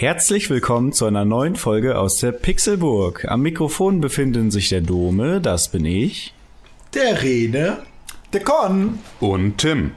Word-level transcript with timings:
Herzlich 0.00 0.48
willkommen 0.48 0.92
zu 0.92 1.06
einer 1.06 1.24
neuen 1.24 1.56
Folge 1.56 1.98
aus 1.98 2.18
der 2.18 2.30
Pixelburg. 2.30 3.24
Am 3.24 3.42
Mikrofon 3.42 4.00
befinden 4.00 4.52
sich 4.52 4.68
der 4.68 4.80
Dome, 4.80 5.40
das 5.40 5.72
bin 5.72 5.84
ich. 5.84 6.32
Der 6.94 7.20
Rene. 7.20 7.78
Der 8.32 8.44
Con. 8.44 9.00
Und 9.18 9.58
Tim. 9.58 9.90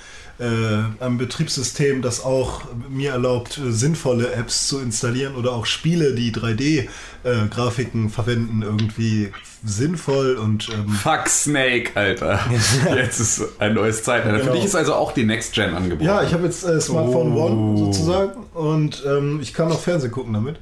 äh, 0.45 1.03
einem 1.03 1.19
Betriebssystem, 1.19 2.03
das 2.03 2.23
auch 2.25 2.62
mir 2.89 3.12
erlaubt, 3.12 3.59
äh, 3.59 3.70
sinnvolle 3.73 4.33
Apps 4.33 4.69
zu 4.69 4.78
installieren 4.81 5.34
oder 5.37 5.53
auch 5.53 5.67
Spiele, 5.67 6.14
die 6.14 6.33
3D-Grafiken 6.33 8.11
verwenden, 8.11 8.62
irgendwie 8.62 9.31
sinnvoll 9.65 10.34
und 10.37 10.69
ähm, 10.69 10.89
Fuck 10.91 11.28
Snake, 11.28 11.92
Alter. 11.95 12.39
Jetzt 12.97 13.20
ist 13.20 13.42
ein 13.59 13.75
neues 13.75 14.03
Zeitalter. 14.03 14.39
Für 14.39 14.45
Genau. 14.45 14.55
dich 14.56 14.65
ist 14.65 14.75
also 14.75 14.95
auch 14.95 15.12
die 15.12 15.25
Next 15.25 15.55
Gen 15.55 15.75
angeboten. 15.75 16.05
ja, 16.05 16.22
ich 16.22 16.33
habe 16.34 16.45
jetzt 16.45 16.65
äh, 16.65 16.81
Smartphone 16.81 17.33
Oh. 17.34 17.47
One 17.47 17.78
sozusagen 17.78 18.33
und 18.53 19.03
ähm, 19.06 19.41
ich 19.41 19.55
kann 19.55 19.72
auch 19.72 19.81
Fernsehen 19.81 20.11
gucken 20.12 20.34
damit. 20.34 20.56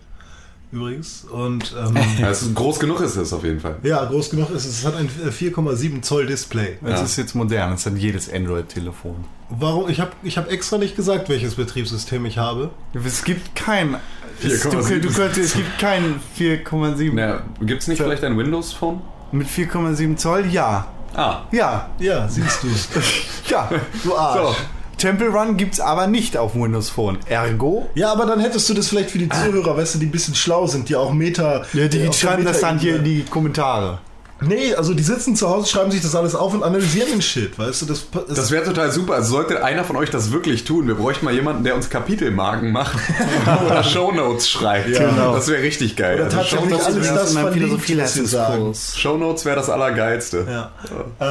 Übrigens. 0.72 1.24
Und 1.30 1.74
ähm, 1.78 1.96
es 2.22 2.42
ist, 2.42 2.54
groß 2.54 2.80
genug 2.80 3.00
ist 3.00 3.14
es 3.16 3.32
auf 3.32 3.44
jeden 3.44 3.60
Fall. 3.60 3.76
ja, 3.82 4.04
groß 4.04 4.30
genug 4.30 4.50
ist 4.50 4.64
es. 4.64 4.78
Es 4.80 4.86
hat 4.86 4.96
ein 4.96 5.06
äh, 5.24 5.28
4,7 5.28 6.00
Zoll 6.02 6.26
Display. 6.26 6.78
Das 6.80 6.98
Ja. 7.00 7.04
ist 7.04 7.16
jetzt 7.18 7.34
modern. 7.34 7.72
Das 7.72 7.84
hat 7.86 7.96
jedes 7.98 8.32
Android-Telefon. 8.32 9.16
Warum? 9.50 9.90
Ich 9.90 10.00
habe 10.00 10.12
ich 10.22 10.38
hab 10.38 10.50
extra 10.50 10.78
nicht 10.78 10.96
gesagt, 10.96 11.28
welches 11.28 11.56
Betriebssystem 11.56 12.24
ich 12.24 12.38
habe. 12.38 12.70
Es 12.94 13.22
gibt 13.22 13.54
kein. 13.54 13.96
Es, 14.42 14.62
du, 14.62 14.70
4,7. 14.70 14.98
du 15.00 15.12
könntest, 15.12 15.38
es 15.38 15.54
gibt 15.54 15.78
kein 15.78 16.20
4,7. 16.38 17.10
Na, 17.12 17.42
Gibt 17.60 17.82
es 17.82 17.88
nicht 17.88 18.00
vielleicht 18.00 18.24
ein 18.24 18.36
Windows-Phone? 18.38 19.00
Mit 19.30 19.46
4,7 19.48 20.16
Zoll? 20.16 20.46
Ja. 20.46 20.86
Ah, 21.14 21.42
Ja. 21.52 21.90
Ja, 21.98 22.26
siehst 22.28 22.62
du. 22.64 22.68
Ja. 23.50 23.68
Du 24.02 24.16
Arsch. 24.16 24.56
Temple 25.02 25.30
Run 25.30 25.56
gibt's 25.56 25.80
aber 25.80 26.06
nicht 26.06 26.36
auf 26.36 26.54
Windows 26.54 26.88
Phone. 26.88 27.18
Ergo? 27.26 27.90
Ja, 27.96 28.12
aber 28.12 28.24
dann 28.24 28.38
hättest 28.38 28.68
du 28.68 28.74
das 28.74 28.86
vielleicht 28.86 29.10
für 29.10 29.18
die 29.18 29.28
Zuhörer, 29.28 29.76
weißt 29.76 29.96
du, 29.96 29.98
die 29.98 30.06
ein 30.06 30.12
bisschen 30.12 30.36
schlau 30.36 30.68
sind, 30.68 30.88
die 30.88 30.94
auch 30.94 31.12
Meta. 31.12 31.64
Ja, 31.72 31.88
die 31.88 31.98
der 31.98 32.12
schreiben 32.12 32.44
das 32.44 32.60
dann 32.60 32.78
hier 32.78 32.96
in 32.96 33.04
die 33.04 33.24
Kommentare. 33.24 33.98
Nee, 34.40 34.74
also 34.74 34.94
die 34.94 35.02
sitzen 35.02 35.34
zu 35.34 35.48
Hause, 35.48 35.68
schreiben 35.68 35.90
sich 35.90 36.02
das 36.02 36.14
alles 36.14 36.36
auf 36.36 36.54
und 36.54 36.62
analysieren 36.62 37.08
den 37.10 37.22
Shit, 37.22 37.58
weißt 37.58 37.82
du? 37.82 37.86
Das, 37.86 38.06
das, 38.12 38.36
das 38.36 38.50
wäre 38.52 38.64
total 38.64 38.92
super. 38.92 39.14
Also 39.14 39.32
sollte 39.32 39.64
einer 39.64 39.82
von 39.82 39.96
euch 39.96 40.10
das 40.10 40.30
wirklich 40.30 40.62
tun. 40.62 40.86
Wir 40.86 40.94
bräuchten 40.94 41.24
mal 41.24 41.34
jemanden, 41.34 41.64
der 41.64 41.74
uns 41.74 41.90
Kapitelmarken 41.90 42.70
macht 42.70 42.96
oder 43.66 43.82
Shownotes 43.82 44.48
schreibt. 44.48 44.86
Genau. 44.96 45.34
Das 45.34 45.48
wäre 45.48 45.62
richtig 45.62 45.96
geil. 45.96 46.14
Oder 46.14 46.24
Also 46.26 46.36
tatsächlich 46.36 46.70
Shownotes, 46.70 46.86
alles 46.86 47.04
wäre 47.04 47.14
das 47.16 47.34
wir 47.34 47.42
sagen. 47.42 47.54
Philosophie-Leistungskurs. 47.54 48.98
Shownotes 48.98 49.44
wäre 49.44 49.56
das 49.56 49.68
Allergeilste. 49.68 50.46
Ja. 50.48 50.70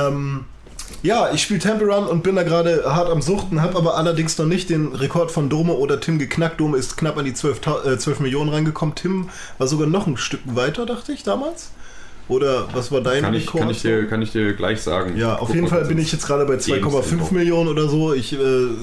Ähm, 0.07 0.43
ja, 1.03 1.31
ich 1.33 1.41
spiele 1.43 1.59
Temple 1.59 1.87
Run 1.93 2.07
und 2.07 2.23
bin 2.23 2.35
da 2.35 2.43
gerade 2.43 2.83
hart 2.85 3.09
am 3.09 3.21
Suchten, 3.21 3.61
habe 3.61 3.77
aber 3.77 3.95
allerdings 3.97 4.37
noch 4.37 4.45
nicht 4.45 4.69
den 4.69 4.93
Rekord 4.95 5.31
von 5.31 5.49
Dome 5.49 5.73
oder 5.73 5.99
Tim 5.99 6.19
geknackt. 6.19 6.59
Dome 6.59 6.77
ist 6.77 6.97
knapp 6.97 7.17
an 7.17 7.25
die 7.25 7.33
12, 7.33 7.59
Ta- 7.59 7.83
äh, 7.83 7.97
12 7.97 8.19
Millionen 8.19 8.49
reingekommen. 8.49 8.95
Tim 8.95 9.29
war 9.57 9.67
sogar 9.67 9.87
noch 9.87 10.07
ein 10.07 10.17
Stück 10.17 10.41
weiter, 10.45 10.85
dachte 10.85 11.11
ich 11.13 11.23
damals. 11.23 11.71
Oder 12.31 12.73
was 12.73 12.93
war 12.93 13.01
dein 13.01 13.21
Kann 13.21 13.33
ich, 13.33 13.43
Rekord? 13.43 13.63
kann, 13.63 13.71
ich 13.71 13.81
dir, 13.81 14.07
kann 14.07 14.21
ich 14.21 14.31
dir 14.31 14.53
gleich 14.53 14.81
sagen. 14.81 15.17
Ja, 15.17 15.35
auf 15.35 15.47
Guck 15.47 15.55
jeden 15.55 15.67
Fall 15.67 15.83
bin 15.83 15.97
ich 15.97 16.13
jetzt 16.13 16.25
gerade 16.25 16.45
bei 16.45 16.55
Games 16.55 16.65
2,5 16.65 17.11
Info. 17.11 17.33
Millionen 17.33 17.67
oder 17.67 17.89
so. 17.89 18.13
Ich 18.13 18.31
äh, 18.31 18.37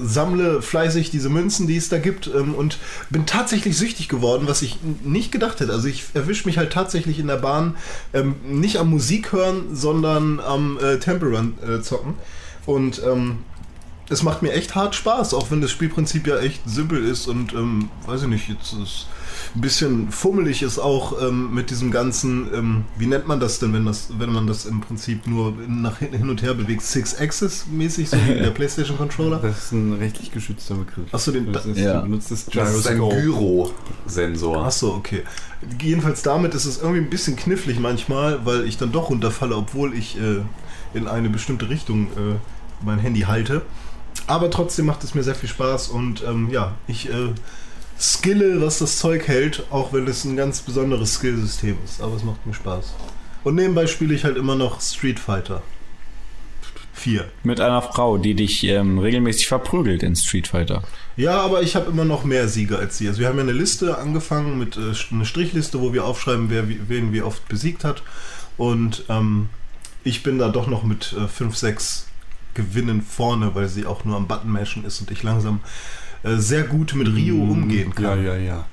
sammle 0.04 0.60
fleißig 0.60 1.10
diese 1.10 1.30
Münzen, 1.30 1.66
die 1.66 1.78
es 1.78 1.88
da 1.88 1.96
gibt 1.96 2.26
ähm, 2.26 2.54
und 2.54 2.76
bin 3.08 3.24
tatsächlich 3.24 3.78
süchtig 3.78 4.08
geworden, 4.08 4.46
was 4.46 4.60
ich 4.60 4.76
nicht 5.02 5.32
gedacht 5.32 5.60
hätte. 5.60 5.72
Also 5.72 5.88
ich 5.88 6.04
erwische 6.12 6.46
mich 6.46 6.58
halt 6.58 6.74
tatsächlich 6.74 7.18
in 7.18 7.26
der 7.26 7.38
Bahn 7.38 7.76
ähm, 8.12 8.34
nicht 8.44 8.76
am 8.76 8.90
Musik 8.90 9.32
hören, 9.32 9.74
sondern 9.74 10.40
am 10.40 10.78
äh, 10.78 10.98
Temple 10.98 11.30
Run 11.30 11.54
äh, 11.66 11.80
zocken. 11.80 12.14
Und 12.66 13.02
ähm, 13.02 13.38
es 14.10 14.22
macht 14.22 14.42
mir 14.42 14.52
echt 14.52 14.74
hart 14.74 14.94
Spaß, 14.94 15.32
auch 15.32 15.50
wenn 15.50 15.62
das 15.62 15.70
Spielprinzip 15.70 16.26
ja 16.26 16.38
echt 16.38 16.60
simpel 16.66 17.02
ist 17.02 17.26
und 17.26 17.54
ähm, 17.54 17.88
weiß 18.06 18.22
ich 18.22 18.28
nicht, 18.28 18.48
jetzt 18.50 18.74
ist 18.74 19.06
ein 19.54 19.60
bisschen 19.60 20.10
fummelig 20.10 20.62
ist 20.62 20.78
auch 20.78 21.22
ähm, 21.22 21.54
mit 21.54 21.70
diesem 21.70 21.90
ganzen, 21.90 22.52
ähm, 22.54 22.84
wie 22.96 23.06
nennt 23.06 23.26
man 23.26 23.40
das 23.40 23.58
denn, 23.58 23.72
wenn 23.72 23.84
das, 23.86 24.08
wenn 24.18 24.32
man 24.32 24.46
das 24.46 24.66
im 24.66 24.80
Prinzip 24.80 25.26
nur 25.26 25.54
nach 25.66 25.98
hin 25.98 26.12
hin 26.12 26.28
und 26.28 26.42
her 26.42 26.54
bewegt, 26.54 26.82
Six-Axis-mäßig, 26.82 28.10
so 28.10 28.16
wie 28.16 28.34
der 28.34 28.50
PlayStation 28.54 28.96
Controller? 28.96 29.38
Das 29.38 29.64
ist 29.64 29.72
ein 29.72 29.94
rechtlich 29.94 30.32
geschützter 30.32 30.74
Begriff. 30.74 31.12
Achso, 31.12 31.32
den, 31.32 31.52
Das 31.52 31.66
ist, 31.66 31.78
Ja. 31.78 32.00
Du 32.00 32.02
benutzt 32.02 32.30
das 32.30 32.46
Das 32.46 32.74
ist 32.74 32.86
ein. 32.86 32.98
Gyrosensor. 32.98 34.64
Achso, 34.64 34.94
okay. 34.94 35.22
Jedenfalls 35.80 36.22
damit 36.22 36.54
ist 36.54 36.64
es 36.64 36.78
irgendwie 36.78 37.00
ein 37.00 37.10
bisschen 37.10 37.36
knifflig 37.36 37.80
manchmal, 37.80 38.44
weil 38.44 38.64
ich 38.64 38.76
dann 38.76 38.92
doch 38.92 39.10
runterfalle, 39.10 39.56
obwohl 39.56 39.94
ich 39.94 40.18
äh, 40.18 40.42
in 40.94 41.08
eine 41.08 41.30
bestimmte 41.30 41.68
Richtung 41.68 42.06
äh, 42.16 42.36
mein 42.84 42.98
Handy 42.98 43.20
halte. 43.22 43.62
Aber 44.26 44.50
trotzdem 44.50 44.86
macht 44.86 45.04
es 45.04 45.14
mir 45.14 45.22
sehr 45.22 45.34
viel 45.34 45.48
Spaß 45.48 45.88
und 45.88 46.22
ähm, 46.26 46.50
ja, 46.50 46.74
ich 46.86 47.08
äh, 47.08 47.32
skille, 47.98 48.60
was 48.60 48.78
das 48.78 48.98
Zeug 48.98 49.26
hält, 49.26 49.64
auch 49.70 49.92
wenn 49.92 50.06
es 50.06 50.24
ein 50.24 50.36
ganz 50.36 50.60
besonderes 50.60 51.14
Skillsystem 51.14 51.76
ist. 51.84 52.00
Aber 52.00 52.14
es 52.14 52.24
macht 52.24 52.46
mir 52.46 52.54
Spaß. 52.54 52.94
Und 53.44 53.54
nebenbei 53.54 53.86
spiele 53.86 54.14
ich 54.14 54.24
halt 54.24 54.36
immer 54.36 54.54
noch 54.54 54.80
Street 54.80 55.18
Fighter 55.18 55.62
4. 56.92 57.24
Mit 57.44 57.60
einer 57.60 57.82
Frau, 57.82 58.18
die 58.18 58.34
dich 58.34 58.64
ähm, 58.64 58.98
regelmäßig 58.98 59.46
verprügelt 59.46 60.02
in 60.02 60.16
Street 60.16 60.48
Fighter. 60.48 60.82
Ja, 61.16 61.40
aber 61.40 61.62
ich 61.62 61.76
habe 61.76 61.90
immer 61.90 62.04
noch 62.04 62.24
mehr 62.24 62.48
Siege 62.48 62.78
als 62.78 62.98
sie. 62.98 63.08
Also 63.08 63.20
wir 63.20 63.28
haben 63.28 63.36
ja 63.36 63.42
eine 63.42 63.52
Liste 63.52 63.98
angefangen 63.98 64.58
mit 64.58 64.76
äh, 64.76 64.92
eine 65.10 65.24
Strichliste, 65.24 65.80
wo 65.80 65.92
wir 65.92 66.04
aufschreiben, 66.04 66.50
wer 66.50 66.68
wen 66.68 67.12
wie 67.12 67.22
oft 67.22 67.48
besiegt 67.48 67.84
hat. 67.84 68.02
Und 68.56 69.04
ähm, 69.08 69.48
ich 70.04 70.22
bin 70.22 70.38
da 70.38 70.48
doch 70.48 70.66
noch 70.66 70.82
mit 70.82 71.04
5, 71.04 71.56
6 71.56 72.06
Gewinnen 72.54 73.02
vorne, 73.02 73.54
weil 73.54 73.68
sie 73.68 73.86
auch 73.86 74.04
nur 74.04 74.16
am 74.16 74.26
Button 74.26 74.50
mashen 74.50 74.84
ist 74.84 75.00
und 75.00 75.10
ich 75.12 75.22
langsam 75.22 75.60
äh, 75.60 75.97
sehr 76.24 76.64
gut 76.64 76.94
mit 76.94 77.08
Rio 77.08 77.36
umgehen 77.36 77.92
Ja, 77.98 78.08
kann. 78.10 78.24
ja, 78.24 78.36
ja. 78.36 78.66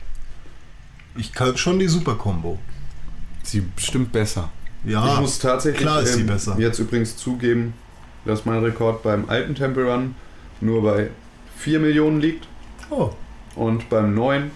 Ich 1.18 1.31
kann 1.33 1.56
schon 1.57 1.80
die 1.80 1.88
Super 1.88 2.15
Combo. 2.15 2.59
Sie 3.44 3.62
bestimmt 3.62 4.12
besser. 4.12 4.50
Ja, 4.83 5.13
ich 5.15 5.19
muss 5.21 5.39
tatsächlich 5.39 5.81
klar 5.81 6.01
ist 6.01 6.13
sie 6.13 6.21
ähm, 6.21 6.27
besser. 6.27 6.56
jetzt 6.59 6.80
übrigens 6.80 7.15
zugeben, 7.18 7.74
dass 8.25 8.45
mein 8.45 8.63
Rekord 8.63 9.01
beim 9.03 9.30
alten 9.30 9.56
Temple 9.56 9.86
Run 9.92 10.15
nur 10.62 10.83
bei 10.83 11.09
4 11.57 11.80
Millionen 11.80 12.19
liegt 12.21 12.47
Oh, 12.89 13.12
und 13.56 13.89
beim 13.89 14.13
neuen 14.13 14.51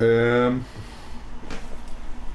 ähm, 0.00 0.64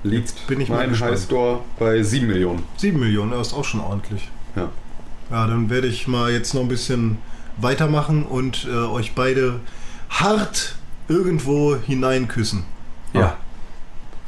liegt 0.04 0.30
Jetzt 0.30 0.48
bin 0.48 0.62
ich 0.62 0.69
mal 0.69 0.88
mein. 0.88 1.00
Highscore 1.00 1.62
bei 1.80 2.01
7 2.01 2.27
Millionen. 2.27 2.63
7 2.77 3.00
Millionen, 3.00 3.31
das 3.31 3.48
ist 3.48 3.54
auch 3.54 3.66
schon 3.66 3.81
ordentlich. 3.81 4.30
Ja. 4.56 4.69
Ja, 5.31 5.48
dann 5.48 5.69
werde 5.69 5.88
ich 5.88 6.07
mal 6.07 6.31
jetzt 6.31 6.54
noch 6.54 6.62
ein 6.62 6.68
bisschen 6.68 7.18
weitermachen 7.57 8.24
und 8.24 8.68
äh, 8.69 8.75
euch 8.75 9.13
beide 9.13 9.60
hart 10.10 10.75
irgendwo 11.07 11.75
hineinküssen. 11.75 12.63
Ja. 13.13 13.38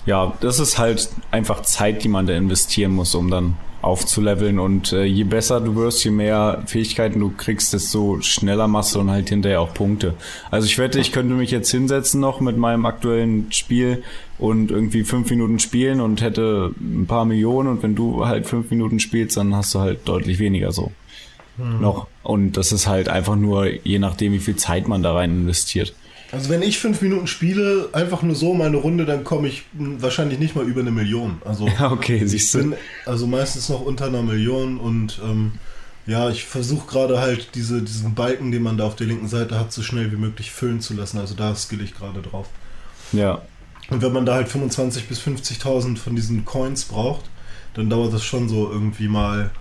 Ja, 0.06 0.34
das 0.40 0.60
ist 0.60 0.78
halt 0.78 1.10
einfach 1.32 1.64
Zeit, 1.64 2.04
die 2.04 2.08
man 2.08 2.28
da 2.28 2.34
investieren 2.34 2.94
muss, 2.94 3.14
um 3.14 3.30
dann 3.30 3.58
aufzuleveln 3.82 4.58
und 4.58 4.92
äh, 4.92 5.04
je 5.04 5.24
besser 5.24 5.62
du 5.62 5.76
wirst, 5.76 6.04
je 6.04 6.12
mehr 6.12 6.64
Fähigkeiten 6.66 7.20
du 7.20 7.30
kriegst, 7.30 7.74
desto 7.74 8.20
schneller 8.22 8.68
machst 8.68 8.96
du 8.96 9.00
und 9.00 9.12
halt 9.12 9.30
hinterher 9.30 9.62
auch 9.62 9.74
Punkte. 9.74 10.16
Also 10.50 10.66
ich 10.66 10.78
wette, 10.78 11.00
ich 11.00 11.12
könnte 11.12 11.36
mich 11.36 11.52
jetzt 11.52 11.70
hinsetzen 11.72 12.20
noch 12.20 12.40
mit 12.40 12.58
meinem 12.58 12.86
aktuellen 12.86 13.52
Spiel 13.52 14.04
und 14.40 14.72
irgendwie 14.72 15.04
fünf 15.04 15.30
Minuten 15.30 15.60
spielen 15.60 16.02
und 16.02 16.22
hätte 16.22 16.74
ein 16.80 17.06
paar 17.06 17.26
Millionen 17.26 17.70
und 17.70 17.84
wenn 17.84 17.96
du 17.96 18.26
halt 18.26 18.48
fünf 18.48 18.72
Minuten 18.72 19.00
spielst, 19.00 19.38
dann 19.38 19.56
hast 19.56 19.76
du 19.76 19.80
halt 19.80 20.08
deutlich 20.08 20.40
weniger 20.40 20.72
so. 20.72 20.92
Noch. 21.58 22.08
Und 22.24 22.54
das 22.54 22.72
ist 22.72 22.88
halt 22.88 23.10
einfach 23.10 23.36
nur, 23.36 23.68
je 23.68 24.00
nachdem, 24.00 24.34
wie 24.34 24.40
viel 24.40 24.56
Zeit 24.56 24.88
man 24.88 25.04
da 25.04 25.14
rein 25.14 25.32
investiert. 25.32 25.94
Also 26.32 26.50
wenn 26.50 26.62
ich 26.62 26.78
fünf 26.78 27.02
Minuten 27.02 27.28
spiele, 27.28 27.90
einfach 27.94 28.22
nur 28.22 28.36
so 28.36 28.54
meine 28.54 28.78
Runde, 28.78 29.06
dann 29.06 29.24
komme 29.24 29.48
ich 29.48 29.64
mh, 29.74 30.02
wahrscheinlich 30.02 30.40
nicht 30.40 30.56
mal 30.56 30.66
über 30.66 30.82
eine 30.82 30.92
Million. 30.92 31.42
Also 31.46 31.68
Ja, 31.80 31.92
okay, 31.92 32.26
siehst 32.26 32.54
du. 32.54 32.60
bin 32.60 32.76
also 33.06 33.28
meistens 33.28 33.70
noch 33.70 33.82
unter 33.82 34.08
einer 34.08 34.22
Million 34.22 34.78
und 34.78 35.20
ähm, 35.24 35.54
ja, 36.06 36.30
ich 36.30 36.46
versuche 36.46 36.88
gerade 36.88 37.20
halt 37.20 37.50
diese, 37.56 37.82
diesen 37.82 38.14
Balken, 38.14 38.52
den 38.52 38.64
man 38.64 38.78
da 38.78 38.86
auf 38.86 38.96
der 38.96 39.08
linken 39.08 39.28
Seite 39.28 39.60
hat, 39.60 39.72
so 39.74 39.82
schnell 39.84 40.12
wie 40.12 40.16
möglich 40.18 40.52
füllen 40.52 40.80
zu 40.82 40.94
lassen. 40.94 41.18
Also 41.18 41.34
da 41.34 41.56
skill 41.56 41.82
ich 41.82 41.96
gerade 41.96 42.22
drauf. 42.22 42.48
Ja. 43.14 43.42
Und 43.90 44.02
wenn 44.02 44.12
man 44.14 44.26
da 44.26 44.36
halt 44.36 44.48
25.000 44.50 45.08
bis 45.08 45.20
50.000 45.22 45.98
von 45.98 46.16
diesen 46.16 46.44
Coins 46.46 46.86
braucht, 46.86 47.26
dann 47.74 47.90
dauert 47.90 48.14
das 48.14 48.24
schon 48.24 48.50
so 48.50 48.70
irgendwie 48.70 49.08
mal, 49.08 49.52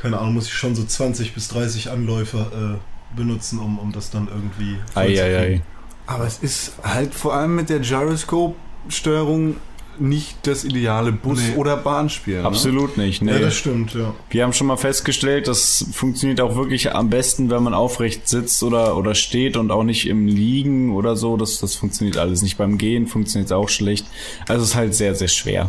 keine 0.00 0.18
Ahnung, 0.18 0.34
muss 0.34 0.46
ich 0.46 0.54
schon 0.54 0.74
so 0.74 0.84
20 0.84 1.34
bis 1.34 1.48
30 1.48 1.90
Anläufe 1.90 2.78
äh, 2.78 3.16
benutzen, 3.16 3.58
um, 3.58 3.78
um 3.78 3.92
das 3.92 4.10
dann 4.10 4.28
irgendwie 4.28 4.76
Eieiei. 4.94 5.62
Aber 6.06 6.26
es 6.26 6.38
ist 6.38 6.72
halt 6.82 7.14
vor 7.14 7.34
allem 7.34 7.54
mit 7.56 7.68
der 7.70 7.80
Gyroscope-Steuerung 7.80 9.56
nicht 9.98 10.38
das 10.46 10.64
ideale 10.64 11.12
Bus- 11.12 11.40
Nee. 11.40 11.56
oder 11.56 11.76
Bahnspiel. 11.76 12.38
Ne? 12.40 12.44
Absolut 12.46 12.96
nicht. 12.96 13.20
Nee. 13.20 13.32
Ja, 13.32 13.38
das 13.40 13.54
stimmt, 13.54 13.92
ja. 13.94 14.14
Wir 14.30 14.44
haben 14.44 14.54
schon 14.54 14.66
mal 14.66 14.78
festgestellt, 14.78 15.46
das 15.46 15.84
funktioniert 15.92 16.40
auch 16.40 16.56
wirklich 16.56 16.94
am 16.94 17.10
besten, 17.10 17.50
wenn 17.50 17.62
man 17.62 17.74
aufrecht 17.74 18.26
sitzt 18.26 18.62
oder, 18.62 18.96
oder 18.96 19.14
steht 19.14 19.58
und 19.58 19.70
auch 19.70 19.82
nicht 19.82 20.08
im 20.08 20.26
Liegen 20.26 20.90
oder 20.94 21.16
so. 21.16 21.36
Das, 21.36 21.58
das 21.58 21.74
funktioniert 21.74 22.16
alles 22.16 22.40
nicht. 22.40 22.56
Beim 22.56 22.78
Gehen 22.78 23.06
funktioniert 23.08 23.48
es 23.48 23.52
auch 23.52 23.68
schlecht. 23.68 24.06
Also 24.48 24.62
es 24.62 24.70
ist 24.70 24.74
halt 24.76 24.94
sehr, 24.94 25.14
sehr 25.14 25.28
schwer. 25.28 25.68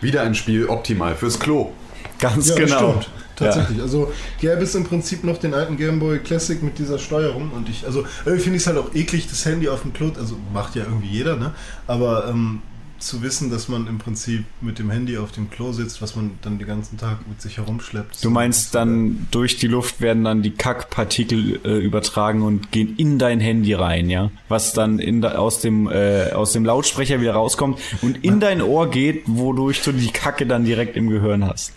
Wieder 0.00 0.22
ein 0.22 0.36
Spiel 0.36 0.66
optimal 0.66 1.16
fürs 1.16 1.40
Klo. 1.40 1.72
Ganz 2.20 2.50
Ja, 2.50 2.54
das 2.54 2.64
genau. 2.70 2.78
stimmt. 3.00 3.10
Tatsächlich. 3.44 3.80
Also 3.80 4.12
gäbe 4.40 4.62
es 4.62 4.74
im 4.74 4.84
Prinzip 4.84 5.24
noch 5.24 5.38
den 5.38 5.54
alten 5.54 5.76
Game 5.76 5.98
Boy 6.00 6.18
Classic 6.18 6.62
mit 6.62 6.78
dieser 6.78 6.98
Steuerung 6.98 7.50
und 7.52 7.68
ich, 7.68 7.86
also 7.86 8.04
irgendwie 8.24 8.42
finde 8.42 8.56
ich 8.56 8.62
es 8.62 8.66
halt 8.66 8.78
auch 8.78 8.94
eklig, 8.94 9.28
das 9.28 9.44
Handy 9.44 9.68
auf 9.68 9.82
dem 9.82 9.92
Klo, 9.92 10.10
also 10.18 10.36
macht 10.52 10.74
ja 10.74 10.84
irgendwie 10.84 11.08
jeder, 11.08 11.36
ne? 11.36 11.52
Aber 11.86 12.28
ähm, 12.28 12.62
zu 13.02 13.22
wissen, 13.22 13.50
dass 13.50 13.68
man 13.68 13.86
im 13.86 13.98
Prinzip 13.98 14.44
mit 14.60 14.78
dem 14.78 14.90
Handy 14.90 15.18
auf 15.18 15.32
dem 15.32 15.50
Klo 15.50 15.72
sitzt, 15.72 16.00
was 16.00 16.16
man 16.16 16.32
dann 16.42 16.58
den 16.58 16.66
ganzen 16.66 16.96
Tag 16.98 17.18
mit 17.28 17.42
sich 17.42 17.58
herumschleppt. 17.58 18.24
Du 18.24 18.30
meinst 18.30 18.74
dann, 18.74 19.26
durch 19.30 19.56
die 19.56 19.66
Luft 19.66 20.00
werden 20.00 20.24
dann 20.24 20.42
die 20.42 20.52
Kackpartikel 20.52 21.60
äh, 21.64 21.78
übertragen 21.78 22.42
und 22.42 22.70
gehen 22.70 22.94
in 22.96 23.18
dein 23.18 23.40
Handy 23.40 23.74
rein, 23.74 24.08
ja? 24.08 24.30
Was 24.48 24.72
dann 24.72 24.98
in 24.98 25.24
aus, 25.24 25.60
dem, 25.60 25.90
äh, 25.90 26.30
aus 26.32 26.52
dem 26.52 26.64
Lautsprecher 26.64 27.20
wieder 27.20 27.32
rauskommt 27.32 27.78
und 28.00 28.24
in 28.24 28.40
dein 28.40 28.62
Ohr 28.62 28.90
geht, 28.90 29.24
wodurch 29.26 29.82
du 29.82 29.92
die 29.92 30.10
Kacke 30.10 30.46
dann 30.46 30.64
direkt 30.64 30.96
im 30.96 31.10
Gehirn 31.10 31.44
hast. 31.44 31.72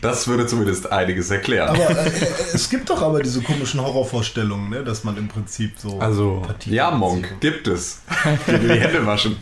Das 0.00 0.28
würde 0.28 0.46
zumindest 0.46 0.90
einiges 0.92 1.30
erklären. 1.30 1.70
Aber 1.70 1.90
äh, 1.90 2.08
äh, 2.08 2.34
es 2.54 2.70
gibt 2.70 2.88
doch 2.90 3.02
aber 3.02 3.20
diese 3.22 3.42
komischen 3.42 3.80
Horrorvorstellungen, 3.80 4.70
ne? 4.70 4.84
dass 4.84 5.04
man 5.04 5.16
im 5.16 5.28
Prinzip 5.28 5.78
so. 5.78 5.98
Also, 5.98 6.42
Partikel 6.46 6.74
ja. 6.74 6.90
Monk, 6.90 7.40
gibt 7.40 7.66
es. 7.66 8.02
Die 8.46 8.52
Hände 8.52 9.04
waschen. 9.06 9.36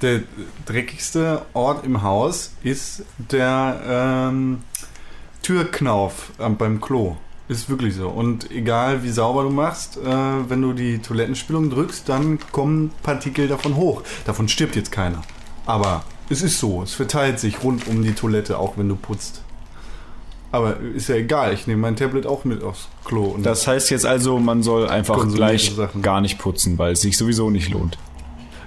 Der 0.00 0.20
dreckigste 0.64 1.42
Ort 1.54 1.84
im 1.84 2.02
Haus 2.02 2.52
ist 2.62 3.02
der 3.16 3.80
ähm, 4.30 4.60
Türknauf 5.42 6.30
ähm, 6.38 6.56
beim 6.56 6.80
Klo. 6.80 7.16
Ist 7.48 7.70
wirklich 7.70 7.94
so. 7.94 8.08
Und 8.08 8.50
egal 8.50 9.02
wie 9.02 9.10
sauber 9.10 9.42
du 9.42 9.50
machst, 9.50 9.96
äh, 9.96 10.00
wenn 10.04 10.60
du 10.62 10.72
die 10.72 10.98
Toilettenspülung 10.98 11.70
drückst, 11.70 12.08
dann 12.08 12.38
kommen 12.52 12.92
Partikel 13.02 13.48
davon 13.48 13.74
hoch. 13.74 14.02
Davon 14.26 14.48
stirbt 14.48 14.76
jetzt 14.76 14.92
keiner. 14.92 15.22
Aber 15.66 16.04
es 16.28 16.42
ist 16.42 16.60
so. 16.60 16.82
Es 16.82 16.92
verteilt 16.92 17.40
sich 17.40 17.64
rund 17.64 17.88
um 17.88 18.02
die 18.02 18.12
Toilette, 18.12 18.58
auch 18.58 18.76
wenn 18.76 18.88
du 18.88 18.96
putzt. 18.96 19.42
Aber 20.50 20.78
ist 20.80 21.08
ja 21.08 21.16
egal. 21.16 21.52
Ich 21.52 21.66
nehme 21.66 21.82
mein 21.82 21.96
Tablet 21.96 22.26
auch 22.26 22.44
mit 22.44 22.62
aufs 22.62 22.88
Klo. 23.04 23.24
Und 23.24 23.44
Das 23.44 23.66
heißt 23.66 23.90
jetzt 23.90 24.06
also, 24.06 24.38
man 24.38 24.62
soll 24.62 24.88
einfach 24.88 25.28
gleich 25.28 25.74
Sachen. 25.74 26.00
gar 26.02 26.20
nicht 26.20 26.38
putzen, 26.38 26.78
weil 26.78 26.92
es 26.92 27.02
sich 27.02 27.18
sowieso 27.18 27.50
nicht 27.50 27.68
lohnt. 27.70 27.98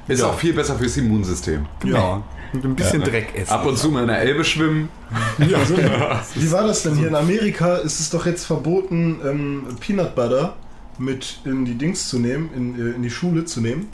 Ist 0.07 0.22
auch 0.24 0.38
viel 0.38 0.54
besser 0.54 0.75
fürs 0.75 0.98
Immunsystem. 0.98 1.66
ja, 1.86 2.22
mit 2.54 2.66
ein 2.66 2.75
bisschen 2.75 3.01
Dreck 3.01 3.30
essen. 3.33 3.51
Ab 3.51 3.66
und 3.66 3.78
zu 3.78 3.89
mal 3.89 4.01
in 4.01 4.07
der 4.07 4.19
Elbe 4.19 4.44
schwimmen. 4.44 4.89
Also, 5.39 5.78
wie 6.36 6.51
war 6.51 6.68
das 6.68 6.83
denn 6.83 6.95
hier? 6.95 7.07
In 7.07 7.16
Amerika 7.16 7.78
ist 7.78 8.00
es 8.00 8.10
doch 8.10 8.25
jetzt 8.25 8.45
verboten, 8.45 9.19
ähm, 9.25 9.63
Peanut 9.80 10.16
Butter 10.16 10.56
mit 10.98 11.39
in 11.45 11.66
die 11.66 11.75
Dings 11.75 12.10
zu 12.10 12.19
nehmen, 12.19 12.50
in, 12.56 12.75
äh, 12.75 12.95
in 12.95 13.01
die 13.04 13.10
Schule 13.10 13.45
zu 13.45 13.62
nehmen. 13.62 13.88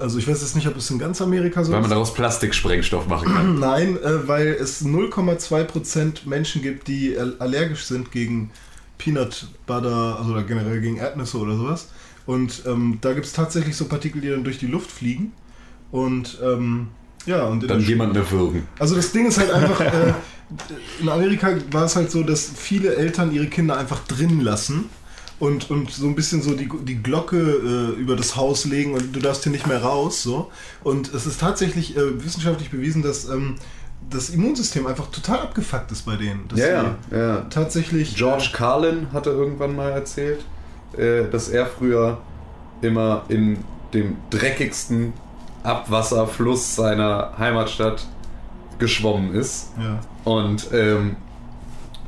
Also 0.00 0.18
ich 0.18 0.26
weiß 0.26 0.40
jetzt 0.40 0.56
nicht, 0.56 0.66
ob 0.66 0.76
es 0.76 0.90
in 0.90 0.98
ganz 0.98 1.20
Amerika 1.20 1.62
so 1.62 1.70
Weil 1.72 1.80
man 1.80 1.90
ist. 1.90 1.92
daraus 1.94 2.14
Plastiksprengstoff 2.14 3.06
machen 3.06 3.32
kann. 3.32 3.58
Nein, 3.60 3.96
äh, 4.02 4.26
weil 4.26 4.48
es 4.48 4.84
0,2% 4.84 6.26
Menschen 6.26 6.62
gibt, 6.62 6.88
die 6.88 7.16
al- 7.18 7.36
allergisch 7.38 7.84
sind 7.84 8.10
gegen 8.10 8.50
Peanut 8.98 9.48
Butter, 9.66 10.16
also 10.18 10.32
oder 10.32 10.42
generell 10.42 10.80
gegen 10.80 10.96
Erdnüsse 10.96 11.38
oder 11.38 11.56
sowas. 11.56 11.88
Und 12.26 12.62
ähm, 12.66 12.98
da 13.00 13.12
gibt 13.12 13.26
es 13.26 13.32
tatsächlich 13.32 13.76
so 13.76 13.86
Partikel, 13.86 14.20
die 14.20 14.28
dann 14.28 14.44
durch 14.44 14.58
die 14.58 14.66
Luft 14.66 14.90
fliegen. 14.90 15.32
Und 15.90 16.38
ähm, 16.42 16.88
ja, 17.26 17.44
und 17.44 17.68
Dann 17.68 17.80
jemanden 17.80 18.16
erwürgen. 18.16 18.66
also 18.78 18.94
das 18.96 19.12
Ding 19.12 19.26
ist 19.26 19.38
halt 19.38 19.50
einfach, 19.50 19.80
äh, 19.80 20.12
in 21.00 21.08
Amerika 21.08 21.54
war 21.70 21.84
es 21.84 21.96
halt 21.96 22.10
so, 22.10 22.22
dass 22.22 22.50
viele 22.56 22.94
Eltern 22.96 23.32
ihre 23.32 23.46
Kinder 23.46 23.76
einfach 23.76 24.00
drin 24.06 24.40
lassen 24.40 24.86
und, 25.40 25.70
und 25.70 25.90
so 25.90 26.06
ein 26.06 26.14
bisschen 26.14 26.42
so 26.42 26.54
die, 26.54 26.68
die 26.84 27.02
Glocke 27.02 27.36
äh, 27.38 28.00
über 28.00 28.14
das 28.14 28.36
Haus 28.36 28.64
legen 28.64 28.94
und 28.94 29.14
du 29.14 29.20
darfst 29.20 29.42
hier 29.42 29.52
nicht 29.52 29.66
mehr 29.66 29.82
raus. 29.82 30.22
So. 30.22 30.50
Und 30.84 31.12
es 31.12 31.26
ist 31.26 31.40
tatsächlich 31.40 31.96
äh, 31.96 32.24
wissenschaftlich 32.24 32.70
bewiesen, 32.70 33.02
dass 33.02 33.28
ähm, 33.28 33.56
das 34.08 34.30
Immunsystem 34.30 34.86
einfach 34.86 35.10
total 35.10 35.40
abgefuckt 35.40 35.90
ist 35.92 36.06
bei 36.06 36.16
denen. 36.16 36.46
Dass 36.48 36.60
die 37.10 37.16
ja. 37.16 37.46
Tatsächlich. 37.50 38.14
George 38.16 38.50
Carlin 38.52 39.08
hatte 39.12 39.30
irgendwann 39.30 39.74
mal 39.74 39.90
erzählt, 39.90 40.44
äh, 40.96 41.24
dass 41.30 41.48
er 41.48 41.66
früher 41.66 42.18
immer 42.82 43.24
in 43.28 43.58
dem 43.92 44.16
dreckigsten 44.30 45.12
Abwasserfluss 45.62 46.76
seiner 46.76 47.32
Heimatstadt 47.38 48.06
geschwommen 48.78 49.34
ist. 49.34 49.68
Äh, 49.78 49.82
ja. 49.82 50.00
Und 50.24 50.68
ähm, 50.72 51.16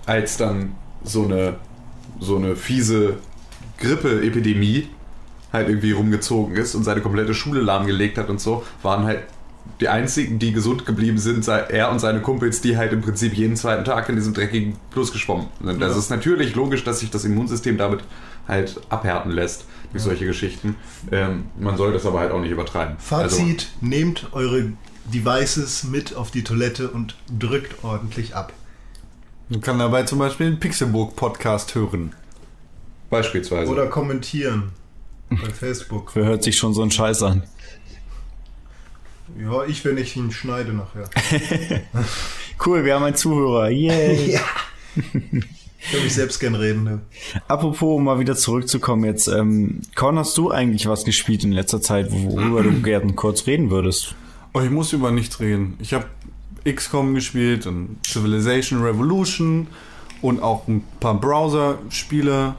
als 0.07 0.37
dann 0.37 0.75
so 1.05 1.25
eine, 1.25 1.57
so 2.23 2.37
eine 2.37 2.57
fiese 2.57 3.17
Grippeepidemie 3.79 4.89
halt 5.53 5.69
irgendwie 5.69 5.93
rumgezogen 5.93 6.57
ist 6.57 6.75
und 6.75 6.85
seine 6.85 7.01
komplette 7.03 7.35
Schule 7.35 7.61
lahmgelegt 7.61 8.17
hat 8.17 8.31
und 8.31 8.41
so, 8.41 8.65
waren 8.83 9.05
halt 9.05 9.21
die 9.81 9.89
einzigen, 9.89 10.39
die 10.39 10.53
gesund 10.53 10.87
geblieben 10.87 11.19
sind, 11.19 11.45
sei 11.45 11.59
er 11.59 11.91
und 11.91 11.99
seine 11.99 12.21
Kumpels, 12.21 12.61
die 12.63 12.77
halt 12.77 12.93
im 12.93 13.01
Prinzip 13.03 13.35
jeden 13.35 13.57
zweiten 13.57 13.85
Tag 13.85 14.09
in 14.09 14.17
diesem 14.17 14.33
dreckigen 14.35 14.77
Fluss 14.91 15.13
geschwommen 15.13 15.47
sind. 15.63 15.81
Das 15.81 15.93
Ja. 15.93 15.99
ist 15.99 16.11
natürlich 16.11 16.55
logisch, 16.55 16.85
dass 16.85 17.01
sich 17.01 17.11
das 17.11 17.25
Immunsystem 17.25 17.77
damit 17.77 18.01
halt 18.49 18.81
abhärten 18.89 19.31
lässt 19.31 19.67
durch 19.93 20.03
solche 20.03 20.25
Geschichten. 20.27 20.77
Ähm, 21.13 21.45
man 21.59 21.77
soll 21.77 21.93
das 21.93 22.07
aber 22.07 22.21
halt 22.21 22.33
auch 22.33 22.41
nicht 22.41 22.51
übertreiben. 22.51 22.97
Also, 23.11 23.37
Fazit: 23.37 23.69
Nehmt 23.81 24.29
eure 24.33 24.73
Devices 25.05 25.85
mit 25.85 26.17
auf 26.17 26.31
die 26.31 26.43
Toilette 26.45 26.89
und 26.89 27.17
drückt 27.39 27.85
ordentlich 27.85 28.35
ab. 28.35 28.53
Man 29.53 29.61
kann 29.61 29.79
dabei 29.79 30.05
zum 30.05 30.19
Beispiel 30.19 30.49
den 30.51 30.59
Pixelburg-Podcast 30.59 31.75
hören. 31.75 32.15
beispielsweise. 33.11 33.71
Oder 33.71 33.87
kommentieren 33.87 34.71
bei 35.29 35.51
Facebook. 35.51 36.13
Wer 36.17 36.25
hört 36.25 36.43
sich 36.43 36.57
schon 36.57 36.73
so 36.73 36.81
einen 36.81 36.91
Scheiß 36.91 37.23
an? 37.23 37.43
Ja, 39.39 39.63
ich, 39.67 39.85
wenn 39.85 39.99
ich 39.99 40.17
ihn 40.17 40.33
schneide 40.33 40.73
nachher. 40.73 41.11
Cool, 42.65 42.85
wir 42.85 42.95
haben 42.95 43.03
einen 43.03 43.17
Zuhörer. 43.17 43.69
Yay. 43.69 44.33
Ja. 44.33 44.41
Ich 45.85 45.93
würde 45.93 46.05
mich 46.05 46.15
selbst 46.15 46.39
gern 46.39 46.55
reden. 46.55 46.85
Ne? 46.85 47.01
Apropos, 47.49 47.97
um 47.97 48.05
mal 48.05 48.21
wieder 48.21 48.37
zurückzukommen 48.37 49.05
jetzt. 49.05 49.27
Ähm, 49.27 49.83
Korn, 49.97 50.17
hast 50.17 50.39
du 50.39 50.51
eigentlich 50.51 50.87
was 50.87 51.05
gespielt 51.05 51.45
in 51.45 51.53
letzter 51.53 51.83
Zeit, 51.83 52.11
worüber 52.11 52.63
du 52.63 52.81
gerne 52.81 53.13
kurz 53.15 53.47
reden 53.47 53.71
würdest? 53.71 54.15
Oh, 54.55 54.61
ich 54.61 54.71
muss 54.71 54.93
über 54.93 55.11
nichts 55.11 55.41
reden. 55.41 55.77
Ich 55.81 55.93
habe 55.93 56.07
XCOM 56.65 57.15
gespielt 57.15 57.67
und 57.67 57.99
Civilization 58.07 58.83
Revolution 58.83 59.67
und 60.21 60.43
auch 60.43 60.67
ein 60.69 60.85
paar 61.01 61.15
Browser-Spiele. 61.15 62.55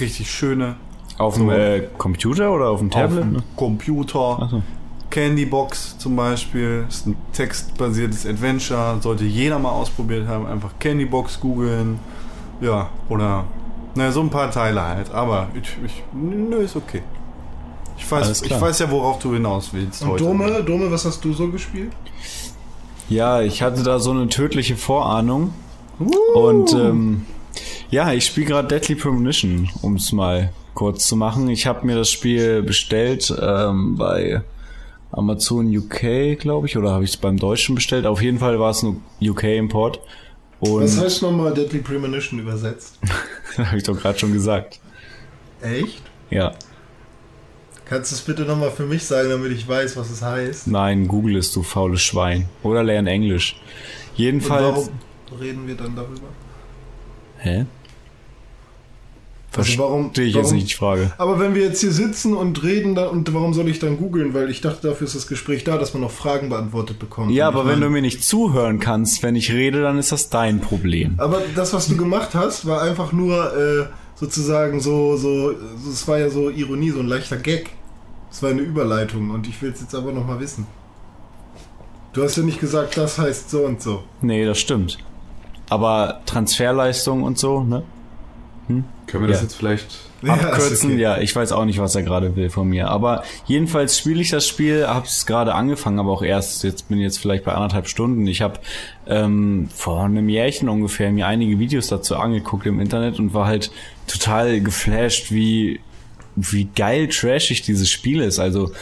Richtig 0.00 0.30
schöne. 0.30 0.76
Auf 1.18 1.36
dem 1.36 1.48
äh, 1.48 1.88
Computer 1.96 2.52
oder 2.52 2.68
auf 2.68 2.80
dem 2.80 2.90
Tablet? 2.90 3.18
Auf 3.18 3.24
dem 3.24 3.32
ne? 3.32 3.42
Computer. 3.56 4.48
So. 4.50 4.62
Candybox 5.08 5.96
zum 5.98 6.16
Beispiel 6.16 6.84
ist 6.88 7.06
ein 7.06 7.16
textbasiertes 7.32 8.26
Adventure. 8.26 8.98
Sollte 9.00 9.24
jeder 9.24 9.58
mal 9.58 9.70
ausprobiert 9.70 10.26
haben. 10.28 10.46
Einfach 10.46 10.72
Candybox 10.78 11.40
googeln. 11.40 11.98
Ja, 12.60 12.90
oder 13.08 13.44
naja, 13.94 14.12
so 14.12 14.20
ein 14.20 14.30
paar 14.30 14.50
Teile 14.50 14.82
halt. 14.82 15.10
Aber 15.12 15.48
ich, 15.54 15.76
ich, 15.84 16.02
nö, 16.12 16.56
ist 16.56 16.76
okay. 16.76 17.02
Ich 17.96 18.10
weiß, 18.10 18.42
ich 18.42 18.60
weiß 18.60 18.78
ja, 18.80 18.90
worauf 18.90 19.18
du 19.18 19.32
hinaus 19.32 19.70
willst 19.72 20.02
Und 20.02 20.10
heute. 20.10 20.24
Dome, 20.24 20.62
Dome, 20.62 20.90
was 20.90 21.06
hast 21.06 21.24
du 21.24 21.32
so 21.32 21.48
gespielt? 21.48 21.92
Ja, 23.08 23.42
ich 23.42 23.62
hatte 23.62 23.82
da 23.82 23.98
so 23.98 24.10
eine 24.10 24.28
tödliche 24.28 24.76
Vorahnung. 24.76 25.52
Und 26.34 26.72
ähm, 26.74 27.26
ja, 27.90 28.12
ich 28.12 28.26
spiele 28.26 28.46
gerade 28.46 28.68
Deadly 28.68 28.96
Premonition, 28.96 29.68
um 29.82 29.96
es 29.96 30.12
mal 30.12 30.52
kurz 30.74 31.06
zu 31.06 31.16
machen. 31.16 31.48
Ich 31.48 31.66
habe 31.66 31.86
mir 31.86 31.96
das 31.96 32.10
Spiel 32.10 32.62
bestellt 32.62 33.34
ähm, 33.40 33.96
bei 33.96 34.42
Amazon 35.12 35.74
UK, 35.74 36.38
glaube 36.38 36.66
ich, 36.66 36.76
oder 36.76 36.90
habe 36.90 37.04
ich 37.04 37.10
es 37.10 37.16
beim 37.16 37.38
Deutschen 37.38 37.74
bestellt? 37.74 38.06
Auf 38.06 38.20
jeden 38.20 38.38
Fall 38.38 38.60
war 38.60 38.70
es 38.70 38.82
ein 38.82 39.02
UK-Import. 39.22 40.00
Was 40.60 40.98
heißt 40.98 41.22
nochmal 41.22 41.54
Deadly 41.54 41.80
Premonition 41.80 42.40
übersetzt? 42.40 42.98
habe 43.58 43.76
ich 43.76 43.84
doch 43.84 43.98
gerade 43.98 44.18
schon 44.18 44.32
gesagt. 44.32 44.80
Echt? 45.62 46.02
Ja, 46.30 46.54
Kannst 47.88 48.10
du 48.10 48.16
es 48.16 48.20
bitte 48.22 48.42
nochmal 48.42 48.70
für 48.72 48.84
mich 48.84 49.04
sagen, 49.04 49.30
damit 49.30 49.52
ich 49.52 49.66
weiß, 49.66 49.96
was 49.96 50.10
es 50.10 50.20
heißt? 50.22 50.66
nein, 50.66 51.06
google 51.06 51.36
es, 51.36 51.52
du 51.52 51.62
faules 51.62 52.02
Schwein. 52.02 52.48
Oder 52.62 52.82
lern 52.82 53.06
Englisch. 53.06 53.54
Und 53.54 54.18
Jedenfalls. 54.18 54.62
warum 55.30 55.40
reden 55.40 55.66
wir 55.68 55.76
dann 55.76 55.94
darüber? 55.94 56.26
Hä? 57.38 57.66
Also 59.56 59.78
warum- 59.78 60.04
Verstehe 60.06 60.26
ich 60.26 60.34
jetzt 60.34 60.44
warum- 60.46 60.56
nicht 60.56 60.70
die 60.70 60.74
Frage. 60.74 61.12
Aber 61.16 61.38
wenn 61.38 61.54
wir 61.54 61.62
jetzt 61.62 61.80
hier 61.80 61.92
sitzen 61.92 62.34
und 62.36 62.62
reden, 62.62 62.94
dann, 62.94 63.08
und 63.08 63.32
warum 63.32 63.54
soll 63.54 63.68
ich 63.68 63.78
dann 63.78 63.96
googeln? 63.96 64.34
Weil 64.34 64.50
ich 64.50 64.60
dachte, 64.60 64.88
dafür 64.88 65.06
ist 65.06 65.14
das 65.16 65.26
Gespräch 65.28 65.64
da, 65.64 65.78
dass 65.78 65.94
man 65.94 66.02
noch 66.02 66.10
Fragen 66.10 66.50
beantwortet 66.50 66.98
bekommt. 66.98 67.30
Ja, 67.30 67.48
Und 67.48 67.54
ich 67.54 67.60
aber 67.60 67.68
wenn 67.70 67.80
du 67.80 67.88
mir 67.88 68.02
nicht 68.02 68.22
zuhören 68.22 68.80
kannst, 68.80 69.22
wenn 69.22 69.34
ich 69.34 69.52
rede, 69.52 69.80
dann 69.80 69.96
ist 69.98 70.12
das 70.12 70.28
dein 70.28 70.60
Problem. 70.60 71.14
Aber 71.18 71.40
das, 71.54 71.72
was 71.72 71.88
du 71.88 71.96
gemacht 71.96 72.30
hast, 72.34 72.66
war 72.66 72.82
einfach 72.82 73.12
nur 73.12 73.56
äh, 73.56 73.86
sozusagen 74.16 74.80
so, 74.80 75.16
so, 75.16 75.54
es 75.88 76.06
war 76.08 76.18
ja 76.18 76.28
so 76.28 76.50
Ironie, 76.50 76.90
so 76.90 77.00
ein 77.00 77.06
leichter 77.06 77.36
Gag. 77.36 77.70
Es 78.30 78.42
war 78.42 78.50
eine 78.50 78.62
Überleitung 78.62 79.30
und 79.30 79.46
ich 79.46 79.62
will 79.62 79.70
es 79.70 79.80
jetzt 79.80 79.94
aber 79.94 80.12
nochmal 80.12 80.40
wissen. 80.40 80.66
Du 82.12 82.22
hast 82.22 82.36
ja 82.36 82.42
nicht 82.42 82.60
gesagt, 82.60 82.96
das 82.96 83.18
heißt 83.18 83.50
so 83.50 83.64
und 83.64 83.80
so. 83.80 84.02
Nee, 84.22 84.44
das 84.44 84.58
stimmt. 84.58 84.98
Aber 85.68 86.20
Transferleistung 86.26 87.22
und 87.22 87.38
so, 87.38 87.62
ne? 87.62 87.82
Können 88.68 89.22
wir 89.24 89.28
das 89.28 89.38
Ja. 89.38 89.42
jetzt 89.44 89.54
vielleicht. 89.54 89.86
Ja, 90.22 90.32
Abkürzen, 90.32 90.92
okay. 90.92 91.00
ja, 91.00 91.18
ich 91.18 91.36
weiß 91.36 91.52
auch 91.52 91.64
nicht, 91.66 91.78
was 91.78 91.94
er 91.94 92.02
gerade 92.02 92.34
will 92.36 92.50
von 92.50 92.68
mir. 92.68 92.88
Aber 92.88 93.22
jedenfalls 93.46 93.98
spiele 93.98 94.20
ich 94.20 94.30
das 94.30 94.48
Spiel, 94.48 94.86
habe 94.86 95.06
es 95.06 95.26
gerade 95.26 95.54
angefangen, 95.54 96.00
aber 96.00 96.10
auch 96.10 96.22
erst, 96.22 96.64
jetzt 96.64 96.88
bin 96.88 96.98
ich 96.98 97.04
jetzt 97.04 97.18
vielleicht 97.18 97.44
bei 97.44 97.52
anderthalb 97.52 97.86
Stunden. 97.86 98.26
Ich 98.26 98.40
habe 98.42 98.58
ähm, 99.06 99.68
vor 99.72 100.04
einem 100.04 100.28
Jährchen 100.28 100.68
ungefähr 100.68 101.12
mir 101.12 101.26
einige 101.26 101.58
Videos 101.58 101.88
dazu 101.88 102.16
angeguckt 102.16 102.66
im 102.66 102.80
Internet 102.80 103.18
und 103.18 103.34
war 103.34 103.46
halt 103.46 103.70
total 104.06 104.60
geflasht, 104.60 105.30
wie, 105.30 105.80
wie 106.34 106.64
geil 106.74 107.08
trashig 107.08 107.62
dieses 107.62 107.90
Spiel 107.90 108.20
ist. 108.20 108.38
Also 108.38 108.72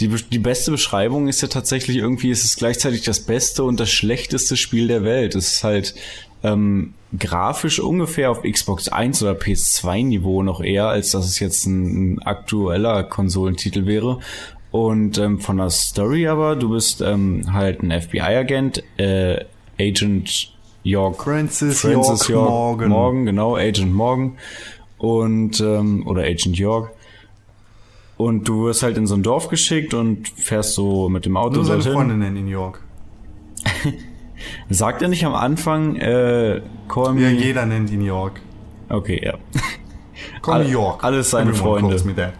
die, 0.00 0.08
die 0.08 0.38
beste 0.38 0.70
Beschreibung 0.70 1.28
ist 1.28 1.40
ja 1.40 1.48
tatsächlich 1.48 1.96
irgendwie, 1.96 2.30
es 2.30 2.44
ist 2.44 2.58
gleichzeitig 2.58 3.02
das 3.02 3.20
beste 3.20 3.64
und 3.64 3.80
das 3.80 3.90
schlechteste 3.90 4.56
Spiel 4.56 4.86
der 4.86 5.02
Welt. 5.02 5.34
Es 5.34 5.54
ist 5.54 5.64
halt 5.64 5.94
ähm, 6.42 6.94
grafisch 7.18 7.80
ungefähr 7.80 8.30
auf 8.30 8.42
Xbox 8.42 8.88
1 8.88 9.22
oder 9.22 9.32
PS2 9.32 10.04
Niveau 10.04 10.42
noch 10.42 10.60
eher, 10.60 10.88
als 10.88 11.10
dass 11.10 11.26
es 11.26 11.38
jetzt 11.38 11.66
ein, 11.66 12.14
ein 12.14 12.22
aktueller 12.22 13.04
Konsolentitel 13.04 13.86
wäre. 13.86 14.20
Und 14.70 15.18
ähm, 15.18 15.40
von 15.40 15.58
der 15.58 15.70
Story 15.70 16.26
aber, 16.26 16.56
du 16.56 16.70
bist 16.70 17.00
ähm, 17.00 17.52
halt 17.52 17.82
ein 17.82 17.92
FBI-Agent, 17.92 18.82
äh, 18.96 19.44
Agent 19.78 20.52
York 20.82 21.22
Francis, 21.22 21.80
Francis 21.80 22.28
York, 22.28 22.30
York 22.30 22.50
Morgan. 22.50 22.88
Morgan, 22.88 23.26
genau, 23.26 23.56
Agent 23.56 23.94
Morgan. 23.94 24.32
Und, 24.98 25.60
ähm, 25.60 26.06
oder 26.06 26.22
Agent 26.22 26.58
York. 26.58 26.90
Und 28.16 28.48
du 28.48 28.64
wirst 28.64 28.82
halt 28.82 28.96
in 28.96 29.06
so 29.06 29.14
ein 29.14 29.22
Dorf 29.22 29.48
geschickt 29.48 29.92
und 29.92 30.28
fährst 30.28 30.74
so 30.74 31.08
mit 31.08 31.24
dem 31.24 31.36
Auto 31.36 31.56
Nur 31.56 31.64
seine 31.64 31.78
dorthin. 31.78 31.92
Freunde 31.92 32.16
nennen 32.16 32.36
ihn 32.36 32.48
York. 32.48 32.82
Sagt 34.70 35.02
er 35.02 35.08
nicht 35.08 35.24
am 35.24 35.34
Anfang, 35.34 35.96
äh, 35.96 36.60
call 36.88 37.14
me... 37.14 37.22
Ja, 37.22 37.28
jeder 37.30 37.66
nennt 37.66 37.90
ihn 37.90 38.02
York. 38.02 38.40
Okay, 38.88 39.20
ja. 39.24 39.34
Call 40.42 40.54
All- 40.60 40.64
me 40.64 40.70
York. 40.70 41.02
alles 41.04 41.30
seine 41.30 41.50
Everyone 41.50 41.80
Freunde. 41.80 41.88
calls 41.90 42.04
me 42.04 42.14
that. 42.14 42.34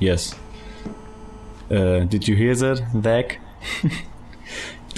Yes. 0.00 0.36
Äh, 1.68 2.06
did 2.06 2.26
you 2.26 2.36
hear 2.36 2.56
that? 2.56 2.82
That? 3.02 3.26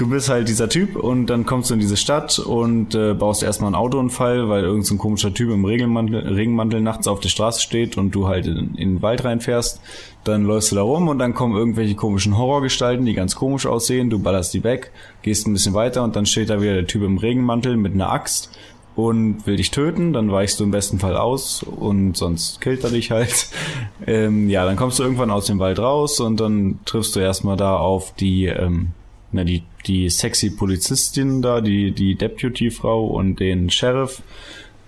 Du 0.00 0.08
bist 0.08 0.30
halt 0.30 0.48
dieser 0.48 0.70
Typ 0.70 0.96
und 0.96 1.26
dann 1.26 1.44
kommst 1.44 1.68
du 1.68 1.74
in 1.74 1.80
diese 1.80 1.98
Stadt 1.98 2.38
und 2.38 2.94
äh, 2.94 3.12
baust 3.12 3.42
erstmal 3.42 3.68
einen 3.68 3.74
Autounfall, 3.74 4.48
weil 4.48 4.62
irgendein 4.62 4.84
so 4.84 4.96
komischer 4.96 5.34
Typ 5.34 5.50
im 5.50 5.66
Regenmantel, 5.66 6.26
Regenmantel 6.26 6.80
nachts 6.80 7.06
auf 7.06 7.20
der 7.20 7.28
Straße 7.28 7.60
steht 7.60 7.98
und 7.98 8.14
du 8.14 8.26
halt 8.26 8.46
in, 8.46 8.74
in 8.76 8.94
den 8.94 9.02
Wald 9.02 9.24
reinfährst. 9.24 9.80
Dann 10.24 10.44
läufst 10.44 10.72
du 10.72 10.76
da 10.76 10.82
rum 10.82 11.08
und 11.08 11.18
dann 11.18 11.34
kommen 11.34 11.54
irgendwelche 11.54 11.96
komischen 11.96 12.38
Horrorgestalten, 12.38 13.04
die 13.04 13.12
ganz 13.12 13.34
komisch 13.34 13.66
aussehen. 13.66 14.08
Du 14.08 14.18
ballerst 14.18 14.54
die 14.54 14.64
weg, 14.64 14.90
gehst 15.20 15.46
ein 15.46 15.52
bisschen 15.52 15.74
weiter 15.74 16.02
und 16.02 16.16
dann 16.16 16.24
steht 16.24 16.48
da 16.48 16.62
wieder 16.62 16.74
der 16.74 16.86
Typ 16.86 17.02
im 17.02 17.18
Regenmantel 17.18 17.76
mit 17.76 17.92
einer 17.92 18.10
Axt 18.10 18.50
und 18.96 19.46
will 19.46 19.56
dich 19.56 19.70
töten, 19.70 20.12
dann 20.14 20.32
weichst 20.32 20.58
du 20.60 20.64
im 20.64 20.70
besten 20.70 20.98
Fall 20.98 21.16
aus 21.16 21.62
und 21.62 22.16
sonst 22.16 22.60
killt 22.60 22.84
er 22.84 22.90
dich 22.90 23.10
halt. 23.10 23.48
Ähm, 24.06 24.48
ja, 24.48 24.64
dann 24.64 24.76
kommst 24.76 24.98
du 24.98 25.02
irgendwann 25.02 25.30
aus 25.30 25.44
dem 25.44 25.58
Wald 25.58 25.78
raus 25.78 26.20
und 26.20 26.40
dann 26.40 26.80
triffst 26.86 27.14
du 27.14 27.20
erstmal 27.20 27.58
da 27.58 27.76
auf 27.76 28.14
die, 28.14 28.46
ähm, 28.46 28.92
na, 29.32 29.44
die, 29.44 29.62
die 29.86 30.10
sexy 30.10 30.50
Polizistin 30.50 31.42
da, 31.42 31.60
die, 31.60 31.92
die 31.92 32.14
Deputy-Frau 32.14 33.06
und 33.06 33.40
den 33.40 33.70
Sheriff. 33.70 34.22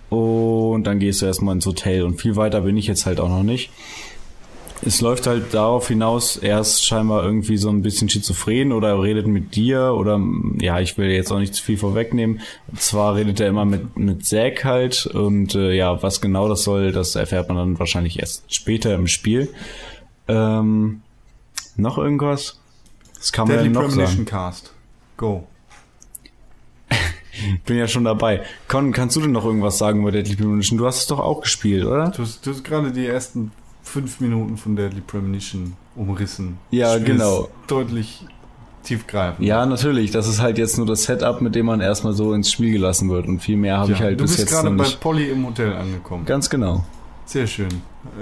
Und 0.09 0.83
dann 0.83 0.99
gehst 0.99 1.21
du 1.21 1.25
erstmal 1.25 1.55
ins 1.55 1.65
Hotel 1.65 2.03
und 2.03 2.21
viel 2.21 2.35
weiter 2.35 2.61
bin 2.61 2.77
ich 2.77 2.87
jetzt 2.87 3.05
halt 3.05 3.19
auch 3.19 3.29
noch 3.29 3.43
nicht. 3.43 3.71
Es 4.85 4.99
läuft 4.99 5.27
halt 5.27 5.53
darauf 5.53 5.87
hinaus, 5.87 6.35
er 6.35 6.59
ist 6.59 6.85
scheinbar 6.85 7.23
irgendwie 7.23 7.55
so 7.55 7.69
ein 7.69 7.81
bisschen 7.81 8.09
schizophren 8.09 8.73
oder 8.73 9.01
redet 9.01 9.27
mit 9.27 9.55
dir 9.55 9.95
oder 9.97 10.19
ja, 10.59 10.81
ich 10.81 10.97
will 10.97 11.09
jetzt 11.09 11.31
auch 11.31 11.39
nicht 11.39 11.55
zu 11.55 11.63
viel 11.63 11.77
vorwegnehmen. 11.77 12.41
Zwar 12.75 13.15
redet 13.15 13.39
er 13.39 13.47
immer 13.47 13.63
mit, 13.63 13.97
mit 13.97 14.25
Zack 14.25 14.65
halt 14.65 15.05
und 15.05 15.55
äh, 15.55 15.73
ja, 15.73 16.03
was 16.03 16.19
genau 16.19 16.49
das 16.49 16.63
soll, 16.63 16.91
das 16.91 17.15
erfährt 17.15 17.47
man 17.47 17.57
dann 17.57 17.79
wahrscheinlich 17.79 18.19
erst 18.19 18.53
später 18.53 18.93
im 18.93 19.07
Spiel. 19.07 19.53
Ähm, 20.27 21.01
noch 21.77 21.97
irgendwas? 21.97 22.59
Das 23.23 23.31
kann 23.31 23.47
man 23.47 23.55
Deadly 23.55 23.69
denn 23.71 23.71
noch 23.81 23.87
Premonition 23.87 24.15
sagen. 24.17 24.25
Cast. 24.25 24.73
Go. 25.15 25.47
Bin 27.65 27.77
ja 27.77 27.87
schon 27.87 28.03
dabei. 28.03 28.41
Con, 28.67 28.91
kannst 28.91 29.15
du 29.15 29.21
denn 29.21 29.31
noch 29.31 29.45
irgendwas 29.45 29.77
sagen 29.77 30.01
über 30.01 30.11
Deadly 30.11 30.35
Premonition? 30.35 30.77
Du 30.77 30.85
hast 30.85 30.97
es 30.97 31.07
doch 31.07 31.19
auch 31.19 31.39
gespielt, 31.39 31.85
oder? 31.85 32.09
Du 32.09 32.23
hast, 32.23 32.45
du 32.45 32.51
hast 32.51 32.65
gerade 32.65 32.91
die 32.91 33.05
ersten 33.07 33.53
fünf 33.81 34.19
Minuten 34.19 34.57
von 34.57 34.75
Deadly 34.75 34.99
Premonition 34.99 35.77
umrissen. 35.95 36.57
Ja, 36.71 36.97
genau. 36.97 37.47
Deutlich 37.67 38.25
tiefgreifend. 38.83 39.47
Ja, 39.47 39.65
natürlich. 39.65 40.11
Das 40.11 40.27
ist 40.27 40.41
halt 40.41 40.57
jetzt 40.57 40.77
nur 40.77 40.85
das 40.85 41.03
Setup, 41.03 41.39
mit 41.39 41.55
dem 41.55 41.65
man 41.67 41.79
erstmal 41.79 42.11
so 42.11 42.33
ins 42.33 42.51
Spiel 42.51 42.73
gelassen 42.73 43.09
wird. 43.09 43.27
Und 43.27 43.39
viel 43.39 43.55
mehr 43.55 43.77
habe 43.77 43.91
Ja, 43.91 43.95
ich 43.95 44.03
halt 44.03 44.19
du 44.19 44.25
bis 44.25 44.31
bist 44.31 44.39
jetzt 44.41 44.51
gerade 44.51 44.69
noch 44.69 44.77
bei 44.77 44.83
nicht. 44.83 44.99
Polly 44.99 45.29
im 45.29 45.45
Hotel 45.45 45.71
angekommen. 45.71 46.25
Ganz 46.25 46.49
genau. 46.49 46.83
Sehr 47.33 47.47
schön. 47.47 47.69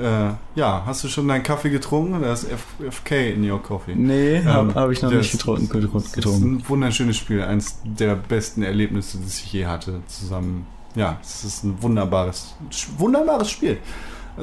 Äh, 0.01 0.29
ja, 0.55 0.83
hast 0.85 1.03
du 1.03 1.09
schon 1.09 1.27
deinen 1.27 1.43
Kaffee 1.43 1.69
getrunken? 1.69 2.21
Da 2.21 2.31
ist 2.31 2.47
FK 2.89 3.33
in 3.33 3.49
your 3.51 3.61
coffee. 3.61 3.93
Nee, 3.93 4.41
habe 4.45 4.69
Ähm, 4.69 4.75
hab 4.75 4.89
ich 4.89 5.01
noch 5.01 5.09
das- 5.11 5.17
nicht 5.19 5.31
getrunken. 5.33 5.67
Das 5.93 6.03
ist 6.05 6.13
getrunken. 6.13 6.55
ein 6.55 6.69
wunderschönes 6.69 7.17
Spiel. 7.17 7.41
Eins 7.41 7.79
der 7.83 8.15
besten 8.15 8.63
Erlebnisse, 8.63 9.17
das 9.21 9.39
ich 9.39 9.51
je 9.51 9.65
hatte. 9.65 9.99
Zusammen. 10.07 10.65
Ja, 10.95 11.17
es 11.21 11.43
ist 11.43 11.65
ein 11.65 11.81
wunderbares, 11.83 12.55
wunderbares 12.97 13.51
Spiel. 13.51 13.79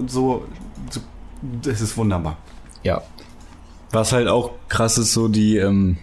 So, 0.06 0.44
so 0.90 1.00
das 1.62 1.80
ist 1.80 1.96
wunderbar. 1.96 2.36
Ja. 2.82 3.00
Was 3.90 4.12
halt 4.12 4.28
auch 4.28 4.50
krass 4.68 4.98
ist, 4.98 5.14
so 5.14 5.28
die, 5.28 5.56
ähm, 5.56 5.96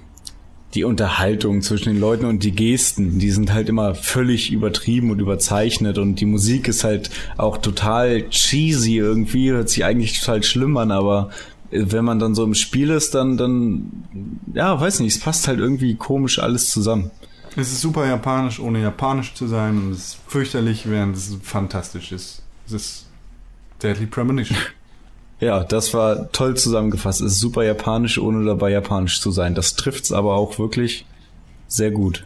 die 0.75 0.83
Unterhaltung 0.83 1.61
zwischen 1.61 1.93
den 1.93 1.99
Leuten 1.99 2.25
und 2.25 2.43
die 2.43 2.51
Gesten, 2.51 3.17
die 3.17 3.31
sind 3.31 3.53
halt 3.53 3.69
immer 3.69 3.95
völlig 3.95 4.51
übertrieben 4.51 5.09
und 5.09 5.19
überzeichnet 5.19 5.97
und 5.97 6.19
die 6.19 6.25
Musik 6.25 6.67
ist 6.67 6.83
halt 6.83 7.09
auch 7.37 7.57
total 7.57 8.29
cheesy 8.29 8.97
irgendwie, 8.97 9.51
hört 9.51 9.69
sich 9.69 9.85
eigentlich 9.85 10.19
total 10.19 10.43
schlimm 10.43 10.75
an, 10.77 10.91
aber 10.91 11.29
äh, 11.71 11.85
wenn 11.87 12.03
man 12.03 12.19
dann 12.19 12.35
so 12.35 12.43
im 12.43 12.53
Spiel 12.53 12.89
ist, 12.89 13.15
dann, 13.15 13.37
dann, 13.37 13.91
ja, 14.53 14.79
weiß 14.79 14.99
nicht, 14.99 15.15
es 15.15 15.21
passt 15.21 15.47
halt 15.47 15.59
irgendwie 15.59 15.95
komisch 15.95 16.39
alles 16.39 16.69
zusammen. 16.69 17.11
Es 17.57 17.71
ist 17.71 17.79
super 17.79 18.05
japanisch, 18.05 18.59
ohne 18.59 18.81
japanisch 18.81 19.33
zu 19.33 19.47
sein. 19.47 19.77
Und 19.77 19.91
es 19.93 19.99
ist 19.99 20.17
fürchterlich, 20.27 20.89
während 20.89 21.15
es 21.15 21.37
fantastisch 21.41 22.11
ist. 22.11 22.41
Es 22.67 22.73
ist 22.73 23.05
Deadly 23.81 24.07
Premonition. 24.07 24.57
Ja, 25.39 25.63
das 25.63 25.93
war 25.93 26.31
toll 26.31 26.55
zusammengefasst. 26.55 27.21
Es 27.21 27.33
ist 27.33 27.39
super 27.39 27.63
japanisch, 27.63 28.17
ohne 28.17 28.45
dabei 28.45 28.71
japanisch 28.71 29.19
zu 29.19 29.31
sein. 29.31 29.53
Das 29.53 29.75
trifft's 29.75 30.11
aber 30.11 30.35
auch 30.35 30.57
wirklich 30.59 31.05
sehr 31.67 31.91
gut. 31.91 32.25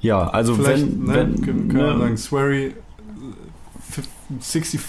Ja, 0.00 0.28
also 0.28 0.54
Vielleicht 0.54 0.82
wenn, 0.82 1.04
ne, 1.04 1.14
wenn 1.14 1.42
können, 1.42 1.72
wir 1.74 1.94
ne, 1.94 1.98
sagen, 1.98 2.16
Swery 2.16 2.66
äh, 2.66 2.72
65, 4.40 4.80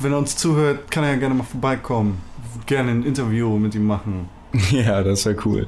wenn 0.00 0.12
er 0.12 0.18
uns 0.18 0.36
zuhört, 0.36 0.90
kann 0.90 1.04
er 1.04 1.10
ja 1.10 1.16
gerne 1.16 1.34
mal 1.34 1.44
vorbeikommen. 1.44 2.18
Gerne 2.66 2.92
ein 2.92 3.02
Interview 3.04 3.58
mit 3.58 3.74
ihm 3.74 3.86
machen. 3.86 4.28
ja, 4.70 5.02
das 5.02 5.26
wäre 5.26 5.36
cool. 5.44 5.66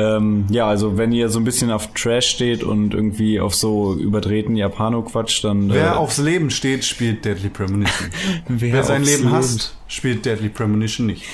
Ähm, 0.00 0.46
ja, 0.50 0.66
also 0.66 0.96
wenn 0.96 1.12
ihr 1.12 1.28
so 1.28 1.38
ein 1.38 1.44
bisschen 1.44 1.70
auf 1.70 1.92
Trash 1.94 2.26
steht 2.28 2.62
und 2.62 2.94
irgendwie 2.94 3.40
auf 3.40 3.54
so 3.54 3.94
überdrehten 3.94 4.56
Japano-Quatsch, 4.56 5.44
dann 5.44 5.70
Wer 5.70 5.92
äh, 5.92 5.96
aufs 5.96 6.18
Leben 6.18 6.50
steht, 6.50 6.84
spielt 6.84 7.24
Deadly 7.24 7.48
Premonition. 7.48 8.08
wer 8.48 8.72
Wer 8.72 8.84
sein 8.84 9.04
Leben 9.04 9.30
hasst, 9.30 9.76
spielt 9.88 10.24
Deadly 10.24 10.48
Premonition 10.48 11.06
nicht. 11.06 11.24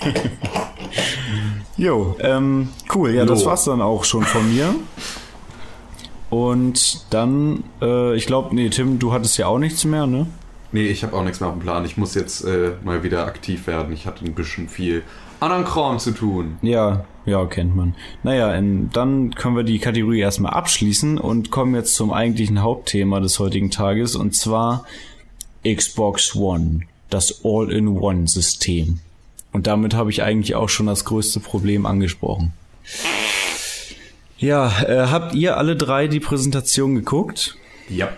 Jo, 1.78 2.16
ähm, 2.20 2.68
cool. 2.94 3.12
Ja, 3.14 3.24
das 3.24 3.40
Jo. 3.40 3.46
war's 3.46 3.64
dann 3.64 3.80
auch 3.80 4.04
schon 4.04 4.24
von 4.24 4.54
mir. 4.54 4.74
Und 6.30 7.06
dann, 7.12 7.64
äh, 7.80 8.14
ich 8.14 8.26
glaube, 8.26 8.54
nee, 8.54 8.68
Tim, 8.68 8.98
du 8.98 9.12
hattest 9.12 9.38
ja 9.38 9.46
auch 9.46 9.58
nichts 9.58 9.84
mehr, 9.84 10.06
ne? 10.06 10.26
Nee, 10.70 10.86
ich 10.86 11.02
habe 11.02 11.16
auch 11.16 11.24
nichts 11.24 11.40
mehr 11.40 11.48
auf 11.48 11.56
dem 11.56 11.62
Plan. 11.62 11.84
Ich 11.84 11.96
muss 11.96 12.14
jetzt 12.14 12.44
äh, 12.44 12.72
mal 12.84 13.02
wieder 13.02 13.26
aktiv 13.26 13.66
werden. 13.66 13.92
Ich 13.92 14.06
hatte 14.06 14.24
ein 14.24 14.34
bisschen 14.34 14.68
viel 14.68 15.02
anderen 15.42 15.64
Kram 15.64 15.98
zu 15.98 16.12
tun. 16.12 16.58
Ja, 16.62 17.04
ja, 17.24 17.44
kennt 17.46 17.76
man. 17.76 17.94
Naja, 18.22 18.54
ähm, 18.54 18.90
dann 18.92 19.34
können 19.34 19.56
wir 19.56 19.62
die 19.62 19.78
Kategorie 19.78 20.20
erstmal 20.20 20.52
abschließen 20.52 21.18
und 21.18 21.50
kommen 21.50 21.74
jetzt 21.74 21.94
zum 21.94 22.12
eigentlichen 22.12 22.62
Hauptthema 22.62 23.20
des 23.20 23.38
heutigen 23.38 23.70
Tages 23.70 24.16
und 24.16 24.34
zwar 24.34 24.84
Xbox 25.64 26.34
One, 26.34 26.80
das 27.10 27.44
All-in-One-System. 27.44 29.00
Und 29.52 29.66
damit 29.66 29.94
habe 29.94 30.10
ich 30.10 30.22
eigentlich 30.22 30.54
auch 30.54 30.68
schon 30.68 30.86
das 30.86 31.04
größte 31.04 31.40
Problem 31.40 31.86
angesprochen. 31.86 32.52
Ja, 34.38 34.82
äh, 34.82 35.06
habt 35.06 35.34
ihr 35.34 35.56
alle 35.56 35.76
drei 35.76 36.08
die 36.08 36.18
Präsentation 36.18 36.96
geguckt? 36.96 37.56
Ja. 37.88 38.08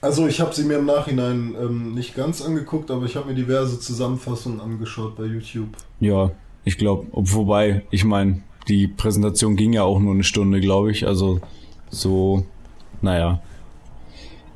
Also 0.00 0.26
ich 0.26 0.40
habe 0.40 0.54
sie 0.54 0.64
mir 0.64 0.78
im 0.78 0.86
Nachhinein 0.86 1.54
ähm, 1.60 1.94
nicht 1.94 2.14
ganz 2.14 2.42
angeguckt, 2.42 2.90
aber 2.90 3.06
ich 3.06 3.16
habe 3.16 3.28
mir 3.28 3.34
diverse 3.34 3.80
Zusammenfassungen 3.80 4.60
angeschaut 4.60 5.16
bei 5.16 5.24
YouTube. 5.24 5.68
Ja, 6.00 6.30
ich 6.64 6.78
glaube, 6.78 7.06
wobei, 7.12 7.82
ich 7.90 8.04
meine, 8.04 8.42
die 8.68 8.88
Präsentation 8.88 9.56
ging 9.56 9.72
ja 9.72 9.84
auch 9.84 9.98
nur 9.98 10.12
eine 10.12 10.24
Stunde, 10.24 10.60
glaube 10.60 10.90
ich. 10.90 11.06
Also 11.06 11.40
so, 11.90 12.44
naja. 13.00 13.40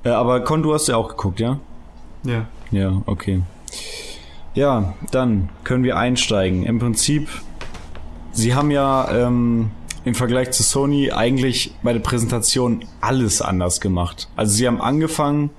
Äh, 0.04 0.10
aber 0.10 0.40
Con, 0.40 0.62
du 0.62 0.74
hast 0.74 0.88
ja 0.88 0.96
auch 0.96 1.08
geguckt, 1.08 1.40
ja? 1.40 1.58
Ja. 2.24 2.46
Ja, 2.70 3.02
okay. 3.06 3.42
Ja, 4.54 4.94
dann 5.10 5.48
können 5.64 5.84
wir 5.84 5.96
einsteigen. 5.96 6.64
Im 6.64 6.78
Prinzip, 6.78 7.28
sie 8.32 8.54
haben 8.54 8.70
ja 8.70 9.08
ähm, 9.10 9.70
im 10.04 10.14
Vergleich 10.14 10.50
zu 10.52 10.62
Sony 10.62 11.12
eigentlich 11.12 11.72
bei 11.82 11.92
der 11.92 12.00
Präsentation 12.00 12.84
alles 13.00 13.42
anders 13.42 13.80
gemacht. 13.80 14.28
Also 14.36 14.52
sie 14.54 14.66
haben 14.66 14.80
angefangen 14.80 15.50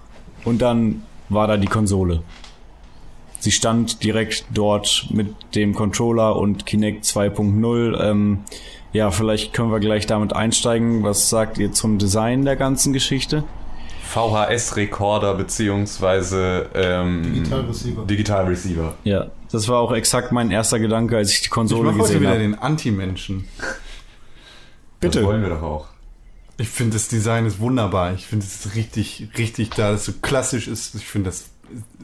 und 0.45 0.61
dann 0.61 1.03
war 1.29 1.47
da 1.47 1.57
die 1.57 1.67
Konsole. 1.67 2.23
Sie 3.39 3.51
stand 3.51 4.03
direkt 4.03 4.45
dort 4.53 5.07
mit 5.09 5.33
dem 5.55 5.73
Controller 5.73 6.35
und 6.35 6.65
Kinect 6.65 7.05
2.0. 7.05 7.99
Ähm, 7.99 8.39
ja, 8.93 9.09
vielleicht 9.09 9.53
können 9.53 9.71
wir 9.71 9.79
gleich 9.79 10.05
damit 10.05 10.33
einsteigen. 10.33 11.03
Was 11.03 11.29
sagt 11.29 11.57
ihr 11.57 11.71
zum 11.71 11.97
Design 11.97 12.45
der 12.45 12.55
ganzen 12.55 12.93
Geschichte? 12.93 13.43
VHS-Rekorder 14.03 15.35
beziehungsweise 15.35 16.69
ähm, 16.75 17.33
Digital 17.33 17.61
Receiver. 17.61 18.05
Digital 18.05 18.45
Receiver. 18.45 18.93
Ja, 19.05 19.27
das 19.51 19.67
war 19.69 19.79
auch 19.79 19.93
exakt 19.93 20.31
mein 20.31 20.51
erster 20.51 20.79
Gedanke, 20.79 21.17
als 21.17 21.31
ich 21.31 21.39
die 21.39 21.45
Ich 21.45 21.49
Konsole 21.49 21.89
heute 21.89 21.99
gesehen 21.99 22.19
wieder 22.21 22.31
habe. 22.31 22.39
den 22.39 22.55
Anti-Menschen. 22.55 23.45
Bitte. 25.01 25.19
Das 25.19 25.27
wollen 25.27 25.41
wir 25.41 25.49
doch 25.49 25.61
auch. 25.61 25.87
Ich 26.57 26.69
finde 26.69 26.93
das 26.93 27.07
Design 27.07 27.45
ist 27.45 27.59
wunderbar. 27.59 28.13
Ich 28.13 28.27
finde 28.27 28.45
es 28.45 28.65
ist 28.65 28.75
richtig, 28.75 29.29
richtig 29.37 29.71
da, 29.71 29.91
dass 29.91 30.01
es 30.01 30.05
so 30.05 30.13
klassisch 30.21 30.67
ist. 30.67 30.93
Ich 30.95 31.07
finde 31.07 31.31
das, 31.31 31.45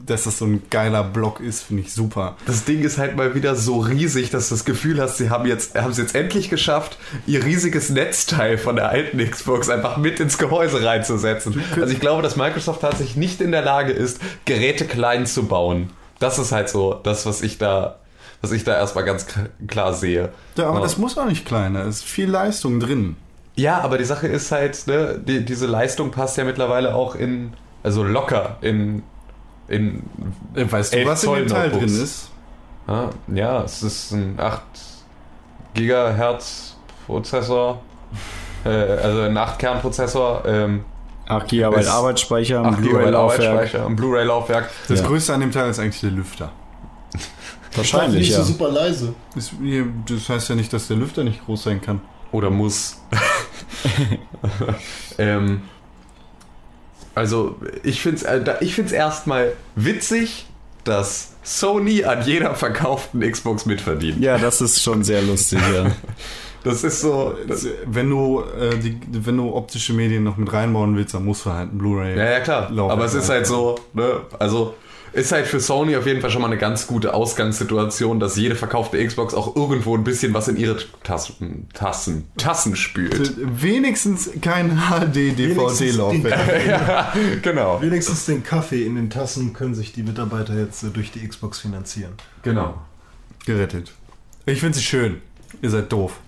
dass 0.04 0.24
das 0.24 0.38
so 0.38 0.46
ein 0.46 0.62
geiler 0.70 1.04
Block 1.04 1.40
ist, 1.40 1.62
finde 1.62 1.82
ich 1.82 1.92
super. 1.92 2.36
Das 2.46 2.64
Ding 2.64 2.82
ist 2.82 2.98
halt 2.98 3.16
mal 3.16 3.34
wieder 3.34 3.54
so 3.54 3.78
riesig, 3.78 4.30
dass 4.30 4.48
du 4.48 4.56
das 4.56 4.64
Gefühl 4.64 5.00
hast, 5.00 5.18
sie 5.18 5.30
haben 5.30 5.46
jetzt 5.46 5.76
haben 5.76 5.92
es 5.92 5.98
jetzt 5.98 6.14
endlich 6.14 6.50
geschafft, 6.50 6.98
ihr 7.26 7.44
riesiges 7.44 7.90
Netzteil 7.90 8.58
von 8.58 8.76
der 8.76 8.88
alten 8.88 9.18
Xbox 9.18 9.68
einfach 9.68 9.96
mit 9.98 10.18
ins 10.18 10.38
Gehäuse 10.38 10.84
reinzusetzen. 10.84 11.62
Also 11.76 11.92
ich 11.92 12.00
glaube, 12.00 12.22
dass 12.22 12.36
Microsoft 12.36 12.80
tatsächlich 12.80 13.16
nicht 13.16 13.40
in 13.40 13.52
der 13.52 13.62
Lage 13.62 13.92
ist, 13.92 14.20
Geräte 14.44 14.86
klein 14.86 15.26
zu 15.26 15.44
bauen. 15.44 15.90
Das 16.18 16.38
ist 16.38 16.50
halt 16.50 16.68
so 16.68 16.94
das, 16.94 17.26
was 17.26 17.42
ich 17.42 17.58
da, 17.58 18.00
was 18.40 18.52
ich 18.52 18.64
da 18.64 18.74
erstmal 18.76 19.04
ganz 19.04 19.26
klar 19.66 19.94
sehe. 19.94 20.30
Ja, 20.56 20.68
aber 20.68 20.76
Ja. 20.76 20.82
das 20.82 20.98
muss 20.98 21.16
auch 21.18 21.26
nicht 21.26 21.44
kleiner. 21.46 21.80
Es 21.86 21.96
ist 21.98 22.04
viel 22.04 22.30
Leistung 22.30 22.80
drin. 22.80 23.16
Ja, 23.56 23.80
aber 23.80 23.98
die 23.98 24.04
Sache 24.04 24.28
ist 24.28 24.52
halt, 24.52 24.86
ne, 24.86 25.18
die, 25.22 25.44
diese 25.44 25.66
Leistung 25.66 26.10
passt 26.12 26.36
ja 26.36 26.44
mittlerweile 26.44 26.94
auch 26.94 27.14
in, 27.16 27.52
also 27.82 28.04
locker 28.04 28.56
in, 28.60 29.02
in, 29.66 30.02
Äh, 30.54 30.70
Weißt 30.70 30.92
du, 30.94 30.98
11 30.98 31.08
was 31.08 31.24
in 31.24 31.30
dem 31.34 31.48
Zoll 31.48 31.56
Teil 31.56 31.68
Notebooks. 31.70 31.92
drin 31.92 32.02
ist? 32.04 32.30
ja, 32.86 33.10
ja, 33.34 33.62
es 33.64 33.82
ist 33.82 34.12
ein 34.12 34.34
8 34.38 34.62
Gigahertz 35.74 36.76
Prozessor, 37.06 37.80
äh, 38.64 38.68
also 38.68 39.22
ein 39.22 39.36
8 39.36 39.58
Kern 39.58 39.80
Prozessor, 39.80 40.42
ähm, 40.46 40.84
8 41.26 41.48
GB 41.48 41.86
Arbeitsspeicher, 41.86 42.64
8 42.64 42.76
GB 42.78 42.88
Blu-ray-Laufwerk. 42.90 43.48
Arbeitsspeicher, 43.52 43.86
ein 43.86 43.96
Blu-ray-Laufwerk. 43.96 44.70
Das 44.88 45.00
Ja. 45.00 45.06
Größte 45.06 45.34
an 45.34 45.40
dem 45.40 45.52
Teil 45.52 45.68
ist 45.70 45.78
eigentlich 45.78 46.00
der 46.00 46.10
Lüfter. 46.10 46.50
Wahrscheinlich, 47.78 48.20
nicht 48.20 48.30
ja. 48.30 48.38
so 48.38 48.44
super 48.44 48.70
leise. 48.70 49.14
Das, 49.34 49.50
das 50.08 50.28
heißt 50.28 50.48
ja 50.50 50.54
nicht, 50.54 50.72
dass 50.72 50.88
der 50.88 50.96
Lüfter 50.96 51.24
nicht 51.24 51.44
groß 51.44 51.64
sein 51.64 51.80
kann. 51.80 52.00
Oder 52.30 52.50
muss. 52.50 53.00
ähm, 55.18 55.62
also, 57.14 57.56
ich 57.82 58.00
finde 58.02 58.16
es 58.16 58.22
äh, 58.22 58.56
ich 58.60 58.74
find's 58.74 58.92
erstmal 58.92 59.52
witzig, 59.74 60.46
dass 60.84 61.34
Sony 61.42 62.04
an 62.04 62.24
jeder 62.24 62.54
verkauften 62.54 63.20
Xbox 63.20 63.66
mitverdient. 63.66 64.22
Ja, 64.22 64.38
das 64.38 64.60
ist 64.60 64.82
schon 64.82 65.02
sehr 65.04 65.22
lustig, 65.22 65.60
ja. 65.72 65.90
Das 66.64 66.82
ist 66.82 67.00
so. 67.00 67.34
Das, 67.46 67.66
Wenn 67.86 68.10
du, 68.10 68.42
äh, 68.42 68.76
die, 68.76 68.98
wenn 69.10 69.36
du 69.36 69.54
optische 69.54 69.92
Medien 69.92 70.24
noch 70.24 70.36
mit 70.36 70.52
reinbauen 70.52 70.96
willst, 70.96 71.14
dann 71.14 71.24
musst 71.24 71.46
du 71.46 71.50
halt 71.50 71.72
ein 71.72 71.78
Blu-ray. 71.78 72.18
ja, 72.18 72.30
ja, 72.30 72.40
klar. 72.40 72.68
Laufwerk 72.70 72.92
Aber 72.92 73.04
es 73.04 73.14
ist 73.14 73.28
halt 73.28 73.46
so, 73.46 73.76
ne? 73.94 74.22
Also. 74.38 74.74
Ist 75.18 75.32
halt 75.32 75.48
für 75.48 75.58
Sony 75.58 75.96
auf 75.96 76.06
jeden 76.06 76.20
Fall 76.20 76.30
schon 76.30 76.42
mal 76.42 76.46
eine 76.46 76.58
ganz 76.58 76.86
gute 76.86 77.12
Ausgangssituation, 77.12 78.20
dass 78.20 78.36
jede 78.36 78.54
verkaufte 78.54 79.04
Xbox 79.04 79.34
auch 79.34 79.56
irgendwo 79.56 79.96
ein 79.96 80.04
bisschen 80.04 80.32
was 80.32 80.46
in 80.46 80.56
ihre 80.56 80.76
Tassen, 81.02 81.66
Tassen, 81.74 82.28
Tassen 82.36 82.76
spült. 82.76 83.34
Wenigstens 83.36 84.30
kein 84.40 84.78
HD-DVD-Laufwerk. 84.78 86.66
ja, 86.68 87.12
genau. 87.42 87.82
Wenigstens 87.82 88.26
den 88.26 88.44
Kaffee 88.44 88.86
in 88.86 88.94
den 88.94 89.10
Tassen 89.10 89.54
können 89.54 89.74
sich 89.74 89.92
die 89.92 90.04
Mitarbeiter 90.04 90.56
jetzt 90.56 90.84
äh, 90.84 90.90
durch 90.90 91.10
die 91.10 91.26
Xbox 91.26 91.58
finanzieren. 91.58 92.12
Genau. 92.44 92.80
Gerettet. 93.44 93.90
Ich 94.46 94.60
finde 94.60 94.78
sie 94.78 94.84
schön. 94.84 95.20
Ihr 95.60 95.70
seid 95.70 95.90
doof. 95.90 96.20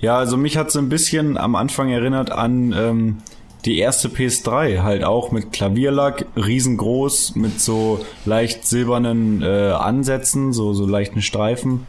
Ja, 0.00 0.18
also 0.18 0.36
mich 0.36 0.56
hat 0.56 0.68
es 0.68 0.76
ein 0.76 0.88
bisschen 0.88 1.38
am 1.38 1.54
Anfang 1.54 1.90
erinnert 1.90 2.30
an 2.30 2.74
ähm, 2.76 3.18
die 3.68 3.78
erste 3.78 4.08
PS3, 4.08 4.82
halt 4.82 5.04
auch 5.04 5.30
mit 5.30 5.52
Klavierlack, 5.52 6.26
riesengroß, 6.36 7.36
mit 7.36 7.60
so 7.60 8.04
leicht 8.24 8.66
silbernen 8.66 9.42
äh, 9.42 9.72
Ansätzen, 9.72 10.52
so, 10.54 10.72
so 10.72 10.86
leichten 10.86 11.20
Streifen, 11.20 11.86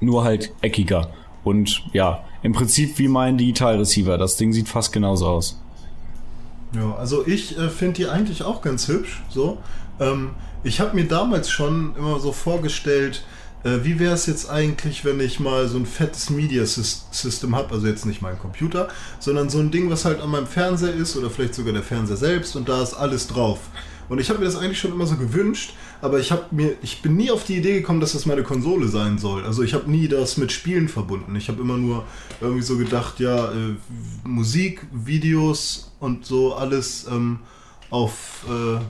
nur 0.00 0.24
halt 0.24 0.52
eckiger. 0.62 1.10
Und 1.44 1.84
ja, 1.92 2.24
im 2.42 2.52
Prinzip 2.52 2.98
wie 2.98 3.06
mein 3.06 3.38
Digital 3.38 3.78
Receiver. 3.78 4.18
Das 4.18 4.36
Ding 4.36 4.52
sieht 4.52 4.68
fast 4.68 4.92
genauso 4.92 5.26
aus. 5.26 5.60
Ja, 6.74 6.96
also 6.96 7.26
ich 7.26 7.56
äh, 7.56 7.68
finde 7.68 7.94
die 7.94 8.08
eigentlich 8.08 8.42
auch 8.42 8.60
ganz 8.60 8.88
hübsch. 8.88 9.22
So, 9.28 9.58
ähm, 10.00 10.30
ich 10.64 10.80
habe 10.80 10.96
mir 10.96 11.06
damals 11.06 11.50
schon 11.50 11.94
immer 11.96 12.18
so 12.18 12.32
vorgestellt, 12.32 13.22
äh, 13.64 13.78
wie 13.82 13.98
wäre 13.98 14.14
es 14.14 14.26
jetzt 14.26 14.50
eigentlich, 14.50 15.04
wenn 15.04 15.20
ich 15.20 15.40
mal 15.40 15.68
so 15.68 15.78
ein 15.78 15.86
fettes 15.86 16.30
Media 16.30 16.64
Sys- 16.64 17.02
System 17.10 17.54
habe, 17.54 17.74
also 17.74 17.86
jetzt 17.86 18.06
nicht 18.06 18.22
mein 18.22 18.38
Computer, 18.38 18.88
sondern 19.18 19.50
so 19.50 19.58
ein 19.58 19.70
Ding, 19.70 19.90
was 19.90 20.04
halt 20.04 20.20
an 20.20 20.30
meinem 20.30 20.46
Fernseher 20.46 20.94
ist 20.94 21.16
oder 21.16 21.30
vielleicht 21.30 21.54
sogar 21.54 21.72
der 21.72 21.82
Fernseher 21.82 22.16
selbst 22.16 22.56
und 22.56 22.68
da 22.68 22.82
ist 22.82 22.94
alles 22.94 23.28
drauf. 23.28 23.60
Und 24.08 24.20
ich 24.20 24.28
habe 24.28 24.40
mir 24.40 24.44
das 24.44 24.56
eigentlich 24.56 24.78
schon 24.78 24.92
immer 24.92 25.06
so 25.06 25.16
gewünscht, 25.16 25.74
aber 26.02 26.18
ich 26.18 26.32
habe 26.32 26.44
mir, 26.50 26.74
ich 26.82 27.00
bin 27.00 27.16
nie 27.16 27.30
auf 27.30 27.44
die 27.44 27.56
Idee 27.56 27.74
gekommen, 27.74 28.00
dass 28.00 28.12
das 28.12 28.26
meine 28.26 28.42
Konsole 28.42 28.88
sein 28.88 29.16
soll. 29.18 29.44
Also 29.44 29.62
ich 29.62 29.72
habe 29.72 29.90
nie 29.90 30.08
das 30.08 30.36
mit 30.36 30.52
Spielen 30.52 30.88
verbunden. 30.88 31.34
Ich 31.36 31.48
habe 31.48 31.62
immer 31.62 31.78
nur 31.78 32.04
irgendwie 32.40 32.62
so 32.62 32.76
gedacht, 32.76 33.20
ja, 33.20 33.52
äh, 33.52 33.76
Musik, 34.24 34.84
Videos 34.92 35.92
und 36.00 36.26
so 36.26 36.54
alles 36.54 37.06
ähm, 37.08 37.38
auf, 37.88 38.44
äh, 38.48 38.80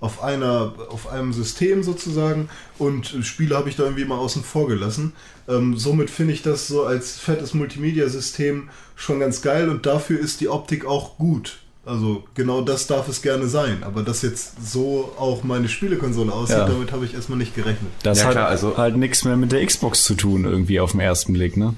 auf 0.00 0.22
einer, 0.22 0.74
auf 0.90 1.08
einem 1.10 1.32
System 1.32 1.82
sozusagen. 1.82 2.48
Und 2.78 3.16
Spiele 3.22 3.56
habe 3.56 3.68
ich 3.68 3.76
da 3.76 3.84
irgendwie 3.84 4.04
mal 4.04 4.18
außen 4.18 4.42
vor 4.44 4.68
gelassen. 4.68 5.12
Ähm, 5.48 5.76
somit 5.76 6.10
finde 6.10 6.32
ich 6.34 6.42
das 6.42 6.68
so 6.68 6.84
als 6.84 7.18
fettes 7.18 7.54
Multimedia-System 7.54 8.68
schon 8.96 9.20
ganz 9.20 9.42
geil 9.42 9.68
und 9.68 9.86
dafür 9.86 10.18
ist 10.20 10.40
die 10.40 10.48
Optik 10.48 10.84
auch 10.86 11.16
gut. 11.16 11.58
Also 11.86 12.24
genau 12.34 12.62
das 12.62 12.86
darf 12.86 13.08
es 13.08 13.20
gerne 13.20 13.46
sein. 13.46 13.82
Aber 13.82 14.02
dass 14.02 14.22
jetzt 14.22 14.54
so 14.72 15.12
auch 15.18 15.42
meine 15.44 15.68
Spielekonsole 15.68 16.32
aussieht, 16.32 16.56
Ja. 16.56 16.66
damit 16.66 16.92
habe 16.92 17.04
ich 17.04 17.14
erstmal 17.14 17.38
nicht 17.38 17.54
gerechnet. 17.54 17.90
Das 18.02 18.20
Ja, 18.20 18.26
hat 18.26 18.32
klar, 18.32 18.48
also- 18.48 18.76
halt 18.78 18.96
nichts 18.96 19.24
mehr 19.24 19.36
mit 19.36 19.52
der 19.52 19.64
Xbox 19.66 20.02
zu 20.04 20.14
tun, 20.14 20.44
irgendwie 20.44 20.80
auf 20.80 20.92
den 20.92 21.00
ersten 21.00 21.34
Blick, 21.34 21.56
ne? 21.58 21.74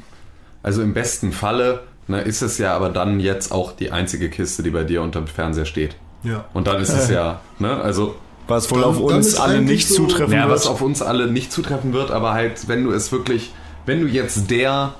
Also 0.62 0.82
im 0.82 0.94
besten 0.94 1.32
Falle 1.32 1.82
ne, 2.08 2.20
ist 2.22 2.40
es 2.42 2.58
ja 2.58 2.74
aber 2.76 2.90
dann 2.90 3.18
jetzt 3.18 3.50
auch 3.50 3.72
die 3.72 3.90
einzige 3.90 4.30
Kiste, 4.30 4.62
die 4.62 4.70
bei 4.70 4.84
dir 4.84 5.02
unterm 5.02 5.26
Fernseher 5.26 5.64
steht. 5.64 5.96
Ja. 6.22 6.44
Und 6.54 6.66
dann 6.66 6.80
ist 6.80 6.92
es 6.92 7.08
ja, 7.10 7.40
ne, 7.58 7.80
also 7.80 8.16
Was 8.48 8.70
wohl 8.70 8.80
Dann- 8.80 8.90
auf 8.90 9.00
uns 9.00 9.34
alle 9.40 9.60
nicht 9.60 9.88
so- 9.88 10.06
zutreffen 10.06 10.32
ja, 10.34 10.42
wird. 10.42 10.50
was 10.52 10.66
auf 10.68 10.80
uns 10.80 11.02
alle 11.02 11.26
nicht 11.30 11.50
zutreffen 11.52 11.92
wird, 11.92 12.10
aber 12.12 12.32
halt, 12.32 12.68
wenn 12.68 12.84
du 12.84 12.92
es 12.92 13.10
wirklich, 13.12 13.52
wenn 13.86 14.00
du 14.00 14.06
jetzt 14.06 14.50
der 14.50 14.94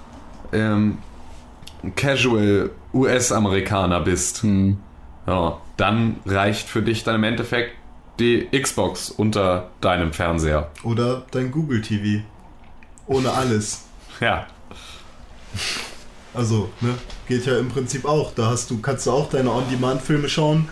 ähm, 0.52 0.98
Casual 1.94 2.70
US-Amerikaner 2.92 4.00
bist, 4.00 4.42
Hm. 4.42 4.78
ja, 5.26 5.58
dann 5.76 6.16
reicht 6.26 6.68
für 6.68 6.82
dich 6.82 7.04
dann 7.04 7.16
im 7.16 7.24
Endeffekt 7.24 7.72
die 8.18 8.48
Xbox 8.50 9.10
unter 9.10 9.70
deinem 9.80 10.12
Fernseher. 10.12 10.70
Oder 10.82 11.24
dein 11.30 11.50
Google 11.52 11.82
TV. 11.82 12.24
Ohne 13.06 13.30
alles. 13.32 13.82
Ja. 14.20 14.46
Also, 16.34 16.68
ne, 16.80 16.94
geht 17.28 17.46
ja 17.46 17.58
im 17.58 17.68
Prinzip 17.68 18.04
auch. 18.04 18.32
Da 18.34 18.46
hast 18.50 18.70
du, 18.70 18.78
kannst 18.80 19.06
du 19.06 19.10
auch 19.12 19.28
deine 19.30 19.50
On-Demand-Filme 19.50 20.28
schauen, 20.28 20.68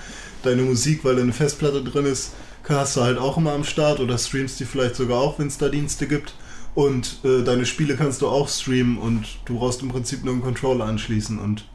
deine 0.46 0.62
Musik, 0.62 1.04
weil 1.04 1.16
da 1.16 1.22
eine 1.22 1.32
Festplatte 1.32 1.82
drin 1.82 2.06
ist, 2.06 2.32
hast 2.68 2.96
du 2.96 3.02
halt 3.02 3.18
auch 3.18 3.36
immer 3.36 3.52
am 3.52 3.64
Start 3.64 4.00
oder 4.00 4.16
streamst 4.16 4.58
die 4.60 4.64
vielleicht 4.64 4.96
sogar 4.96 5.18
auch, 5.18 5.38
wenn 5.38 5.48
es 5.48 5.58
da 5.58 5.68
Dienste 5.68 6.06
gibt. 6.06 6.34
Und 6.74 7.18
äh, 7.24 7.44
deine 7.44 7.66
Spiele 7.66 7.96
kannst 7.96 8.22
du 8.22 8.28
auch 8.28 8.48
streamen 8.48 8.98
und 8.98 9.26
du 9.44 9.58
brauchst 9.58 9.82
im 9.82 9.90
Prinzip 9.90 10.24
nur 10.24 10.34
einen 10.34 10.42
Controller 10.42 10.86
anschließen 10.86 11.38
und 11.38 11.66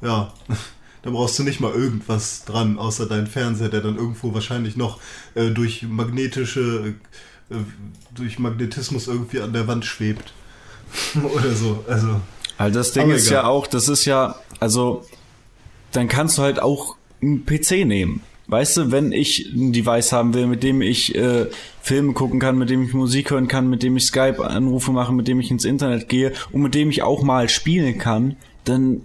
ja, 0.00 0.32
da 1.02 1.10
brauchst 1.10 1.38
du 1.38 1.42
nicht 1.42 1.60
mal 1.60 1.72
irgendwas 1.72 2.44
dran, 2.44 2.78
außer 2.78 3.06
deinen 3.06 3.26
Fernseher, 3.26 3.68
der 3.68 3.80
dann 3.80 3.96
irgendwo 3.96 4.34
wahrscheinlich 4.34 4.76
noch 4.76 5.00
äh, 5.34 5.50
durch 5.50 5.82
magnetische, 5.82 6.94
äh, 7.50 7.54
durch 8.14 8.38
Magnetismus 8.38 9.08
irgendwie 9.08 9.40
an 9.40 9.52
der 9.52 9.66
Wand 9.66 9.84
schwebt. 9.84 10.32
Oder 11.34 11.52
so. 11.52 11.84
Also. 11.88 12.20
Also 12.56 12.78
das 12.78 12.92
Ding 12.92 13.10
ist 13.10 13.26
egal. 13.26 13.42
ja 13.42 13.48
auch, 13.48 13.66
das 13.66 13.88
ist 13.88 14.04
ja, 14.04 14.36
also 14.58 15.04
dann 15.92 16.08
kannst 16.08 16.38
du 16.38 16.42
halt 16.42 16.60
auch 16.60 16.96
einen 17.22 17.44
PC 17.44 17.84
nehmen. 17.86 18.22
Weißt 18.50 18.78
du, 18.78 18.90
wenn 18.90 19.12
ich 19.12 19.52
ein 19.52 19.72
Device 19.74 20.12
haben 20.12 20.32
will, 20.32 20.46
mit 20.46 20.62
dem 20.62 20.80
ich 20.80 21.14
äh, 21.14 21.46
Filme 21.82 22.14
gucken 22.14 22.40
kann, 22.40 22.56
mit 22.56 22.70
dem 22.70 22.82
ich 22.82 22.94
Musik 22.94 23.30
hören 23.30 23.46
kann, 23.46 23.68
mit 23.68 23.82
dem 23.82 23.96
ich 23.98 24.06
Skype-Anrufe 24.06 24.90
mache, 24.90 25.12
mit 25.12 25.28
dem 25.28 25.38
ich 25.38 25.50
ins 25.50 25.66
Internet 25.66 26.08
gehe 26.08 26.32
und 26.50 26.62
mit 26.62 26.74
dem 26.74 26.88
ich 26.88 27.02
auch 27.02 27.22
mal 27.22 27.50
spielen 27.50 27.98
kann, 27.98 28.36
dann 28.64 29.02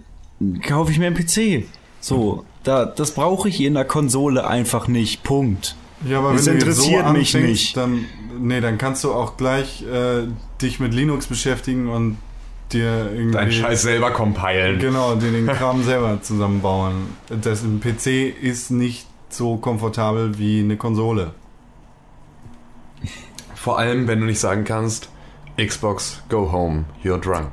kaufe 0.66 0.92
ich 0.92 0.98
mir 0.98 1.08
einen 1.08 1.16
PC. 1.16 1.66
So, 2.00 2.44
da, 2.62 2.86
das 2.86 3.12
brauche 3.12 3.48
ich 3.50 3.60
in 3.60 3.74
der 3.74 3.84
Konsole 3.84 4.46
einfach 4.46 4.88
nicht. 4.88 5.22
Punkt. 5.22 5.76
Ja, 6.08 6.18
aber 6.20 6.32
Das 6.32 6.46
wenn 6.46 6.58
du 6.58 6.66
interessiert 6.66 7.06
so 7.06 7.12
mich 7.12 7.34
anfängst, 7.34 7.48
nicht. 7.50 7.76
Dann, 7.76 8.06
nee, 8.40 8.60
dann 8.62 8.78
kannst 8.78 9.04
du 9.04 9.12
auch 9.12 9.36
gleich 9.36 9.82
äh, 9.82 10.26
dich 10.60 10.80
mit 10.80 10.94
Linux 10.94 11.26
beschäftigen 11.26 11.88
und 11.88 12.16
dir 12.74 13.10
irgendwie 13.12 13.32
Deinen 13.32 13.52
Scheiß 13.52 13.82
selber 13.82 14.10
compilen. 14.10 14.78
Genau, 14.78 15.14
dir 15.14 15.30
den 15.30 15.46
Kram 15.58 15.82
selber 15.82 16.20
zusammenbauen. 16.20 17.08
Das 17.28 17.62
ein 17.62 17.80
PC 17.80 18.36
ist 18.42 18.70
nicht 18.70 19.06
so 19.28 19.56
komfortabel 19.56 20.38
wie 20.38 20.60
eine 20.60 20.76
Konsole. 20.76 21.32
Vor 23.54 23.78
allem, 23.78 24.06
wenn 24.08 24.20
du 24.20 24.26
nicht 24.26 24.40
sagen 24.40 24.64
kannst, 24.64 25.08
Xbox, 25.56 26.22
go 26.28 26.52
home, 26.52 26.84
you're 27.02 27.18
drunk. 27.18 27.48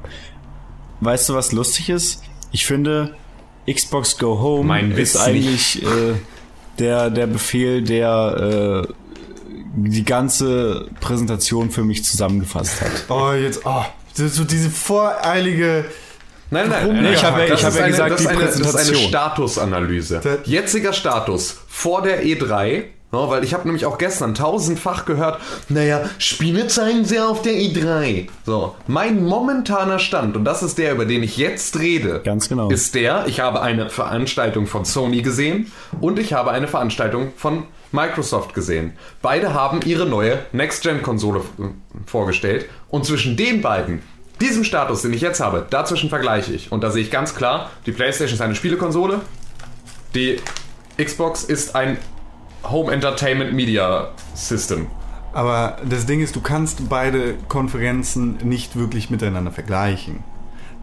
Weißt 0.99 1.29
du, 1.29 1.36
was 1.36 1.51
lustig 1.51 1.89
ist? 1.89 2.23
Ich 2.51 2.65
finde, 2.65 3.15
Xbox 3.71 4.17
Go 4.17 4.39
Home 4.39 4.65
Mein 4.65 4.91
ist 4.91 5.17
eigentlich 5.17 5.84
äh, 5.84 6.15
der, 6.79 7.10
der 7.10 7.27
Befehl, 7.27 7.81
der 7.81 8.86
äh, 8.88 8.93
die 9.73 10.03
ganze 10.03 10.89
Präsentation 10.99 11.69
für 11.71 11.84
mich 11.84 12.03
zusammengefasst 12.03 12.81
hat. 12.81 13.05
Oh, 13.10 13.31
jetzt, 13.34 13.62
oh, 13.65 13.86
so 14.13 14.43
diese 14.43 14.69
voreilige. 14.69 15.86
Nein, 16.50 16.67
nein, 16.69 17.02
nein? 17.02 17.13
Ich 17.13 17.24
habe 17.24 17.39
ja- 17.47 17.54
ich 17.54 17.54
ist 17.54 17.62
ja 17.63 17.82
eine- 17.84 17.91
gesagt, 17.91 18.12
das 18.12 18.17
die 18.19 18.24
ist 18.26 18.30
eine, 18.30 18.39
Das 18.45 18.56
ist 18.56 18.62
eine 18.62 18.71
Präsentation. 18.74 19.10
Statusanalyse. 19.10 20.21
Jetziger 20.45 20.91
Status 20.93 21.58
vor 21.69 22.02
der 22.02 22.24
E3, 22.26 22.84
no, 23.13 23.30
weil 23.30 23.43
ich 23.45 23.54
habe 23.54 23.63
nämlich 23.65 23.86
auch 23.86 23.97
gestern 23.97 24.36
tausendfach 24.36 25.06
gehört, 25.06 25.39
naja, 25.69 26.02
Spiele 26.17 26.67
zeigen 26.67 27.06
sie 27.06 27.19
auf 27.19 27.41
der 27.41 27.54
E3. 27.54 28.28
So, 28.45 28.76
mein 28.88 29.24
momentaner 29.24 30.00
Stand, 30.00 30.36
und 30.36 30.43
das 30.43 30.62
ist 30.62 30.78
der, 30.78 30.91
über 30.91 31.06
den 31.06 31.24
ich 31.24 31.38
jetzt 31.38 31.80
rede, 31.80 32.19
Ganz 32.24 32.50
genau. 32.50 32.69
ist 32.69 32.95
der, 32.95 33.26
ich 33.28 33.39
habe 33.39 33.62
eine 33.62 33.89
Veranstaltung 33.89 34.67
von 34.67 34.84
Sony 34.84 35.21
gesehen 35.21 35.71
und 36.02 36.19
ich 36.19 36.34
habe 36.34 36.52
eine 36.52 36.67
Veranstaltung 36.67 37.32
von 37.38 37.63
Microsoft 37.91 38.54
gesehen. 38.54 38.93
Beide 39.21 39.54
haben 39.54 39.82
ihre 39.86 40.06
neue 40.06 40.45
Next-Gen-Konsole 40.51 41.39
äh, 41.39 41.63
vorgestellt 42.06 42.67
und 42.89 43.06
zwischen 43.06 43.38
den 43.38 43.62
beiden, 43.62 44.01
diesem 44.39 44.63
Status, 44.63 45.04
den 45.04 45.13
ich 45.13 45.21
jetzt 45.21 45.39
habe, 45.39 45.67
dazwischen 45.69 46.10
vergleiche 46.10 46.51
ich. 46.54 46.71
Und 46.71 46.84
da 46.84 46.89
sehe 46.89 47.04
ich 47.04 47.12
ganz 47.12 47.36
klar, 47.36 47.69
die 47.86 47.91
PlayStation 47.91 48.36
ist 48.36 48.41
eine 48.41 48.56
Spielekonsole, 48.56 49.21
die 50.15 50.39
Xbox 50.97 51.43
ist 51.43 51.75
ein 51.75 51.97
Home 52.63 52.91
Entertainment 52.91 53.54
Media 53.54 54.12
System. 54.34 54.88
Aber 55.34 55.77
das 55.88 56.06
Ding 56.06 56.21
ist, 56.21 56.36
du 56.36 56.41
kannst 56.41 56.89
beide 56.89 57.36
Konferenzen 57.47 58.38
nicht 58.43 58.75
wirklich 58.75 59.10
miteinander 59.10 59.51
vergleichen. 59.51 60.23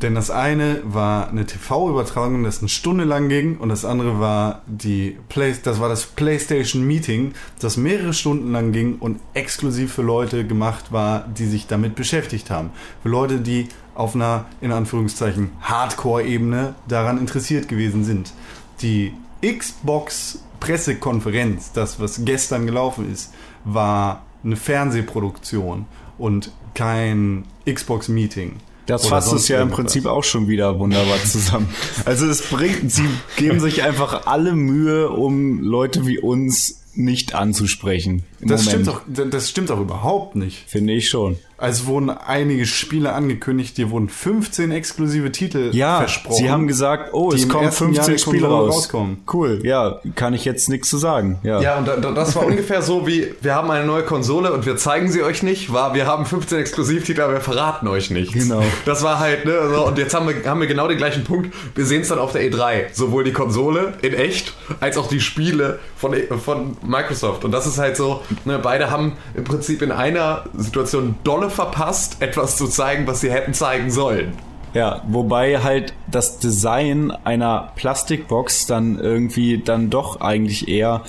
Denn 0.03 0.15
das 0.15 0.31
eine 0.31 0.81
war 0.85 1.29
eine 1.29 1.45
TV-Übertragung, 1.45 2.45
das 2.45 2.61
eine 2.61 2.69
Stunde 2.69 3.05
lang 3.05 3.29
ging, 3.29 3.57
und 3.57 3.69
das 3.69 3.85
andere 3.85 4.21
war 4.21 4.63
die 4.67 5.19
Play 5.29 5.55
das 5.63 5.81
war 5.81 5.89
das 5.89 6.07
PlayStation 6.07 6.87
Meeting, 6.87 7.33
das 7.59 7.77
mehrere 7.77 8.13
Stunden 8.13 8.53
lang 8.53 8.73
ging 8.73 8.97
und 9.01 9.21
exklusiv 9.35 9.93
für 9.95 10.03
Leute 10.03 10.47
gemacht 10.47 10.93
war, 10.93 11.27
die 11.27 11.47
sich 11.47 11.67
damit 11.67 11.97
beschäftigt 11.97 12.51
haben. 12.51 12.71
Für 13.03 13.09
Leute, 13.09 13.41
die 13.41 13.69
auf 13.95 14.15
einer, 14.15 14.45
in 14.61 14.71
Anführungszeichen, 14.71 15.51
Hardcore-Ebene 15.63 16.75
daran 16.87 17.19
interessiert 17.19 17.69
gewesen 17.69 18.05
sind. 18.05 18.33
Die 18.81 19.13
Xbox 19.43 20.41
Pressekonferenz, 20.61 21.73
das 21.73 21.99
was 22.01 22.25
gestern 22.25 22.67
gelaufen 22.67 23.11
ist, 23.13 23.33
war 23.65 24.25
eine 24.45 24.57
Fernsehproduktion 24.57 25.87
und 26.19 26.53
kein 26.75 27.45
Xbox 27.67 28.09
Meeting. 28.09 28.57
Das 28.89 29.03
Oder 29.03 29.11
fasst 29.11 29.35
es 29.35 29.49
ja 29.49 29.61
im. 29.61 29.69
Prinzip 29.69 30.07
auch 30.07 30.25
schon 30.25 30.49
wieder 30.49 30.79
wunderbar 30.79 31.23
zusammen. 31.23 31.69
Also 32.07 32.27
es 32.27 32.41
bringt, 32.49 32.91
sie 32.91 33.07
geben 33.37 33.61
sich 33.69 33.83
einfach 33.83 34.27
alle 34.27 34.55
Mühe, 34.55 35.11
um 35.11 35.61
Leute 35.61 36.07
wie 36.07 36.19
uns 36.19 36.81
nicht 36.95 37.35
anzusprechen. 37.35 38.25
Das 38.41 38.67
Moment, 38.67 38.87
stimmt, 38.87 38.87
doch, 39.19 39.31
das 39.31 39.51
stimmt 39.51 39.71
auch 39.71 39.81
überhaupt 39.81 40.37
nicht. 40.37 40.69
Finde 40.69 40.93
ich 40.93 41.09
schon. 41.09 41.39
Es 41.61 41.87
wurden 41.87 42.09
einige 42.11 42.67
Spiele 42.67 43.13
angekündigt, 43.15 43.79
dir 43.79 43.91
wurden 43.91 44.09
15 44.09 44.71
exklusive 44.71 45.33
Titel 45.33 45.71
Ja, 45.73 45.99
versprochen. 45.99 46.37
sie 46.37 46.51
haben 46.51 46.69
gesagt, 46.69 47.13
oh, 47.13 47.33
es 47.33 47.49
kommen 47.49 47.65
ersten 47.65 47.93
Jahr 47.95 48.05
15 48.05 48.13
der 48.15 48.19
Spiele 48.19 48.47
raus. 48.47 48.75
rauskommen. 48.77 49.19
Cool, 49.33 49.59
ja, 49.65 50.01
kann 50.15 50.35
ich 50.35 50.45
jetzt 50.45 50.69
nichts 50.69 50.89
zu 50.89 50.99
sagen. 50.99 51.41
Ja. 51.43 51.61
Ja, 51.61 51.79
und 51.79 51.89
da, 51.89 51.97
da, 51.97 52.13
das 52.13 52.37
war 52.37 52.47
ungefähr 52.47 52.81
so 52.81 53.09
wie, 53.09 53.35
wir 53.41 53.57
haben 53.57 53.69
eine 53.73 53.85
neue 53.85 54.05
Konsole 54.05 54.53
und 54.53 54.67
wir 54.67 54.77
zeigen 54.77 55.11
sie 55.11 55.25
euch 55.25 55.43
nicht, 55.43 55.73
war, 55.73 55.95
wir 55.95 56.07
haben 56.07 56.27
15 56.27 56.59
Exklusivtitel, 56.61 57.23
aber 57.23 57.33
wir 57.33 57.41
verraten 57.41 57.89
euch 57.89 58.11
nichts. 58.13 58.35
Genau. 58.35 58.63
Das 58.85 59.03
war 59.03 59.19
halt, 59.19 59.45
ne, 59.45 59.59
so, 59.75 59.85
und 59.85 59.99
jetzt 59.99 60.15
haben 60.15 60.29
wir, 60.29 60.49
haben 60.49 60.61
wir 60.61 60.69
genau 60.69 60.87
den 60.87 60.99
gleichen 60.99 61.25
Punkt, 61.25 61.53
wir 61.75 61.85
sehen 61.85 62.03
es 62.03 62.09
dann 62.09 62.21
auf 62.21 62.31
der 62.31 62.49
E3, 62.49 62.85
sowohl 62.93 63.25
die 63.25 63.33
Konsole 63.33 63.95
in 64.03 64.15
echt, 64.15 64.55
als 64.79 64.97
auch 64.97 65.09
die 65.09 65.21
Spiele 65.21 65.81
von, 65.97 66.15
von 66.45 66.77
Microsoft. 66.87 67.45
Und 67.45 67.51
das 67.51 67.67
ist 67.67 67.79
halt 67.79 67.97
so, 67.97 68.23
ne, 68.45 68.59
beide 68.59 68.91
haben 68.91 69.17
im 69.35 69.45
Prinzip 69.45 69.83
in 69.83 69.93
einer 69.93 70.45
Situation 70.57 71.17
dolle 71.25 71.51
verpasst, 71.51 72.21
etwas 72.21 72.57
zu 72.57 72.67
zeigen, 72.67 73.07
was 73.07 73.21
sie 73.21 73.31
hätten 73.31 73.55
zeigen 73.55 73.91
sollen. 73.91 74.33
Ja, 74.75 75.03
wobei 75.09 75.63
halt 75.63 75.95
das 76.11 76.39
Design 76.39 77.11
einer 77.11 77.73
Plastikbox 77.77 78.67
dann 78.67 78.99
irgendwie 78.99 79.59
dann 79.59 79.91
doch 79.91 80.21
eigentlich 80.21 80.69
eher 80.69 81.03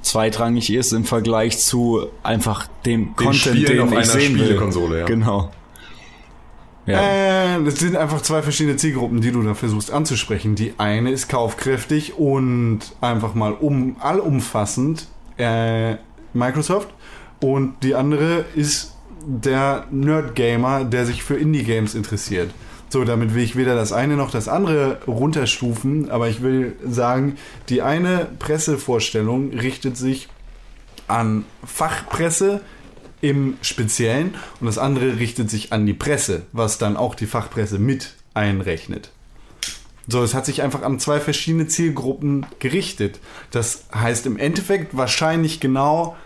zweitrangig 0.00 0.72
ist 0.72 0.92
im 0.92 1.04
Vergleich 1.04 1.58
zu 1.58 2.06
einfach 2.22 2.66
dem 2.86 3.14
Content, 3.14 3.36
Spielen 3.36 3.66
den 3.66 3.80
auf 3.80 3.92
ich 3.92 3.96
einer 3.96 4.06
sehen 4.06 4.34
will. 4.34 4.44
Spielekonsole, 4.44 5.00
ja. 5.00 5.06
Genau. 5.06 5.50
Ja. 6.86 7.56
Äh, 7.56 7.64
das 7.64 7.76
sind 7.76 7.96
einfach 7.96 8.22
zwei 8.22 8.42
verschiedene 8.42 8.76
Zielgruppen, 8.76 9.20
die 9.20 9.30
du 9.30 9.42
da 9.42 9.54
versuchst 9.54 9.92
anzusprechen. 9.92 10.56
Die 10.56 10.74
eine 10.78 11.12
ist 11.12 11.28
kaufkräftig 11.28 12.18
und 12.18 12.80
einfach 13.00 13.34
mal 13.34 13.52
um, 13.52 13.96
allumfassend 14.00 15.06
äh, 15.36 15.96
Microsoft 16.34 16.88
und 17.40 17.82
die 17.82 17.94
andere 17.94 18.44
ist 18.54 18.94
der 19.24 19.86
Nerd-Gamer, 19.90 20.84
der 20.84 21.06
sich 21.06 21.22
für 21.22 21.36
Indie-Games 21.36 21.94
interessiert. 21.94 22.50
So, 22.88 23.04
damit 23.04 23.34
will 23.34 23.42
ich 23.42 23.56
weder 23.56 23.74
das 23.74 23.92
eine 23.92 24.16
noch 24.16 24.30
das 24.30 24.48
andere 24.48 25.00
runterstufen, 25.06 26.10
aber 26.10 26.28
ich 26.28 26.42
will 26.42 26.76
sagen, 26.86 27.36
die 27.70 27.80
eine 27.80 28.28
Pressevorstellung 28.38 29.50
richtet 29.52 29.96
sich 29.96 30.28
an 31.08 31.44
Fachpresse 31.64 32.60
im 33.22 33.56
Speziellen 33.62 34.34
und 34.60 34.66
das 34.66 34.76
andere 34.76 35.18
richtet 35.18 35.48
sich 35.48 35.72
an 35.72 35.86
die 35.86 35.94
Presse, 35.94 36.42
was 36.52 36.76
dann 36.76 36.96
auch 36.96 37.14
die 37.14 37.26
Fachpresse 37.26 37.78
mit 37.78 38.14
einrechnet. 38.34 39.10
So, 40.08 40.22
es 40.22 40.34
hat 40.34 40.46
sich 40.46 40.62
einfach 40.62 40.82
an 40.82 40.98
zwei 40.98 41.20
verschiedene 41.20 41.68
Zielgruppen 41.68 42.46
gerichtet. 42.58 43.20
Das 43.50 43.84
heißt 43.94 44.26
im 44.26 44.36
Endeffekt 44.36 44.96
wahrscheinlich 44.96 45.60
genau, 45.60 46.16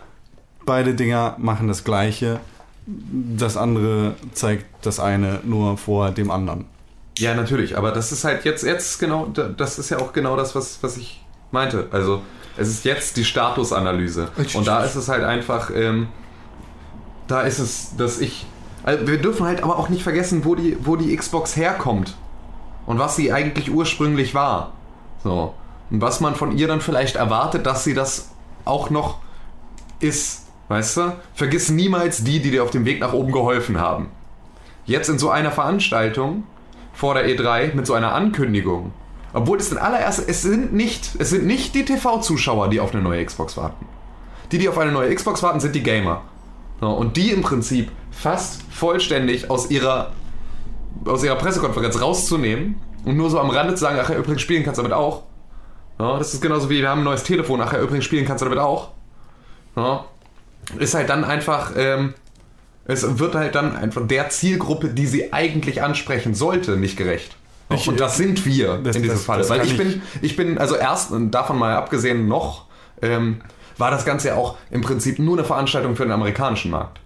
beide 0.64 0.94
Dinger 0.94 1.36
machen 1.38 1.68
das 1.68 1.84
gleiche. 1.84 2.40
Das 2.86 3.56
andere 3.56 4.14
zeigt 4.32 4.64
das 4.82 5.00
eine 5.00 5.40
nur 5.44 5.76
vor 5.76 6.10
dem 6.10 6.30
anderen. 6.30 6.66
Ja, 7.18 7.34
natürlich, 7.34 7.76
aber 7.76 7.92
das 7.92 8.12
ist 8.12 8.24
halt 8.24 8.44
jetzt, 8.44 8.62
jetzt 8.62 8.98
genau, 8.98 9.26
das 9.26 9.78
ist 9.78 9.90
ja 9.90 9.98
auch 9.98 10.12
genau 10.12 10.36
das, 10.36 10.54
was, 10.54 10.78
was 10.82 10.96
ich 10.96 11.24
meinte. 11.50 11.88
Also, 11.90 12.22
es 12.56 12.68
ist 12.68 12.84
jetzt 12.84 13.16
die 13.16 13.24
Statusanalyse. 13.24 14.28
Und 14.54 14.66
da 14.66 14.84
ist 14.84 14.96
es 14.96 15.08
halt 15.08 15.24
einfach, 15.24 15.70
ähm, 15.74 16.08
da 17.26 17.42
ist 17.42 17.58
es, 17.58 17.96
dass 17.96 18.20
ich. 18.20 18.46
Also 18.82 19.06
wir 19.08 19.18
dürfen 19.18 19.46
halt 19.46 19.62
aber 19.62 19.78
auch 19.78 19.88
nicht 19.88 20.02
vergessen, 20.02 20.44
wo 20.44 20.54
die, 20.54 20.76
wo 20.80 20.96
die 20.96 21.14
Xbox 21.16 21.56
herkommt. 21.56 22.14
Und 22.86 22.98
was 22.98 23.16
sie 23.16 23.32
eigentlich 23.32 23.70
ursprünglich 23.70 24.34
war. 24.34 24.72
So. 25.22 25.54
Und 25.90 26.00
was 26.00 26.20
man 26.20 26.34
von 26.34 26.56
ihr 26.56 26.68
dann 26.68 26.80
vielleicht 26.80 27.16
erwartet, 27.16 27.66
dass 27.66 27.84
sie 27.84 27.94
das 27.94 28.30
auch 28.64 28.90
noch 28.90 29.18
ist. 30.00 30.46
Weißt 30.68 30.96
du? 30.96 31.16
Vergiss 31.34 31.70
niemals 31.70 32.24
die, 32.24 32.40
die 32.40 32.50
dir 32.50 32.62
auf 32.62 32.70
dem 32.70 32.84
Weg 32.84 33.00
nach 33.00 33.12
oben 33.12 33.32
geholfen 33.32 33.78
haben. 33.78 34.08
Jetzt 34.84 35.08
in 35.08 35.18
so 35.18 35.30
einer 35.30 35.50
Veranstaltung 35.50 36.44
vor 36.92 37.14
der 37.14 37.28
E3 37.28 37.74
mit 37.74 37.86
so 37.86 37.94
einer 37.94 38.14
Ankündigung. 38.14 38.92
Obwohl 39.32 39.58
es 39.58 39.68
den 39.68 39.78
allerersten, 39.78 40.24
es 40.28 40.42
sind 40.42 40.72
nicht, 40.72 41.10
es 41.18 41.30
sind 41.30 41.46
nicht 41.46 41.74
die 41.74 41.84
TV-Zuschauer, 41.84 42.68
die 42.70 42.80
auf 42.80 42.94
eine 42.94 43.02
neue 43.02 43.24
Xbox 43.24 43.56
warten. 43.56 43.86
Die, 44.50 44.58
die 44.58 44.68
auf 44.68 44.78
eine 44.78 44.92
neue 44.92 45.14
Xbox 45.14 45.42
warten, 45.42 45.60
sind 45.60 45.74
die 45.74 45.82
Gamer. 45.82 46.22
Und 46.80 47.16
die 47.16 47.30
im 47.30 47.42
Prinzip 47.42 47.90
fast 48.10 48.62
vollständig 48.70 49.50
aus 49.50 49.70
ihrer, 49.70 50.12
aus 51.04 51.22
ihrer 51.24 51.36
Pressekonferenz 51.36 52.00
rauszunehmen 52.00 52.76
und 53.04 53.16
nur 53.16 53.30
so 53.30 53.38
am 53.38 53.50
Rande 53.50 53.74
zu 53.74 53.80
sagen, 53.80 53.98
ach 54.02 54.10
ja, 54.10 54.16
übrigens 54.16 54.42
spielen 54.42 54.64
kannst 54.64 54.78
du 54.78 54.82
damit 54.82 54.96
auch. 54.96 55.22
Ja, 55.98 56.18
das 56.18 56.34
ist 56.34 56.42
genauso 56.42 56.68
wie, 56.68 56.80
wir 56.80 56.88
haben 56.88 57.00
ein 57.00 57.04
neues 57.04 57.22
Telefon, 57.22 57.60
ach 57.60 57.72
ja, 57.72 57.80
übrigens 57.80 58.04
spielen 58.04 58.26
kannst 58.26 58.42
du 58.42 58.46
damit 58.46 58.58
auch. 58.58 58.90
Ja, 59.76 60.04
ist 60.78 60.94
halt 60.94 61.08
dann 61.08 61.24
einfach, 61.24 61.72
ähm, 61.76 62.14
es 62.86 63.18
wird 63.18 63.34
halt 63.34 63.54
dann 63.54 63.76
einfach 63.76 64.06
der 64.06 64.28
Zielgruppe, 64.30 64.88
die 64.88 65.06
sie 65.06 65.32
eigentlich 65.32 65.82
ansprechen 65.82 66.34
sollte, 66.34 66.76
nicht 66.76 66.96
gerecht. 66.96 67.36
Ich- 67.70 67.88
und 67.88 67.98
das 67.98 68.16
sind 68.16 68.44
wir 68.46 68.78
das- 68.78 68.96
in 68.96 69.02
diesem 69.02 69.16
das- 69.16 69.24
Fall. 69.24 69.38
das 69.38 69.50
Weil 69.50 69.62
ich 69.64 69.72
ich- 69.72 69.76
bin, 69.78 70.02
ich 70.22 70.36
bin, 70.36 70.58
also 70.58 70.76
erst, 70.76 71.10
und 71.12 71.30
davon 71.32 71.58
mal 71.58 71.74
abgesehen 71.74 72.28
noch, 72.28 72.66
ähm, 73.02 73.40
war 73.78 73.90
das 73.90 74.04
Ganze 74.04 74.28
ja 74.28 74.34
auch 74.36 74.56
im 74.70 74.82
Prinzip 74.82 75.18
nur 75.18 75.36
eine 75.36 75.44
Veranstaltung 75.44 75.96
für 75.96 76.04
den 76.04 76.12
amerikanischen 76.12 76.70
Markt. 76.70 77.00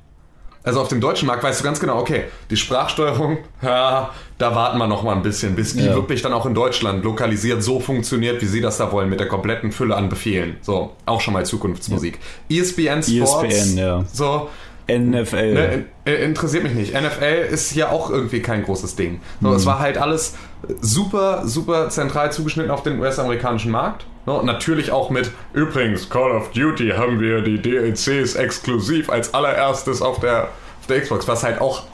Also 0.63 0.81
auf 0.81 0.89
dem 0.89 1.01
deutschen 1.01 1.27
Markt 1.27 1.43
weißt 1.43 1.61
du 1.61 1.65
ganz 1.65 1.81
genau, 1.81 1.99
okay, 1.99 2.25
die 2.51 2.57
Sprachsteuerung, 2.57 3.39
ja, 3.63 4.11
da 4.37 4.55
warten 4.55 4.79
wir 4.79 4.87
noch 4.87 5.03
mal 5.03 5.15
ein 5.17 5.23
bisschen, 5.23 5.57
bis 5.57 5.75
die 5.75 5.87
Ja. 5.87 5.95
wirklich 5.95 6.21
dann 6.23 6.33
auch 6.35 6.45
in 6.45 6.55
Deutschland 6.55 7.03
lokalisiert 7.03 7.63
so 7.63 7.81
funktioniert, 7.81 8.43
wie 8.43 8.47
sie 8.47 8.61
das 8.61 8.77
da 8.77 8.93
wollen, 8.93 9.09
mit 9.09 9.21
der 9.21 9.29
kompletten 9.29 9.73
Fülle 9.73 9.97
an 9.97 10.09
Befehlen. 10.11 10.57
So, 10.61 10.93
auch 11.07 11.21
schon 11.21 11.33
mal 11.35 11.47
Zukunftsmusik. 11.47 12.19
ESPN 12.51 13.03
Sports, 13.03 13.55
ESPN, 13.55 13.79
ja. 13.79 14.05
so, 14.13 14.49
NFL. 14.89 15.55
Ne, 15.55 15.85
äh, 16.05 16.25
interessiert 16.25 16.65
mich 16.65 16.75
nicht. 16.75 16.95
NFL 16.95 17.47
ist 17.51 17.75
ja 17.75 17.91
auch 17.91 18.11
irgendwie 18.11 18.41
kein 18.43 18.65
großes 18.65 18.97
Ding. 18.97 19.21
So, 19.41 19.53
Es 19.55 19.65
war 19.65 19.79
halt 19.79 19.97
alles 19.99 20.35
super, 20.81 21.47
super 21.47 21.89
zentral 21.89 22.33
zugeschnitten 22.33 22.71
auf 22.71 22.83
den 22.83 22.99
US-amerikanischen 23.01 23.71
Markt. 23.71 24.07
Ne, 24.27 24.35
Und 24.35 24.47
natürlich 24.47 24.93
auch 24.93 25.11
mit, 25.11 25.31
übrigens, 25.53 26.11
Call 26.11 26.31
of 26.31 26.51
Duty 26.51 26.91
haben 26.91 27.21
wir 27.21 27.43
die 27.43 27.61
DLCs 27.61 28.35
exklusiv 28.35 29.11
als 29.11 29.33
allererstes 29.35 30.03
auf 30.03 30.21
der, 30.21 30.45
auf 30.81 30.87
der 30.89 31.01
Xbox, 31.01 31.27
was 31.27 31.43
halt 31.43 31.61
auch 31.61 31.85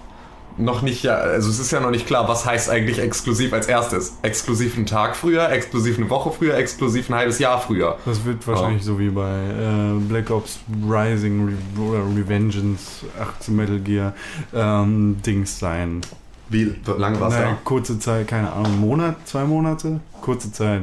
noch 0.59 0.83
nicht, 0.83 1.03
ja, 1.03 1.17
also 1.17 1.51
es 1.51 1.59
ist 1.59 1.71
ja 1.71 1.81
noch 1.81 1.91
nicht 1.91 2.07
klar, 2.07 2.29
was 2.29 2.47
heißt 2.47 2.71
eigentlich 2.71 2.99
exklusiv 2.99 3.53
als 3.53 3.67
erstes. 3.67 4.17
Exklusiv 4.23 4.77
einen 4.77 4.87
Tag 4.87 5.15
früher, 5.15 5.51
exklusiv 5.51 5.99
eine 5.99 6.09
Woche 6.09 6.31
früher, 6.33 6.57
exklusiv 6.57 7.11
ein 7.11 7.15
halbes 7.15 7.39
Jahr 7.39 7.61
früher. 7.61 7.99
Das 8.07 8.25
wird 8.25 8.47
wahrscheinlich 8.47 8.83
so 8.83 8.99
wie 8.99 9.11
bei 9.11 9.37
äh, 9.39 9.99
Black 10.09 10.31
Ops 10.31 10.61
Rising 10.89 11.47
Re 11.47 11.83
oder 11.83 11.99
Revengeance, 11.99 13.05
18 13.21 13.55
Metal 13.55 13.79
Gear 13.81 14.15
ähm, 14.55 15.17
Dings 15.25 15.59
sein. 15.59 16.01
Wie 16.49 16.75
lange 16.99 17.21
war 17.21 17.29
es 17.29 17.35
da? 17.35 17.59
kurze 17.65 17.99
Zeit, 17.99 18.29
keine 18.29 18.53
Ahnung, 18.53 18.67
einen 18.67 18.81
Monat, 18.81 19.17
zwei 19.27 19.45
Monate? 19.45 20.01
Kurze 20.21 20.53
Zeit. 20.53 20.83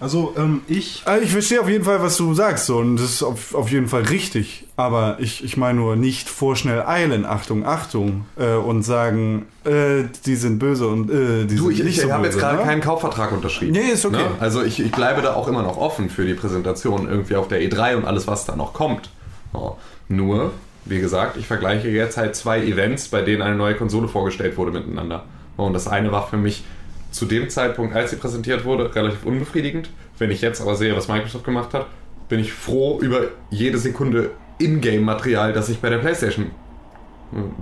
Also 0.00 0.34
ähm, 0.36 0.60
ich 0.68 1.02
Also 1.06 1.24
ich 1.24 1.30
verstehe 1.30 1.60
auf 1.60 1.68
jeden 1.68 1.84
Fall, 1.84 2.02
was 2.02 2.16
du 2.16 2.34
sagst, 2.34 2.66
so, 2.66 2.78
und 2.78 2.96
das 2.96 3.06
ist 3.06 3.22
auf, 3.22 3.54
auf 3.54 3.70
jeden 3.70 3.88
Fall 3.88 4.02
richtig. 4.02 4.66
Aber 4.76 5.16
ich, 5.18 5.42
ich 5.44 5.56
meine 5.56 5.78
nur 5.78 5.96
nicht 5.96 6.28
vorschnell 6.28 6.82
eilen, 6.82 7.24
Achtung, 7.24 7.64
Achtung, 7.64 8.26
äh, 8.36 8.54
und 8.54 8.82
sagen, 8.82 9.46
äh, 9.64 10.04
die 10.26 10.36
sind 10.36 10.58
böse 10.58 10.88
und 10.88 11.10
äh, 11.10 11.46
die 11.46 11.56
Du, 11.56 11.68
sind 11.68 11.78
ich, 11.78 11.84
nicht 11.84 11.96
ich 11.96 12.02
so 12.02 12.12
habe 12.12 12.26
jetzt 12.26 12.38
gerade 12.38 12.58
ne? 12.58 12.64
keinen 12.64 12.80
Kaufvertrag 12.82 13.32
unterschrieben. 13.32 13.72
Nee, 13.72 13.92
ist 13.92 14.04
okay. 14.04 14.16
Ne? 14.16 14.26
Also 14.40 14.62
ich, 14.62 14.80
ich 14.80 14.92
bleibe 14.92 15.22
da 15.22 15.34
auch 15.34 15.48
immer 15.48 15.62
noch 15.62 15.78
offen 15.78 16.10
für 16.10 16.26
die 16.26 16.34
Präsentation 16.34 17.08
irgendwie 17.08 17.36
auf 17.36 17.48
der 17.48 17.60
E3 17.62 17.96
und 17.96 18.04
alles, 18.04 18.26
was 18.26 18.44
da 18.44 18.56
noch 18.56 18.74
kommt. 18.74 19.10
Ja. 19.54 19.74
Nur, 20.08 20.52
wie 20.84 21.00
gesagt, 21.00 21.36
ich 21.36 21.46
vergleiche 21.46 21.88
jetzt 21.88 22.16
halt 22.16 22.36
zwei 22.36 22.60
Events, 22.64 23.08
bei 23.08 23.22
denen 23.22 23.42
eine 23.42 23.56
neue 23.56 23.74
Konsole 23.74 24.08
vorgestellt 24.08 24.56
wurde 24.56 24.72
miteinander. 24.72 25.24
Und 25.56 25.72
das 25.72 25.88
eine 25.88 26.12
war 26.12 26.26
für 26.26 26.36
mich 26.36 26.64
zu 27.10 27.26
dem 27.26 27.48
Zeitpunkt, 27.48 27.94
als 27.94 28.10
sie 28.10 28.16
präsentiert 28.16 28.64
wurde, 28.64 28.94
relativ 28.94 29.24
unbefriedigend. 29.24 29.90
Wenn 30.18 30.30
ich 30.30 30.40
jetzt 30.40 30.60
aber 30.60 30.74
sehe, 30.74 30.96
was 30.96 31.08
Microsoft 31.08 31.44
gemacht 31.44 31.72
hat, 31.74 31.86
bin 32.28 32.40
ich 32.40 32.52
froh 32.52 32.98
über 33.00 33.28
jede 33.50 33.78
Sekunde 33.78 34.30
Ingame-Material, 34.58 35.52
das 35.52 35.68
ich 35.68 35.80
bei 35.80 35.90
der 35.90 35.98
PlayStation 35.98 36.50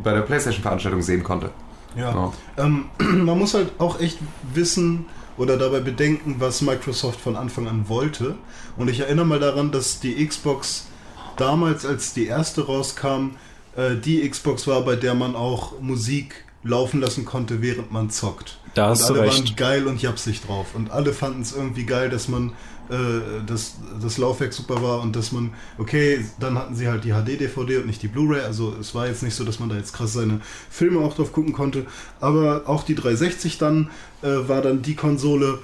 bei 0.03 0.13
der 0.13 0.23
PlayStation-Veranstaltung 0.23 1.03
sehen 1.03 1.23
konnte. 1.23 1.51
Ja. 1.97 2.33
Ähm, 2.57 2.87
man 2.99 3.39
muss 3.39 3.55
halt 3.55 3.73
auch 3.79 4.01
echt 4.01 4.19
wissen 4.53 5.07
oder 5.37 5.57
dabei 5.57 5.81
bedenken, 5.81 6.37
was 6.39 6.63
Microsoft 6.63 7.21
von 7.21 7.37
Anfang 7.37 7.69
an 7.69 7.89
wollte. 7.89 8.35
Und 8.77 8.89
ich 8.89 9.01
erinnere 9.01 9.27
mal 9.27 9.41
daran, 9.41 9.73
dass 9.73 10.01
die 10.01 10.27
Xbox 10.27 10.89
damals, 11.37 11.85
als 11.87 12.15
die 12.15 12.27
erste 12.27 12.67
rauskam, 12.67 13.37
äh, 13.77 13.97
die 13.97 14.29
Xbox 14.29 14.67
war, 14.67 14.83
bei 14.83 14.97
der 14.97 15.15
man 15.15 15.35
auch 15.37 15.81
Musik 15.81 16.45
laufen 16.63 17.01
lassen 17.01 17.25
konnte, 17.25 17.63
während 17.63 17.93
man 17.93 18.11
zockt. 18.11 18.59
Da 18.75 18.89
hast 18.89 19.03
und 19.03 19.17
du 19.17 19.21
alle 19.21 19.31
recht. 19.31 19.45
waren 19.45 19.57
geil 19.57 19.87
und 19.87 20.01
japsig 20.01 20.41
drauf. 20.43 20.75
Und 20.75 20.91
alle 20.91 21.13
fanden 21.13 21.43
es 21.43 21.55
irgendwie 21.55 21.85
geil, 21.85 22.09
dass 22.09 22.29
man 22.29 22.53
äh, 22.93 23.45
dass 23.47 23.77
das 24.03 24.19
Laufwerk 24.19 24.53
super 24.53 24.83
war 24.83 25.01
und 25.01 25.17
dass 25.17 25.33
man, 25.33 25.55
okay, 25.79 26.25
dann 26.41 26.59
hatten 26.59 26.75
sie 26.75 26.89
halt 26.89 27.05
die 27.05 27.13
HD-DVD 27.13 27.79
und 27.79 27.87
nicht 27.87 28.03
die 28.03 28.09
Blu-ray. 28.09 28.43
Also 28.43 28.75
es 28.79 28.95
war 28.95 29.07
jetzt 29.07 29.23
nicht 29.23 29.35
so, 29.35 29.45
dass 29.45 29.61
man 29.61 29.69
da 29.69 29.77
jetzt 29.77 29.95
krass 29.95 30.13
seine 30.13 30.41
Filme 30.69 31.01
auch 31.01 31.15
drauf 31.15 31.33
gucken 31.33 31.53
konnte. 31.53 31.87
Aber 32.21 32.65
auch 32.67 32.83
die 32.83 32.95
360 32.95 33.57
dann 33.59 33.91
äh, 34.23 34.29
war 34.49 34.63
dann 34.63 34.83
die 34.83 34.95
Konsole, 34.95 35.61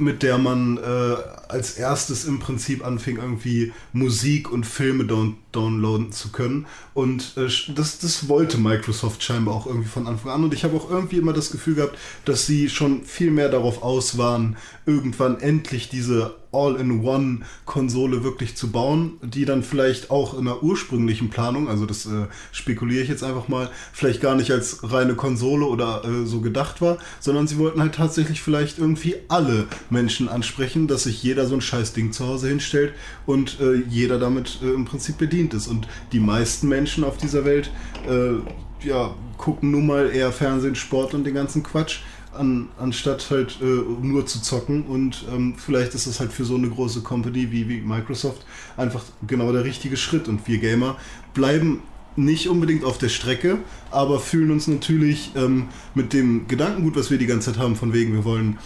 mit 0.00 0.22
der 0.22 0.38
man 0.38 0.78
äh, 0.78 1.16
als 1.48 1.74
erstes 1.74 2.24
im 2.24 2.38
Prinzip 2.38 2.84
anfing, 2.84 3.16
irgendwie 3.16 3.72
Musik 3.92 4.50
und 4.50 4.64
Filme 4.64 5.04
down 5.04 5.36
downloaden 5.52 6.12
zu 6.12 6.30
können. 6.30 6.66
Und 6.94 7.36
äh, 7.36 7.48
das, 7.74 7.98
das 7.98 8.28
wollte 8.28 8.58
Microsoft 8.58 9.22
scheinbar 9.22 9.54
auch 9.54 9.66
irgendwie 9.66 9.88
von 9.88 10.06
Anfang 10.06 10.30
an. 10.30 10.44
Und 10.44 10.54
ich 10.54 10.62
habe 10.64 10.76
auch 10.76 10.90
irgendwie 10.90 11.16
immer 11.16 11.32
das 11.32 11.50
Gefühl 11.50 11.74
gehabt, 11.74 11.98
dass 12.24 12.46
sie 12.46 12.68
schon 12.68 13.04
viel 13.04 13.32
mehr 13.32 13.48
darauf 13.48 13.82
aus 13.82 14.16
waren, 14.16 14.56
irgendwann 14.86 15.40
endlich 15.40 15.88
diese 15.88 16.36
All-in-One-Konsole 16.52 18.24
wirklich 18.24 18.56
zu 18.56 18.70
bauen, 18.70 19.18
die 19.22 19.44
dann 19.44 19.62
vielleicht 19.62 20.10
auch 20.10 20.36
in 20.38 20.46
der 20.46 20.62
ursprünglichen 20.62 21.30
Planung, 21.30 21.68
also 21.68 21.86
das 21.86 22.06
äh, 22.06 22.26
spekuliere 22.52 23.02
ich 23.02 23.08
jetzt 23.08 23.22
einfach 23.22 23.48
mal, 23.48 23.70
vielleicht 23.92 24.20
gar 24.20 24.34
nicht 24.34 24.50
als 24.50 24.80
reine 24.82 25.14
Konsole 25.14 25.66
oder 25.66 26.04
äh, 26.04 26.26
so 26.26 26.40
gedacht 26.40 26.80
war, 26.80 26.98
sondern 27.20 27.46
sie 27.46 27.58
wollten 27.58 27.80
halt 27.80 27.94
tatsächlich 27.94 28.42
vielleicht 28.42 28.78
irgendwie 28.78 29.16
alle 29.28 29.66
Menschen 29.90 30.28
ansprechen, 30.28 30.88
dass 30.88 31.04
sich 31.04 31.22
jeder 31.22 31.46
so 31.46 31.54
ein 31.54 31.60
scheiß 31.60 31.92
Ding 31.92 32.12
zu 32.12 32.26
Hause 32.26 32.48
hinstellt 32.48 32.94
und 33.26 33.60
äh, 33.60 33.82
jeder 33.88 34.18
damit 34.18 34.58
äh, 34.62 34.70
im 34.70 34.84
Prinzip 34.84 35.18
bedient 35.18 35.54
ist. 35.54 35.68
Und 35.68 35.86
die 36.12 36.20
meisten 36.20 36.68
Menschen 36.68 37.04
auf 37.04 37.16
dieser 37.16 37.44
Welt 37.44 37.70
äh, 38.08 38.86
ja, 38.86 39.14
gucken 39.36 39.70
nun 39.70 39.86
mal 39.86 40.10
eher 40.10 40.32
Fernsehen, 40.32 40.74
Sport 40.74 41.14
und 41.14 41.24
den 41.24 41.34
ganzen 41.34 41.62
Quatsch 41.62 42.00
an, 42.32 42.68
anstatt 42.78 43.30
halt 43.30 43.58
äh, 43.60 43.64
nur 43.64 44.26
zu 44.26 44.40
zocken. 44.40 44.84
Und 44.84 45.24
ähm, 45.32 45.54
vielleicht 45.56 45.94
ist 45.94 46.06
das 46.06 46.20
halt 46.20 46.32
für 46.32 46.44
so 46.44 46.56
eine 46.56 46.68
große 46.68 47.02
Company 47.02 47.50
wie, 47.50 47.68
wie 47.68 47.80
Microsoft 47.80 48.44
einfach 48.76 49.02
genau 49.26 49.52
der 49.52 49.64
richtige 49.64 49.96
Schritt. 49.96 50.28
Und 50.28 50.46
wir 50.46 50.58
Gamer 50.58 50.96
bleiben 51.34 51.82
nicht 52.16 52.48
unbedingt 52.48 52.84
auf 52.84 52.98
der 52.98 53.08
Strecke, 53.08 53.58
aber 53.90 54.20
fühlen 54.20 54.50
uns 54.50 54.66
natürlich 54.66 55.32
ähm, 55.36 55.68
mit 55.94 56.12
dem 56.12 56.48
Gedankengut, 56.48 56.96
was 56.96 57.10
wir 57.10 57.18
die 57.18 57.26
ganze 57.26 57.52
Zeit 57.52 57.60
haben, 57.60 57.76
von 57.76 57.92
wegen, 57.92 58.12
wir 58.12 58.24
wollen 58.24 58.58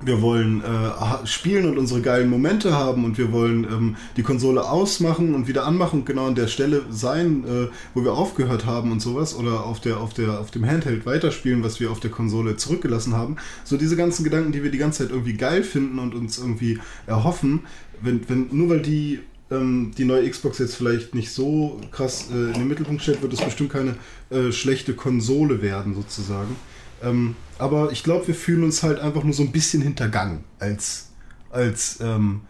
wir 0.00 0.22
wollen 0.22 0.62
äh, 0.62 1.26
spielen 1.26 1.66
und 1.66 1.78
unsere 1.78 2.00
geilen 2.00 2.30
Momente 2.30 2.72
haben 2.72 3.04
und 3.04 3.18
wir 3.18 3.32
wollen 3.32 3.64
ähm, 3.64 3.96
die 4.16 4.22
Konsole 4.22 4.68
ausmachen 4.68 5.34
und 5.34 5.48
wieder 5.48 5.66
anmachen 5.66 6.00
und 6.00 6.06
genau 6.06 6.26
an 6.26 6.34
der 6.34 6.46
Stelle 6.46 6.82
sein, 6.90 7.44
äh, 7.44 7.68
wo 7.94 8.04
wir 8.04 8.12
aufgehört 8.12 8.64
haben 8.64 8.92
und 8.92 9.00
sowas 9.00 9.34
oder 9.34 9.64
auf 9.64 9.80
der 9.80 9.98
auf 9.98 10.14
der 10.14 10.38
auf 10.40 10.50
dem 10.50 10.64
Handheld 10.64 11.04
weiterspielen, 11.04 11.64
was 11.64 11.80
wir 11.80 11.90
auf 11.90 12.00
der 12.00 12.10
Konsole 12.10 12.56
zurückgelassen 12.56 13.14
haben. 13.14 13.36
So 13.64 13.76
diese 13.76 13.96
ganzen 13.96 14.24
Gedanken, 14.24 14.52
die 14.52 14.62
wir 14.62 14.70
die 14.70 14.78
ganze 14.78 15.04
Zeit 15.04 15.10
irgendwie 15.10 15.34
geil 15.34 15.64
finden 15.64 15.98
und 15.98 16.14
uns 16.14 16.38
irgendwie 16.38 16.78
erhoffen, 17.06 17.60
wenn 18.00 18.28
wenn 18.28 18.48
nur 18.52 18.68
weil 18.70 18.82
die 18.82 19.20
ähm, 19.50 19.92
die 19.96 20.04
neue 20.04 20.28
Xbox 20.28 20.58
jetzt 20.58 20.76
vielleicht 20.76 21.14
nicht 21.14 21.32
so 21.32 21.80
krass 21.90 22.28
äh, 22.30 22.34
in 22.34 22.52
den 22.52 22.68
Mittelpunkt 22.68 23.02
stellt, 23.02 23.22
wird 23.22 23.32
es 23.32 23.40
bestimmt 23.40 23.70
keine 23.70 23.96
äh, 24.30 24.52
schlechte 24.52 24.94
Konsole 24.94 25.62
werden 25.62 25.94
sozusagen. 25.94 26.54
Ähm, 27.02 27.36
aber 27.58 27.92
ich 27.92 28.02
glaube, 28.02 28.28
wir 28.28 28.34
fühlen 28.34 28.64
uns 28.64 28.82
halt 28.82 29.00
einfach 29.00 29.24
nur 29.24 29.34
so 29.34 29.42
ein 29.42 29.52
bisschen 29.52 29.82
hintergangen, 29.82 30.44
als, 30.58 31.08
als 31.50 31.98
ähm, 32.00 32.42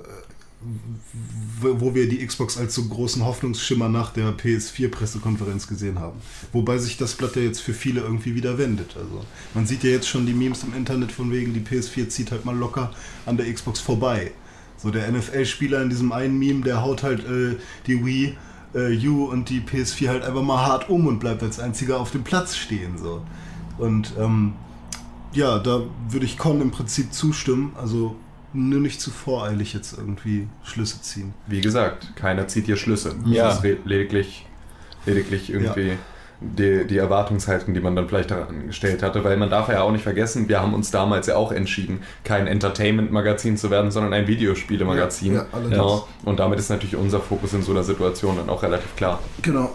äh, 0.00 0.04
wo 1.60 1.94
wir 1.94 2.08
die 2.08 2.24
Xbox 2.24 2.58
als 2.58 2.74
so 2.74 2.84
großen 2.84 3.24
Hoffnungsschimmer 3.24 3.88
nach 3.88 4.12
der 4.12 4.36
PS4-Pressekonferenz 4.36 5.66
gesehen 5.66 5.98
haben. 5.98 6.18
Wobei 6.52 6.78
sich 6.78 6.96
das 6.96 7.14
Blatt 7.14 7.36
ja 7.36 7.42
jetzt 7.42 7.60
für 7.60 7.74
viele 7.74 8.00
irgendwie 8.00 8.34
wieder 8.34 8.58
wendet. 8.58 8.96
Also 8.96 9.24
man 9.54 9.66
sieht 9.66 9.82
ja 9.84 9.90
jetzt 9.90 10.08
schon 10.08 10.26
die 10.26 10.34
Memes 10.34 10.64
im 10.64 10.74
Internet 10.74 11.12
von 11.12 11.30
wegen, 11.32 11.54
die 11.54 11.60
PS4 11.60 12.08
zieht 12.08 12.30
halt 12.30 12.44
mal 12.44 12.56
locker 12.56 12.92
an 13.24 13.36
der 13.36 13.52
Xbox 13.52 13.80
vorbei. 13.80 14.32
So 14.76 14.90
der 14.90 15.10
NFL-Spieler 15.10 15.82
in 15.82 15.88
diesem 15.88 16.12
einen 16.12 16.38
Meme, 16.38 16.62
der 16.62 16.82
haut 16.82 17.02
halt 17.02 17.20
äh, 17.24 17.56
die 17.86 18.04
Wii 18.04 18.36
äh, 18.74 19.08
U 19.08 19.24
und 19.24 19.48
die 19.48 19.60
PS4 19.60 20.08
halt 20.08 20.24
einfach 20.24 20.42
mal 20.42 20.64
hart 20.64 20.88
um 20.88 21.06
und 21.06 21.18
bleibt 21.18 21.42
als 21.42 21.58
einziger 21.58 21.98
auf 21.98 22.10
dem 22.10 22.24
Platz 22.24 22.56
stehen. 22.56 22.98
So. 22.98 23.22
Und 23.78 24.12
ähm, 24.18 24.54
ja, 25.32 25.58
da 25.58 25.82
würde 26.08 26.26
ich 26.26 26.38
Con 26.38 26.60
im 26.60 26.70
Prinzip 26.70 27.12
zustimmen. 27.12 27.74
Also 27.80 28.16
nur 28.52 28.80
nicht 28.80 29.00
zu 29.00 29.10
voreilig 29.10 29.74
jetzt 29.74 29.96
irgendwie 29.98 30.48
Schlüsse 30.64 31.02
ziehen. 31.02 31.34
Wie 31.46 31.60
gesagt, 31.60 32.16
keiner 32.16 32.48
zieht 32.48 32.66
hier 32.66 32.76
Schlüsse. 32.76 33.14
Ja. 33.26 33.48
Das 33.48 33.62
ist 33.62 33.84
lediglich, 33.84 34.46
lediglich 35.04 35.50
irgendwie 35.50 35.92
die, 36.40 36.86
die 36.86 36.96
Erwartungshaltung, 36.98 37.74
die 37.74 37.80
man 37.80 37.96
dann 37.96 38.08
vielleicht 38.08 38.30
daran 38.30 38.66
gestellt 38.66 39.02
hatte, 39.02 39.24
weil 39.24 39.36
man 39.36 39.50
darf 39.50 39.68
ja 39.68 39.82
auch 39.82 39.90
nicht 39.90 40.02
vergessen, 40.02 40.48
wir 40.48 40.60
haben 40.60 40.74
uns 40.74 40.90
damals 40.90 41.26
ja 41.26 41.36
auch 41.36 41.50
entschieden, 41.50 42.00
kein 42.24 42.46
Entertainment-Magazin 42.46 43.56
zu 43.56 43.70
werden, 43.70 43.90
sondern 43.90 44.12
ein 44.12 44.26
Videospiele-Magazin. 44.26 45.34
Ja, 45.34 45.46
ja. 45.52 45.68
Genau. 45.68 46.08
Und 46.24 46.38
damit 46.38 46.58
ist 46.58 46.68
natürlich 46.68 46.96
unser 46.96 47.20
Fokus 47.20 47.54
in 47.54 47.62
so 47.62 47.72
einer 47.72 47.82
Situation 47.82 48.36
dann 48.36 48.50
auch 48.50 48.62
relativ 48.62 48.94
klar. 48.96 49.20
Genau. 49.42 49.70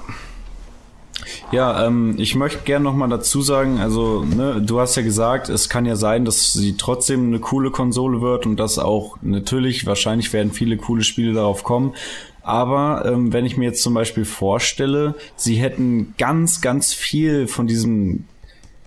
Ja, 1.51 1.85
ähm, 1.85 2.15
ich 2.17 2.35
möchte 2.35 2.59
gerne 2.63 2.85
noch 2.85 2.95
mal 2.95 3.09
dazu 3.09 3.41
sagen, 3.41 3.79
also 3.79 4.23
ne, 4.23 4.61
du 4.65 4.79
hast 4.79 4.95
ja 4.95 5.01
gesagt, 5.01 5.49
es 5.49 5.67
kann 5.67 5.85
ja 5.85 5.97
sein, 5.97 6.23
dass 6.23 6.53
sie 6.53 6.77
trotzdem 6.77 7.27
eine 7.27 7.39
coole 7.39 7.71
Konsole 7.71 8.21
wird 8.21 8.45
und 8.45 8.57
dass 8.57 8.79
auch 8.79 9.17
natürlich, 9.21 9.85
wahrscheinlich 9.85 10.31
werden 10.31 10.53
viele 10.53 10.77
coole 10.77 11.03
Spiele 11.03 11.33
darauf 11.33 11.63
kommen. 11.63 11.93
Aber 12.41 13.05
ähm, 13.05 13.33
wenn 13.33 13.45
ich 13.45 13.57
mir 13.57 13.65
jetzt 13.65 13.83
zum 13.83 13.93
Beispiel 13.93 14.23
vorstelle, 14.25 15.15
sie 15.35 15.55
hätten 15.55 16.15
ganz, 16.17 16.61
ganz 16.61 16.93
viel 16.93 17.47
von 17.47 17.67
diesem 17.67 18.25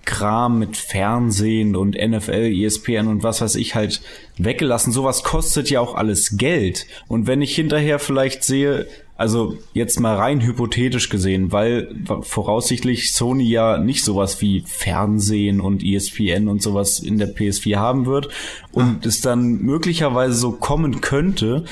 Kram 0.04 0.58
mit 0.58 0.76
Fernsehen 0.76 1.76
und 1.76 1.96
NFL, 1.96 2.52
ESPN 2.52 3.08
und 3.08 3.22
was 3.22 3.40
weiß 3.40 3.54
ich 3.56 3.74
halt 3.74 4.02
weggelassen. 4.36 4.92
Sowas 4.92 5.22
kostet 5.22 5.70
ja 5.70 5.80
auch 5.80 5.94
alles 5.94 6.36
Geld. 6.36 6.86
Und 7.08 7.26
wenn 7.26 7.42
ich 7.42 7.54
hinterher 7.54 7.98
vielleicht 7.98 8.44
sehe, 8.44 8.86
also 9.16 9.56
jetzt 9.72 10.00
mal 10.00 10.16
rein 10.16 10.40
hypothetisch 10.40 11.08
gesehen, 11.08 11.52
weil 11.52 11.94
voraussichtlich 12.22 13.12
Sony 13.12 13.44
ja 13.44 13.78
nicht 13.78 14.04
sowas 14.04 14.40
wie 14.40 14.64
Fernsehen 14.66 15.60
und 15.60 15.84
ESPN 15.84 16.48
und 16.48 16.62
sowas 16.62 16.98
in 16.98 17.18
der 17.18 17.34
PS4 17.34 17.76
haben 17.76 18.06
wird 18.06 18.28
und 18.72 19.06
es 19.06 19.20
dann 19.20 19.62
möglicherweise 19.62 20.34
so 20.34 20.52
kommen 20.52 21.00
könnte, 21.00 21.64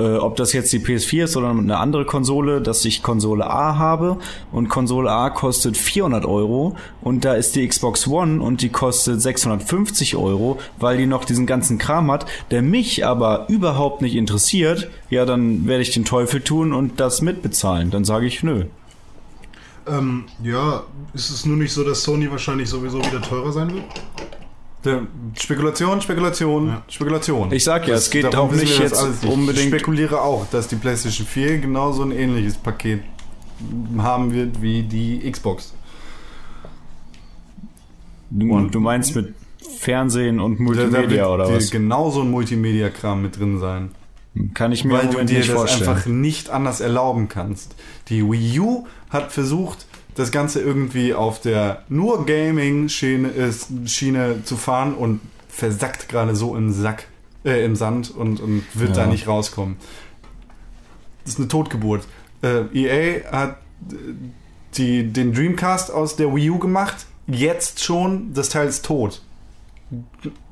äh, 0.00 0.16
ob 0.16 0.36
das 0.36 0.52
jetzt 0.52 0.72
die 0.72 0.78
PS4 0.78 1.24
ist 1.24 1.36
oder 1.36 1.50
eine 1.50 1.76
andere 1.76 2.06
Konsole, 2.06 2.62
dass 2.62 2.84
ich 2.84 3.02
Konsole 3.02 3.48
A 3.48 3.76
habe 3.76 4.16
und 4.50 4.68
Konsole 4.68 5.10
A 5.10 5.28
kostet 5.28 5.76
400 5.76 6.24
Euro 6.24 6.74
und 7.02 7.24
da 7.24 7.34
ist 7.34 7.54
die 7.54 7.66
Xbox 7.68 8.06
One 8.06 8.42
und 8.42 8.62
die 8.62 8.70
kostet 8.70 9.20
650 9.20 10.16
Euro, 10.16 10.58
weil 10.78 10.96
die 10.96 11.06
noch 11.06 11.24
diesen 11.24 11.46
ganzen 11.46 11.76
Kram 11.78 12.10
hat, 12.10 12.24
der 12.50 12.62
mich 12.62 13.04
aber 13.04 13.46
überhaupt 13.48 14.00
nicht 14.00 14.14
interessiert, 14.14 14.90
ja, 15.10 15.26
dann 15.26 15.66
werde 15.66 15.82
ich 15.82 15.90
den 15.90 16.04
Teufel 16.04 16.40
tun 16.40 16.72
und 16.72 16.98
das 16.98 17.20
mitbezahlen. 17.20 17.90
Dann 17.90 18.04
sage 18.04 18.26
ich 18.26 18.42
nö. 18.42 18.64
Ähm, 19.86 20.24
ja, 20.42 20.84
ist 21.14 21.30
es 21.30 21.44
nur 21.44 21.56
nicht 21.56 21.72
so, 21.72 21.84
dass 21.84 22.02
Sony 22.02 22.30
wahrscheinlich 22.30 22.68
sowieso 22.68 22.98
wieder 22.98 23.20
teurer 23.20 23.52
sein 23.52 23.72
wird? 23.74 23.84
Spekulation, 25.38 26.00
Spekulation, 26.00 26.68
Ja. 26.68 26.82
Spekulation. 26.88 27.52
Ich 27.52 27.64
sag 27.64 27.86
ja, 27.86 27.94
es 27.96 28.10
geht 28.10 28.24
darum 28.24 28.50
auch 28.50 28.54
nicht 28.54 28.78
wir 28.78 28.84
jetzt 28.86 28.96
alles 28.98 29.22
nicht. 29.22 29.32
unbedingt- 29.32 29.66
Ich 29.66 29.68
spekuliere 29.74 30.20
auch, 30.22 30.46
dass 30.50 30.68
die 30.68 30.76
PlayStation 30.76 31.26
4 31.26 31.58
genauso 31.58 32.02
ein 32.02 32.12
ähnliches 32.12 32.56
Paket 32.56 33.02
haben 33.98 34.32
wird 34.32 34.62
wie 34.62 34.82
die 34.82 35.30
Xbox. 35.30 35.74
Du, 38.30 38.50
Und- 38.52 38.74
du 38.74 38.80
meinst 38.80 39.14
mit 39.16 39.34
Fernsehen 39.78 40.40
und 40.40 40.52
Da- 40.54 40.58
da 40.58 40.62
Multimedia 40.64 41.08
wird 41.10 41.26
oder 41.28 41.52
was? 41.54 41.70
Genauso 41.70 42.22
ein 42.22 42.30
Multimedia-Kram 42.30 43.22
mit 43.22 43.38
drin 43.38 43.58
sein. 43.58 43.90
Kann 44.54 44.70
ich 44.72 44.84
mir 44.84 44.94
weil 44.94 45.06
im 45.06 45.10
du 45.10 45.24
dir 45.24 45.38
nicht 45.38 45.48
das 45.50 45.56
vorstellen. 45.56 45.90
einfach 45.90 46.06
nicht 46.06 46.50
anders 46.50 46.80
erlauben 46.80 47.28
kannst. 47.28 47.74
Die 48.08 48.22
Wii 48.24 48.60
U 48.60 48.86
hat 49.10 49.32
versucht, 49.32 49.86
das 50.14 50.30
Ganze 50.32 50.60
irgendwie 50.60 51.14
auf 51.14 51.40
der 51.40 51.84
nur 51.88 52.26
Gaming-Schiene 52.26 54.42
zu 54.44 54.56
fahren 54.56 54.94
und 54.94 55.20
versackt 55.48 56.08
gerade 56.08 56.34
so 56.36 56.56
im 56.56 56.72
Sack, 56.72 57.06
äh, 57.44 57.64
im 57.64 57.76
Sand 57.76 58.10
und, 58.10 58.40
und 58.40 58.64
wird 58.74 58.96
Ja. 58.96 59.04
da 59.04 59.10
nicht 59.10 59.26
rauskommen. 59.28 59.76
Das 61.24 61.34
ist 61.34 61.38
eine 61.38 61.48
Totgeburt. 61.48 62.06
Äh, 62.42 62.62
EA 62.74 63.30
hat 63.30 63.58
äh, 63.90 63.94
die, 64.76 65.12
den 65.12 65.32
Dreamcast 65.34 65.90
aus 65.92 66.16
der 66.16 66.34
Wii 66.34 66.50
U 66.50 66.58
gemacht. 66.58 67.06
Jetzt 67.26 67.84
schon, 67.84 68.32
das 68.34 68.48
Teil 68.48 68.68
ist 68.68 68.84
tot. 68.84 69.22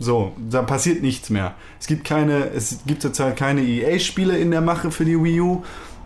So, 0.01 0.33
da 0.51 0.63
passiert 0.63 1.01
nichts 1.03 1.31
mehr. 1.31 1.55
Es 1.81 1.87
gibt 1.87 2.05
keine, 2.05 2.51
es 2.51 2.81
gibt 2.87 3.03
zurzeit 3.03 3.37
keine 3.37 3.63
EA-Spiele 3.63 4.37
in 4.37 4.51
der 4.51 4.61
Mache 4.61 4.91
für 4.91 5.05
die 5.05 5.23
Wii 5.23 5.41
U. 5.41 5.63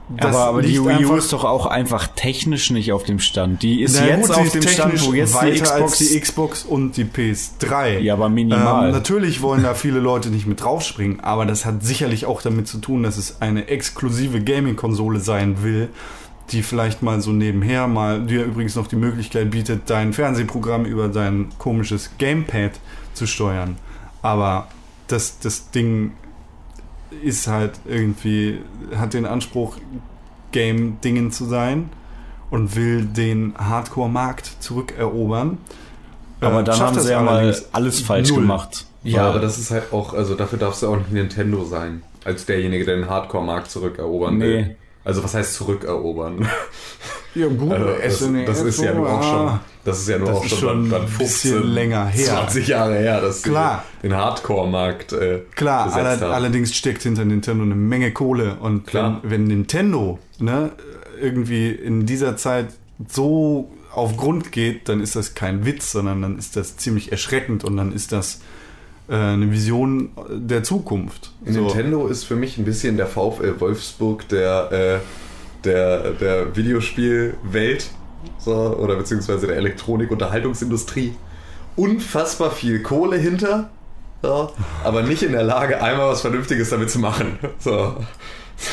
Das 0.09 0.35
aber, 0.35 0.45
aber 0.47 0.63
die 0.63 0.83
Wii 0.85 1.07
U 1.07 1.15
ist 1.15 1.33
doch 1.33 1.45
auch 1.45 1.67
einfach 1.67 2.09
technisch 2.09 2.71
nicht 2.71 2.93
auf 2.93 3.05
dem 3.05 3.19
Stand. 3.19 3.63
Die 3.63 3.83
ist 3.83 3.99
jetzt 3.99 4.29
gut, 4.29 4.37
auf 4.37 4.47
ist 4.47 4.55
dem 4.55 4.63
Stand, 4.63 5.07
wo 5.07 5.13
jetzt 5.13 5.41
die 5.41 5.53
Xbox... 5.53 5.71
als 5.71 5.99
die 5.99 6.21
Xbox 6.21 6.63
und 6.65 6.97
die 6.97 7.05
PS3. 7.05 8.01
Ja, 8.01 8.15
aber 8.15 8.29
minimal. 8.29 8.87
Ähm, 8.87 8.93
natürlich 8.93 9.43
wollen 9.43 9.63
da 9.63 9.75
viele 9.75 10.01
Leute 10.01 10.31
nicht 10.31 10.47
mit 10.47 10.63
draufspringen, 10.63 11.21
aber 11.21 11.47
das 11.47 11.65
hat 11.65 11.85
sicherlich 11.85 12.27
auch 12.27 12.43
damit 12.43 12.69
zu 12.69 12.79
tun, 12.79 13.03
dass 13.03 13.17
es 13.17 13.41
eine 13.41 13.69
exklusive 13.69 14.43
Gaming-Konsole 14.43 15.21
sein 15.21 15.63
will, 15.63 15.89
die 16.51 16.63
vielleicht 16.63 17.03
mal 17.03 17.21
so 17.21 17.31
nebenher 17.31 17.87
mal 17.87 18.27
dir 18.27 18.45
übrigens 18.45 18.77
noch 18.77 18.89
die 18.89 18.97
Möglichkeit 18.97 19.51
bietet, 19.51 19.83
dein 19.87 20.13
Fernsehprogramm 20.13 20.85
über 20.85 21.09
dein 21.09 21.49
komisches 21.59 22.11
Gamepad 22.19 22.73
zu 23.15 23.27
steuern. 23.27 23.77
Aber 24.21 24.69
das, 25.07 25.39
das 25.39 25.71
Ding 25.71 26.13
ist 27.23 27.47
halt 27.47 27.81
irgendwie, 27.87 28.61
hat 28.97 29.15
den 29.15 29.27
Anspruch, 29.27 29.77
Game-Dingen 30.53 31.31
zu 31.33 31.47
sein 31.47 31.91
und 32.51 32.77
will 32.77 33.05
den 33.07 33.55
Hardcore-Markt 33.59 34.57
zurückerobern. 34.61 35.59
aber 36.41 36.61
Äh, 36.61 36.65
dann 36.65 36.77
schafft 36.77 36.81
haben 36.81 36.95
das 36.97 37.07
sie 37.07 37.13
ja 37.13 37.23
mal 37.23 37.39
allerdings 37.39 37.69
alles 37.73 38.01
falsch 38.01 38.31
null. 38.31 38.41
gemacht. 38.43 38.87
Ja, 39.03 39.29
aber 39.29 39.41
das 39.41 39.59
ist 39.59 39.71
halt 39.71 39.93
auch, 39.93 40.15
also 40.15 40.35
dafür 40.35 40.59
darfst 40.59 40.83
du 40.83 40.89
auch 40.89 40.97
nicht 40.97 41.13
Nintendo 41.13 41.65
sein, 41.65 42.03
als 42.25 42.47
derjenige, 42.47 42.85
der 42.85 42.97
den 42.97 43.09
Hardcore-Markt 43.09 43.71
zurückerobern 43.71 44.41
will. 44.41 44.77
Also 45.05 45.25
was 45.25 45.35
heißt 45.35 45.55
zurückerobern? 45.55 46.49
Ja, 47.35 47.47
gut, 47.47 47.73
Also 47.73 47.87
das, 47.87 48.19
SNES, 48.19 48.47
das 48.47 48.61
ist 48.61 48.83
ja 48.83 48.93
nur 48.93 49.11
auch 49.11 49.23
schon, 49.23 49.61
das 49.87 50.01
ist 50.01 50.09
ja 50.11 50.19
nur 50.19 50.29
Das 50.29 50.37
auch 50.37 50.45
schon, 50.45 50.59
schon 50.59 50.91
dann, 50.91 50.91
dann 50.91 51.03
ein 51.11 51.19
bisschen 51.19 51.53
15, 51.55 51.73
länger 51.73 52.07
her. 52.07 52.27
20 52.27 52.69
Jahre 52.69 52.99
her, 52.99 53.21
dass 53.23 53.43
Klar. 53.43 53.85
sie 54.03 54.09
den 54.09 54.17
Hardcore-Markt 54.19 55.13
äh, 55.15 55.41
Klar, 55.55 55.95
aller, 55.95 56.21
allerdings 56.31 56.75
steckt 56.77 57.03
hinter 57.05 57.25
Nintendo 57.25 57.65
eine 57.65 57.75
Menge 57.75 58.13
Kohle. 58.13 58.57
Und 58.61 58.87
Klar. 58.87 59.21
Wenn, 59.23 59.31
wenn 59.31 59.45
Nintendo 59.45 60.19
ne, 60.41 60.73
irgendwie 61.19 61.71
in 61.71 62.05
dieser 62.05 62.37
Zeit 62.37 62.67
so 63.09 63.73
auf 63.95 64.19
Grund 64.19 64.53
geht, 64.53 64.91
dann 64.91 65.01
ist 65.01 65.17
das 65.17 65.35
kein 65.35 65.65
Witz, 65.65 65.93
sondern 65.93 66.21
dann 66.21 66.39
ist 66.39 66.57
das 66.57 66.77
ziemlich 66.77 67.13
erschreckend 67.13 67.65
und 67.65 67.79
dann 67.79 67.93
ist 67.93 68.13
das 68.13 68.41
eine 69.17 69.51
Vision 69.51 70.11
der 70.31 70.63
Zukunft. 70.63 71.33
So. 71.45 71.61
Nintendo 71.61 72.07
ist 72.07 72.25
für 72.25 72.37
mich 72.37 72.59
ein 72.59 72.65
bisschen 72.65 72.97
der 72.97 73.07
VfL 73.07 73.61
Wolfsburg 73.61 74.29
der, 74.29 74.73
äh, 74.73 74.99
der, 75.65 76.13
der 76.13 76.57
Videospielwelt 76.57 77.91
so, 78.39 78.55
oder 78.55 78.97
beziehungsweise 78.97 79.47
der 79.47 79.57
Elektronik-Unterhaltungsindustrie. 79.57 81.15
Unfassbar 81.77 82.51
viel 82.51 82.83
Kohle 82.83 83.17
hinter, 83.17 83.71
so, 84.23 84.53
aber 84.85 85.03
nicht 85.03 85.23
in 85.23 85.33
der 85.33 85.43
Lage, 85.43 85.83
einmal 85.83 86.11
was 86.11 86.21
Vernünftiges 86.21 86.71
damit 86.71 86.91
zu 86.91 86.99
machen. 86.99 87.39
So. 87.59 87.97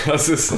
Das 0.05 0.29
ist, 0.29 0.51
äh, 0.51 0.57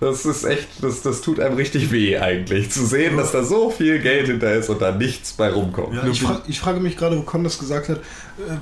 das 0.00 0.24
ist 0.24 0.44
echt, 0.44 0.68
das, 0.82 1.02
das 1.02 1.20
tut 1.20 1.38
einem 1.38 1.56
richtig 1.56 1.90
weh 1.92 2.16
eigentlich, 2.18 2.70
zu 2.70 2.86
sehen, 2.86 3.16
dass 3.16 3.32
da 3.32 3.44
so 3.44 3.70
viel 3.70 3.98
Geld 4.00 4.26
hinter 4.28 4.54
ist 4.54 4.68
und 4.70 4.80
da 4.80 4.90
nichts 4.92 5.32
bei 5.34 5.50
rumkommt. 5.50 5.94
Ja, 5.94 6.06
ich, 6.06 6.22
fra 6.22 6.40
ich 6.48 6.58
frage 6.60 6.80
mich 6.80 6.96
gerade, 6.96 7.18
wo 7.18 7.22
Con 7.22 7.44
das 7.44 7.58
gesagt 7.58 7.88
hat. 7.90 7.98
äh, 7.98 8.00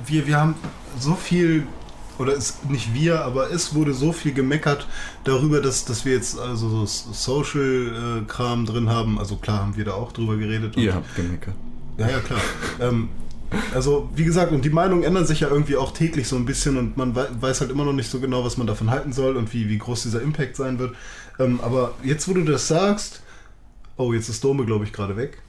Wir, 0.05 0.27
wir 0.27 0.37
haben 0.37 0.55
so 0.99 1.15
viel, 1.15 1.63
oder 2.19 2.33
es, 2.33 2.59
nicht 2.69 2.93
wir, 2.93 3.21
aber 3.23 3.49
es 3.51 3.73
wurde 3.73 3.93
so 3.93 4.11
viel 4.11 4.33
gemeckert 4.33 4.87
darüber, 5.23 5.61
dass, 5.61 5.85
dass 5.85 6.03
wir 6.05 6.13
jetzt 6.13 6.37
also 6.39 6.85
so 6.85 6.85
Social-Kram 6.85 8.65
drin 8.65 8.89
haben. 8.89 9.19
Also 9.19 9.35
klar 9.37 9.59
haben 9.59 9.75
wir 9.77 9.85
da 9.85 9.93
auch 9.93 10.11
drüber 10.11 10.35
geredet. 10.37 10.75
und- 10.75 10.83
Ihr 10.83 10.93
habt 10.95 11.15
gemeckert. 11.15 11.55
Ja, 11.97 12.09
ja, 12.09 12.19
klar. 12.19 12.39
ähm, 12.79 13.09
also, 13.73 14.09
wie 14.15 14.23
gesagt, 14.23 14.51
und 14.51 14.63
die 14.63 14.69
Meinungen 14.69 15.03
ändern 15.03 15.25
sich 15.25 15.41
ja 15.41 15.49
irgendwie 15.49 15.75
auch 15.75 15.91
täglich 15.91 16.27
so 16.27 16.35
ein 16.35 16.45
bisschen 16.45 16.77
und 16.77 16.97
man 16.97 17.15
wei- 17.15 17.27
weiß 17.39 17.61
halt 17.61 17.71
immer 17.71 17.83
noch 17.85 17.93
nicht 17.93 18.09
so 18.09 18.19
genau, 18.19 18.43
was 18.45 18.57
man 18.57 18.67
davon 18.67 18.89
halten 18.89 19.13
soll 19.13 19.35
und 19.37 19.53
wie, 19.53 19.69
wie 19.69 19.77
groß 19.77 20.03
dieser 20.03 20.21
Impact 20.21 20.55
sein 20.55 20.79
wird. 20.79 20.95
Ähm, 21.39 21.59
aber 21.61 21.93
jetzt, 22.03 22.27
wo 22.27 22.33
du 22.33 22.43
das 22.43 22.67
sagst, 22.67 23.21
oh, 23.97 24.13
jetzt 24.13 24.29
ist 24.29 24.43
Dome, 24.43 24.65
glaube 24.65 24.85
ich, 24.85 24.93
gerade 24.93 25.17
weg. 25.17 25.41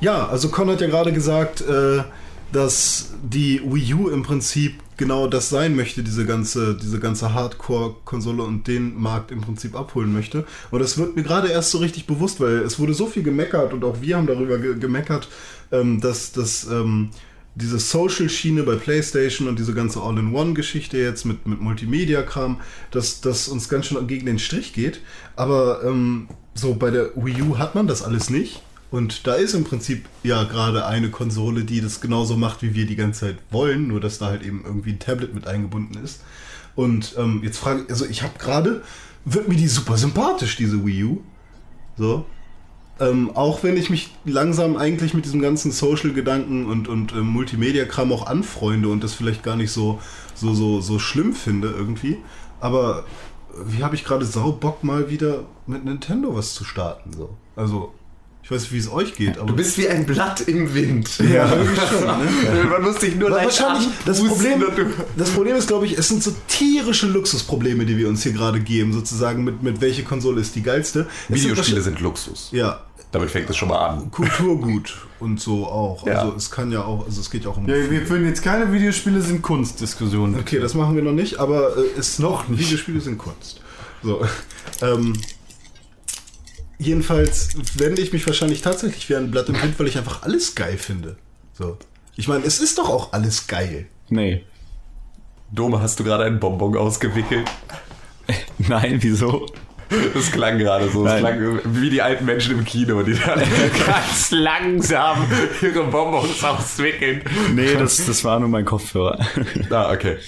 Ja, 0.00 0.28
also 0.28 0.48
Con 0.48 0.70
hat 0.70 0.80
ja 0.80 0.86
gerade 0.86 1.12
gesagt, 1.12 1.60
äh, 1.60 2.02
dass 2.52 3.14
die 3.22 3.60
Wii 3.64 3.94
U 3.94 4.08
im 4.08 4.22
Prinzip 4.22 4.74
genau 4.96 5.26
das 5.26 5.48
sein 5.48 5.76
möchte, 5.76 6.02
diese 6.02 6.24
ganze, 6.24 6.76
diese 6.76 6.98
ganze 6.98 7.34
Hardcore-Konsole 7.34 8.42
und 8.42 8.66
den 8.68 9.00
Markt 9.00 9.30
im 9.30 9.40
Prinzip 9.40 9.74
abholen 9.74 10.12
möchte. 10.12 10.44
Und 10.70 10.80
das 10.80 10.98
wird 10.98 11.16
mir 11.16 11.22
gerade 11.22 11.48
erst 11.48 11.70
so 11.72 11.78
richtig 11.78 12.06
bewusst, 12.06 12.40
weil 12.40 12.58
es 12.58 12.78
wurde 12.78 12.94
so 12.94 13.06
viel 13.06 13.22
gemeckert 13.22 13.72
und 13.72 13.84
auch 13.84 14.00
wir 14.00 14.16
haben 14.16 14.26
darüber 14.26 14.58
ge 14.58 14.78
gemeckert, 14.78 15.28
ähm, 15.72 16.00
dass, 16.00 16.32
dass 16.32 16.64
ähm, 16.64 17.10
diese 17.54 17.78
Social-Schiene 17.78 18.62
bei 18.62 18.76
PlayStation 18.76 19.48
und 19.48 19.58
diese 19.58 19.74
ganze 19.74 20.00
All-in-One-Geschichte 20.00 20.96
jetzt 20.96 21.24
mit, 21.24 21.46
mit 21.46 21.60
Multimedia-Kram, 21.60 22.60
dass 22.92 23.20
das 23.20 23.48
uns 23.48 23.68
ganz 23.68 23.86
schön 23.86 24.06
gegen 24.06 24.26
den 24.26 24.38
Strich 24.38 24.72
geht. 24.72 25.00
Aber 25.34 25.82
ähm, 25.84 26.28
so 26.54 26.74
bei 26.74 26.90
der 26.90 27.10
Wii 27.16 27.42
U 27.42 27.58
hat 27.58 27.74
man 27.74 27.88
das 27.88 28.02
alles 28.02 28.30
nicht. 28.30 28.62
Und 28.90 29.26
da 29.26 29.34
ist 29.34 29.54
im 29.54 29.64
Prinzip 29.64 30.06
ja 30.22 30.44
gerade 30.44 30.86
eine 30.86 31.10
Konsole, 31.10 31.64
die 31.64 31.80
das 31.80 32.00
genauso 32.00 32.36
macht, 32.36 32.62
wie 32.62 32.74
wir 32.74 32.86
die 32.86 32.96
ganze 32.96 33.20
Zeit 33.20 33.36
wollen, 33.50 33.88
nur 33.88 34.00
dass 34.00 34.18
da 34.18 34.26
halt 34.26 34.42
eben 34.42 34.62
irgendwie 34.64 34.92
ein 34.92 34.98
Tablet 34.98 35.34
mit 35.34 35.46
eingebunden 35.46 36.02
ist. 36.02 36.22
Und 36.74 37.14
ähm, 37.18 37.42
jetzt 37.42 37.58
frage 37.58 37.82
ich, 37.82 37.90
also 37.90 38.06
ich 38.06 38.22
habe 38.22 38.38
gerade, 38.38 38.82
wird 39.24 39.48
mir 39.48 39.56
die 39.56 39.68
super 39.68 39.96
sympathisch, 39.98 40.56
diese 40.56 40.86
Wii 40.86 41.04
U. 41.04 41.20
So. 41.98 42.24
Ähm, 43.00 43.30
auch 43.34 43.62
wenn 43.62 43.76
ich 43.76 43.90
mich 43.90 44.10
langsam 44.24 44.76
eigentlich 44.76 45.12
mit 45.12 45.24
diesem 45.24 45.42
ganzen 45.42 45.70
Social-Gedanken 45.70 46.66
und, 46.66 46.88
und 46.88 47.12
ähm, 47.12 47.28
Multimedia-Kram 47.28 48.10
auch 48.12 48.26
anfreunde 48.26 48.88
und 48.88 49.04
das 49.04 49.14
vielleicht 49.14 49.42
gar 49.42 49.56
nicht 49.56 49.70
so, 49.70 50.00
so, 50.34 50.54
so, 50.54 50.80
so 50.80 50.98
schlimm 50.98 51.34
finde 51.34 51.68
irgendwie. 51.68 52.18
Aber 52.60 53.04
wie 53.66 53.84
habe 53.84 53.94
ich 53.94 54.04
gerade 54.04 54.24
sau 54.24 54.52
Bock 54.52 54.82
mal 54.82 55.10
wieder 55.10 55.44
mit 55.66 55.84
Nintendo 55.84 56.34
was 56.34 56.54
zu 56.54 56.64
starten. 56.64 57.12
So. 57.12 57.36
Also, 57.54 57.92
ich 58.48 58.54
weiß 58.54 58.62
nicht, 58.62 58.72
wie 58.72 58.78
es 58.78 58.90
euch 58.90 59.14
geht, 59.14 59.36
aber. 59.36 59.48
Du 59.48 59.56
bist 59.56 59.76
wie 59.76 59.88
ein 59.88 60.06
Blatt 60.06 60.40
im 60.40 60.72
Wind. 60.74 61.18
ja, 61.18 61.52
irgendwie 61.54 61.76
schon, 61.76 62.06
ne? 62.06 62.64
Man 62.70 62.82
muss 62.82 62.96
dich 62.96 63.14
nur 63.14 63.28
leicht 63.28 63.60
wahrscheinlich 63.60 63.88
das 64.06 64.24
Problem, 64.24 64.64
das 65.18 65.28
Problem 65.30 65.54
ist, 65.56 65.66
glaube 65.68 65.84
ich, 65.84 65.98
es 65.98 66.08
sind 66.08 66.22
so 66.22 66.32
tierische 66.48 67.08
Luxusprobleme, 67.08 67.84
die 67.84 67.98
wir 67.98 68.08
uns 68.08 68.22
hier 68.22 68.32
gerade 68.32 68.60
geben, 68.60 68.94
sozusagen 68.94 69.44
mit, 69.44 69.62
mit 69.62 69.82
welche 69.82 70.02
Konsole 70.02 70.40
ist 70.40 70.54
die 70.56 70.62
geilste. 70.62 71.00
Es 71.00 71.06
sind 71.06 71.28
Videospiele 71.28 71.56
wahrscheinlich- 71.58 71.84
sind 71.84 72.00
Luxus. 72.00 72.48
ja 72.52 72.80
Damit 73.12 73.30
fängt 73.30 73.50
es 73.50 73.56
schon 73.58 73.68
mal 73.68 73.86
an. 73.86 74.10
Kulturgut 74.10 74.96
und 75.20 75.38
so 75.40 75.66
auch. 75.66 76.06
Ja. 76.06 76.20
Also 76.22 76.34
es 76.34 76.50
kann 76.50 76.72
ja 76.72 76.84
auch, 76.84 77.04
also 77.04 77.20
es 77.20 77.30
geht 77.30 77.44
ja 77.44 77.50
auch 77.50 77.58
um. 77.58 77.68
Ja, 77.68 77.74
wir 77.90 78.06
führen 78.06 78.24
jetzt 78.24 78.42
keine 78.42 78.72
Videospiele 78.72 79.20
sind 79.20 79.42
Kunstdiskussionen. 79.42 80.40
Okay, 80.40 80.58
das 80.58 80.72
machen 80.72 80.96
wir 80.96 81.02
noch 81.02 81.12
nicht, 81.12 81.38
aber 81.38 81.76
äh, 81.76 81.98
ist 82.00 82.18
noch 82.18 82.44
Videospiele 82.48 83.00
sind 83.02 83.18
Kunst. 83.18 83.60
So. 84.02 84.22
Ähm, 84.80 85.14
jedenfalls 86.78 87.56
wende 87.78 88.02
ich 88.02 88.12
mich 88.12 88.26
wahrscheinlich 88.26 88.62
tatsächlich 88.62 89.08
wie 89.08 89.16
ein 89.16 89.30
Blatt 89.30 89.48
im 89.48 89.60
Wind, 89.60 89.78
weil 89.78 89.88
ich 89.88 89.98
einfach 89.98 90.22
alles 90.22 90.54
geil 90.54 90.78
finde. 90.78 91.16
So. 91.52 91.76
Ich 92.16 92.28
meine, 92.28 92.44
es 92.44 92.60
ist 92.60 92.78
doch 92.78 92.88
auch 92.88 93.12
alles 93.12 93.46
geil. 93.46 93.86
Nee. 94.08 94.44
Dome, 95.50 95.80
hast 95.80 95.98
du 96.00 96.04
gerade 96.04 96.24
einen 96.24 96.40
Bonbon 96.40 96.76
ausgewickelt? 96.76 97.48
Nein, 98.58 98.98
wieso? 99.00 99.46
Das 100.12 100.30
klang 100.30 100.58
gerade 100.58 100.90
so. 100.90 101.04
Das 101.04 101.18
klang 101.20 101.60
wie 101.64 101.88
die 101.88 102.02
alten 102.02 102.26
Menschen 102.26 102.58
im 102.58 102.64
Kino, 102.64 103.02
die 103.02 103.14
dann 103.14 103.40
ganz 103.86 104.30
langsam 104.30 105.26
ihre 105.62 105.84
Bonbons 105.84 106.44
auswickeln. 106.44 107.22
Nee, 107.54 107.74
das, 107.74 108.04
das 108.04 108.22
war 108.22 108.38
nur 108.38 108.50
mein 108.50 108.64
Kopfhörer. 108.66 109.18
Ah, 109.70 109.90
okay. 109.92 110.18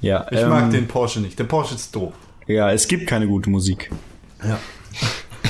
ja, 0.00 0.26
Ich 0.30 0.38
ähm, 0.38 0.50
mag 0.50 0.70
den 0.70 0.86
Porsche 0.86 1.20
nicht. 1.20 1.38
Der 1.38 1.44
Porsche 1.44 1.76
ist 1.76 1.94
doof. 1.94 2.12
Ja, 2.46 2.70
es 2.70 2.86
gibt 2.86 3.06
keine 3.06 3.26
gute 3.26 3.48
Musik. 3.48 3.90
Ja. 4.46 4.58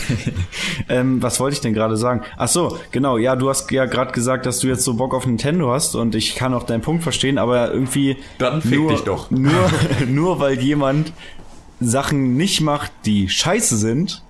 Ähm, 0.89 1.23
was 1.23 1.39
wollte 1.39 1.55
ich 1.55 1.61
denn 1.61 1.75
gerade 1.75 1.97
sagen? 1.97 2.23
Ach 2.37 2.49
so, 2.49 2.79
genau. 2.93 3.19
Ja, 3.19 3.37
du 3.37 3.49
hast 3.49 3.71
ja 3.71 3.85
gerade 3.85 4.13
gesagt, 4.13 4.47
dass 4.47 4.61
du 4.61 4.69
jetzt 4.69 4.85
so 4.85 4.95
Bock 4.95 5.13
auf 5.13 5.27
Nintendo 5.27 5.71
hast 5.71 5.95
und 5.95 6.15
ich 6.15 6.35
kann 6.35 6.55
auch 6.55 6.63
deinen 6.63 6.81
Punkt 6.81 7.03
verstehen, 7.03 7.37
aber 7.37 7.73
irgendwie 7.73 8.17
Dann 8.39 8.63
fick 8.63 8.79
nur, 8.79 8.91
dich 8.93 9.01
doch. 9.03 9.31
Nur, 9.31 9.71
nur 10.09 10.41
weil 10.41 10.59
jemand 10.61 11.13
Sachen 11.81 12.37
nicht 12.37 12.61
macht, 12.61 12.91
die 13.05 13.29
scheiße 13.29 13.77
sind, 13.77 14.23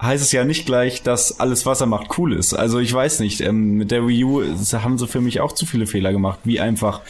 heißt 0.00 0.22
es 0.22 0.32
ja 0.32 0.44
nicht 0.44 0.66
gleich, 0.66 1.02
dass 1.02 1.40
alles, 1.40 1.66
was 1.66 1.80
er 1.80 1.86
macht, 1.86 2.18
cool 2.18 2.32
ist. 2.32 2.54
Also 2.54 2.78
ich 2.78 2.92
weiß 2.92 3.20
nicht, 3.20 3.40
ähm, 3.40 3.76
mit 3.76 3.90
der 3.90 4.06
Wii 4.06 4.24
U 4.24 4.42
haben 4.72 4.98
sie 4.98 5.06
für 5.06 5.20
mich 5.20 5.40
auch 5.40 5.52
zu 5.52 5.66
viele 5.66 5.86
Fehler 5.86 6.12
gemacht, 6.12 6.40
wie 6.44 6.60
einfach, 6.60 7.00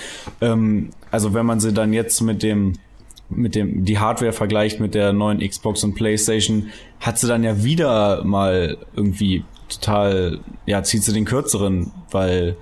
ähm, 0.40 0.90
also 1.11 1.34
wenn 1.34 1.47
man 1.47 1.61
sie 1.61 1.72
dann 1.72 1.92
jetzt 1.92 2.20
mit 2.20 2.42
dem 2.42 2.74
mit 3.29 3.55
dem 3.55 3.85
die 3.85 3.99
Hardware 3.99 4.33
vergleicht 4.33 4.81
mit 4.81 4.95
der 4.95 5.12
neuen 5.12 5.41
Xbox 5.41 5.85
und 5.85 5.95
PlayStation, 5.95 6.70
hat 7.01 7.18
sie 7.18 7.27
dann 7.27 7.43
ja 7.43 7.64
wieder 7.64 8.25
mal 8.25 8.79
irgendwie 8.95 9.45
total, 9.68 10.41
ja, 10.66 10.83
zieht 10.83 11.05
sie 11.05 11.12
den 11.12 11.25
kürzeren, 11.25 11.91
weil 12.11 12.57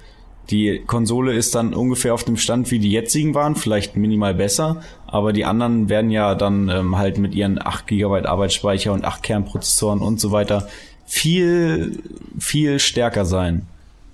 die 0.50 0.82
Konsole 0.86 1.32
ist 1.34 1.54
dann 1.54 1.72
ungefähr 1.72 2.14
auf 2.14 2.24
dem 2.24 2.36
Stand, 2.36 2.70
wie 2.70 2.78
die 2.78 2.90
jetzigen 2.90 3.34
waren, 3.34 3.54
vielleicht 3.54 3.96
minimal 3.96 4.34
besser, 4.34 4.82
aber 5.06 5.32
die 5.32 5.44
anderen 5.44 5.88
werden 5.88 6.10
ja 6.10 6.34
dann 6.34 6.68
ähm, 6.68 6.98
halt 6.98 7.18
mit 7.18 7.34
ihren 7.34 7.64
8 7.64 7.86
GB 7.86 8.26
Arbeitsspeicher 8.26 8.92
und 8.92 9.04
8 9.04 9.22
Kernprozessoren 9.22 10.00
und 10.00 10.20
so 10.20 10.32
weiter 10.32 10.68
viel, 11.06 12.02
viel 12.38 12.78
stärker 12.78 13.24
sein. 13.24 13.66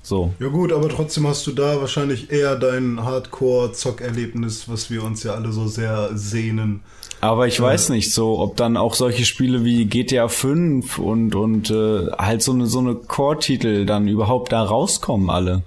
So. 0.08 0.32
Ja 0.40 0.48
gut, 0.48 0.72
aber 0.72 0.88
trotzdem 0.88 1.26
hast 1.26 1.46
du 1.46 1.52
da 1.52 1.80
wahrscheinlich 1.82 2.32
eher 2.32 2.56
dein 2.56 3.04
Hardcore-Zockerlebnis, 3.04 4.68
was 4.68 4.90
wir 4.90 5.02
uns 5.04 5.22
ja 5.22 5.34
alle 5.34 5.52
so 5.52 5.66
sehr 5.68 6.10
sehnen. 6.14 6.80
Aber 7.20 7.46
ich 7.46 7.60
weiß 7.60 7.88
nicht, 7.90 8.12
so 8.14 8.38
ob 8.38 8.56
dann 8.56 8.76
auch 8.76 8.94
solche 8.94 9.24
Spiele 9.24 9.64
wie 9.64 9.84
GTA 9.86 10.28
5 10.28 10.98
und 10.98 11.34
und 11.34 11.70
äh, 11.70 12.06
halt 12.16 12.42
so 12.42 12.52
eine 12.52 12.66
so 12.66 12.78
eine 12.78 12.94
Core-Titel 12.94 13.84
dann 13.86 14.06
überhaupt 14.08 14.52
da 14.52 14.62
rauskommen 14.62 15.28
alle. 15.28 15.62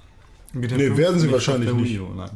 Nee, 0.53 0.97
werden 0.97 1.19
sie 1.19 1.31
wahrscheinlich 1.31 1.71
nicht. 1.73 1.99
Nein. 2.15 2.29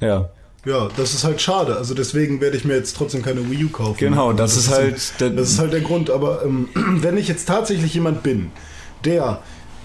Ja, 0.00 0.28
Ja, 0.64 0.88
das 0.96 1.14
ist 1.14 1.24
halt 1.24 1.40
schade. 1.40 1.76
Also 1.76 1.94
deswegen 1.94 2.40
werde 2.40 2.56
ich 2.56 2.64
mir 2.64 2.76
jetzt 2.76 2.96
trotzdem 2.96 3.22
keine 3.22 3.50
Wii 3.50 3.64
U 3.64 3.68
kaufen. 3.70 3.96
Genau, 3.98 4.26
Also 4.28 4.36
das 4.38 4.56
ist 4.56 4.70
halt 4.70 5.20
der- 5.20 5.30
das 5.30 5.50
ist 5.50 5.58
halt 5.58 5.72
der 5.72 5.80
Grund. 5.80 6.08
Aber 6.10 6.44
ähm, 6.44 6.68
wenn 6.74 7.16
ich 7.16 7.26
jetzt 7.28 7.46
tatsächlich 7.48 7.94
jemand 7.94 8.22
bin, 8.22 8.50
der 9.04 9.40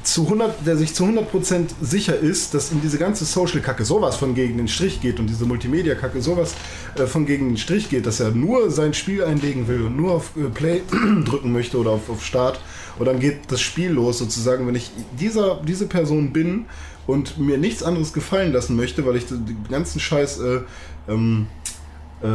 zu 0.07 0.23
100, 0.23 0.65
der 0.65 0.77
sich 0.77 0.93
zu 0.93 1.03
100% 1.03 1.67
sicher 1.81 2.17
ist, 2.17 2.53
dass 2.53 2.71
ihm 2.71 2.79
diese 2.81 2.97
ganze 2.97 3.25
Social-Kacke 3.25 3.83
sowas 3.83 4.15
von 4.15 4.35
gegen 4.35 4.57
den 4.57 4.69
Strich 4.69 5.01
geht 5.01 5.19
und 5.19 5.27
diese 5.27 5.45
Multimedia-Kacke 5.45 6.21
sowas 6.21 6.55
äh, 6.95 7.05
von 7.05 7.25
gegen 7.25 7.49
den 7.49 7.57
Strich 7.57 7.89
geht, 7.89 8.05
dass 8.05 8.21
er 8.21 8.31
nur 8.31 8.71
sein 8.71 8.93
Spiel 8.93 9.25
einlegen 9.25 9.67
will 9.67 9.81
und 9.81 9.97
nur 9.97 10.13
auf 10.13 10.31
äh, 10.37 10.49
Play 10.49 10.81
drücken 11.25 11.51
möchte 11.51 11.77
oder 11.77 11.91
auf, 11.91 12.09
auf 12.09 12.25
Start 12.25 12.61
und 12.99 13.05
dann 13.05 13.19
geht 13.19 13.51
das 13.51 13.59
Spiel 13.59 13.91
los 13.91 14.19
sozusagen. 14.19 14.65
Wenn 14.65 14.75
ich 14.75 14.91
dieser, 15.19 15.61
diese 15.67 15.87
Person 15.87 16.31
bin 16.31 16.67
und 17.05 17.37
mir 17.37 17.57
nichts 17.57 17.83
anderes 17.83 18.13
gefallen 18.13 18.53
lassen 18.53 18.77
möchte, 18.77 19.05
weil 19.05 19.17
ich 19.17 19.25
den 19.25 19.57
ganzen 19.69 19.99
Scheiß 19.99 20.39
äh, 20.39 20.59
ähm, 21.09 21.47
äh, 22.23 22.27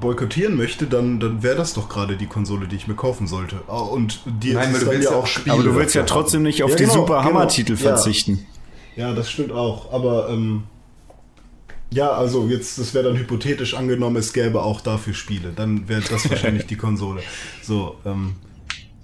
boykottieren 0.00 0.56
möchte, 0.56 0.86
dann, 0.86 1.18
dann 1.20 1.42
wäre 1.42 1.56
das 1.56 1.72
doch 1.74 1.88
gerade 1.88 2.16
die 2.16 2.26
Konsole, 2.26 2.66
die 2.68 2.76
ich 2.76 2.86
mir 2.86 2.94
kaufen 2.94 3.26
sollte. 3.26 3.62
Ah, 3.68 3.78
Und 3.78 4.20
die 4.26 4.52
Nein, 4.52 4.72
weil 4.72 4.80
du 4.80 4.86
willst 4.90 5.10
ja 5.10 5.16
auch 5.16 5.26
Spiele 5.26 5.54
aber 5.54 5.62
du 5.64 5.74
willst 5.74 5.94
ja 5.94 6.02
trotzdem 6.02 6.42
nicht 6.42 6.62
auf 6.62 6.70
Ja, 6.70 6.76
die 6.76 6.82
genau, 6.82 6.94
super 6.94 7.18
genau. 7.18 7.24
Hammer-Titel 7.24 7.72
Ja. 7.72 7.78
verzichten. 7.78 8.46
Ja, 8.96 9.14
das 9.14 9.30
stimmt 9.30 9.52
auch. 9.52 9.92
Aber 9.92 10.28
ähm, 10.28 10.64
ja, 11.90 12.10
also 12.10 12.48
jetzt, 12.48 12.78
das 12.78 12.92
wäre 12.92 13.04
dann 13.08 13.16
hypothetisch 13.16 13.74
angenommen, 13.74 14.16
es 14.16 14.32
gäbe 14.32 14.62
auch 14.62 14.80
dafür 14.80 15.14
Spiele. 15.14 15.52
Dann 15.54 15.88
wäre 15.88 16.02
das 16.02 16.28
wahrscheinlich 16.30 16.66
die 16.66 16.76
Konsole. 16.76 17.22
So, 17.62 17.96
ähm, 18.04 18.34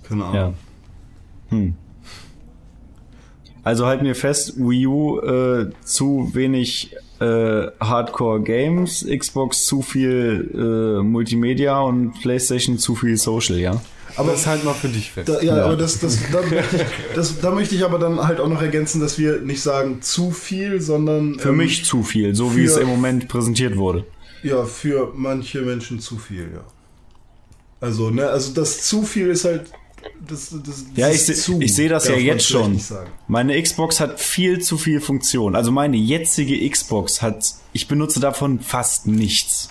keine 0.09 0.25
Ahnung. 0.25 0.35
Ja. 1.51 1.57
Hm. 1.57 1.75
Also 3.63 3.87
halten 3.87 4.05
wir 4.05 4.15
fest, 4.15 4.55
Wii 4.57 4.87
U 4.87 5.21
äh, 5.21 5.71
zu 5.85 6.31
wenig 6.35 6.95
äh, 7.21 7.67
Hardcore 7.81 8.41
Games, 8.43 9.07
Xbox 9.09 9.65
zu 9.67 9.83
viel 9.83 10.51
äh, 10.55 11.03
Multimedia 11.03 11.81
und 11.81 12.13
PlayStation 12.21 12.79
zu 12.79 12.95
viel 12.97 13.17
Social, 13.17 13.59
ja. 13.59 13.81
Aber 14.17 14.33
das 14.33 14.47
halt 14.47 14.65
mal 14.65 14.75
für 14.75 14.89
dich 14.89 15.13
fest. 15.13 15.29
Da, 15.29 15.41
ja, 15.41 15.57
Ja. 15.59 15.65
aber 15.67 15.77
das, 15.77 16.01
das, 16.01 16.19
da, 16.33 16.41
möchte 16.51 16.77
ich, 16.77 16.83
das, 17.15 17.41
da 17.41 17.51
möchte 17.53 17.75
ich 17.77 17.85
aber 17.85 17.99
dann 17.99 18.19
halt 18.27 18.41
auch 18.41 18.49
noch 18.49 18.61
ergänzen, 18.61 19.01
dass 19.01 19.19
wir 19.19 19.41
nicht 19.41 19.63
sagen 19.63 20.03
zu 20.03 20.31
viel, 20.33 20.81
sondern 20.81 21.39
Für 21.39 21.51
ähm, 21.51 21.59
mich 21.59 21.85
zu 21.85 22.03
viel, 22.03 22.35
so 22.35 22.57
wie 22.57 22.67
für- 22.67 22.73
es 22.73 22.77
im 22.79 22.89
Moment 22.89 23.29
präsentiert 23.29 23.77
wurde. 23.77 24.05
Ja, 24.43 24.65
für 24.65 25.13
manche 25.15 25.61
Menschen 25.61 26.01
zu 26.01 26.17
viel, 26.19 26.49
ja. 26.55 26.65
Also, 27.81 28.11
ne, 28.11 28.29
also 28.29 28.53
das 28.53 28.83
zu 28.87 29.03
viel 29.03 29.29
ist 29.29 29.45
halt. 29.45 29.71
Das, 30.27 30.51
das, 30.51 30.63
das 30.63 30.85
Ja, 30.95 31.11
ich, 31.11 31.25
zu, 31.25 31.61
ich 31.61 31.75
sehe 31.75 31.89
das 31.89 32.09
ja 32.09 32.15
jetzt 32.15 32.47
schon. 32.47 32.81
Meine 33.29 33.61
Xbox 33.61 34.01
hat 34.01 34.21
viel 34.21 34.61
zu 34.61 34.79
viel 34.79 35.01
Funktion. 35.01 35.57
Also 35.57 35.73
meine 35.73 35.97
jetzige 35.97 36.69
Xbox 36.69 37.23
hat, 37.23 37.55
ich 37.73 37.89
benutze 37.89 38.21
davon 38.21 38.61
fast 38.61 39.07
nichts. 39.07 39.71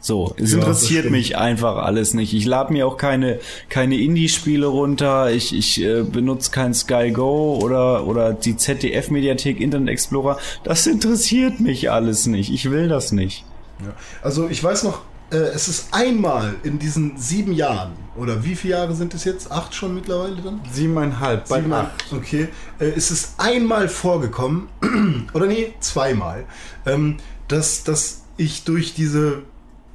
So, 0.00 0.34
es 0.36 0.50
Ja, 0.50 0.58
interessiert 0.58 1.10
mich 1.10 1.36
einfach 1.36 1.76
alles 1.76 2.12
nicht. 2.12 2.34
Ich 2.34 2.44
lade 2.44 2.72
mir 2.72 2.88
auch 2.88 2.96
keine, 2.96 3.38
keine 3.68 3.96
Indie-Spiele 3.96 4.66
runter. 4.66 5.30
Ich, 5.30 5.56
ich 5.56 5.80
äh, 5.80 6.02
benutze 6.02 6.50
kein 6.50 6.74
Sky 6.74 7.12
Go 7.12 7.60
oder, 7.62 8.04
oder 8.08 8.32
die 8.32 8.56
ZDF-Mediathek 8.56 9.60
Internet 9.60 9.90
Explorer. 9.90 10.38
Das 10.64 10.88
interessiert 10.88 11.60
mich 11.60 11.92
alles 11.92 12.26
nicht. 12.26 12.52
Ich 12.52 12.68
will 12.70 12.88
das 12.88 13.12
nicht. 13.12 13.44
Ja. 13.80 13.94
Also 14.22 14.48
ich 14.48 14.62
weiß 14.62 14.82
noch, 14.82 15.02
äh, 15.32 15.36
es 15.54 15.68
ist 15.68 15.88
einmal 15.92 16.54
in 16.62 16.78
diesen 16.78 17.16
sieben 17.16 17.52
Jahren, 17.52 17.92
oder 18.16 18.44
wie 18.44 18.54
viele 18.54 18.74
Jahre 18.74 18.94
sind 18.94 19.14
es 19.14 19.24
jetzt? 19.24 19.50
Acht 19.50 19.74
schon 19.74 19.94
mittlerweile 19.94 20.36
dann? 20.42 20.60
Siebeneinhalb, 20.70 21.48
bald 21.48 21.62
Siebenmal. 21.62 21.86
acht. 21.86 22.12
Okay. 22.12 22.48
Äh, 22.78 22.90
es 22.90 23.10
ist 23.10 23.34
einmal 23.38 23.88
vorgekommen, 23.88 24.68
oder 25.32 25.46
nee, 25.46 25.74
zweimal, 25.80 26.44
ähm, 26.86 27.16
dass, 27.48 27.84
dass 27.84 28.24
ich 28.36 28.64
durch 28.64 28.94
diese 28.94 29.42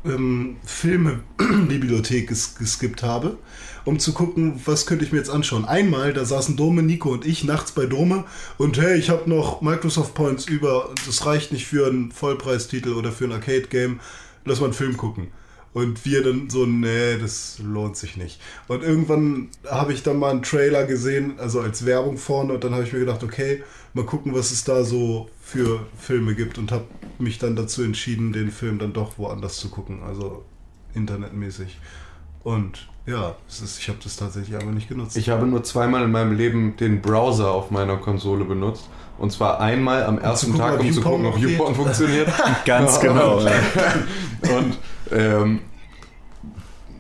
ähm, 0.04 0.58
Filme-Bibliothek 0.66 2.28
ges 2.30 2.56
geskippt 2.56 3.04
habe, 3.04 3.38
um 3.86 4.00
zu 4.00 4.14
gucken, 4.14 4.60
was 4.66 4.86
könnte 4.86 5.06
ich 5.06 5.12
mir 5.12 5.20
jetzt 5.20 5.30
anschauen. 5.30 5.66
Einmal, 5.66 6.14
da 6.14 6.26
saßen 6.26 6.58
Dome, 6.58 6.82
Nico 6.82 7.12
und 7.12 7.26
ich 7.26 7.44
nachts 7.44 7.72
bei 7.72 7.86
Dome 7.86 8.26
und 8.58 8.80
hey, 8.80 8.98
ich 8.98 9.10
habe 9.10 9.30
noch 9.30 9.62
Microsoft 9.62 10.14
Points 10.14 10.46
über, 10.46 10.94
das 11.06 11.26
reicht 11.26 11.52
nicht 11.52 11.68
für 11.68 11.88
einen 11.88 12.12
Vollpreistitel 12.12 12.94
oder 12.94 13.12
für 13.12 13.26
ein 13.26 13.32
Arcade-Game, 13.32 14.00
lass 14.48 14.60
mal 14.60 14.68
einen 14.68 14.74
Film 14.74 14.98
gucken. 14.98 15.28
Und 15.74 16.06
wir 16.06 16.24
dann 16.24 16.50
so, 16.50 16.66
nee, 16.66 17.18
das 17.20 17.60
lohnt 17.60 17.98
sich 17.98 18.18
nicht. 18.18 18.42
Und 18.68 18.82
irgendwann 18.84 19.50
habe 19.70 19.94
ich 19.94 20.02
dann 20.02 20.18
mal 20.18 20.32
einen 20.32 20.42
Trailer 20.42 20.86
gesehen, 20.86 21.36
also 21.38 21.60
als 21.60 21.86
Werbung 21.86 22.18
vorne, 22.18 22.54
und 22.54 22.64
dann 22.64 22.74
habe 22.74 22.84
ich 22.84 22.94
mir 22.94 23.00
gedacht, 23.00 23.24
okay, 23.24 23.64
mal 23.94 24.06
gucken, 24.06 24.34
was 24.34 24.52
es 24.52 24.64
da 24.64 24.84
so 24.84 25.30
für 25.42 25.86
Filme 26.00 26.34
gibt 26.34 26.58
und 26.58 26.72
habe 26.72 26.86
mich 27.20 27.38
dann 27.38 27.56
dazu 27.56 27.84
entschieden, 27.84 28.34
den 28.34 28.50
Film 28.50 28.80
dann 28.80 28.94
doch 28.94 29.18
woanders 29.18 29.58
zu 29.58 29.70
gucken, 29.70 30.02
also 30.04 30.44
internetmäßig. 30.96 31.78
Und 32.44 32.88
ja, 33.06 33.36
ist, 33.48 33.80
ich 33.80 33.90
habe 33.90 34.00
das 34.04 34.18
tatsächlich 34.18 34.56
aber 34.56 34.72
nicht 34.72 34.90
genutzt. 34.90 35.18
Ich 35.18 35.30
habe 35.30 35.46
nur 35.46 35.64
zweimal 35.64 36.04
in 36.04 36.12
meinem 36.12 36.36
Leben 36.36 36.76
den 36.78 37.02
Browser 37.02 37.52
auf 37.52 37.72
meiner 37.72 37.98
Konsole 37.98 38.46
benutzt. 38.46 38.90
Und 39.18 39.32
zwar 39.32 39.60
einmal 39.60 40.04
am 40.04 40.20
ersten 40.20 40.52
gucken, 40.54 40.68
Tag, 40.68 40.80
um 40.80 40.92
zu 40.94 41.02
gucken, 41.02 41.26
ob. 41.26 41.38
YouPorn 41.38 41.76
funktioniert. 41.76 42.30
Ganz 42.66 43.00
genau. 43.02 43.38
Und 44.42 44.78
ähm, 45.12 45.60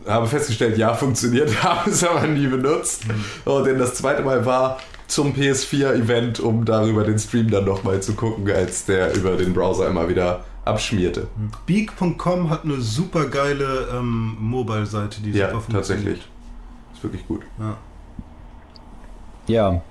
habe 0.07 0.27
festgestellt, 0.27 0.77
ja, 0.77 0.93
funktioniert, 0.93 1.63
habe 1.63 1.89
es 1.89 2.03
aber 2.03 2.25
nie 2.27 2.47
benutzt. 2.47 3.03
Und 3.45 3.65
denn 3.65 3.77
das 3.77 3.95
zweite 3.95 4.23
Mal 4.23 4.45
war 4.45 4.77
zum 5.07 5.33
PS4-Event, 5.33 6.39
um 6.39 6.65
darüber 6.65 7.03
den 7.03 7.19
Stream 7.19 7.49
dann 7.49 7.65
nochmal 7.65 8.01
zu 8.01 8.13
gucken, 8.13 8.49
als 8.49 8.85
der 8.85 9.13
über 9.15 9.35
den 9.35 9.53
Browser 9.53 9.87
immer 9.87 10.09
wieder 10.09 10.43
abschmierte. 10.65 11.27
Beak.com 11.65 12.49
hat 12.49 12.65
eine 12.65 12.81
super 12.81 13.25
geile 13.27 13.87
ähm, 13.93 14.35
Mobile-Seite, 14.39 15.21
die 15.21 15.31
Ja, 15.31 15.49
super 15.49 15.61
funktioniert. 15.61 16.05
tatsächlich. 16.05 16.31
Ist 16.93 17.03
wirklich 17.03 17.27
gut. 17.27 17.41
Ja. 17.59 17.77
Ja. 19.47 19.81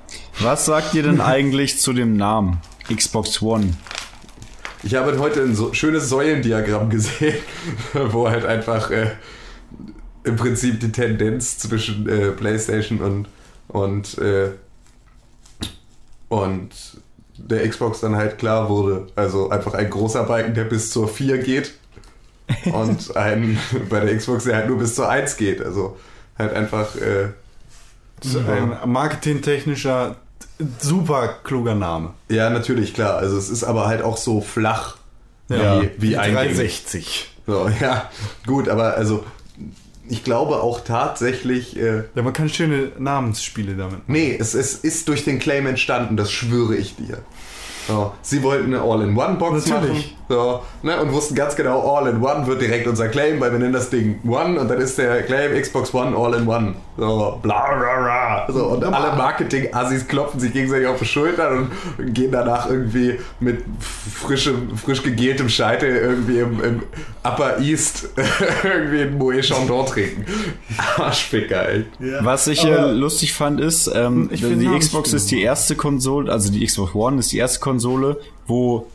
Was 0.40 0.66
sagt 0.66 0.94
ihr 0.94 1.02
denn 1.02 1.20
eigentlich 1.22 1.80
zu 1.80 1.92
dem 1.92 2.16
Namen 2.16 2.60
Xbox 2.94 3.42
One? 3.42 3.74
Ich 4.82 4.94
habe 4.94 5.18
heute 5.18 5.42
ein 5.42 5.56
so 5.56 5.72
schönes 5.72 6.08
Säulendiagramm 6.08 6.90
gesehen, 6.90 7.36
wo 7.92 8.28
halt 8.28 8.46
einfach 8.46 8.90
äh, 8.90 9.10
im 10.24 10.36
Prinzip 10.36 10.80
die 10.80 10.92
Tendenz 10.92 11.58
zwischen 11.58 12.08
äh, 12.08 12.30
PlayStation 12.32 13.00
und 13.00 13.28
und 13.68 14.18
äh, 14.18 14.50
und 16.28 16.70
der 17.36 17.68
Xbox 17.68 18.00
dann 18.00 18.16
halt 18.16 18.38
klar 18.38 18.68
wurde. 18.68 19.06
Also 19.16 19.50
einfach 19.50 19.74
ein 19.74 19.90
großer 19.90 20.24
Balken, 20.24 20.54
der 20.54 20.64
bis 20.64 20.90
zur 20.90 21.08
4 21.08 21.38
geht 21.38 21.74
und 22.72 23.16
ein 23.16 23.58
bei 23.88 24.00
der 24.00 24.16
Xbox, 24.16 24.44
der 24.44 24.56
halt 24.56 24.68
nur 24.68 24.78
bis 24.78 24.94
zur 24.94 25.08
1 25.08 25.36
geht. 25.36 25.62
Also 25.62 25.96
halt 26.38 26.52
einfach 26.52 26.96
äh, 26.96 27.28
Ist 28.24 28.36
ein 28.36 28.76
marketingtechnischer, 28.90 30.16
super 30.80 31.28
kluger 31.44 31.74
Name. 31.74 32.10
ja 32.28 32.50
natürlich 32.50 32.94
klar. 32.94 33.16
Also 33.18 33.36
es 33.36 33.48
ist 33.50 33.64
aber 33.64 33.86
halt 33.86 34.02
auch 34.02 34.16
so 34.16 34.40
flach 34.40 34.96
Ja. 35.48 35.82
wie, 35.82 35.90
wie 35.98 36.16
eingängig. 36.16 36.56
360. 36.56 37.30
So, 37.46 37.68
ja, 37.80 38.10
gut, 38.46 38.68
aber 38.68 38.94
also 38.96 39.24
ich 40.08 40.22
glaube 40.24 40.62
auch 40.62 40.80
tatsächlich, 40.84 41.76
äh, 41.76 42.04
Ja, 42.14 42.22
man 42.22 42.32
kann 42.32 42.48
schöne 42.48 42.92
Namensspiele 42.98 43.74
damit. 43.74 44.08
nee, 44.08 44.36
es, 44.38 44.54
es 44.54 44.74
ist 44.76 45.08
durch 45.08 45.24
den 45.24 45.38
Claim 45.40 45.66
entstanden, 45.66 46.16
das 46.16 46.30
schwöre 46.30 46.76
ich 46.76 46.94
dir. 46.96 47.18
So, 47.86 48.12
sie 48.22 48.42
wollten 48.42 48.74
eine 48.74 48.82
All-in-One-Box 48.82 49.68
machen 49.68 49.82
Natürlich. 49.82 50.16
so, 50.28 50.62
ne, 50.82 51.00
und 51.00 51.12
wussten 51.12 51.34
ganz 51.34 51.54
genau, 51.54 51.96
All-in-One 51.96 52.46
wird 52.46 52.60
direkt 52.60 52.86
unser 52.88 53.08
Claim, 53.08 53.40
weil 53.40 53.52
wir 53.52 53.58
nennen 53.58 53.72
das 53.72 53.90
Ding 53.90 54.18
One 54.26 54.58
und 54.58 54.68
dann 54.68 54.80
ist 54.80 54.98
der 54.98 55.22
Claim 55.22 55.60
Xbox 55.60 55.94
One 55.94 56.16
All-in-One. 56.16 56.74
So, 56.96 57.38
bla 57.42 57.74
bla 57.74 58.46
bla. 58.46 58.46
So, 58.52 58.66
und 58.66 58.82
alle 58.84 59.16
Marketing-Assis 59.16 60.08
klopfen 60.08 60.40
sich 60.40 60.52
gegenseitig 60.52 60.88
auf 60.88 60.98
die 60.98 61.04
Schultern 61.04 61.70
und 61.98 62.14
gehen 62.14 62.32
danach 62.32 62.68
irgendwie 62.68 63.18
mit 63.38 63.62
frischem, 63.90 64.76
frisch 64.76 65.02
gegeltem 65.02 65.48
Scheitel 65.48 65.94
irgendwie 65.94 66.38
im, 66.38 66.64
im 66.64 66.82
Upper 67.22 67.60
East 67.60 68.08
irgendwie 68.64 69.02
ein 69.02 69.18
Moët 69.18 69.42
Chandon 69.42 69.86
trinken. 69.86 70.24
Arschficker, 70.96 71.68
ey. 71.68 71.84
Ja. 72.00 72.24
Was 72.24 72.46
ich 72.46 72.64
äh, 72.64 72.90
lustig 72.90 73.34
fand 73.34 73.60
ist, 73.60 73.90
ähm, 73.94 74.28
Ich 74.32 74.40
die 74.40 74.78
Xbox 74.78 75.12
ist 75.12 75.30
die 75.30 75.42
erste 75.42 75.76
Konsole, 75.76 76.32
also 76.32 76.50
die 76.50 76.64
Xbox 76.64 76.94
One 76.94 77.18
ist 77.18 77.30
die 77.32 77.38
erste 77.38 77.60
Konsole, 77.60 77.75
wo 78.46 78.86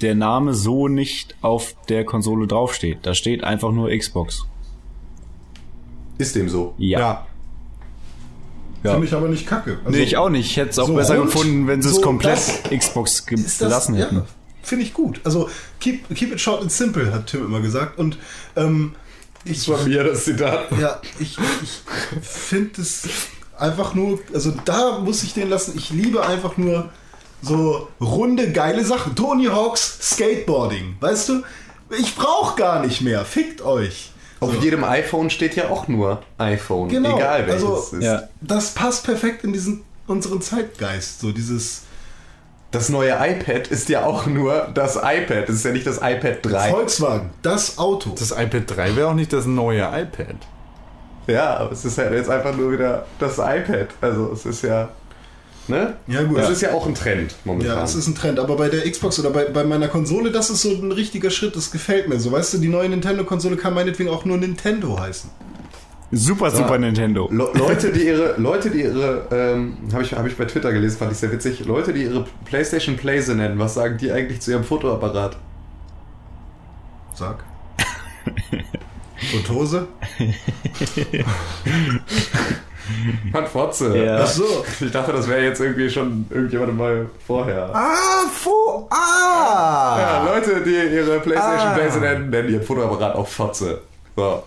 der 0.00 0.14
Name 0.14 0.54
so 0.54 0.88
nicht 0.88 1.34
auf 1.40 1.74
der 1.88 2.04
Konsole 2.04 2.46
draufsteht. 2.46 2.98
Da 3.02 3.14
steht 3.14 3.44
einfach 3.44 3.72
nur 3.72 3.90
Xbox. 3.96 4.44
Ist 6.18 6.34
dem 6.34 6.48
so. 6.48 6.74
Ja. 6.78 6.98
Ja. 6.98 7.26
Ja. 8.82 8.92
Finde 8.92 9.06
ich 9.06 9.14
aber 9.14 9.28
nicht 9.28 9.46
kacke. 9.46 9.78
Also, 9.84 9.96
nee, 9.98 10.04
ich 10.04 10.16
auch 10.16 10.28
nicht. 10.28 10.46
Ich 10.50 10.56
hätte 10.56 10.70
es 10.70 10.78
auch 10.78 10.86
so 10.86 10.94
besser 10.94 11.16
gefunden, 11.20 11.66
wenn 11.66 11.82
sie 11.82 11.88
es 11.88 11.96
so 11.96 12.00
komplett 12.02 12.34
das- 12.36 12.62
Xbox 12.70 13.24
das, 13.26 13.58
gelassen 13.58 13.94
hätten. 13.96 14.16
Ja, 14.16 14.26
Finde 14.62 14.84
ich 14.84 14.92
gut. 14.94 15.20
Also 15.24 15.48
keep, 15.80 16.08
keep 16.14 16.32
it 16.32 16.40
short 16.40 16.60
and 16.62 16.70
simple, 16.70 17.12
hat 17.12 17.26
Tim 17.28 17.44
immer 17.44 17.60
gesagt. 17.60 17.98
Und 17.98 18.18
ähm, 18.54 18.94
ich, 19.44 19.58
Das 19.64 19.68
war 19.68 19.82
mir 19.86 20.04
das 20.04 20.24
Zitat. 20.24 20.70
ja, 20.80 21.00
ich, 21.18 21.36
ich 21.62 21.80
finde 22.22 22.82
es 22.82 23.08
einfach 23.58 23.94
nur, 23.94 24.18
also 24.34 24.52
da 24.64 24.98
muss 24.98 25.22
ich 25.22 25.34
den 25.34 25.48
lassen. 25.48 25.74
Ich 25.76 25.90
liebe 25.90 26.24
einfach 26.24 26.56
nur 26.56 26.90
so 27.42 27.88
runde, 28.00 28.52
geile 28.52 28.84
Sachen. 28.84 29.14
Tony 29.14 29.46
Hawks 29.46 29.98
Skateboarding, 30.02 30.96
weißt 31.00 31.28
du? 31.28 31.42
Ich 31.98 32.16
brauche 32.16 32.56
gar 32.56 32.80
nicht 32.84 33.00
mehr. 33.02 33.24
Fickt 33.24 33.62
euch. 33.62 34.10
Auf 34.40 34.62
jedem 34.62 34.84
iPhone 34.84 35.30
steht 35.30 35.56
ja 35.56 35.68
auch 35.70 35.88
nur 35.88 36.22
iPhone. 36.38 36.88
Genau, 36.88 37.16
Egal 37.16 37.46
welches 37.46 37.62
also- 37.62 37.78
es 37.78 37.92
ist. 37.94 38.04
Ja. 38.04 38.22
Das 38.40 38.74
passt 38.74 39.04
perfekt 39.04 39.44
in 39.44 39.52
diesen 39.52 39.82
unseren 40.06 40.40
Zeitgeist. 40.40 41.20
So 41.20 41.32
dieses 41.32 41.82
Das 42.70 42.88
neue 42.90 43.12
iPad 43.12 43.68
ist 43.68 43.88
ja 43.88 44.04
auch 44.04 44.26
nur 44.26 44.68
das 44.74 44.96
iPad. 44.96 45.48
Das 45.48 45.56
ist 45.56 45.64
ja 45.64 45.70
nicht 45.72 45.86
das 45.86 45.96
iPad 45.98 46.38
3. 46.42 46.70
Volkswagen, 46.70 47.30
das 47.42 47.78
Auto. 47.78 48.10
Das 48.18 48.32
iPad 48.32 48.64
3 48.66 48.96
wäre 48.96 49.08
auch 49.08 49.14
nicht 49.14 49.32
das 49.32 49.46
neue 49.46 49.80
iPad. 49.82 50.36
Ja, 51.26 51.56
aber 51.56 51.72
es 51.72 51.84
ist 51.84 51.96
halt 51.98 52.12
jetzt 52.12 52.28
einfach 52.28 52.54
nur 52.54 52.72
wieder 52.72 53.06
das 53.18 53.38
iPad. 53.38 53.88
Also 54.00 54.32
es 54.32 54.44
ist 54.44 54.62
ja. 54.62 54.88
Ne? 55.68 55.94
Ja, 56.06 56.22
gut. 56.22 56.38
Das 56.38 56.46
Ja. 56.46 56.52
ist 56.52 56.62
ja 56.62 56.72
auch 56.74 56.86
ein 56.86 56.94
Trend 56.94 57.34
momentan. 57.44 57.76
Ja, 57.78 57.84
es 57.84 57.94
ist 57.94 58.06
ein 58.06 58.14
Trend, 58.14 58.38
aber 58.38 58.56
bei 58.56 58.68
der 58.68 58.88
Xbox 58.90 59.18
oder 59.18 59.30
bei, 59.30 59.46
bei 59.46 59.64
meiner 59.64 59.88
Konsole, 59.88 60.30
das 60.30 60.48
ist 60.50 60.62
so 60.62 60.70
ein 60.70 60.92
richtiger 60.92 61.30
Schritt, 61.30 61.56
das 61.56 61.70
gefällt 61.72 62.08
mir 62.08 62.20
so. 62.20 62.30
Weißt 62.30 62.54
du, 62.54 62.58
die 62.58 62.68
neue 62.68 62.88
Nintendo-Konsole 62.88 63.56
kann 63.56 63.74
meinetwegen 63.74 64.08
auch 64.10 64.24
nur 64.24 64.36
Nintendo 64.38 64.98
heißen. 65.00 65.28
Super, 66.12 66.52
Super 66.52 66.78
Nintendo. 66.78 67.28
Le 67.32 67.48
Leute, 67.54 67.90
die 67.90 68.06
ihre, 68.06 68.36
Leute, 68.38 68.70
die 68.70 68.82
ihre, 68.82 69.26
ähm, 69.32 69.76
habe 69.92 70.04
ich, 70.04 70.12
hab 70.12 70.24
ich 70.24 70.36
bei 70.36 70.44
Twitter 70.44 70.72
gelesen, 70.72 70.98
fand 70.98 71.10
ich 71.10 71.18
sehr 71.18 71.32
witzig. 71.32 71.64
Leute, 71.64 71.92
die 71.92 72.04
ihre 72.04 72.24
PlayStation 72.44 72.96
Playse 72.96 73.34
nennen, 73.34 73.58
was 73.58 73.74
sagen 73.74 73.98
die 73.98 74.12
eigentlich 74.12 74.40
zu 74.40 74.52
ihrem 74.52 74.62
Fotoapparat? 74.62 75.36
Sag. 77.12 77.42
Und 79.34 79.50
Hose? 79.50 79.88
Mann, 83.32 83.46
Fotze. 83.46 83.96
Ja. 83.96 84.20
Ach 84.22 84.26
so. 84.26 84.64
Ich 84.80 84.90
dachte, 84.90 85.12
das 85.12 85.28
wäre 85.28 85.42
jetzt 85.42 85.60
irgendwie 85.60 85.90
schon 85.90 86.26
irgendjemand 86.30 86.76
mal 86.76 87.06
vorher. 87.26 87.70
Ah, 87.74 88.28
Fo 88.32 88.88
ah! 88.90 89.96
Ja, 89.98 90.24
Leute, 90.24 90.62
die 90.62 90.70
ihre 90.94 91.20
PlayStation 91.20 91.68
Ah. 91.68 91.74
Playse 91.74 91.98
nennen, 92.00 92.30
nennen 92.30 92.48
ihren 92.50 92.62
Fotoapparat 92.62 93.14
auch 93.14 93.26
Fotze. 93.26 93.80
So. 94.14 94.42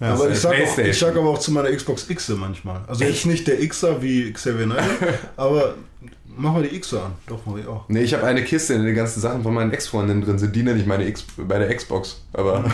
Ja, 0.00 0.12
aber 0.12 0.28
ich 0.30 0.38
sag, 0.38 0.50
auch, 0.52 0.56
PlayStation. 0.56 0.90
ich 0.90 0.98
sag 0.98 1.16
aber 1.16 1.30
auch 1.30 1.38
zu 1.38 1.52
meiner 1.52 1.70
Xbox 1.74 2.08
X 2.10 2.28
manchmal. 2.30 2.80
Also 2.86 3.04
ich 3.04 3.24
nicht 3.26 3.46
der 3.46 3.66
Xer 3.66 4.02
wie 4.02 4.32
Xavier 4.32 4.66
Naidoo, 4.66 5.06
aber 5.36 5.74
mach 6.36 6.52
mal 6.52 6.62
die 6.62 6.78
Xer 6.78 7.04
an. 7.04 7.12
Doch, 7.26 7.40
mach 7.46 7.56
ich 7.56 7.66
auch. 7.66 7.84
Nee, 7.88 8.02
ich 8.02 8.12
habe 8.12 8.24
eine 8.26 8.44
Kiste, 8.44 8.74
in 8.74 8.82
der 8.82 8.90
die 8.90 8.96
ganzen 8.96 9.20
Sachen 9.20 9.42
von 9.42 9.54
meinen 9.54 9.72
Ex-Freundinnen 9.72 10.22
drin 10.22 10.38
sind. 10.38 10.54
Die 10.54 10.62
nenne 10.62 10.78
ich 10.78 10.86
meine 10.86 11.06
X 11.08 11.24
bei 11.36 11.58
der 11.58 11.74
Xbox. 11.74 12.20
Aber 12.34 12.64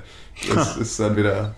das 0.54 0.76
ist 0.76 0.98
dann 0.98 1.16
wieder. 1.16 1.54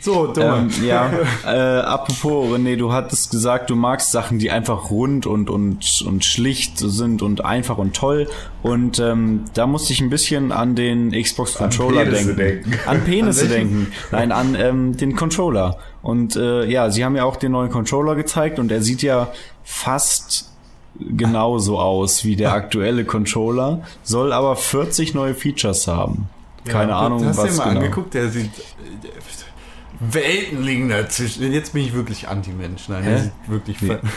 So, 0.00 0.28
Thomas. 0.28 0.78
Ähm, 0.78 0.84
ja, 0.86 1.10
äh, 1.44 1.80
apropos, 1.80 2.52
René, 2.52 2.76
du 2.76 2.92
hattest 2.92 3.30
gesagt, 3.30 3.70
du 3.70 3.76
magst 3.76 4.12
Sachen, 4.12 4.38
die 4.38 4.50
einfach 4.50 4.90
rund 4.90 5.26
und, 5.26 5.50
und, 5.50 6.04
und 6.06 6.24
schlicht 6.24 6.78
sind 6.78 7.22
und 7.22 7.44
einfach 7.44 7.78
und 7.78 7.96
toll. 7.96 8.28
Und 8.62 8.98
ähm, 8.98 9.44
da 9.54 9.66
musste 9.66 9.92
ich 9.92 10.00
ein 10.00 10.10
bisschen 10.10 10.52
an 10.52 10.74
den 10.74 11.10
Xbox 11.10 11.54
Controller 11.54 12.04
Penisse 12.04 12.34
denken. 12.34 12.70
denken. 12.70 12.88
An 12.88 13.04
Penisse 13.04 13.42
An 13.46 13.50
denken. 13.50 13.92
Nein, 14.12 14.32
an 14.32 14.54
ähm, 14.54 14.96
den 14.96 15.16
Controller. 15.16 15.78
Und 16.02 16.36
äh, 16.36 16.66
ja, 16.66 16.90
sie 16.90 17.04
haben 17.04 17.16
ja 17.16 17.24
auch 17.24 17.36
den 17.36 17.52
neuen 17.52 17.70
Controller 17.70 18.14
gezeigt 18.14 18.58
und 18.58 18.70
er 18.70 18.82
sieht 18.82 19.02
ja 19.02 19.32
fast 19.64 20.50
genauso 21.00 21.78
aus 21.78 22.24
wie 22.24 22.36
der 22.36 22.52
aktuelle 22.54 23.04
Controller, 23.04 23.82
soll 24.02 24.32
aber 24.32 24.56
40 24.56 25.14
neue 25.14 25.34
Features 25.34 25.86
haben. 25.88 26.28
Keine 26.64 26.94
Ahnung, 26.94 27.24
Hast 27.24 27.38
du 27.38 27.42
was 27.42 27.50
dir 27.50 27.58
mal 27.58 27.68
genau. 27.68 27.80
angeguckt? 27.80 28.14
Der 28.14 28.28
sieht. 28.28 28.50
Welten 30.00 30.62
liegen 30.62 30.88
dazwischen. 30.88 31.52
Jetzt 31.52 31.72
bin 31.72 31.82
ich 31.84 31.94
wirklich 31.94 32.28
Anti-Mensch. 32.28 32.88
Nein, 32.88 33.04
der 33.04 33.18
Hä? 33.18 33.22
sieht 33.22 33.32
wirklich. 33.48 33.78
Ver- 33.78 34.00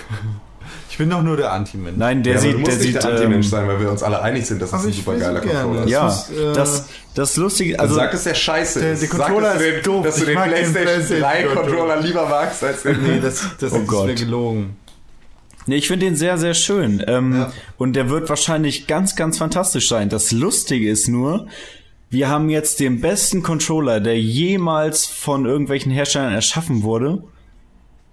Ich 0.92 0.98
bin 1.00 1.10
doch 1.10 1.24
nur 1.24 1.36
der 1.38 1.52
Anti-Mensch. 1.54 1.98
Nein, 1.98 2.22
der 2.22 2.34
ja, 2.36 2.40
sieht, 2.42 2.52
der 2.54 2.60
nicht 2.60 2.72
sieht, 2.82 2.96
der 2.96 3.06
Anti-Mensch 3.06 3.46
ähm, 3.48 3.50
sein, 3.52 3.68
weil 3.68 3.80
wir 3.80 3.90
uns 3.90 4.04
alle 4.04 4.22
einig 4.22 4.46
sind, 4.46 4.62
dass 4.62 4.72
es 4.74 4.86
ein 4.86 4.92
super 4.94 5.16
geiler. 5.16 5.40
Controller 5.40 5.84
ist. 5.86 5.90
ja, 5.90 6.04
muss, 6.04 6.30
äh, 6.30 6.54
das, 6.54 6.86
das 7.16 7.38
Lustige, 7.38 7.80
Also 7.80 7.94
also, 7.94 7.96
sag, 7.96 8.12
dass 8.12 8.24
der 8.26 8.36
scheiße 8.36 8.80
der- 8.82 8.92
ist. 8.94 9.02
der 9.02 9.10
Sag, 9.10 9.18
Controller 9.20 9.56
ist 9.56 9.62
den, 9.62 9.84
doof. 9.84 10.06
Dass 10.06 10.16
du 10.16 10.22
Ich 10.22 10.28
den 10.28 10.36
PlayStation 10.36 10.84
3 11.22 11.44
PlayStation 11.44 11.56
Controller 11.56 12.02
lieber 12.02 12.28
magst 12.30 12.64
als 12.64 12.84
den. 12.84 13.02
Nee, 13.02 13.20
das, 13.22 13.44
das 13.60 13.72
Oh 13.74 13.78
ist 13.78 13.88
Gott. 13.88 14.06
mir 14.08 14.16
gelogen. 14.16 14.76
nee, 15.66 15.78
ich 15.78 15.88
finde 15.88 16.06
den 16.06 16.16
sehr, 16.16 16.38
sehr 16.38 16.54
schön. 16.54 17.04
Ähm, 17.08 17.34
Ja. 17.36 17.52
Und 17.78 17.94
der 17.94 18.10
wird 18.10 18.28
wahrscheinlich 18.30 18.86
ganz, 18.86 19.16
ganz 19.16 19.38
fantastisch 19.40 19.88
sein. 19.88 20.10
Das 20.10 20.32
Lustige 20.32 20.90
ist 20.90 21.08
nur, 21.08 21.48
wir 22.10 22.30
haben 22.30 22.50
jetzt 22.50 22.80
den 22.80 23.02
besten 23.02 23.44
Controller, 23.44 24.00
der 24.00 24.20
jemals 24.20 25.06
von 25.06 25.46
irgendwelchen 25.46 25.92
Herstellern 25.92 26.34
erschaffen 26.34 26.84
wurde. 26.84 27.24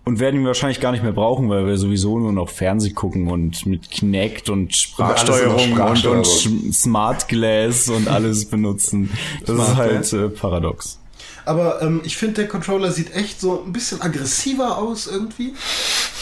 Und 0.04 0.20
werden 0.20 0.38
ihn 0.38 0.46
wahrscheinlich 0.46 0.78
gar 0.78 0.92
nicht 0.92 1.02
mehr 1.02 1.10
brauchen, 1.10 1.48
weil 1.48 1.66
wir 1.66 1.76
sowieso 1.78 2.16
nur 2.20 2.32
noch 2.32 2.48
Fernseh 2.48 2.90
gucken 2.90 3.26
und 3.26 3.66
mit 3.66 3.90
Kinect 3.90 4.48
und 4.48 4.76
Sprachsteuerung 4.76 5.70
nur 5.70 5.78
noch 5.78 5.90
und, 5.90 6.06
und 6.06 6.26
Sprachsteuerung. 6.26 6.72
Smart 6.72 7.26
Glass 7.26 7.88
und 7.88 8.06
alles 8.06 8.44
benutzen. 8.44 9.10
Das 9.44 9.58
ist 9.58 9.64
Smart 9.64 9.76
halt 9.76 9.90
Glass? 9.90 10.12
äh, 10.12 10.28
paradox. 10.28 11.00
Aber 11.44 11.82
ähm, 11.82 12.02
ich 12.04 12.16
finde, 12.16 12.34
der 12.34 12.48
Controller 12.48 12.92
sieht 12.92 13.16
echt 13.16 13.40
so 13.40 13.64
ein 13.64 13.72
bisschen 13.72 14.00
aggressiver 14.00 14.78
aus 14.78 15.08
irgendwie. 15.08 15.54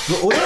So, 0.09 0.15
oder? 0.29 0.37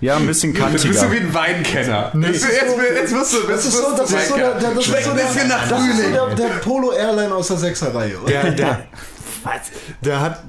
Ja, 0.00 0.16
ein 0.16 0.26
bisschen 0.26 0.54
Du 0.54 0.60
bist 0.70 0.84
kantiger. 0.84 1.00
so 1.06 1.12
wie 1.12 1.16
ein 1.16 1.34
Weinkenner. 1.34 2.10
Nee, 2.14 2.28
jetzt, 2.28 2.42
wirst 2.44 2.62
du, 2.72 2.76
Das 2.76 2.94
jetzt 2.94 3.12
ist 3.12 3.32
so, 3.40 3.48
wirst 3.48 3.98
das 3.98 4.10
du 4.10 4.16
ist 4.16 4.28
so 4.28 4.36
der, 4.36 4.54
der, 4.54 4.70
das 4.70 4.78
ist 4.78 4.84
Schmeckt 4.84 5.04
so 5.04 5.10
ein 5.10 5.16
der, 5.16 5.24
bisschen 5.24 5.48
nach 5.48 5.68
das 5.68 5.80
ist 5.80 5.86
so 5.86 5.92
Frühling. 6.02 6.12
der, 6.12 6.34
der 6.36 6.54
Polo 6.60 6.92
Airline 6.92 7.34
aus 7.34 7.48
der 7.48 7.56
Sechserreihe. 7.56 8.18
Oder? 8.20 8.30
Der, 8.30 8.50
der, 8.52 8.84
was? 9.42 9.60
Der 10.02 10.20
hat, 10.20 10.44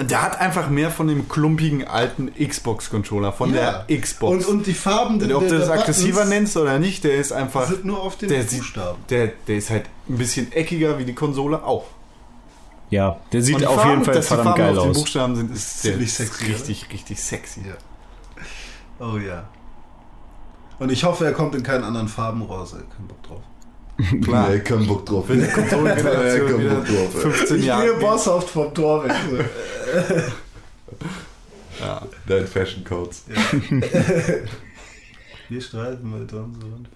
der 0.00 0.22
hat 0.22 0.40
einfach 0.40 0.68
mehr 0.70 0.90
von 0.90 1.06
dem 1.06 1.28
klumpigen 1.28 1.86
alten 1.86 2.32
Xbox-Controller, 2.34 3.32
von 3.32 3.54
Ja. 3.54 3.84
der 3.88 4.00
Xbox. 4.00 4.46
Und, 4.46 4.52
und 4.56 4.66
die 4.66 4.74
Farben 4.74 5.22
Ob 5.32 5.40
der- 5.46 5.50
du 5.50 5.58
das 5.60 5.68
aggressiver 5.70 6.24
nennst 6.24 6.56
oder 6.56 6.78
nicht, 6.80 7.04
der 7.04 7.14
ist 7.14 7.30
einfach. 7.32 7.68
sind 7.68 7.84
nur 7.84 8.00
auf 8.02 8.16
den 8.16 8.28
der, 8.28 8.42
sieht, 8.42 8.58
Buchstaben. 8.60 8.98
der, 9.10 9.28
der 9.46 9.56
ist 9.56 9.70
halt 9.70 9.84
ein 10.08 10.18
bisschen 10.18 10.50
eckiger 10.52 10.98
wie 10.98 11.04
die 11.04 11.14
Konsole 11.14 11.62
auch. 11.62 11.84
Ja, 12.90 13.20
der 13.32 13.40
sieht 13.42 13.60
die 13.60 13.66
auf 13.68 13.76
Farben, 13.76 13.90
jeden 13.90 14.04
Fall 14.04 14.14
die 14.16 14.22
verdammt 14.22 14.48
Farben 14.58 14.74
geil 14.74 14.78
aus. 14.80 14.96
Buchstaben 14.98 15.36
sind, 15.36 15.54
ist 15.54 15.84
der 15.84 15.92
ziemlich 15.92 16.08
ist 16.08 16.16
sexy, 16.16 16.44
Richtig, 16.46 16.86
richtig 16.92 17.20
sexy. 17.20 17.60
Ja. 17.68 17.74
Oh 19.00 19.16
ja. 19.16 19.48
Und 20.78 20.90
ich 20.92 21.04
hoffe, 21.04 21.24
er 21.24 21.32
kommt 21.32 21.54
in 21.54 21.62
keinen 21.62 21.84
anderen 21.84 22.08
Farben 22.08 22.42
raus. 22.42 22.74
Ey, 22.74 22.80
kein 22.96 23.06
Bock 23.06 23.22
drauf. 23.22 23.40
Klar. 24.24 24.48
Nee, 24.50 24.58
kein 24.60 24.86
Bock 24.86 25.04
drauf. 25.06 25.24
Wenn 25.28 25.40
die 25.40 25.48
Konsolengeneration 25.48 26.46
Ja, 26.46 26.52
komm, 26.52 26.60
wieder 26.60 26.74
Bock 26.76 26.86
drauf, 26.86 27.14
ey. 27.14 27.20
15 27.32 27.58
Ich 27.58 27.64
Jahre 27.66 27.82
gehe 27.84 27.92
geht. 27.94 28.00
bosshaft 28.00 28.48
vom 28.50 28.74
Tor 28.74 29.04
weg. 29.04 29.12
Ja. 31.80 32.02
Dein 32.26 32.46
Fashion 32.46 32.84
Codes. 32.84 33.24
Wir 35.48 35.60
streiten 35.60 36.10
mit 36.10 36.30
unseren 36.32 36.86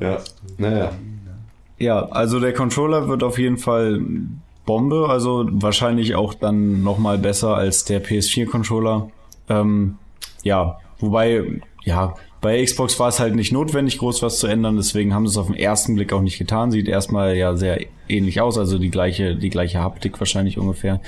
Ja, 0.00 0.18
naja. 0.56 0.92
Ja, 1.78 2.06
also 2.06 2.40
der 2.40 2.54
Controller 2.54 3.06
wird 3.08 3.22
auf 3.22 3.38
jeden 3.38 3.58
Fall 3.58 4.00
Bombe, 4.64 5.08
also 5.10 5.46
wahrscheinlich 5.52 6.14
auch 6.14 6.32
dann 6.32 6.82
nochmal 6.82 7.18
besser 7.18 7.54
als 7.54 7.84
der 7.84 8.02
PS4-Controller. 8.02 9.10
Ähm, 9.50 9.98
ja, 10.42 10.78
wobei, 10.98 11.42
ja, 11.84 12.14
bei 12.40 12.62
Xbox 12.62 12.98
war 13.00 13.08
es 13.08 13.20
halt 13.20 13.34
nicht 13.34 13.52
notwendig, 13.52 13.98
groß 13.98 14.22
was 14.22 14.38
zu 14.38 14.46
ändern, 14.46 14.76
deswegen 14.76 15.14
haben 15.14 15.26
sie 15.26 15.32
es 15.32 15.38
auf 15.38 15.46
den 15.46 15.56
ersten 15.56 15.94
Blick 15.94 16.12
auch 16.12 16.20
nicht 16.20 16.38
getan. 16.38 16.70
Sieht 16.70 16.88
erstmal 16.88 17.36
ja 17.36 17.56
sehr 17.56 17.78
ähnlich 18.08 18.40
aus, 18.40 18.58
also 18.58 18.78
die 18.78 18.90
gleiche, 18.90 19.34
die 19.34 19.50
gleiche 19.50 19.80
Haptik 19.80 20.20
wahrscheinlich 20.20 20.58
ungefähr. 20.58 21.00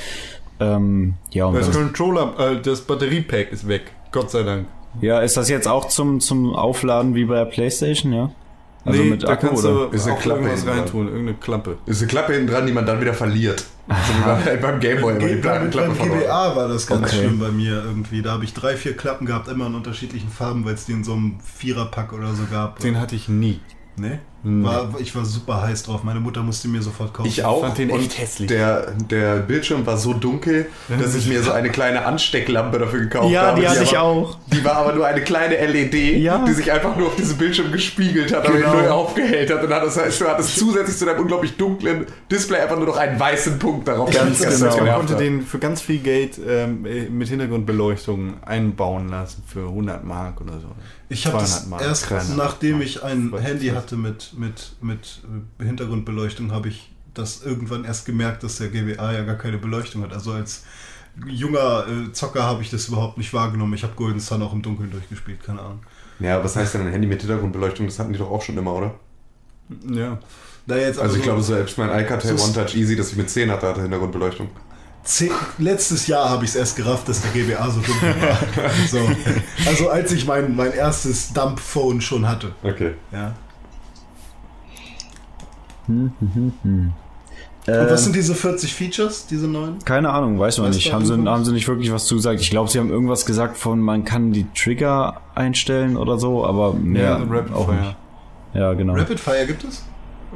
Ähm, 0.61 1.14
ja, 1.32 1.45
und 1.47 1.55
Das 1.57 1.70
dann, 1.70 1.89
Controller, 1.89 2.34
äh, 2.39 2.62
das 2.62 2.80
Batteriepack 2.80 3.53
ist 3.53 3.68
weg. 3.68 3.82
Gott 4.12 4.30
sei 4.30 4.43
Dank. 4.45 4.66
ja, 5.03 5.20
ist 5.20 5.37
das 5.37 5.51
jetzt 5.51 5.68
auch 5.68 5.89
zum, 5.89 6.20
zum 6.20 6.55
Aufladen 6.55 7.14
wie 7.14 7.26
bei 7.26 7.34
der 7.34 7.45
Playstation, 7.45 8.12
ja? 8.14 8.30
Also 8.87 9.03
mit 9.03 9.24
da 9.24 9.28
Akku 9.28 9.49
kannst 9.49 9.64
oder? 9.64 9.89
du 9.89 9.97
Ist 9.97 10.07
eine 10.07 10.16
Klappe 10.16 10.41
irgendwas 10.43 10.66
reintun, 10.66 11.09
irgendeine 11.09 11.37
Klappe. 11.39 11.76
Ist 11.87 12.01
eine 12.01 12.09
Klappe 12.09 12.32
hinten 12.34 12.47
dran, 12.49 12.66
die 12.66 12.72
man 12.72 12.87
dann 12.87 13.01
wieder 13.01 13.14
verliert. 13.14 13.66
So 13.89 13.95
wie 13.95 14.45
bei- 14.45 14.57
beim 14.57 14.80
Gameboy 14.80 15.12
immer 15.16 15.28
die 15.28 15.34
Beim, 15.37 15.70
beim. 15.70 15.95
GBA 15.97 16.57
war 16.57 16.68
das 16.68 16.87
ganz 16.87 17.03
Okay. 17.07 17.18
schlimm 17.20 17.39
bei 17.39 17.51
mir 17.51 17.84
irgendwie. 17.84 18.20
Da 18.20 18.32
habe 18.32 18.45
ich 18.45 18.53
drei, 18.53 18.76
vier 18.76 18.97
Klappen 18.97 19.26
gehabt, 19.26 19.47
immer 19.49 19.66
in 19.68 19.74
unterschiedlichen 19.74 20.28
Farben, 20.28 20.64
weil 20.64 20.74
es 20.74 20.87
die 20.87 20.93
in 20.93 21.05
so 21.05 21.12
einem 21.12 21.39
Viererpack 21.41 22.12
oder 22.12 22.34
so 22.34 22.45
gab. 22.51 22.80
Den 22.80 22.99
hatte 23.01 23.14
ich 23.14 23.28
nie. 23.28 23.61
nee? 23.97 24.18
War, 24.49 24.94
ich 25.01 25.12
war 25.16 25.24
super 25.24 25.62
heiß 25.62 25.82
drauf. 25.82 26.05
Meine 26.05 26.20
Mutter 26.20 26.40
musste 26.42 26.68
mir 26.68 26.80
sofort 26.80 27.12
kaufen. 27.12 27.26
Ich 27.28 27.44
auch. 27.44 27.62
fand 27.62 27.78
den 27.78 27.90
und 27.90 27.99
echt 28.01 28.16
hässlich. 28.18 28.47
Der, 28.49 28.92
der 28.92 29.36
Bildschirm 29.38 29.84
war 29.86 29.97
so 29.97 30.12
dunkel, 30.12 30.66
dass 31.01 31.16
ich 31.16 31.26
mir 31.26 31.42
so 31.42 31.51
eine 31.51 31.68
kleine 31.70 32.05
Anstecklampe 32.07 32.78
dafür 32.78 33.01
gekauft 33.01 33.32
Ja, 33.32 33.47
habe. 33.47 33.61
die 33.61 33.68
hatte 33.68 33.82
ich 33.82 33.97
aber, 33.99 34.03
auch. 34.09 34.38
Die 34.53 34.64
war 34.64 34.76
aber 34.76 34.92
nur 34.92 35.05
eine 35.05 35.20
kleine 35.22 35.57
LED, 35.66 35.94
Ja. 36.18 36.44
die 36.47 36.53
sich 36.53 36.70
einfach 36.70 36.97
nur 36.97 37.09
auf 37.09 37.16
diesem 37.16 37.38
Bildschirm 37.38 37.72
gespiegelt 37.72 38.32
hat, 38.32 38.47
aber 38.47 38.55
ihn 38.55 38.61
Genau. 38.62 38.74
null 38.74 38.88
aufgehellt 38.88 39.51
hat. 39.53 39.64
Und 39.64 39.70
dann 39.70 39.82
das 39.84 39.97
heißt, 39.97 40.20
du 40.20 40.28
hattest 40.28 40.57
zusätzlich 40.59 40.97
zu 40.97 41.07
deinem 41.07 41.20
unglaublich 41.22 41.57
dunklen 41.57 42.07
Display 42.30 42.61
einfach 42.61 42.76
nur 42.76 42.86
noch 42.86 42.97
einen 42.99 43.18
weißen 43.18 43.59
Punkt 43.59 43.88
darauf. 43.88 44.11
Ganz 44.12 44.38
die 44.38 44.44
ganze 44.44 44.59
genau. 44.59 44.68
Man 44.70 44.78
genervt 44.78 44.99
konnte 44.99 45.12
hat. 45.14 45.20
den 45.20 45.42
für 45.42 45.59
ganz 45.59 45.80
viel 45.80 45.99
Geld 45.99 46.38
ähm, 46.47 46.86
äh, 46.86 47.09
mit 47.09 47.28
Hintergrundbeleuchtung 47.28 48.34
einbauen 48.44 49.09
lassen 49.09 49.42
für 49.47 49.66
100 49.68 50.05
Mark 50.05 50.40
oder 50.40 50.55
so. 50.61 50.68
Ich 51.09 51.24
habe 51.26 51.38
das 51.38 51.62
200 51.66 51.70
Mark, 51.70 51.82
erst 51.82 52.11
300 52.11 52.36
nachdem 52.36 52.80
ich 52.82 53.03
ein 53.05 53.32
Handy 53.38 53.68
hatte 53.68 53.97
mit, 53.97 54.32
mit, 54.39 54.72
mit 54.80 55.20
Hintergrundbeleuchtung, 55.59 56.53
habe 56.53 56.68
ich 56.68 56.93
das 57.14 57.43
irgendwann 57.43 57.84
erst 57.84 58.07
gemerkt, 58.07 58.43
dass 58.43 58.57
der 58.59 58.68
GBA 58.68 59.12
ja 59.12 59.24
gar 59.24 59.37
keine 59.37 59.59
Beleuchtung 59.59 60.03
hat. 60.03 60.12
Also 60.12 60.32
als 60.32 60.64
junger 61.26 61.87
äh, 61.89 62.12
Zocker 62.12 62.43
habe 62.43 62.62
ich 62.62 62.70
das 62.70 62.89
überhaupt 62.89 63.16
nicht 63.18 63.32
wahrgenommen. 63.32 63.72
Ich 63.74 63.82
habe 63.82 63.95
Golden 63.95 64.20
Sun 64.20 64.43
auch 64.43 64.53
im 64.53 64.61
Dunkeln 64.62 64.91
durchgespielt, 64.91 65.43
keine 65.43 65.61
Ahnung. 65.61 65.80
Ja, 66.18 66.43
was 66.45 66.57
heißt 66.57 66.74
denn 66.74 66.82
ein 66.82 66.93
Handy 66.93 67.07
mit 67.07 67.20
Hintergrundbeleuchtung? 67.20 67.87
Das 67.87 67.99
hatten 67.99 68.12
die 68.12 68.18
doch 68.18 68.30
auch 68.30 68.43
schon 68.43 68.57
immer, 68.59 68.72
oder? 68.74 68.95
Ja. 69.91 70.18
Da 70.66 70.76
jetzt 70.76 70.99
Also 70.99 71.14
ich 71.16 71.22
so 71.22 71.26
glaube, 71.28 71.43
selbst 71.43 71.78
mein 71.78 71.91
Alcatel 71.91 72.37
So- 72.37 72.45
One 72.45 72.53
Touch 72.55 72.74
Easy, 72.76 72.97
das 72.97 73.11
ich 73.12 73.16
mit 73.16 73.30
10 73.30 73.51
hatte, 73.51 73.66
hatte 73.68 73.82
Hintergrundbeleuchtung. 73.82 74.49
zehn, 75.05 75.30
letztes 75.59 76.07
Jahr 76.09 76.28
habe 76.28 76.45
ich 76.45 76.51
es 76.51 76.57
erst 76.57 76.76
gerafft, 76.76 77.09
dass 77.09 77.22
der 77.22 77.30
GBA 77.30 77.70
so 77.70 77.80
dunkel 77.80 78.14
war. 78.20 78.39
so. 78.89 79.09
Also 79.66 79.89
als 79.91 80.11
ich 80.12 80.26
mein, 80.26 80.55
mein 80.57 80.72
erstes 80.72 81.32
Dump-Phone 81.32 82.01
schon 82.01 82.26
hatte. 82.28 82.53
Okay. 82.62 82.95
Ja. 83.12 83.34
Äh, 85.89 87.80
Und 87.80 87.91
was 87.91 88.05
sind 88.05 88.14
diese 88.14 88.34
40 88.34 88.72
Features, 88.72 89.26
diese 89.26 89.49
neuen? 89.49 89.78
Keine 89.84 90.11
Ahnung, 90.11 90.39
weiß 90.39 90.59
man 90.59 90.68
Weißt 90.68 90.76
nicht. 90.76 90.93
Haben 90.93 91.05
sie, 91.05 91.12
irgendwas? 91.12 91.34
haben 91.34 91.45
sie 91.45 91.53
nicht 91.53 91.66
wirklich 91.66 91.93
was 91.93 92.07
zugesagt. 92.07 92.41
Ich 92.41 92.51
glaube, 92.51 92.70
sie 92.70 92.78
haben 92.78 92.91
irgendwas 92.91 93.26
gesagt 93.26 93.57
von, 93.57 93.80
man 93.80 94.05
kann 94.05 94.32
die 94.32 94.47
Trigger 94.55 95.20
einstellen 95.34 95.97
oder 95.97 96.18
so, 96.18 96.47
aber 96.47 96.72
mehr 96.74 97.03
Ja, 97.03 97.16
Rapid 97.28 97.53
auch 97.55 97.66
Fire. 97.66 97.76
nicht. 97.80 97.97
Ja, 98.55 98.72
genau. 98.74 98.95
Rapid 98.95 99.18
Fire 99.20 99.47
gibt 99.47 99.64
es? 99.64 99.84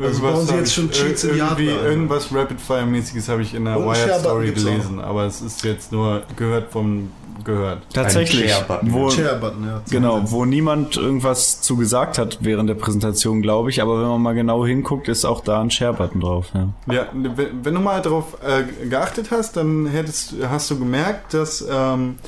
Also 0.01 0.23
bauen 0.23 0.47
sie 0.47 0.55
jetzt 0.55 0.73
schon 0.75 0.91
Cheats 0.91 1.25
in 1.25 1.37
irgendwie 1.37 1.71
also. 1.71 1.85
Irgendwas 1.85 2.33
Rapid 2.35 2.61
Fire 2.61 2.87
mäßiges 2.87 3.29
habe 3.29 3.43
ich 3.43 3.55
in 3.55 3.65
der 3.65 3.77
Und 3.79 3.87
Wired 3.87 3.97
Share-Button 3.99 4.21
Story 4.21 4.47
gibt's 4.47 4.63
auch. 4.65 4.71
gelesen, 4.71 5.01
aber 5.01 5.25
es 5.27 5.41
ist 5.43 5.65
jetzt 5.65 5.93
nur 5.93 6.23
gehört 6.37 6.71
vom 6.73 7.11
gehört. 7.45 7.82
Tatsächlich. 7.93 8.53
Wo, 8.82 9.11
Share-Button, 9.11 9.64
ja. 9.66 9.82
genau, 9.91 10.22
wo 10.30 10.45
niemand 10.45 10.97
irgendwas 10.97 11.61
zu 11.61 11.76
gesagt 11.76 12.18
hat 12.18 12.38
während 12.41 12.68
der 12.68 12.74
Präsentation, 12.74 13.43
glaube 13.43 13.70
ich. 13.70 13.82
Aber 13.82 14.01
wenn 14.01 14.09
man 14.09 14.22
mal 14.22 14.34
genau 14.34 14.64
hinguckt, 14.66 15.09
ist 15.09 15.24
auch 15.24 15.43
da 15.43 15.61
ein 15.61 15.70
Share-Button 15.70 16.20
drauf. 16.20 16.49
Ja. 16.55 16.68
Ja, 16.93 17.07
wenn, 17.12 17.74
du 17.74 17.80
mal 17.80 18.03
darauf 18.03 18.36
äh, 18.43 18.86
geachtet 18.86 19.30
hast, 19.30 19.57
dann 19.57 19.86
hättest, 19.86 20.34
hast 20.49 20.70
du 20.70 20.78
gemerkt, 20.78 21.34
dass 21.34 21.66
ähm, 21.70 22.18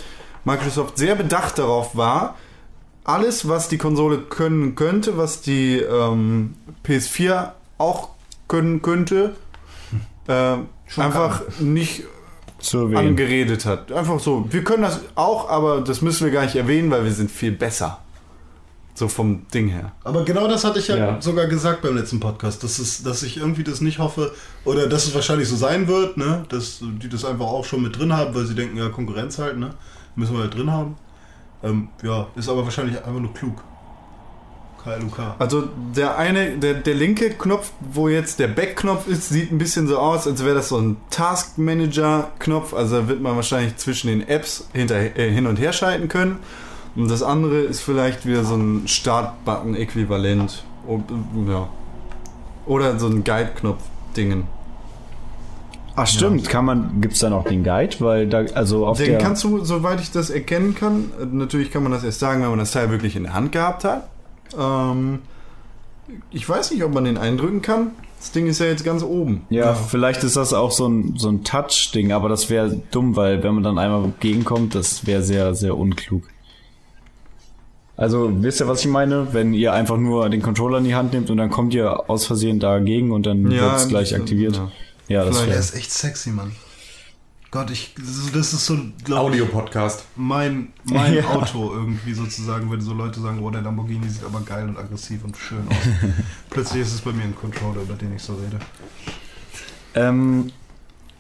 Microsoft 0.44 0.98
sehr 0.98 1.14
bedacht 1.14 1.58
darauf 1.58 1.96
war, 1.96 2.36
alles, 3.04 3.48
was 3.48 3.68
die 3.68 3.78
Konsole 3.78 4.18
können 4.18 4.74
könnte, 4.74 5.16
was 5.16 5.40
die 5.40 5.78
ähm, 5.78 6.54
PS4 6.84 7.50
auch 7.78 8.10
können 8.48 8.82
könnte, 8.82 9.34
äh, 10.28 10.56
einfach 10.96 11.42
nicht 11.58 12.00
Zu 12.00 12.02
erwähnen. 12.02 12.21
Angeredet 12.96 13.64
hat. 13.66 13.90
Einfach 13.92 14.20
so, 14.20 14.46
wir 14.50 14.64
können 14.64 14.82
das 14.82 15.00
auch, 15.14 15.48
aber 15.48 15.80
das 15.80 16.00
müssen 16.02 16.24
wir 16.24 16.32
gar 16.32 16.44
nicht 16.44 16.56
erwähnen, 16.56 16.90
weil 16.90 17.04
wir 17.04 17.12
sind 17.12 17.30
viel 17.30 17.52
besser. 17.52 17.98
So 18.94 19.08
vom 19.08 19.46
Ding 19.48 19.68
her. 19.68 19.92
Aber 20.04 20.22
genau 20.22 20.46
das 20.46 20.64
hatte 20.64 20.78
ich 20.78 20.88
ja, 20.88 20.96
Ja. 20.96 21.20
sogar 21.20 21.46
gesagt 21.46 21.80
beim 21.80 21.96
letzten 21.96 22.20
Podcast, 22.20 22.62
dass, 22.62 22.78
es, 22.78 23.02
dass 23.02 23.22
ich 23.22 23.38
irgendwie 23.38 23.64
das 23.64 23.80
nicht 23.80 23.98
hoffe, 23.98 24.32
oder 24.66 24.86
dass 24.86 25.06
es 25.06 25.14
wahrscheinlich 25.14 25.48
so 25.48 25.56
sein 25.56 25.88
wird, 25.88 26.18
ne? 26.18 26.44
dass 26.50 26.80
die 26.82 27.08
das 27.08 27.24
einfach 27.24 27.46
auch 27.46 27.64
schon 27.64 27.82
mit 27.82 27.98
drin 27.98 28.14
haben, 28.14 28.34
weil 28.34 28.44
sie 28.44 28.54
denken, 28.54 28.76
ja, 28.76 28.90
Konkurrenz 28.90 29.38
halt, 29.38 29.56
ne? 29.56 29.70
müssen 30.14 30.34
wir 30.34 30.42
halt 30.42 30.54
drin 30.54 30.70
haben. 30.70 30.96
Ähm, 31.62 31.88
ja, 32.02 32.26
ist 32.36 32.50
aber 32.50 32.64
wahrscheinlich 32.64 32.98
einfach 32.98 33.20
nur 33.20 33.32
klug. 33.32 33.62
KLUK. 34.84 35.36
Also 35.38 35.64
der 35.96 36.18
eine, 36.18 36.58
der, 36.58 36.74
der 36.74 36.94
linke 36.94 37.30
Knopf, 37.30 37.70
wo 37.80 38.08
jetzt 38.08 38.38
der 38.38 38.48
Back-Knopf 38.48 39.06
ist, 39.06 39.28
sieht 39.28 39.52
ein 39.52 39.58
bisschen 39.58 39.86
so 39.86 39.98
aus, 39.98 40.26
als 40.26 40.44
wäre 40.44 40.54
das 40.54 40.68
so 40.68 40.78
ein 40.78 40.96
Task 41.10 41.58
Manager-Knopf. 41.58 42.74
Also 42.74 43.00
da 43.00 43.08
wird 43.08 43.20
man 43.20 43.36
wahrscheinlich 43.36 43.76
zwischen 43.76 44.08
den 44.08 44.26
Apps 44.28 44.68
hinter, 44.72 44.96
äh, 44.96 45.30
hin 45.30 45.46
und 45.46 45.58
her 45.58 45.72
schalten 45.72 46.08
können. 46.08 46.38
Und 46.96 47.10
das 47.10 47.22
andere 47.22 47.60
ist 47.60 47.80
vielleicht 47.80 48.26
wieder 48.26 48.44
so 48.44 48.54
ein 48.54 48.86
Start-Button-Äquivalent. 48.86 50.64
Ja. 51.48 51.68
Oder 52.66 52.98
so 52.98 53.06
ein 53.06 53.24
Guide-Knopf-Dingen. 53.24 54.44
Ach 55.94 56.06
stimmt, 56.06 56.48
kann 56.48 56.64
man, 56.64 57.00
gibt's 57.00 57.20
da 57.20 57.28
noch 57.28 57.44
den 57.44 57.64
Guide? 57.64 57.96
Weil 57.98 58.26
da, 58.26 58.44
also 58.54 58.86
auf 58.86 58.96
Den 58.96 59.10
der... 59.10 59.18
kannst 59.18 59.44
du, 59.44 59.62
soweit 59.64 60.00
ich 60.00 60.10
das 60.10 60.30
erkennen 60.30 60.74
kann, 60.74 61.10
natürlich 61.32 61.70
kann 61.70 61.82
man 61.82 61.92
das 61.92 62.02
erst 62.02 62.18
sagen, 62.18 62.42
wenn 62.42 62.48
man 62.48 62.58
das 62.58 62.72
Teil 62.72 62.90
wirklich 62.90 63.14
in 63.14 63.24
der 63.24 63.34
Hand 63.34 63.52
gehabt 63.52 63.84
hat. 63.84 64.08
Ähm, 64.58 65.20
ich 66.30 66.48
weiß 66.48 66.70
nicht, 66.72 66.82
ob 66.84 66.92
man 66.92 67.04
den 67.04 67.16
eindrücken 67.18 67.62
kann. 67.62 67.92
Das 68.18 68.30
Ding 68.30 68.46
ist 68.46 68.60
ja 68.60 68.66
jetzt 68.66 68.84
ganz 68.84 69.02
oben. 69.02 69.46
ja, 69.50 69.74
vielleicht 69.74 70.22
ist 70.22 70.36
das 70.36 70.52
auch 70.52 70.70
so 70.70 70.86
ein, 70.88 71.14
so 71.16 71.28
ein 71.28 71.42
Touch-Ding, 71.42 72.12
aber 72.12 72.28
das 72.28 72.50
wäre 72.50 72.80
dumm, 72.92 73.16
weil 73.16 73.42
wenn 73.42 73.54
man 73.54 73.64
dann 73.64 73.78
einmal 73.78 74.04
entgegenkommt, 74.04 74.74
das 74.76 75.06
wäre 75.06 75.22
sehr, 75.24 75.54
sehr 75.56 75.76
unklug. 75.76 76.22
Also, 77.96 78.30
wisst 78.42 78.60
ihr, 78.60 78.68
was 78.68 78.80
ich 78.80 78.86
meine? 78.90 79.32
Wenn 79.32 79.52
ihr 79.54 79.72
einfach 79.72 79.96
nur 79.96 80.28
den 80.30 80.40
Controller 80.40 80.78
in 80.78 80.84
die 80.84 80.94
Hand 80.94 81.12
nehmt 81.12 81.30
und 81.30 81.36
dann 81.36 81.50
kommt 81.50 81.74
ihr 81.74 82.08
aus 82.08 82.24
Versehen 82.26 82.58
dagegen 82.58 83.10
und 83.12 83.26
dann 83.26 83.50
Ja, 83.50 83.62
wird's 83.72 83.88
gleich 83.88 84.10
das- 84.10 84.20
aktiviert. 84.20 84.56
ja. 84.56 84.70
Ja, 85.08 85.24
das 85.24 85.44
wäre... 85.46 85.58
ist 85.58 85.74
echt 85.74 85.92
sexy, 85.92 86.30
Mann. 86.30 86.52
Gott, 87.52 87.70
ich, 87.70 87.94
das 88.32 88.54
ist- 88.54 88.64
so, 88.66 88.78
glaube 89.04 89.36
ich, 89.36 89.42
Audio-Podcast. 89.42 90.06
mein, 90.16 90.72
mein 90.84 91.12
Ja. 91.16 91.28
Auto 91.34 91.70
irgendwie 91.74 92.14
sozusagen, 92.14 92.72
wenn 92.72 92.80
so 92.80 92.94
Leute 92.94 93.20
sagen, 93.20 93.40
oh, 93.40 93.50
der 93.50 93.60
Lamborghini 93.60 94.08
sieht 94.08 94.24
aber 94.24 94.40
geil 94.40 94.66
und 94.68 94.78
aggressiv 94.78 95.22
und 95.22 95.36
schön 95.36 95.68
aus. 95.68 95.76
Plötzlich 96.50 96.80
ist 96.80 96.94
es 96.94 97.02
bei 97.02 97.12
mir 97.12 97.24
ein 97.24 97.36
Controller, 97.36 97.82
über 97.82 97.92
den 97.94 98.16
ich 98.16 98.22
so 98.22 98.36
rede. 98.36 98.58
Ähm, 99.94 100.50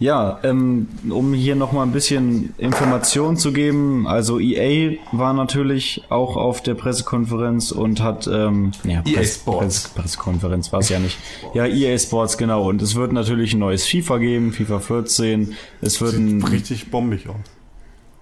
ja, 0.02 0.40
ähm, 0.42 0.88
um 1.10 1.32
hier 1.32 1.54
nochmal 1.54 1.86
ein 1.86 1.92
bisschen 1.92 2.54
Information 2.58 3.36
zu 3.36 3.52
geben, 3.52 4.06
also 4.06 4.38
EA 4.40 4.96
war 5.12 5.32
natürlich 5.32 6.02
auch 6.08 6.36
auf 6.36 6.62
der 6.62 6.74
Pressekonferenz 6.74 7.70
und 7.70 8.00
hat 8.02 8.26
ähm, 8.26 8.72
ja, 8.84 9.02
EA 9.06 9.14
Press- 9.14 9.34
Sports. 9.36 9.80
Press- 9.88 9.88
Pressekonferenz 9.94 10.72
war 10.72 10.80
es 10.80 10.88
ja 10.88 10.98
nicht. 10.98 11.16
Ja, 11.54 11.66
EA 11.66 11.96
Sports, 11.98 12.36
genau. 12.36 12.68
Und 12.68 12.82
es 12.82 12.94
wird 12.94 13.12
natürlich 13.12 13.54
ein 13.54 13.60
neues 13.60 13.86
FIFA 13.86 14.18
geben, 14.18 14.52
FIFA 14.52 14.80
14. 14.80 15.54
Es 15.80 16.00
wird 16.00 16.14
ein. 16.14 16.40
Sieht 16.40 16.50
richtig 16.52 16.90
bombig 16.90 17.28
aus. 17.28 17.36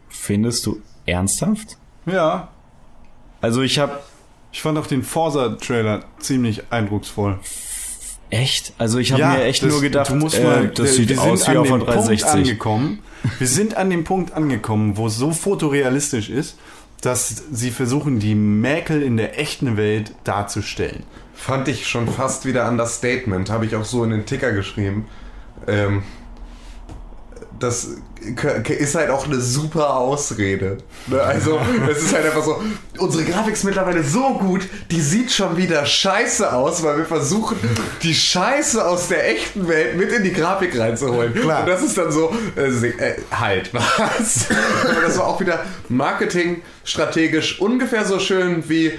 Findest 0.09 0.67
du 0.67 0.81
ernsthaft? 1.07 1.77
Ja, 2.07 2.49
Also 3.41 3.63
ich 3.63 3.79
habe 3.79 3.99
ich 4.53 4.63
fand 4.63 4.77
auch 4.79 4.87
den 4.87 5.03
Forza-Trailer 5.05 6.01
ziemlich 6.19 6.65
eindrucksvoll. 6.71 7.39
Echt, 8.31 8.73
also 8.79 8.99
ich 8.99 9.13
habe 9.13 9.25
mir 9.25 9.45
echt 9.45 9.63
das- 9.63 9.71
nur 9.71 9.81
gedacht, 9.81 10.11
du 10.11 10.15
musst 10.15 10.39
äh, 10.39 10.45
mal, 10.45 10.69
das 10.69 10.91
äh, 10.91 10.93
sieht 10.95 11.09
wir 11.11 11.21
aus 11.23 11.43
sind 11.45 11.49
wie 11.49 11.51
an 11.53 11.57
auf 11.59 11.67
der 11.69 11.77
dem 11.79 11.87
Punkt 11.87 11.97
360. 11.97 12.31
angekommen. 12.31 12.99
Wir 13.39 13.47
sind 13.47 13.77
an 13.77 13.91
dem 13.91 14.05
Punkt 14.05 14.33
angekommen, 14.33 14.97
wo 14.97 15.07
es 15.09 15.17
so 15.17 15.33
fotorealistisch 15.33 16.31
ist, 16.31 16.57
dass 17.03 17.43
sie 17.53 17.71
versuchen, 17.71 18.19
die 18.19 18.35
Mäkel 18.35 19.03
in 19.03 19.17
der 19.17 19.39
echten 19.39 19.77
Welt 19.77 20.13
darzustellen. 20.25 21.03
Fand 21.35 21.69
ich 21.69 21.87
schon 21.89 22.07
fast 22.09 22.45
wieder 22.47 22.69
Understatement, 22.69 23.49
habe 23.51 23.65
ich 23.67 23.75
auch 23.77 23.85
so 23.85 24.05
in 24.05 24.11
den 24.11 24.27
Ticker 24.27 24.53
geschrieben. 24.53 25.07
Ähm, 25.67 26.03
das 27.61 27.89
ist 28.69 28.95
halt 28.95 29.11
auch 29.11 29.27
eine 29.27 29.41
super 29.41 29.95
Ausrede. 29.95 30.79
Ne? 31.07 31.23
Also, 31.23 31.61
es 31.91 32.03
ist 32.03 32.15
halt 32.15 32.27
einfach 32.27 32.43
so, 32.43 32.61
unsere 32.99 33.25
Grafik 33.25 33.53
ist 33.53 33.65
mittlerweile 33.65 34.03
so 34.03 34.35
gut, 34.35 34.63
die 34.91 35.01
sieht 35.01 35.31
schon 35.31 35.57
wieder 35.57 35.85
scheiße 35.85 36.53
aus, 36.53 36.83
weil 36.83 36.99
wir 36.99 37.05
versuchen, 37.05 37.59
die 38.03 38.15
Scheiße 38.15 38.85
aus 38.85 39.09
der 39.09 39.29
echten 39.31 39.69
Welt 39.69 39.97
mit 39.97 40.11
in 40.11 40.25
die 40.25 40.33
Grafik 40.33 40.79
reinzuholen. 40.79 41.35
Klar. 41.35 41.61
Und 41.61 41.69
das 41.69 41.83
ist 41.83 41.99
dann 41.99 42.11
so, 42.11 42.35
äh, 42.57 42.69
äh, 42.69 43.17
halt, 43.31 43.71
was? 43.75 44.47
Aber 44.89 45.01
das 45.03 45.19
war 45.19 45.27
auch 45.27 45.41
wieder 45.41 45.65
Marketing 45.89 46.63
strategisch 46.85 47.61
ungefähr 47.61 48.05
so 48.05 48.19
schön 48.19 48.69
wie 48.69 48.99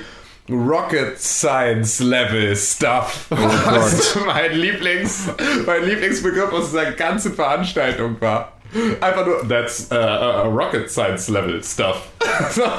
Rocket 0.50 1.20
Science 1.20 2.00
Level 2.02 2.56
Stuff. 2.56 3.28
Oh 3.32 3.36
Gott. 3.36 4.18
mein, 4.26 4.52
Lieblings, 4.54 5.28
mein 5.66 5.86
Lieblingsbegriff 5.86 6.52
aus 6.52 6.72
dieser 6.72 6.92
ganzen 6.92 7.34
Veranstaltung 7.34 8.16
war. 8.20 8.54
Einfach 9.02 9.26
nur, 9.26 9.46
that's 9.50 9.90
uh, 9.92 9.96
uh, 9.96 10.48
Rocket 10.50 10.90
Science 10.90 11.28
Level 11.28 11.62
Stuff. 11.62 12.08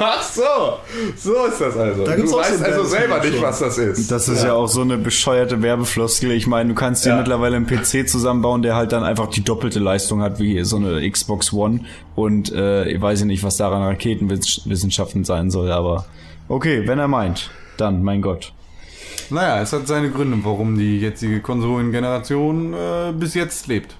Ach 0.00 0.22
so, 0.22 0.78
so 1.16 1.44
ist 1.46 1.60
das 1.60 1.76
also. 1.76 2.04
Da 2.06 2.16
Du 2.16 2.32
weißt 2.32 2.64
also 2.64 2.84
selber 2.84 3.20
nicht, 3.20 3.34
schon. 3.34 3.42
was 3.42 3.58
das 3.58 3.76
ist. 3.76 4.10
Das 4.10 4.26
ist 4.26 4.42
ja. 4.42 4.54
auch 4.54 4.68
so 4.68 4.80
eine 4.80 4.96
bescheuerte 4.96 5.60
Werbefloskel. 5.60 6.30
Ich 6.32 6.46
meine, 6.46 6.70
du 6.70 6.74
kannst 6.74 7.04
dir 7.04 7.10
Ja. 7.10 7.16
mittlerweile 7.18 7.56
einen 7.56 7.66
PC 7.66 8.08
zusammenbauen, 8.08 8.62
der 8.62 8.74
halt 8.74 8.92
dann 8.92 9.04
einfach 9.04 9.26
die 9.28 9.44
doppelte 9.44 9.80
Leistung 9.80 10.22
hat 10.22 10.38
wie 10.40 10.64
so 10.64 10.76
eine 10.76 11.08
Xbox 11.10 11.52
One. 11.52 11.80
Und 12.16 12.50
äh, 12.52 12.88
ich 12.88 13.00
weiß 13.00 13.20
ja 13.20 13.26
nicht, 13.26 13.42
was 13.44 13.58
daran 13.58 13.82
Raketenwissenschaften 13.82 15.24
sein 15.24 15.50
soll, 15.50 15.70
aber 15.70 16.06
okay, 16.48 16.86
wenn 16.86 16.98
er 16.98 17.08
meint, 17.08 17.50
dann, 17.76 18.02
mein 18.02 18.22
Gott. 18.22 18.52
Naja, 19.30 19.62
es 19.62 19.72
hat 19.72 19.86
seine 19.86 20.10
Gründe, 20.10 20.38
warum 20.42 20.76
die 20.76 20.98
jetzige 20.98 21.40
Konsolengeneration 21.40 22.74
äh, 22.74 23.12
bis 23.12 23.34
jetzt 23.34 23.66
lebt. 23.66 23.96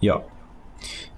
Ja. 0.00 0.22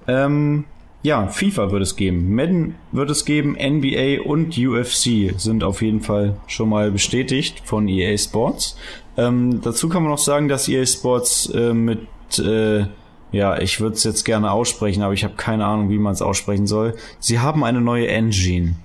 Ähm, 0.07 0.65
ja, 1.03 1.27
FIFA 1.29 1.71
wird 1.71 1.83
es 1.83 1.97
geben. 1.97 2.35
Madden 2.35 2.77
wird 2.93 3.11
es 3.11 3.25
geben, 3.25 3.57
NBA 3.61 4.23
und 4.23 4.57
UFC 4.57 5.39
sind 5.39 5.63
auf 5.63 5.83
jeden 5.83 6.01
Fall 6.01 6.37
schon 6.47 6.71
mal 6.71 6.91
bestätigt 6.91 7.61
von 7.65 7.89
EA 7.89 8.17
Sports. 8.17 8.77
Ähm, 9.17 9.61
dazu 9.63 9.89
kann 9.89 10.03
man 10.03 10.11
noch 10.11 10.19
sagen, 10.19 10.49
dass 10.49 10.69
EA 10.69 10.87
Sports 10.87 11.51
äh, 11.55 11.75
mit, 11.75 12.07
äh, 12.39 12.87
ja, 13.33 13.59
ich 13.59 13.81
würde 13.81 13.97
es 13.97 14.05
jetzt 14.05 14.25
gerne 14.25 14.51
aussprechen, 14.51 15.03
aber 15.03 15.13
ich 15.13 15.25
habe 15.25 15.35
keine 15.35 15.67
Ahnung, 15.67 15.91
wie 15.91 15.99
man 15.99 16.15
es 16.15 16.23
aussprechen 16.23 16.67
soll. 16.67 16.95
Sie 17.21 17.39
haben 17.39 17.65
eine 17.65 17.81
neue 17.81 18.09
Engine. 18.09 18.77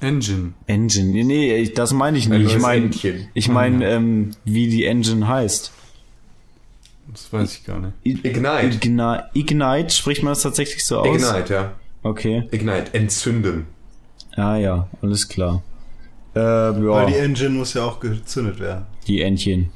Engine. 0.00 0.54
Engine. 0.66 1.24
Nee, 1.24 1.56
ich- 1.56 1.74
das 1.74 1.92
meine 1.92 2.16
ich 2.18 2.28
nicht. 2.28 2.40
Ich 2.40 2.52
neues 2.52 2.62
meine, 2.62 2.90
ich 3.34 3.48
meine, 3.48 3.88
ähm, 3.90 4.30
wie 4.44 4.68
die 4.68 4.84
Engine 4.84 5.28
heißt. 5.28 5.72
Das 7.12 7.32
weiß 7.32 7.54
ich 7.56 7.64
gar 7.64 7.80
nicht. 7.80 7.94
Ignite. 8.04 8.78
Igni- 8.78 9.22
Ignite, 9.34 9.90
spricht 9.90 10.22
man 10.22 10.32
das 10.32 10.42
tatsächlich 10.42 10.84
so 10.86 11.00
aus? 11.00 11.06
Ignite, 11.22 11.52
ja. 11.52 11.72
Okay. 12.02 12.44
Ignite, 12.50 12.94
entzünden. 12.94 13.66
Ah 14.36 14.56
ja, 14.56 14.88
alles 15.02 15.28
klar. 15.28 15.62
Äh, 16.36 16.38
ja, 16.40 16.80
Weil 16.80 17.06
die 17.06 17.12
die, 17.14 17.18
Engine 17.18 17.50
muss 17.50 17.74
ja 17.74 17.82
auch 17.84 17.98
gezündet 17.98 18.60
werden. 18.60 18.86
Entchen. 19.08 19.70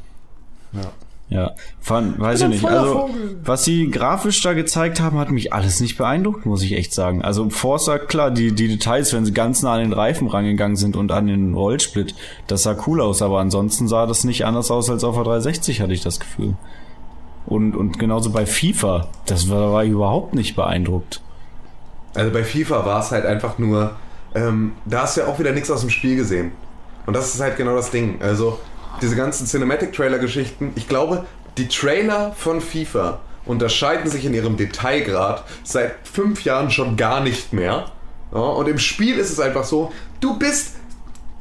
Ja. 0.73 0.93
Ja, 1.35 1.51
fand, 1.81 2.21
weiß 2.21 2.43
ich 2.43 2.49
nicht. 2.49 2.65
Also, 2.65 3.11
was 3.43 3.65
sie 3.65 3.91
grafisch 3.91 4.41
da 4.43 4.53
gezeigt 4.53 5.01
haben, 5.01 5.19
hat 5.19 5.33
mich 5.33 5.53
alles 5.53 5.81
nicht 5.81 5.99
beeindruckt, 5.99 6.47
muss 6.47 6.63
ich 6.63 6.75
echt 6.75 6.95
sagen. 6.95 7.23
Also 7.23 7.51
Forza, 7.51 7.99
klar, 7.99 8.31
die, 8.31 8.53
die 8.53 8.69
Details, 8.69 9.13
wenn 9.13 9.25
sie 9.25 9.33
ganz 9.33 9.61
nah 9.61 9.73
an 9.73 9.81
den 9.81 9.93
Reifen 9.93 10.29
rangegangen 10.29 10.77
sind 10.77 10.95
und 10.95 11.11
an 11.11 11.27
den 11.27 11.55
Rollsplit, 11.55 12.15
das 12.47 12.63
sah 12.63 12.77
cool 12.87 13.01
aus, 13.01 13.21
aber 13.21 13.41
ansonsten 13.41 13.89
sah 13.89 14.07
das 14.07 14.23
nicht 14.23 14.47
anders 14.47 14.71
aus 14.71 14.89
als 14.89 15.03
auf 15.03 15.17
der 15.17 15.25
360, 15.25 15.81
hatte 15.81 15.93
ich 15.93 16.03
das 16.03 16.21
Gefühl. 16.21 16.55
Und, 17.47 17.75
und 17.75 17.99
genauso 17.99 18.31
bei 18.31 18.47
FIFA, 18.47 19.09
das 19.27 19.51
war, 19.51 19.73
war 19.73 19.83
ich 19.83 19.91
überhaupt 19.91 20.37
nicht 20.37 20.55
beeindruckt. 20.55 21.21
Also 22.15 22.31
bei 22.31 22.45
FIFA 22.45 22.87
war 22.87 23.01
es 23.01 23.11
halt 23.11 23.27
einfach 23.27 23.59
nur, 23.59 23.97
ähm, 24.37 24.75
da 24.85 25.03
hast 25.03 25.17
du 25.17 25.23
ja 25.23 25.27
auch 25.27 25.41
wieder 25.41 25.51
nichts 25.51 25.69
aus 25.69 25.81
dem 25.81 25.91
Spiel 25.91 26.15
gesehen. 26.15 26.53
Und 27.07 27.17
das 27.17 27.35
ist 27.35 27.41
halt 27.41 27.57
genau 27.57 27.75
das 27.75 27.91
Ding. 27.91 28.23
Also 28.23 28.61
diese 29.03 29.17
ganzen 29.17 29.47
Cinematic-Trailer-Geschichten, 29.47 30.73
ich 30.77 30.89
glaube, 30.89 31.27
die 31.59 31.69
Trailer 31.69 32.33
von 32.37 32.61
FIFA 32.61 33.21
unterscheiden 33.45 34.11
sich 34.11 34.25
in 34.25 34.35
ihrem 34.35 34.57
Detailgrad 34.57 35.45
seit 35.63 35.95
fünf 36.05 36.45
Jahren 36.45 36.71
schon 36.71 36.97
gar 36.97 37.21
nicht 37.21 37.53
mehr. 37.53 37.87
Ja, 38.33 38.41
und 38.41 38.69
im 38.69 38.79
Spiel 38.79 39.19
ist 39.19 39.31
es 39.31 39.39
einfach 39.39 39.65
so, 39.65 39.93
du 40.21 40.39
bist 40.39 40.77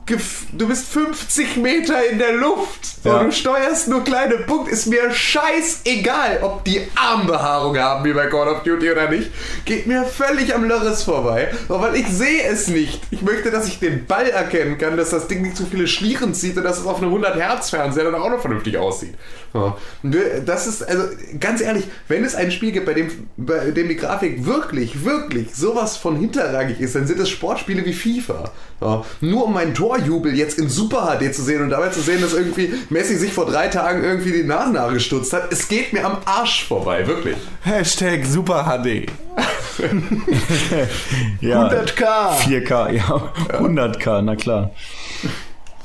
du 0.05 0.67
bist 0.67 0.89
50 0.89 1.57
Meter 1.57 2.05
in 2.11 2.17
der 2.19 2.33
Luft. 2.33 3.03
So, 3.03 3.09
Ja. 3.09 3.23
Du 3.23 3.31
steuerst 3.31 3.87
nur 3.87 4.03
kleine 4.03 4.35
Punkte. 4.39 4.71
Ist 4.71 4.87
mir 4.87 5.11
scheißegal, 5.11 6.39
ob 6.41 6.63
die 6.65 6.81
Armbehaarung 6.95 7.77
haben 7.77 8.03
wie 8.05 8.13
bei 8.13 8.27
Call 8.27 8.47
of 8.47 8.63
Duty 8.63 8.91
oder 8.91 9.09
nicht. 9.09 9.31
Geht 9.65 9.87
mir 9.87 10.03
völlig 10.03 10.53
am 10.53 10.65
Lörres 10.65 11.03
vorbei. 11.03 11.49
Weil 11.67 11.95
ich 11.95 12.07
sehe 12.07 12.43
es 12.43 12.67
nicht. 12.67 13.01
Ich 13.11 13.21
möchte, 13.21 13.51
dass 13.51 13.67
ich 13.67 13.79
den 13.79 14.05
Ball 14.05 14.29
erkennen 14.29 14.77
kann, 14.77 14.97
dass 14.97 15.09
das 15.09 15.27
Ding 15.27 15.41
nicht 15.41 15.57
zu 15.57 15.65
viele 15.65 15.87
Schlieren 15.87 16.33
zieht 16.33 16.57
und 16.57 16.63
dass 16.63 16.79
es 16.79 16.85
auf 16.85 16.97
einem 16.97 17.09
100 17.09 17.35
Hertz 17.35 17.69
Fernseher 17.69 18.05
dann 18.05 18.15
auch 18.15 18.29
noch 18.29 18.41
vernünftig 18.41 18.77
aussieht. 18.77 19.15
Ja. 19.53 19.77
Das 20.45 20.67
ist, 20.67 20.87
also 20.87 21.03
ganz 21.39 21.61
ehrlich, 21.61 21.85
wenn 22.07 22.23
es 22.23 22.35
ein 22.35 22.51
Spiel 22.51 22.71
gibt, 22.71 22.85
bei 22.85 22.93
dem, 22.93 23.09
bei 23.37 23.71
dem 23.71 23.87
die 23.87 23.95
Grafik 23.95 24.45
wirklich, 24.45 25.05
wirklich 25.05 25.53
sowas 25.55 25.97
von 25.97 26.15
hinterragig 26.15 26.79
ist, 26.79 26.95
dann 26.95 27.05
sind 27.07 27.19
es 27.19 27.29
Sportspiele 27.29 27.85
wie 27.85 27.93
FIFA. 27.93 28.51
Ja. 28.81 29.05
Nur 29.21 29.45
um 29.45 29.53
meinen 29.53 29.73
Torjubel 29.93 30.35
jetzt 30.35 30.57
in 30.57 30.69
Super 30.69 31.17
HD 31.19 31.33
zu 31.33 31.43
sehen 31.43 31.61
und 31.61 31.69
dabei 31.69 31.89
zu 31.89 32.01
sehen, 32.01 32.21
dass 32.21 32.33
irgendwie 32.33 32.73
Messi 32.89 33.15
sich 33.15 33.31
vor 33.31 33.45
drei 33.45 33.67
Tagen 33.67 34.03
irgendwie 34.03 34.31
die 34.31 34.43
Nasenhaare 34.43 34.93
gestutzt 34.93 35.33
hat, 35.33 35.51
es 35.51 35.67
geht 35.67 35.93
mir 35.93 36.05
am 36.05 36.17
Arsch 36.25 36.65
vorbei, 36.67 37.05
wirklich. 37.05 37.37
Hashtag 37.61 38.25
Super 38.25 38.65
HD. 38.65 39.07
Ja, 41.41 41.67
100k! 41.67 42.37
4K, 42.45 42.91
ja, 42.91 43.33
100K, 43.59 44.21
na 44.21 44.35
klar. 44.35 44.71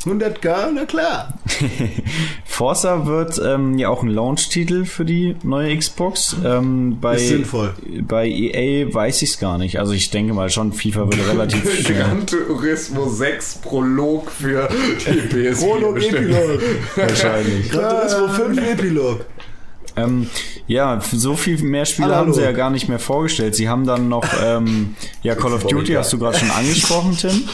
100k, 0.05 0.71
na 0.75 0.85
klar. 0.85 1.35
Forza 2.45 3.07
wird 3.07 3.41
ähm, 3.45 3.79
ja 3.79 3.89
auch 3.89 4.03
ein 4.03 4.09
Launch-Titel 4.09 4.85
für 4.85 5.05
die 5.05 5.37
neue 5.43 5.77
Xbox. 5.77 6.37
Ähm, 6.45 6.99
bei, 7.01 7.17
Ist 7.17 7.29
sinnvoll. 7.29 7.75
Bei 8.03 8.29
EA 8.29 8.93
weiß 8.93 9.23
ich 9.23 9.31
es 9.31 9.39
gar 9.39 9.59
nicht. 9.59 9.79
Also 9.79 9.93
ich 9.93 10.11
denke 10.11 10.35
mal 10.35 10.51
schon, 10.51 10.73
FIFA 10.73 11.07
würde 11.07 11.29
relativ 11.29 11.81
schnell. 11.81 11.99
Gran 11.99 12.27
Turismo 12.27 13.09
6 13.09 13.57
Prolog 13.59 14.31
für 14.31 14.69
die 15.07 15.37
PS4. 15.37 15.67
Prolog. 15.67 16.03
Epilog. 16.03 16.61
wahrscheinlich. 16.97 17.71
Gran 17.71 17.91
Turismo 17.91 18.29
5 18.29 18.59
Epilog. 18.71 19.25
Ähm, 19.97 20.29
ja, 20.69 21.01
so 21.13 21.35
viel 21.35 21.59
mehr 21.63 21.85
Spiele 21.85 22.09
Hallo. 22.09 22.17
haben 22.19 22.35
sie 22.35 22.43
ja 22.43 22.53
gar 22.53 22.71
nicht 22.71 22.89
mehr 22.89 22.99
vorgestellt. 23.01 23.57
Sie 23.57 23.69
haben 23.69 23.85
dann 23.87 24.09
noch, 24.09 24.25
ähm, 24.45 24.95
ja, 25.23 25.35
Call 25.35 25.53
of 25.53 25.65
Duty 25.67 25.95
hast 25.95 26.13
du 26.13 26.19
gerade 26.19 26.39
schon 26.39 26.51
angesprochen, 26.51 27.17
Tim. 27.17 27.49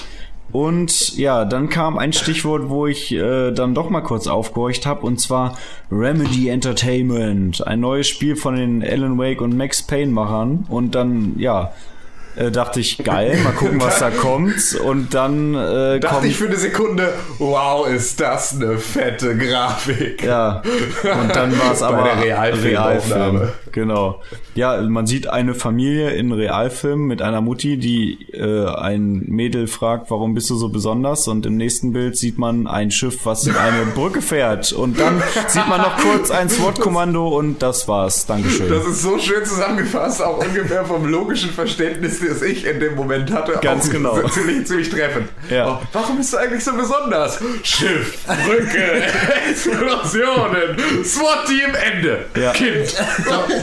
Und 0.55 1.17
ja, 1.17 1.45
dann 1.45 1.69
kam 1.69 1.99
ein 1.99 2.13
Stichwort, 2.13 2.69
wo 2.69 2.87
ich 2.87 3.11
äh, 3.11 3.51
dann 3.51 3.75
doch 3.75 3.91
mal 3.91 4.03
kurz 4.03 4.29
aufgehorcht 4.29 4.87
habe, 4.87 5.05
und 5.05 5.21
zwar 5.21 5.59
Remedy 5.91 6.49
Entertainment, 6.49 7.67
ein 7.67 7.81
neues 7.81 8.07
Spiel 8.07 8.37
von 8.37 8.55
den 8.55 8.81
Alan 8.81 9.19
Wake 9.19 9.41
und 9.41 9.57
Max 9.57 9.83
Payne 9.83 10.13
Machern. 10.13 10.65
Und 10.69 10.95
dann, 10.95 11.35
ja, 11.39 11.73
äh, 12.37 12.53
dachte 12.53 12.79
ich, 12.79 12.99
geil, 12.99 13.37
mal 13.43 13.53
gucken, 13.53 13.81
was 13.81 13.99
da 13.99 14.11
kommt. 14.23 14.77
Und 14.77 15.13
dann 15.13 15.57
äh, 15.57 15.99
Dachte 15.99 16.15
kommt 16.15 16.27
ich 16.27 16.37
für 16.37 16.47
eine 16.47 16.57
Sekunde, 16.57 17.13
wow, 17.39 17.89
ist 17.89 18.21
das 18.21 18.55
eine 18.55 18.79
fette 18.79 19.37
Grafik. 19.37 20.23
Ja, 20.23 20.63
und 21.21 21.35
dann 21.35 21.59
war 21.59 21.73
es 21.73 21.81
Bei 21.81 21.87
aber 21.87 22.05
der 22.05 22.23
Realfilmaufnahme. 22.23 23.41
Realfilm. 23.41 23.53
Genau. 23.75 24.23
Ja, 24.55 24.81
man 24.83 25.05
sieht 25.09 25.27
eine 25.27 25.53
Familie 25.53 26.11
in 26.11 26.31
Realfilm 26.31 27.07
mit 27.07 27.21
einer 27.21 27.41
Mutti, 27.41 27.77
die 27.77 28.29
äh, 28.33 28.67
ein 28.69 29.25
Mädel 29.27 29.67
fragt, 29.67 30.13
warum 30.13 30.35
bist 30.35 30.49
du 30.49 30.55
so 30.55 30.69
besonders? 30.69 31.27
Und 31.27 31.45
im 31.45 31.57
nächsten 31.57 31.93
Bild 31.93 32.17
sieht 32.17 32.39
man 32.39 32.69
ein 32.69 32.93
Schiff, 32.93 33.27
was 33.27 33.49
in 33.49 33.57
eine 33.57 33.85
Brücke 33.95 34.23
fährt. 34.23 34.73
Und 34.73 35.01
dann 35.01 35.21
sieht 35.49 35.67
man 35.69 35.81
noch 35.81 35.97
kurz 35.97 36.31
ein 36.31 36.49
SWAT-Kommando 36.49 37.27
und 37.37 37.63
das 37.63 37.89
war's. 37.89 38.27
Dankeschön. 38.27 38.71
Das 38.71 38.87
ist 38.87 39.03
so 39.03 39.19
schön 39.19 39.45
zusammengefasst, 39.45 40.23
auch 40.23 40.39
ungefähr 40.39 40.85
vom 40.85 41.07
logischen 41.07 41.51
Verständnis, 41.51 42.21
das 42.21 42.43
ich 42.43 42.65
in 42.65 42.79
dem 42.79 42.95
Moment 42.95 43.33
hatte. 43.33 43.59
Ganz 43.61 43.91
genau. 43.91 44.17
Ziemlich, 44.29 44.69
ziemlich 44.69 44.89
treffend. 44.89 45.29
Ja. 45.51 45.81
Oh, 45.83 45.87
warum 45.93 46.19
bist 46.19 46.33
du 46.33 46.37
eigentlich 46.37 46.63
so 46.63 46.75
besonders? 46.75 47.41
Schiff, 47.65 48.25
Brücke, 48.47 49.03
Explosionen, 49.51 50.77
SWAT-Team, 51.05 51.75
Ende. 51.93 52.27
Ja. 52.41 52.53
Kind. 52.53 52.95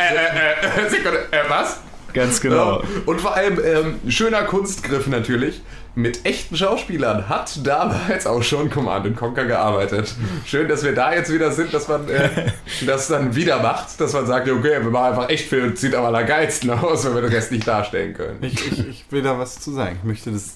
Äh, 0.10 0.82
äh, 0.82 0.86
äh, 0.86 0.90
Sekunde, 0.90 1.20
äh, 1.32 1.50
was? 1.50 1.80
Ganz 2.14 2.42
genau. 2.42 2.82
Ja. 2.82 2.88
Und 3.06 3.22
vor 3.22 3.36
allem 3.36 3.60
ähm, 3.64 4.12
schöner 4.12 4.44
Kunstgriff 4.44 5.08
natürlich. 5.08 5.62
Mit 5.94 6.26
echten 6.26 6.56
Schauspielern 6.56 7.28
hat 7.28 7.66
damals 7.68 8.26
auch 8.26 8.42
schon 8.44 8.70
Command 8.70 9.14
Conquer 9.18 9.44
gearbeitet. 9.44 10.16
Schön, 10.46 10.70
dass 10.70 10.86
wir 10.86 10.96
da 10.96 11.14
jetzt 11.14 11.34
wieder 11.34 11.52
sind, 11.52 11.74
dass 11.74 11.90
man 11.90 12.08
äh, 12.08 12.50
das 12.86 13.10
dann 13.10 13.36
wieder 13.36 13.62
macht, 13.62 14.00
dass 14.00 14.14
man 14.14 14.26
sagt, 14.26 14.50
okay, 14.50 14.82
wir 14.82 14.90
machen 14.90 15.12
einfach 15.12 15.30
echt 15.30 15.50
Film, 15.50 15.76
sieht 15.76 15.94
aber 15.94 16.18
am 16.18 16.26
geilsten 16.26 16.70
aus, 16.70 17.04
wenn 17.04 17.16
wir 17.16 17.22
den 17.22 17.34
Rest 17.34 17.52
nicht 17.52 17.68
darstellen 17.68 18.14
können. 18.14 18.38
Ich, 18.42 18.72
ich, 18.72 18.88
ich 18.88 19.06
will 19.10 19.22
da 19.22 19.38
was 19.38 19.60
zu 19.60 19.74
sagen. 19.74 19.98
Ich 20.02 20.08
möchte 20.08 20.32
das 20.32 20.56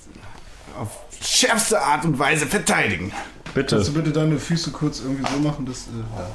auf 0.80 0.90
schärfste 1.22 1.82
Art 1.82 2.06
und 2.06 2.18
Weise 2.18 2.46
verteidigen. 2.46 3.12
Bitte. 3.54 3.76
Kannst 3.76 3.90
du 3.90 3.94
bitte 3.94 4.12
deine 4.12 4.38
Füße 4.38 4.72
kurz 4.72 5.02
irgendwie 5.02 5.30
so 5.30 5.40
machen, 5.40 5.66
dass. 5.66 5.88
Äh, 5.88 6.18
ja. 6.18 6.28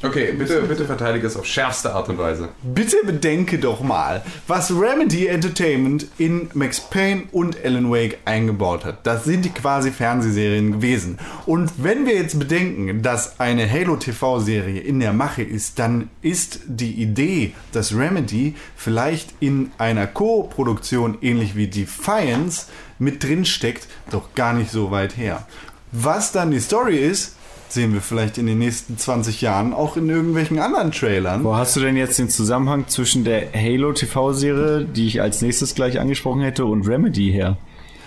Okay, 0.00 0.32
bitte, 0.32 0.62
bitte 0.62 0.84
verteidige 0.84 1.26
es 1.26 1.36
auf 1.36 1.44
schärfste 1.44 1.92
Art 1.92 2.08
und 2.08 2.18
Weise. 2.18 2.50
Bitte 2.62 2.98
bedenke 3.04 3.58
doch 3.58 3.80
mal, 3.80 4.22
was 4.46 4.70
Remedy 4.70 5.26
Entertainment 5.26 6.06
in 6.18 6.48
Max 6.54 6.80
Payne 6.80 7.24
und 7.32 7.56
Alan 7.64 7.90
Wake 7.90 8.18
eingebaut 8.24 8.84
hat. 8.84 9.04
Das 9.04 9.24
sind 9.24 9.52
quasi 9.56 9.90
Fernsehserien 9.90 10.70
gewesen. 10.70 11.18
Und 11.46 11.72
wenn 11.78 12.06
wir 12.06 12.14
jetzt 12.14 12.38
bedenken, 12.38 13.02
dass 13.02 13.40
eine 13.40 13.68
Halo 13.68 13.96
TV-Serie 13.96 14.80
in 14.80 15.00
der 15.00 15.12
Mache 15.12 15.42
ist, 15.42 15.80
dann 15.80 16.10
ist 16.22 16.60
die 16.66 17.02
Idee, 17.02 17.54
dass 17.72 17.96
Remedy 17.96 18.54
vielleicht 18.76 19.34
in 19.40 19.72
einer 19.78 20.06
Co-Produktion 20.06 21.18
ähnlich 21.22 21.56
wie 21.56 21.66
Defiance 21.66 22.66
mit 23.00 23.24
drin 23.24 23.44
steckt, 23.44 23.88
doch 24.12 24.34
gar 24.36 24.52
nicht 24.52 24.70
so 24.70 24.92
weit 24.92 25.16
her. 25.16 25.44
Was 25.90 26.32
dann 26.32 26.50
die 26.50 26.60
Story 26.60 26.98
ist, 26.98 27.34
sehen 27.68 27.92
wir 27.92 28.00
vielleicht 28.00 28.38
in 28.38 28.46
den 28.46 28.58
nächsten 28.58 28.96
20 28.98 29.40
Jahren 29.40 29.72
auch 29.74 29.96
in 29.96 30.08
irgendwelchen 30.08 30.58
anderen 30.58 30.90
Trailern. 30.92 31.44
Wo 31.44 31.54
hast 31.56 31.76
du 31.76 31.80
denn 31.80 31.96
jetzt 31.96 32.18
den 32.18 32.28
Zusammenhang 32.30 32.86
zwischen 32.88 33.24
der 33.24 33.52
Halo 33.54 33.92
TV-Serie, 33.92 34.84
die 34.84 35.06
ich 35.06 35.20
als 35.20 35.42
nächstes 35.42 35.74
gleich 35.74 36.00
angesprochen 36.00 36.40
hätte, 36.42 36.64
und 36.64 36.86
Remedy 36.88 37.30
her? 37.32 37.56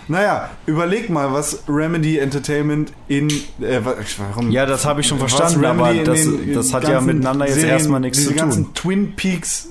Naja, 0.08 0.50
überleg 0.66 1.10
mal, 1.10 1.32
was 1.32 1.62
Remedy 1.68 2.18
Entertainment 2.18 2.92
in. 3.06 3.28
Äh, 3.60 3.84
wa- 3.84 3.94
warum, 4.18 4.50
Ja, 4.50 4.66
das 4.66 4.84
habe 4.84 5.00
ich 5.00 5.06
schon 5.06 5.18
verstanden, 5.20 5.64
aber 5.64 5.90
Remedy 5.90 5.98
in 6.00 6.04
das, 6.04 6.20
den 6.22 6.54
das 6.54 6.74
hat 6.74 6.88
ja 6.88 7.00
miteinander 7.00 7.46
jetzt 7.46 7.54
Serien, 7.54 7.70
erstmal 7.72 8.00
nichts 8.00 8.18
zu 8.24 8.30
tun. 8.30 8.36
ganzen 8.36 8.74
Twin 8.74 9.14
Peaks 9.14 9.68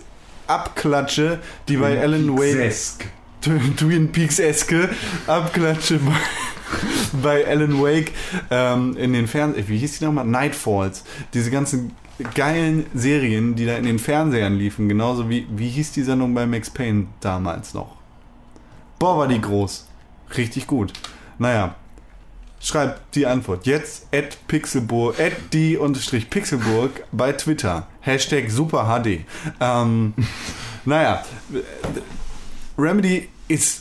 Abklatsche, 0.47 1.39
die 1.67 1.77
bei 1.77 1.99
Alan 2.01 2.37
Wake. 2.37 2.73
Twin 3.77 4.11
Peaks-eske 4.11 4.89
Abklatsche 5.27 5.97
bei, 5.99 6.11
bei 7.23 7.47
Alan 7.47 7.81
Wake 7.81 8.11
ähm, 8.49 8.95
in 8.97 9.13
den 9.13 9.27
Fernsehen. 9.27 9.67
Wie 9.67 9.77
hieß 9.77 9.99
die 9.99 10.05
nochmal? 10.05 10.25
Nightfalls. 10.25 11.03
Diese 11.33 11.51
ganzen 11.51 11.95
geilen 12.35 12.85
Serien, 12.93 13.55
die 13.55 13.65
da 13.65 13.75
in 13.75 13.85
den 13.85 13.99
Fernsehern 13.99 14.55
liefen, 14.55 14.87
genauso 14.87 15.29
wie, 15.29 15.47
wie 15.49 15.69
hieß 15.69 15.91
die 15.91 16.03
Sendung 16.03 16.33
bei 16.33 16.45
Max 16.45 16.69
Payne 16.69 17.07
damals 17.19 17.73
noch? 17.73 17.97
Boah, 18.99 19.17
war 19.17 19.27
die 19.27 19.41
groß. 19.41 19.87
Richtig 20.37 20.67
gut. 20.67 20.93
Naja, 21.39 21.75
schreibt 22.59 23.15
die 23.15 23.25
Antwort 23.25 23.65
jetzt 23.65 24.07
at 24.13 24.37
Pixelburg, 24.47 25.19
at 25.19 25.33
die 25.53 25.77
unterstrich 25.77 26.29
Pixelburg 26.29 27.03
bei 27.11 27.31
Twitter. 27.31 27.87
Hashtag 28.01 28.49
Super 28.51 28.85
HD. 28.85 29.25
Ähm, 29.59 30.13
naja, 30.85 31.23
Remedy 32.77 33.29
ist 33.47 33.80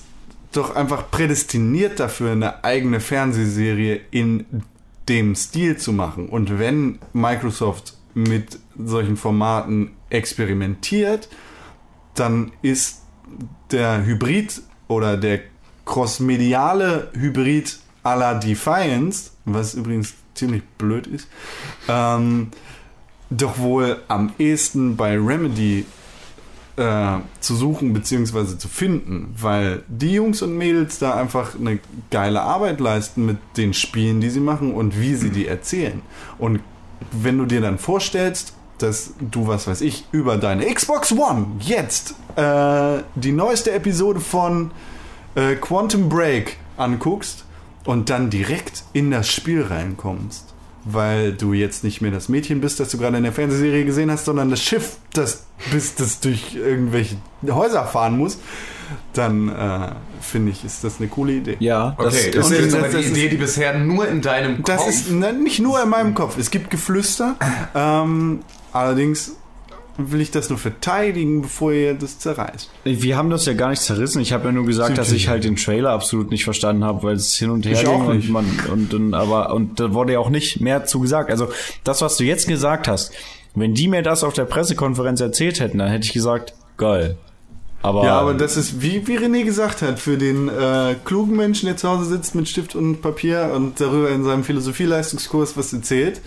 doch 0.52 0.74
einfach 0.74 1.10
prädestiniert 1.10 2.00
dafür, 2.00 2.32
eine 2.32 2.64
eigene 2.64 3.00
Fernsehserie 3.00 4.00
in 4.10 4.46
dem 5.08 5.34
Stil 5.34 5.76
zu 5.76 5.92
machen. 5.92 6.28
Und 6.28 6.58
wenn 6.58 6.98
Microsoft 7.12 7.94
mit 8.14 8.58
solchen 8.76 9.16
Formaten 9.16 9.92
experimentiert, 10.08 11.28
dann 12.14 12.52
ist 12.62 13.02
der 13.70 14.04
Hybrid 14.04 14.60
oder 14.88 15.16
der 15.16 15.40
crossmediale 15.84 17.10
Hybrid 17.14 17.78
à 18.02 18.16
la 18.16 18.34
Defiance, 18.34 19.30
was 19.44 19.74
übrigens 19.74 20.14
ziemlich 20.34 20.62
blöd 20.78 21.06
ist, 21.06 21.28
ähm, 21.88 22.48
doch 23.30 23.58
wohl 23.58 24.02
am 24.08 24.32
ehesten 24.38 24.96
bei 24.96 25.16
Remedy 25.16 25.86
äh, 26.80 27.18
zu 27.40 27.54
suchen 27.54 27.92
bzw. 27.92 28.56
zu 28.56 28.68
finden, 28.68 29.34
weil 29.38 29.82
die 29.88 30.14
Jungs 30.14 30.40
und 30.42 30.56
Mädels 30.56 30.98
da 30.98 31.14
einfach 31.14 31.54
eine 31.54 31.78
geile 32.10 32.40
Arbeit 32.40 32.80
leisten 32.80 33.26
mit 33.26 33.36
den 33.56 33.74
Spielen, 33.74 34.20
die 34.20 34.30
sie 34.30 34.40
machen 34.40 34.72
und 34.74 34.98
wie 34.98 35.14
sie 35.14 35.30
die 35.30 35.46
erzählen. 35.46 36.00
Und 36.38 36.60
wenn 37.12 37.38
du 37.38 37.44
dir 37.44 37.60
dann 37.60 37.78
vorstellst, 37.78 38.54
dass 38.78 39.12
du, 39.20 39.46
was 39.46 39.66
weiß 39.66 39.82
ich, 39.82 40.06
über 40.10 40.38
deine 40.38 40.64
Xbox 40.72 41.12
One 41.12 41.46
jetzt 41.60 42.14
äh, 42.36 43.02
die 43.14 43.32
neueste 43.32 43.72
Episode 43.72 44.20
von 44.20 44.70
äh, 45.34 45.56
Quantum 45.56 46.08
Break 46.08 46.56
anguckst 46.78 47.44
und 47.84 48.08
dann 48.08 48.30
direkt 48.30 48.84
in 48.94 49.10
das 49.10 49.30
Spiel 49.30 49.62
reinkommst, 49.62 50.49
weil 50.84 51.32
du 51.32 51.52
jetzt 51.52 51.84
nicht 51.84 52.00
mehr 52.00 52.10
das 52.10 52.28
Mädchen 52.28 52.60
bist, 52.60 52.80
das 52.80 52.88
du 52.90 52.98
gerade 52.98 53.16
in 53.18 53.22
der 53.22 53.32
Fernsehserie 53.32 53.84
gesehen 53.84 54.10
hast, 54.10 54.24
sondern 54.24 54.50
das 54.50 54.62
Schiff, 54.62 54.96
das 55.12 55.44
bist, 55.70 56.00
das 56.00 56.20
durch 56.20 56.54
irgendwelche 56.54 57.16
Häuser 57.48 57.84
fahren 57.86 58.16
muss, 58.16 58.38
dann 59.12 59.48
äh, 59.48 59.90
finde 60.20 60.52
ich, 60.52 60.64
ist 60.64 60.82
das 60.82 60.94
eine 60.98 61.08
coole 61.08 61.34
Idee. 61.34 61.56
Ja, 61.60 61.94
Okay, 61.98 62.04
das, 62.04 62.30
das, 62.32 62.50
ist 62.50 62.58
jetzt 62.58 62.66
das- 62.72 62.74
aber 62.78 62.88
die 62.88 62.94
das 62.96 63.04
ist- 63.04 63.10
Idee, 63.12 63.28
die 63.28 63.36
bisher 63.36 63.78
nur 63.78 64.08
in 64.08 64.20
deinem 64.22 64.62
Das 64.64 64.78
Kopf... 64.78 64.88
ist 64.88 65.10
ne, 65.10 65.32
nicht 65.32 65.60
nur 65.60 65.82
in 65.82 65.88
meinem 65.90 66.14
Kopf. 66.14 66.38
Es 66.38 66.50
gibt 66.50 66.70
Geflüster. 66.70 67.36
Ähm, 67.74 68.40
allerdings 68.72 69.32
will 70.12 70.20
ich 70.20 70.30
das 70.30 70.48
nur 70.48 70.58
verteidigen, 70.58 71.42
bevor 71.42 71.72
ihr 71.72 71.94
das 71.94 72.18
zerreißt. 72.18 72.70
Wir 72.84 73.16
haben 73.16 73.30
das 73.30 73.46
ja 73.46 73.52
gar 73.52 73.70
nicht 73.70 73.82
zerrissen. 73.82 74.20
Ich 74.20 74.32
habe 74.32 74.46
ja 74.46 74.52
nur 74.52 74.66
gesagt, 74.66 74.98
dass 74.98 75.12
ich 75.12 75.28
halt 75.28 75.44
den 75.44 75.56
Trailer 75.56 75.90
absolut 75.90 76.30
nicht 76.30 76.44
verstanden 76.44 76.84
habe, 76.84 77.02
weil 77.02 77.14
es 77.14 77.34
hin 77.34 77.50
und 77.50 77.66
her 77.66 77.72
Ich 77.72 77.80
ging 77.80 77.88
auch 77.88 78.06
und 78.06 78.28
man 78.30 78.46
und, 78.72 78.94
und 78.94 79.14
aber 79.14 79.52
und 79.52 79.80
da 79.80 79.92
wurde 79.92 80.14
ja 80.14 80.18
auch 80.18 80.30
nicht 80.30 80.60
mehr 80.60 80.84
zu 80.84 81.00
gesagt. 81.00 81.30
Also 81.30 81.48
das, 81.84 82.02
was 82.02 82.16
du 82.16 82.24
jetzt 82.24 82.48
gesagt 82.48 82.88
hast, 82.88 83.12
wenn 83.54 83.74
die 83.74 83.88
mir 83.88 84.02
das 84.02 84.24
auf 84.24 84.34
der 84.34 84.44
Pressekonferenz 84.44 85.20
erzählt 85.20 85.60
hätten, 85.60 85.78
dann 85.78 85.90
hätte 85.90 86.06
ich 86.06 86.12
gesagt, 86.12 86.54
geil. 86.76 87.16
Aber, 87.82 88.04
Ja, 88.04 88.18
aber 88.20 88.34
das 88.34 88.56
ist, 88.56 88.82
wie, 88.82 89.06
wie 89.06 89.16
René 89.16 89.44
gesagt 89.44 89.80
hat, 89.82 89.98
für 89.98 90.18
den 90.18 90.48
äh, 90.48 90.96
klugen 91.04 91.36
Menschen, 91.36 91.66
der 91.66 91.76
zu 91.76 91.88
Hause 91.88 92.04
sitzt 92.04 92.34
mit 92.34 92.48
Stift 92.48 92.74
und 92.74 93.00
Papier 93.00 93.52
und 93.54 93.80
darüber 93.80 94.10
in 94.10 94.22
seinem 94.22 94.44
Philosophieleistungskurs 94.44 95.56
was 95.56 95.72
erzählt, 95.72 96.18
äh, 96.18 96.20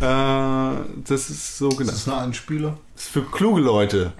das 0.00 1.30
ist 1.30 1.58
so 1.58 1.68
Das 1.70 1.78
gedacht. 1.78 1.96
ist 1.96 2.08
eine 2.08 2.16
Anspieler. 2.18 2.76
Das 2.94 3.04
ist 3.04 3.10
für 3.10 3.22
kluge 3.22 3.60
Leute. 3.60 4.12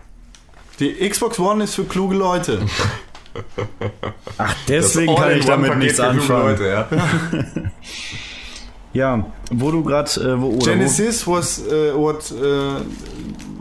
Die 0.80 1.08
Xbox 1.08 1.38
One 1.38 1.64
ist 1.64 1.74
für 1.74 1.84
kluge 1.84 2.16
Leute. 2.16 2.60
ach, 4.38 4.56
deswegen 4.68 5.14
kann 5.14 5.38
ich 5.38 5.44
damit 5.44 5.76
nichts 5.78 6.00
anfangen. 6.00 6.42
Leute, 6.58 6.66
ja. 6.68 6.88
Ja, 8.92 9.26
wo 9.50 9.70
du 9.70 9.84
gerade 9.84 10.10
äh, 10.22 10.40
wo 10.40 10.52
oder 10.54 10.72
Genesis 10.72 11.26
was 11.26 11.58
uh, 11.58 11.92
what 12.00 12.32
uh, 12.32 12.80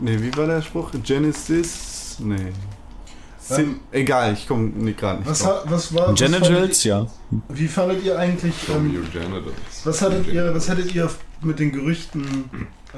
nee, 0.00 0.16
wie 0.18 0.34
war 0.34 0.46
der 0.46 0.62
Spruch? 0.62 0.90
Genesis 1.04 2.16
nee. 2.20 2.36
Sind, 3.38 3.80
egal, 3.92 4.32
ich 4.32 4.48
komme 4.48 4.68
nicht 4.70 4.98
gerade 4.98 5.18
nicht 5.18 5.28
Was, 5.28 5.40
drauf. 5.40 5.64
ha- 5.66 5.70
was 5.70 5.94
war. 5.94 6.10
was 6.12 6.18
Genitals, 6.18 6.84
ja. 6.84 7.00
fandet, 7.00 7.42
wie 7.50 7.68
fandet 7.68 8.02
ihr 8.04 8.18
eigentlich. 8.18 8.54
Ähm, 8.74 9.06
was 9.84 10.00
hattet 10.00 10.26
ihr, 10.28 10.54
was 10.54 10.68
hättet 10.70 10.94
ihr 10.94 11.10
mit 11.42 11.58
den 11.58 11.72
Gerüchten. 11.72 12.50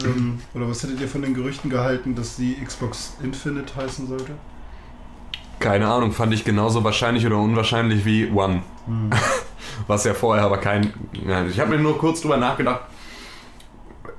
Ähm, 0.05 0.39
oder 0.55 0.69
was 0.69 0.83
hättet 0.83 1.01
ihr 1.01 1.09
von 1.09 1.23
den 1.23 1.35
Gerüchten 1.35 1.71
gehalten, 1.71 2.15
dass 2.15 2.37
die 2.37 2.57
Xbox 2.65 3.17
Infinite 3.23 3.75
heißen 3.75 4.07
sollte? 4.07 4.33
Keine 5.59 5.89
Ahnung, 5.89 6.13
fand 6.13 6.33
ich 6.33 6.45
genauso 6.45 6.85
wahrscheinlich 6.85 7.27
oder 7.27 7.39
unwahrscheinlich 7.39 8.05
wie 8.05 8.31
One. 8.31 8.63
Was 9.87 10.05
ja 10.05 10.15
vorher 10.15 10.45
aber 10.45 10.59
kein. 10.59 10.93
Ich 11.51 11.59
habe 11.59 11.71
mir 11.71 11.79
nur 11.79 11.99
kurz 11.99 12.21
drüber 12.21 12.37
nachgedacht, 12.37 12.83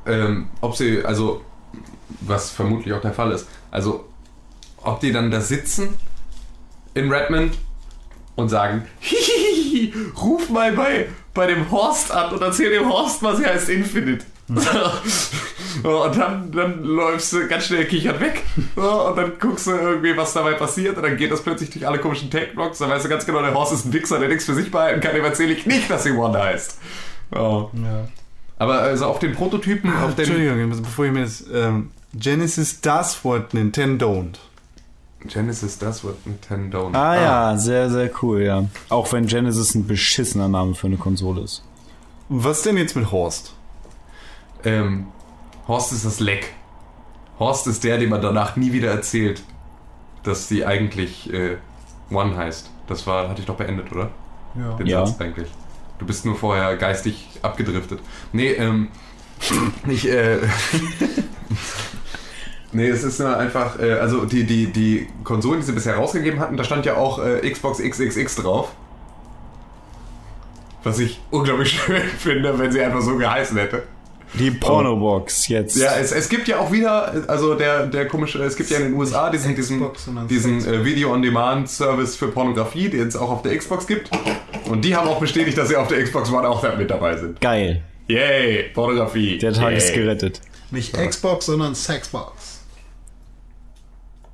ähm, 0.06 0.50
ob 0.62 0.76
sie, 0.76 1.04
also, 1.04 1.42
was 2.22 2.50
vermutlich 2.50 2.94
auch 2.94 3.02
der 3.02 3.14
Fall 3.14 3.32
ist, 3.32 3.48
also, 3.72 4.06
ob 4.78 5.00
die 5.00 5.12
dann 5.12 5.32
da 5.32 5.42
sitzen 5.42 5.90
in 6.94 7.12
Redmond 7.12 7.58
und 8.36 8.50
sagen, 8.50 8.86
Hihihihi, 9.70 9.94
ruf 10.22 10.50
mal 10.50 10.72
bei, 10.74 11.08
bei 11.34 11.48
dem 11.48 11.70
Horst 11.72 12.12
an 12.12 12.34
und 12.34 12.42
erzähl 12.42 12.72
dem 12.72 12.90
Horst 12.90 13.22
mal, 13.22 13.36
sie 13.36 13.46
heißt 13.46 13.70
Infinite. 13.70 14.26
So, 15.84 16.04
und 16.04 16.18
dann, 16.18 16.52
dann 16.52 16.84
läufst 16.84 17.34
du 17.34 17.48
ganz 17.48 17.66
schnell 17.66 17.86
kichert 17.86 18.20
weg 18.20 18.44
so, 18.76 19.08
und 19.08 19.16
dann 19.16 19.34
guckst 19.40 19.68
du 19.68 19.72
irgendwie, 19.72 20.18
was 20.18 20.34
dabei 20.34 20.54
passiert 20.54 20.98
und 20.98 21.04
dann 21.04 21.18
geht 21.18 21.32
das 21.32 21.44
plötzlich 21.44 21.70
durch 21.70 21.88
alle 21.88 22.00
komischen 22.00 22.32
Tech-Blocks, 22.32 22.80
dann 22.80 22.90
weißt 22.90 23.06
du 23.06 23.10
ganz 23.10 23.28
genau, 23.28 23.42
der 23.42 23.54
Horst 23.54 23.74
ist 23.74 23.86
ein 23.86 23.94
Wichser, 23.94 24.18
der 24.18 24.28
nichts 24.28 24.46
für 24.46 24.56
sich 24.56 24.72
behalten 24.72 25.02
kann, 25.02 25.14
dem 25.14 25.24
erzähle 25.24 25.54
ich 25.54 25.68
nicht, 25.68 25.90
dass 25.90 26.04
sie 26.04 26.12
One 26.12 26.38
heißt. 26.38 26.80
So. 27.32 27.72
Ja. 27.76 28.08
Aber 28.58 28.82
also 28.82 29.06
auf 29.06 29.20
den 29.20 29.34
Prototypen, 29.34 29.94
auf 29.94 30.16
den... 30.16 30.26
Entschuldigung, 30.26 30.82
bevor 30.82 31.06
ich 31.06 31.12
mir 31.12 31.22
das. 31.22 31.46
Ähm, 31.54 31.92
Genesis 32.14 32.82
does 32.82 33.24
what 33.24 33.54
Nintendo 33.54 34.08
don't. 34.08 34.38
Genesis, 35.28 35.78
das 35.78 36.04
wird 36.04 36.26
Nintendo. 36.26 36.90
Ah 36.94 37.16
ja, 37.16 37.58
sehr, 37.58 37.90
sehr 37.90 38.10
cool, 38.22 38.42
ja. 38.42 38.66
Auch 38.88 39.12
wenn 39.12 39.28
Genesis 39.28 39.76
ein 39.76 39.86
beschissener 39.86 40.48
Name 40.48 40.76
für 40.76 40.88
eine 40.88 40.98
Konsole 40.98 41.42
ist. 41.42 41.64
Was 42.30 42.62
denn 42.62 42.78
jetzt 42.78 42.96
mit 42.96 43.12
Horst? 43.12 43.54
Ähm, 44.64 45.08
Horst 45.68 45.92
ist 45.92 46.06
das 46.06 46.20
Leck. 46.20 46.54
Horst 47.38 47.68
ist 47.68 47.84
der, 47.84 47.98
dem 47.98 48.10
man 48.10 48.22
danach 48.22 48.56
nie 48.56 48.72
wieder 48.72 48.92
erzählt, 48.92 49.44
dass 50.24 50.48
die 50.48 50.66
eigentlich 50.66 51.32
äh, 51.34 51.58
One 52.12 52.36
heißt. 52.38 52.70
Das 52.88 53.06
war, 53.08 53.30
hatte 53.30 53.42
ich 53.42 53.46
doch 53.48 53.56
beendet, 53.56 53.92
oder? 53.92 54.10
Ja. 54.56 54.74
Den 54.78 54.88
Ja. 54.88 55.06
Satz 55.06 55.20
eigentlich. 55.20 55.50
Du 56.00 56.06
bist 56.06 56.26
nur 56.26 56.36
vorher 56.36 56.76
geistig 56.78 57.28
abgedriftet. 57.42 58.00
Nee, 58.32 58.52
ähm, 58.54 58.88
ich, 59.88 60.10
äh, 60.10 60.38
nee, 62.72 62.88
es 62.88 63.04
ist 63.04 63.20
nur 63.20 63.36
einfach, 63.38 63.80
äh, 63.80 63.94
also 63.94 64.26
die, 64.26 64.44
die, 64.44 64.68
die 64.68 65.08
Konsolen, 65.24 65.60
die 65.60 65.66
sie 65.66 65.72
bisher 65.74 65.96
rausgegeben 65.96 66.40
hatten, 66.40 66.58
da 66.58 66.64
stand 66.64 66.86
ja 66.86 66.96
auch 66.96 67.24
äh, 67.24 67.50
Xbox 67.50 67.80
XXX 67.80 68.36
drauf. 68.38 68.72
Was 70.84 71.00
ich 71.00 71.20
unglaublich 71.32 71.72
schön 71.86 72.02
finde, 72.02 72.58
wenn 72.58 72.72
sie 72.72 72.82
einfach 72.82 73.02
so 73.02 73.18
geheißen 73.18 73.58
hätte. 73.58 73.84
Die 74.36 74.52
Pornobox 74.52 75.48
jetzt. 75.48 75.76
Ja, 75.76 75.98
es, 75.98 76.12
es 76.12 76.30
gibt 76.30 76.48
ja 76.48 76.60
auch 76.60 76.72
wieder, 76.72 77.24
also 77.28 77.56
der, 77.56 77.88
der 77.88 78.08
komische, 78.08 78.42
es 78.44 78.56
gibt 78.56 78.70
ja 78.70 78.78
in 78.78 78.84
den 78.84 78.94
USA 78.94 79.32
diesen, 79.32 79.56
diesen, 79.56 79.84
diesen 80.30 80.66
äh, 80.66 80.86
Video-on-Demand-Service 80.86 82.16
für 82.16 82.28
Pornografie, 82.28 82.90
den 82.90 83.08
es 83.08 83.16
auch 83.16 83.32
auf 83.32 83.42
der 83.42 83.58
Xbox 83.58 83.88
gibt. 83.88 84.12
Und 84.70 84.86
die 84.86 84.96
haben 84.96 85.08
auch 85.08 85.20
bestätigt, 85.20 85.58
dass 85.58 85.70
sie 85.70 85.76
auf 85.76 85.88
der 85.88 86.04
Xbox 86.04 86.32
One 86.32 86.48
auch 86.48 86.62
mit 86.78 86.92
dabei 86.92 87.18
sind. 87.18 87.42
Geil. 87.42 87.82
Yay, 88.08 88.70
Pornografie. 88.74 89.40
Der 89.40 89.54
Tag 89.54 89.72
Yay. 89.72 89.78
ist 89.78 89.94
gerettet. 89.94 90.42
Nicht 90.72 90.94
Xbox, 90.94 91.48
sondern 91.48 91.74
Sexbox. 91.74 92.59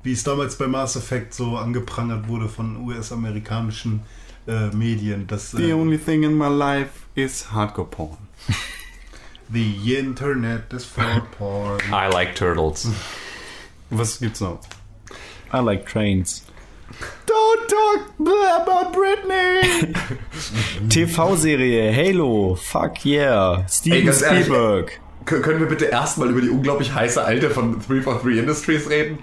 Wie 0.06 0.12
es 0.12 0.22
damals 0.22 0.54
bei 0.54 0.68
Mass 0.68 0.94
Effect 0.94 1.34
so 1.34 1.56
angeprangert 1.56 2.28
wurde 2.28 2.48
von 2.48 2.76
US-amerikanischen 2.86 4.02
äh, 4.46 4.68
Medien, 4.68 5.26
dass 5.26 5.50
The 5.50 5.70
äh, 5.70 5.72
only 5.72 5.98
thing 5.98 6.22
in 6.22 6.38
my 6.38 6.46
life 6.46 6.90
is 7.16 7.50
hardcore 7.50 7.88
porn. 7.88 8.16
the 9.52 9.96
Internet 9.96 10.72
is 10.72 10.84
for 10.84 11.26
porn. 11.36 11.80
I 11.92 12.06
like 12.08 12.36
turtles. 12.36 12.88
Was 13.90 14.20
gibt's 14.20 14.40
noch? 14.40 14.60
I 15.52 15.58
like 15.58 15.86
trains. 15.86 16.44
Don't 17.26 17.68
talk 17.68 18.08
about 18.20 18.92
Britney! 18.92 19.92
TV-Serie 20.88 21.92
Halo. 21.92 22.54
Fuck 22.54 23.04
yeah. 23.04 23.66
Steven 23.66 23.98
Ey, 23.98 24.04
ganz 24.04 24.22
ehrlich, 24.22 24.44
Spielberg. 24.44 25.00
K 25.24 25.40
können 25.40 25.58
wir 25.58 25.66
bitte 25.66 25.86
erstmal 25.86 26.30
über 26.30 26.42
die 26.42 26.50
unglaublich 26.50 26.94
heiße 26.94 27.24
Alte 27.24 27.50
von 27.50 27.80
343 27.80 28.38
Industries 28.38 28.88
reden? 28.88 29.18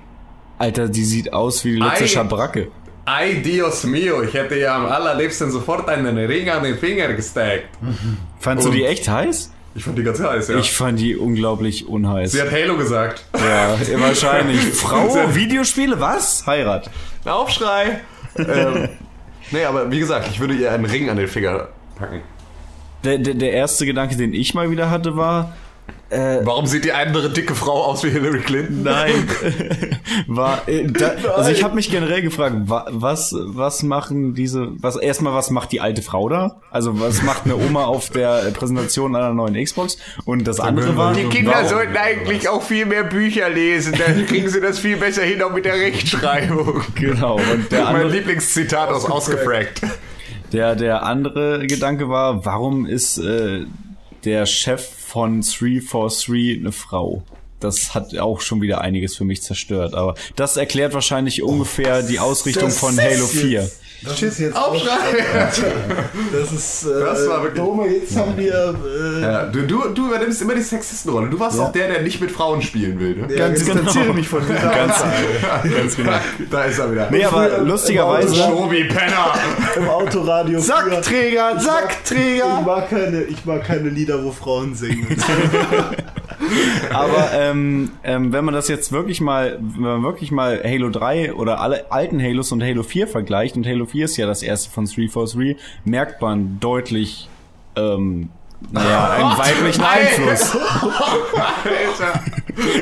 Alter, 0.57 0.87
die 0.89 1.03
sieht 1.03 1.33
aus 1.33 1.63
wie 1.65 1.73
die 1.73 1.79
letzte 1.79 2.03
Ei. 2.03 2.07
Schabracke. 2.07 2.67
Ay, 3.05 3.41
Dios 3.41 3.83
mio, 3.83 4.21
ich 4.23 4.33
hätte 4.33 4.57
ja 4.57 4.75
am 4.77 4.85
allerliebsten 4.85 5.51
sofort 5.51 5.89
einen 5.89 6.17
Ring 6.17 6.49
an 6.49 6.63
den 6.63 6.77
Finger 6.77 7.11
gesteckt. 7.13 7.67
Fandst 8.39 8.65
du 8.65 8.69
Und- 8.69 8.75
die 8.75 8.85
echt 8.85 9.07
heiß? 9.09 9.51
Ich 9.75 9.83
fand 9.85 9.97
die 9.97 10.03
ganz 10.03 10.19
heiß, 10.21 10.49
ja. 10.49 10.57
Ich 10.59 10.71
fand 10.71 10.99
die 10.99 11.15
unglaublich 11.17 11.87
unheiß. 11.87 12.31
Sie 12.31 12.39
hat 12.39 12.51
Halo 12.51 12.77
gesagt. 12.77 13.25
ja, 13.33 13.75
wahrscheinlich. 13.99 14.59
Frau, 14.71 15.33
Videospiele, 15.33 15.99
was? 15.99 16.45
Heirat. 16.45 16.91
Ein 17.25 17.31
Aufschrei. 17.31 18.01
ähm, 18.37 18.89
nee, 19.49 19.65
aber 19.65 19.89
wie 19.89 19.97
gesagt, 19.97 20.27
ich 20.29 20.39
würde 20.39 20.53
ihr 20.53 20.71
einen 20.71 20.85
Ring 20.85 21.09
an 21.09 21.17
den 21.17 21.27
Finger 21.27 21.69
packen. 21.97 22.21
Der, 23.03 23.17
der, 23.17 23.33
der 23.33 23.51
erste 23.51 23.87
Gedanke, 23.87 24.15
den 24.15 24.31
ich 24.35 24.53
mal 24.53 24.69
wieder 24.69 24.91
hatte, 24.91 25.17
war, 25.17 25.53
Warum 26.43 26.65
sieht 26.67 26.85
die 26.85 26.91
andere 26.93 27.29
dicke 27.29 27.55
Frau 27.55 27.83
aus 27.85 28.03
wie 28.03 28.09
Hillary 28.09 28.39
Clinton? 28.39 28.83
Nein. 28.83 29.27
War, 30.27 30.67
äh, 30.67 30.85
da, 30.85 31.13
also 31.35 31.49
ich 31.49 31.63
habe 31.63 31.75
mich 31.75 31.89
generell 31.89 32.21
gefragt, 32.21 32.55
wa, 32.65 32.85
was 32.89 33.33
was 33.37 33.83
machen 33.83 34.33
diese 34.33 34.67
was 34.81 34.95
erstmal 34.95 35.33
was 35.33 35.49
macht 35.49 35.71
die 35.71 35.81
alte 35.81 36.01
Frau 36.01 36.29
da? 36.29 36.61
Also 36.71 36.99
was 36.99 37.23
macht 37.23 37.45
eine 37.45 37.55
Oma 37.55 37.85
auf 37.85 38.09
der 38.09 38.51
Präsentation 38.51 39.15
einer 39.15 39.33
neuen 39.33 39.55
Xbox? 39.63 39.97
Und 40.25 40.47
das 40.47 40.59
andere 40.59 40.95
war 40.97 41.13
Die 41.13 41.23
Kinder 41.25 41.53
warum- 41.53 41.67
sollten 41.67 41.97
eigentlich 41.97 42.47
auch 42.49 42.61
viel 42.61 42.85
mehr 42.85 43.03
Bücher 43.03 43.49
lesen, 43.49 43.93
dann 43.97 44.25
kriegen 44.27 44.49
sie 44.49 44.61
das 44.61 44.79
viel 44.79 44.97
besser 44.97 45.23
hin, 45.23 45.41
auch 45.41 45.51
mit 45.51 45.65
der 45.65 45.75
Rechtschreibung. 45.75 46.81
genau 46.95 47.35
und 47.35 47.71
der 47.71 47.83
mein 47.85 47.95
andere, 47.95 48.09
Lieblingszitat 48.11 48.89
aus 48.89 49.05
Ausgefragt. 49.09 49.81
der 50.51 50.75
der 50.75 51.03
andere 51.03 51.65
Gedanke 51.67 52.09
war, 52.09 52.45
warum 52.45 52.85
ist 52.85 53.17
äh, 53.17 53.65
der 54.25 54.45
Chef 54.45 54.87
von 55.13 55.41
343 55.41 56.57
eine 56.59 56.71
Frau? 56.71 57.21
Das 57.59 57.93
hat 57.93 58.17
auch 58.17 58.41
schon 58.41 58.61
wieder 58.63 58.81
einiges 58.81 59.15
für 59.15 59.25
mich 59.25 59.43
zerstört, 59.43 59.93
aber 59.93 60.15
das 60.35 60.57
erklärt 60.57 60.93
wahrscheinlich 60.95 61.43
ungefähr 61.43 62.01
die 62.01 62.19
Ausrichtung 62.19 62.71
von 62.71 62.97
Halo 62.99 63.11
jetzt- 63.11 63.29
4. 63.37 63.71
Das 64.05 64.21
ist 64.21 64.39
jetzt 64.39 64.55
Aufschrei! 64.55 65.23
Das 66.31 66.51
ist. 66.51 66.85
Äh, 66.85 66.99
Das 66.99 67.27
war 67.27 67.43
wirklich- 67.43 67.63
Dome, 67.63 67.87
jetzt 67.87 68.15
haben 68.17 68.35
wir. 68.37 68.75
Äh, 68.85 69.21
Ja, 69.21 69.45
du, 69.45 69.61
du, 69.65 69.89
du 69.89 70.07
übernimmst 70.07 70.41
immer 70.41 70.55
die 70.55 70.61
Sexistenrolle. 70.61 71.29
Du 71.29 71.39
warst 71.39 71.59
auch 71.59 71.71
der, 71.71 71.87
der 71.87 72.01
nicht 72.01 72.19
mit 72.19 72.31
Frauen 72.31 72.61
spielen 72.61 72.99
will. 72.99 73.15
Ne? 73.15 73.27
ja, 73.33 73.47
Ganz 73.47 73.59
distanziere 73.59 74.03
genau. 74.05 74.13
mich 74.15 74.27
von 74.27 74.41
dieser 74.45 74.53
Ganz, 74.75 74.93
Aussage. 74.93 75.69
ganz 75.69 75.95
genau. 75.95 76.11
Da 76.51 76.63
ist 76.63 76.79
er 76.79 76.91
wieder. 76.91 77.07
Nee, 77.11 77.23
aber 77.25 77.57
lustigerweise. 77.59 78.35
Schobi 78.35 78.83
Penner! 78.85 79.33
Im 79.77 79.87
Autoradio. 79.89 80.59
früher- 80.59 80.65
Sackträger, 80.91 81.53
Ich 81.57 81.63
Sackträger! 81.63 82.61
mag, 82.65 82.89
keine, 82.89 83.21
ich 83.23 83.45
mag 83.45 83.63
keine 83.65 83.89
Lieder, 83.89 84.23
wo 84.23 84.31
Frauen 84.31 84.75
singen. 84.75 85.07
Aber 86.93 87.31
ähm, 87.33 87.91
ähm, 88.03 88.31
wenn 88.33 88.45
man 88.45 88.53
das 88.53 88.67
jetzt 88.67 88.91
wirklich 88.91 89.21
mal, 89.21 89.57
wenn 89.61 89.81
man 89.81 90.03
wirklich 90.03 90.31
mal 90.31 90.61
Halo 90.63 90.89
3 90.89 91.33
oder 91.33 91.59
alle 91.61 91.91
alten 91.91 92.21
Halos 92.21 92.51
und 92.51 92.61
Halo 92.63 92.83
4 92.83 93.07
vergleicht, 93.07 93.55
und 93.55 93.65
Halo 93.67 93.85
4 93.85 94.05
ist 94.05 94.17
ja 94.17 94.25
das 94.27 94.43
erste 94.43 94.69
von 94.69 94.85
343, 94.85 95.57
merkt 95.85 96.21
man 96.21 96.59
deutlich 96.59 97.29
ähm, 97.75 98.29
naja, 98.71 99.09
einen 99.11 99.37
weiblichen 99.37 99.83
Einfluss. 99.83 100.55
Alter, 100.55 102.23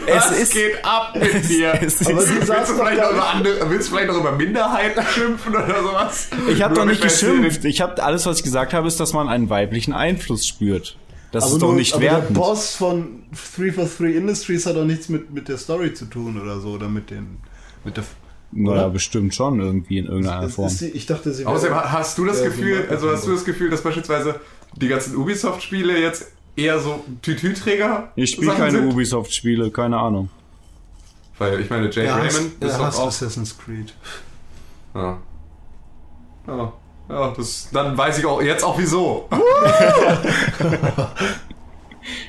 Es 0.06 0.16
was 0.16 0.32
ist- 0.40 0.54
geht 0.54 0.84
ab 0.86 1.16
mit 1.18 1.48
dir? 1.50 1.74
Es 1.82 2.02
ist- 2.02 2.10
Aber 2.12 2.22
sie 2.22 2.36
Willst 2.36 2.50
du, 2.50 2.74
vielleicht 2.76 3.02
noch 3.02 3.12
über 3.12 3.30
andere, 3.30 3.70
willst 3.70 3.88
du 3.90 3.96
vielleicht 3.96 4.10
noch 4.12 4.20
über 4.20 4.32
Minderheiten 4.34 5.02
schimpfen 5.14 5.56
oder 5.56 5.82
sowas? 5.82 6.30
Ich 6.50 6.62
habe 6.62 6.76
doch 6.76 6.86
nicht 6.86 7.02
geschimpft. 7.02 7.64
Ich 7.66 7.80
habe 7.82 8.04
alles, 8.04 8.26
was 8.26 8.38
ich 8.38 8.44
gesagt 8.44 8.74
habe, 8.74 8.88
ist, 8.88 9.00
dass 9.00 9.14
man 9.14 9.30
einen 9.30 9.50
weiblichen 9.50 9.94
Einfluss 9.94 10.46
spürt. 10.46 10.98
Das 11.32 11.46
Aber 11.46 11.54
ist 11.54 11.62
doch 11.62 11.68
nur- 11.70 11.78
nicht 11.78 11.94
aber 11.94 12.02
wertend. 12.04 12.30
Der 12.38 12.42
Boss 12.42 12.76
von 12.76 13.24
343 13.32 14.16
Industries 14.16 14.66
hat 14.66 14.76
doch 14.76 14.84
nichts 14.86 15.08
mit, 15.10 15.32
mit 15.34 15.48
der 15.48 15.58
Story 15.58 15.94
zu 15.94 16.06
tun 16.06 16.40
oder 16.42 16.60
so. 16.60 16.70
Oder 16.72 16.90
mit 16.90 17.10
den. 17.10 17.38
Mit 17.86 17.98
der. 17.98 18.04
Naja, 18.54 18.82
oder? 18.82 18.90
bestimmt 18.90 19.34
schon 19.34 19.62
irgendwie 19.62 19.98
in 20.00 20.08
irgendeiner 20.08 20.46
Ist, 20.48 20.56
Form. 20.56 20.68
ist 20.68 20.80
sie, 20.80 20.90
ich 20.90 21.06
dachte, 21.06 21.32
sie 21.34 21.46
Außerdem 21.46 21.74
hast 21.74 22.18
du 22.18 22.26
das 22.26 22.40
Ja, 22.40 22.48
Gefühl, 22.48 22.84
so 22.86 22.92
also 22.92 23.10
hast 23.12 23.26
du 23.28 23.32
das 23.32 23.46
Gefühl, 23.46 23.70
dass 23.70 23.82
beispielsweise 23.82 24.42
die 24.76 24.90
ganzen 24.90 25.16
Ubisoft-Spiele 25.16 25.98
jetzt 26.02 26.34
eher 26.58 26.78
so 26.80 27.02
Tütüträger 27.22 28.12
Ich 28.18 28.32
spiele 28.32 28.52
keine? 28.54 28.82
Ubisoft-Spiele, 28.88 29.72
keine 29.72 29.98
Ahnung. 29.98 30.30
Weil 31.38 31.62
ich 31.62 31.70
meine, 31.70 31.88
Er 31.96 32.14
hasst, 32.16 32.38
Raymond 32.40 32.62
ist 32.62 32.72
er 32.74 32.78
doch 32.78 33.00
auch... 33.00 33.08
Assassin's 33.08 33.58
Creed. 33.58 33.94
Ja. 34.94 35.18
Ja, 36.46 36.74
ja 37.12 37.34
das, 37.36 37.70
dann 37.72 37.98
weiß 37.98 38.20
ich 38.20 38.26
auch 38.26 38.42
jetzt 38.42 38.64
auch 38.64 38.78
wieso. 38.80 39.28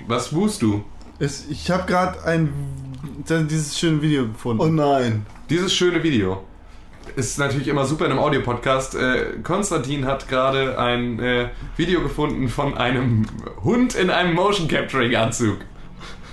Was 0.07 0.35
wust 0.35 0.63
du? 0.63 0.85
Es, 1.19 1.47
ich 1.49 1.71
habe 1.71 1.85
gerade 1.87 2.23
ein 2.25 2.53
dieses 3.29 3.79
schöne 3.79 4.03
Video 4.03 4.27
gefunden. 4.27 4.63
Oh 4.63 4.67
nein. 4.67 5.25
Dieses 5.49 5.73
schöne 5.75 6.03
Video. 6.03 6.43
ist 7.17 7.39
natürlich 7.39 7.69
immer 7.69 7.85
super 7.85 8.07
in 8.07 8.13
einem 8.13 8.21
Audiopodcast. 8.21 8.95
Äh, 8.95 9.25
Konstantin 9.43 10.07
hat 10.07 10.29
gerade 10.29 10.79
ein 10.79 11.19
äh, 11.21 11.49
Video 11.77 12.01
gefunden 12.03 12.49
von 12.49 12.77
einem 12.77 13.27
Hund 13.63 13.95
in 13.95 14.11
einem 14.11 14.35
Motion 14.35 14.67
Capturing 14.69 15.15
Anzug. 15.15 15.59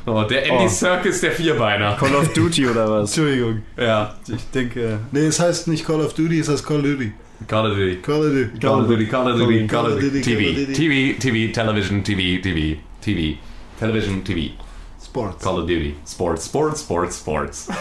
Oh, 0.05 0.23
der 0.23 0.45
Andy 0.49 0.65
Oh. 0.65 0.67
Serkis 0.69 1.21
der 1.21 1.31
Vierbeiner. 1.33 1.95
Call 1.99 2.15
of 2.15 2.33
Duty 2.33 2.67
oder 2.69 2.89
was? 2.89 3.09
Entschuldigung. 3.17 3.61
Ja, 3.77 4.15
Ich 4.27 4.49
denke. 4.51 4.99
Nee, 5.11 5.25
es 5.25 5.39
heißt 5.39 5.67
nicht 5.67 5.85
Call 5.85 6.01
of 6.01 6.13
Duty, 6.13 6.39
es 6.39 6.49
heißt 6.49 6.65
Call 6.65 6.77
of 6.77 6.83
Duty. 6.83 7.13
Call 7.47 7.65
of 7.67 7.77
Duty. 7.77 8.01
Call 8.01 8.23
of 8.23 8.31
Duty. 8.33 8.59
Call 8.59 8.81
of 8.81 8.87
Duty, 8.87 9.05
Call 9.07 9.27
of 9.27 9.37
Duty, 9.37 9.67
Call 9.67 9.85
of 9.85 9.99
Duty, 9.99 10.11
Call 10.21 10.25
of 10.25 10.25
TV, 10.25 10.55
Duty. 10.55 10.73
TV, 10.73 11.19
TV, 11.19 11.53
Television, 11.53 12.03
TV, 12.03 12.41
TV, 12.41 12.79
TV, 13.01 13.37
Television, 13.79 14.23
TV, 14.23 14.53
Sports. 15.01 15.43
Call 15.43 15.59
of 15.59 15.67
Duty, 15.67 15.95
Sports, 16.05 16.45
Sports, 16.45 16.81
Sports, 16.81 17.17
Sports. 17.17 17.69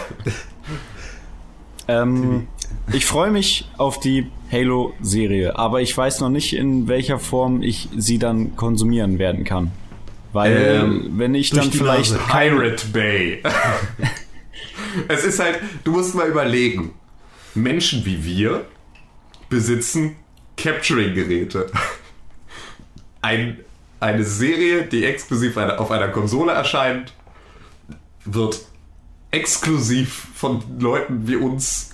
Ähm, 1.89 2.47
ich 2.93 3.07
freue 3.07 3.31
mich 3.31 3.67
auf 3.77 3.99
die 3.99 4.27
Halo-Serie, 4.51 5.57
aber 5.57 5.81
ich 5.81 5.97
weiß 5.97 6.19
noch 6.19 6.29
nicht, 6.29 6.53
in 6.55 6.87
welcher 6.87 7.17
Form 7.17 7.63
ich 7.63 7.89
sie 7.97 8.19
dann 8.19 8.55
konsumieren 8.55 9.17
werden 9.17 9.43
kann. 9.43 9.71
Weil, 10.31 10.55
Ähm, 10.55 11.13
wenn 11.17 11.33
ich 11.33 11.49
dann 11.49 11.71
vielleicht. 11.71 12.15
Pirate 12.29 12.85
Bay. 12.93 13.41
es 15.07 15.25
ist 15.25 15.39
halt, 15.39 15.59
du 15.83 15.91
musst 15.91 16.13
mal 16.13 16.27
überlegen. 16.27 16.93
Menschen 17.55 18.05
wie 18.05 18.23
wir 18.23 18.65
besitzen 19.49 20.15
Capturing-Geräte. 20.57 21.67
Ein, 23.21 23.59
eine 23.99 24.23
Serie, 24.23 24.83
die 24.83 25.05
exklusiv 25.05 25.57
auf 25.57 25.91
einer 25.91 26.07
Konsole 26.09 26.51
erscheint, 26.53 27.13
wird 28.25 28.59
exklusiv 29.31 30.27
von 30.35 30.63
Leuten 30.79 31.27
wie 31.27 31.35
uns 31.35 31.91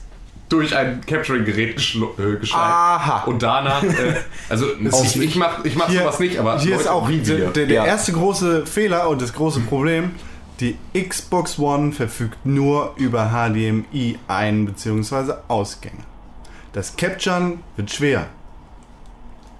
durch 0.49 0.75
ein 0.75 1.01
Capturing-Gerät 1.05 1.77
geschl- 1.79 2.19
äh, 2.19 2.39
geschleift. 2.39 2.63
Aha. 2.63 3.23
Und 3.25 3.41
danach, 3.41 3.81
äh, 3.83 4.15
also 4.47 4.67
ich, 5.03 5.19
ich 5.19 5.35
mach, 5.35 5.65
ich 5.65 5.75
mach 5.75 5.89
Hier- 5.89 6.01
sowas 6.01 6.19
nicht, 6.19 6.37
aber 6.37 6.59
Hier 6.59 6.75
ist 6.75 6.85
Leute 6.85 6.91
auch 6.93 7.09
der, 7.09 7.25
wir. 7.25 7.49
der, 7.49 7.65
der 7.65 7.75
Ja. 7.75 7.85
erste 7.85 8.13
große 8.13 8.65
Fehler 8.67 9.09
und 9.09 9.21
das 9.21 9.33
große 9.33 9.61
Problem. 9.61 10.11
Die 10.59 10.77
Xbox 10.93 11.57
One 11.59 11.91
verfügt 11.91 12.45
nur 12.45 12.93
über 12.97 13.31
HDMI 13.31 14.17
ein- 14.27 14.65
bzw. 14.67 15.33
Ausgänge. 15.47 16.03
Das 16.75 16.97
Capturen 16.97 17.63
wird 17.77 17.89
schwer. 17.89 18.27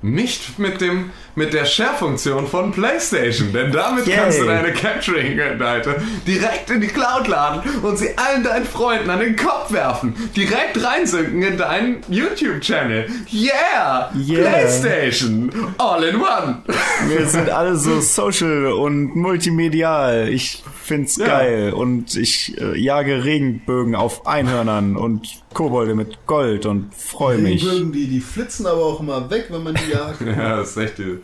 Nicht 0.02 0.60
mit 0.60 0.82
dem 0.82 1.12
mit 1.34 1.54
der 1.54 1.64
Share-Funktion 1.64 2.46
von 2.46 2.74
PlayStation, 2.74 3.54
denn 3.54 3.72
damit 3.72 4.06
Yay. 4.06 4.18
kannst 4.18 4.42
du 4.42 4.44
deine 4.44 4.74
Capturing-Inhalte 4.74 6.02
direkt 6.28 6.70
in 6.72 6.82
die 6.82 6.88
Cloud 6.88 7.30
laden 7.30 7.62
und 7.84 7.98
sie 7.98 8.18
allen 8.18 8.44
deinen 8.44 8.66
Freunden 8.66 9.10
an 9.10 9.20
den 9.20 9.38
Kopf 9.38 9.72
werfen. 9.72 10.14
Direkt 10.36 10.84
reinsynken 10.84 11.42
in 11.42 11.58
deinen 11.58 12.04
YouTube-Channel. 12.10 13.08
Yeah! 13.32 14.12
Yeah. 14.14 14.50
PlayStation! 14.50 15.50
All 15.78 16.04
in 16.04 16.18
one! 16.18 16.64
Wir 17.08 17.26
sind 17.28 17.50
alle 17.50 17.78
so 17.78 18.02
social 18.02 18.74
und 18.74 19.16
multimedial. 19.16 20.28
Ich 20.28 20.66
find's 20.86 21.18
Ja. 21.18 21.26
geil. 21.28 21.74
Und 21.74 22.16
ich 22.16 22.60
äh, 22.62 22.78
jage 22.80 23.24
Regenbögen 23.24 23.96
auf 23.96 24.26
Einhörnern 24.28 24.96
und 24.98 25.28
Kobolde 25.54 25.96
mit 25.96 26.26
Gold 26.28 26.66
und 26.66 26.94
freue 26.94 27.38
mich. 27.40 27.64
Regenbögen, 27.66 27.92
die, 27.92 28.08
die 28.08 28.20
flitzen 28.22 28.66
aber 28.68 28.84
auch 28.86 29.00
immer 29.00 29.30
weg, 29.30 29.48
wenn 29.50 29.64
man 29.64 29.76
die 29.76 29.92
jagt. 29.92 30.22
Ja, 30.26 30.58
das 30.58 30.72
ist 30.72 30.78
echt. 30.78 31.00
äh, 31.00 31.18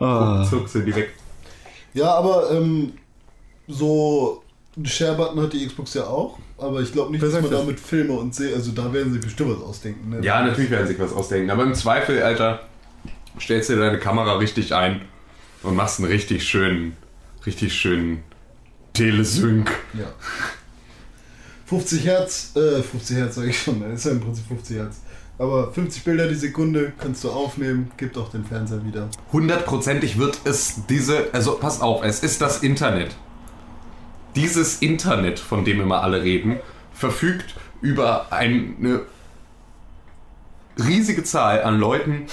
Ah. 0.00 0.44
Zuck 0.48 0.68
sind 0.68 0.86
die 0.86 0.96
weg. 0.96 1.10
ja, 1.94 2.12
aber 2.14 2.50
ähm, 2.50 2.94
so 3.68 4.42
einen 4.76 4.86
Share-Button 4.86 5.40
hat 5.42 5.52
die 5.52 5.66
Xbox 5.66 5.94
ja 5.94 6.04
auch. 6.06 6.38
Aber 6.58 6.80
ich 6.80 6.92
glaube 6.92 7.12
nicht, 7.12 7.22
dass 7.22 7.32
man 7.34 7.42
das? 7.42 7.50
damit 7.60 7.78
Filme 7.78 8.14
und 8.14 8.34
sehe. 8.34 8.54
Also 8.54 8.72
da 8.72 8.92
werden 8.92 9.12
sie 9.12 9.18
bestimmt 9.18 9.50
was 9.56 9.62
ausdenken. 9.62 10.10
Ne? 10.10 10.20
Ja, 10.24 10.42
natürlich 10.44 10.70
werden 10.70 10.86
sie 10.86 10.94
sich 10.94 11.02
was 11.02 11.12
ausdenken, 11.12 11.50
aber 11.50 11.62
im 11.64 11.74
Zweifel, 11.74 12.22
Alter, 12.22 12.60
stellst 13.40 13.70
du 13.70 13.76
deine 13.76 13.98
Kamera 13.98 14.36
richtig 14.38 14.74
ein 14.74 15.02
und 15.62 15.76
machst 15.76 16.00
einen 16.00 16.08
richtig 16.08 16.44
schönen, 16.48 16.96
richtig 17.46 17.74
schönen 17.74 18.22
Telesync. 18.92 19.70
Ja. 19.94 20.06
50 21.66 22.04
Hertz, 22.04 22.52
äh, 22.54 22.82
50 22.82 23.16
Hertz 23.16 23.34
sage 23.36 23.48
ich 23.48 23.62
schon, 23.62 23.80
das 23.80 24.00
ist 24.00 24.04
ja 24.04 24.10
im 24.12 24.20
Prinzip 24.20 24.46
50 24.46 24.76
Hertz. 24.76 25.00
Aber 25.38 25.72
50 25.72 26.04
Bilder 26.04 26.28
die 26.28 26.34
Sekunde 26.34 26.92
kannst 26.98 27.24
du 27.24 27.30
aufnehmen, 27.30 27.90
gibt 27.96 28.18
auch 28.18 28.30
den 28.30 28.44
Fernseher 28.44 28.84
wieder. 28.84 29.08
hundertprozentig 29.32 30.18
wird 30.18 30.38
es 30.44 30.86
diese, 30.88 31.32
also 31.32 31.56
pass 31.56 31.80
auf, 31.80 32.04
es 32.04 32.20
ist 32.20 32.42
das 32.42 32.62
Internet. 32.62 33.16
Dieses 34.36 34.82
Internet, 34.82 35.38
von 35.38 35.64
dem 35.64 35.80
immer 35.80 36.02
alle 36.02 36.22
reden, 36.22 36.58
verfügt 36.92 37.54
über 37.80 38.32
eine 38.32 39.00
riesige 40.78 41.24
Zahl 41.24 41.62
an 41.62 41.78
Leuten, 41.78 42.26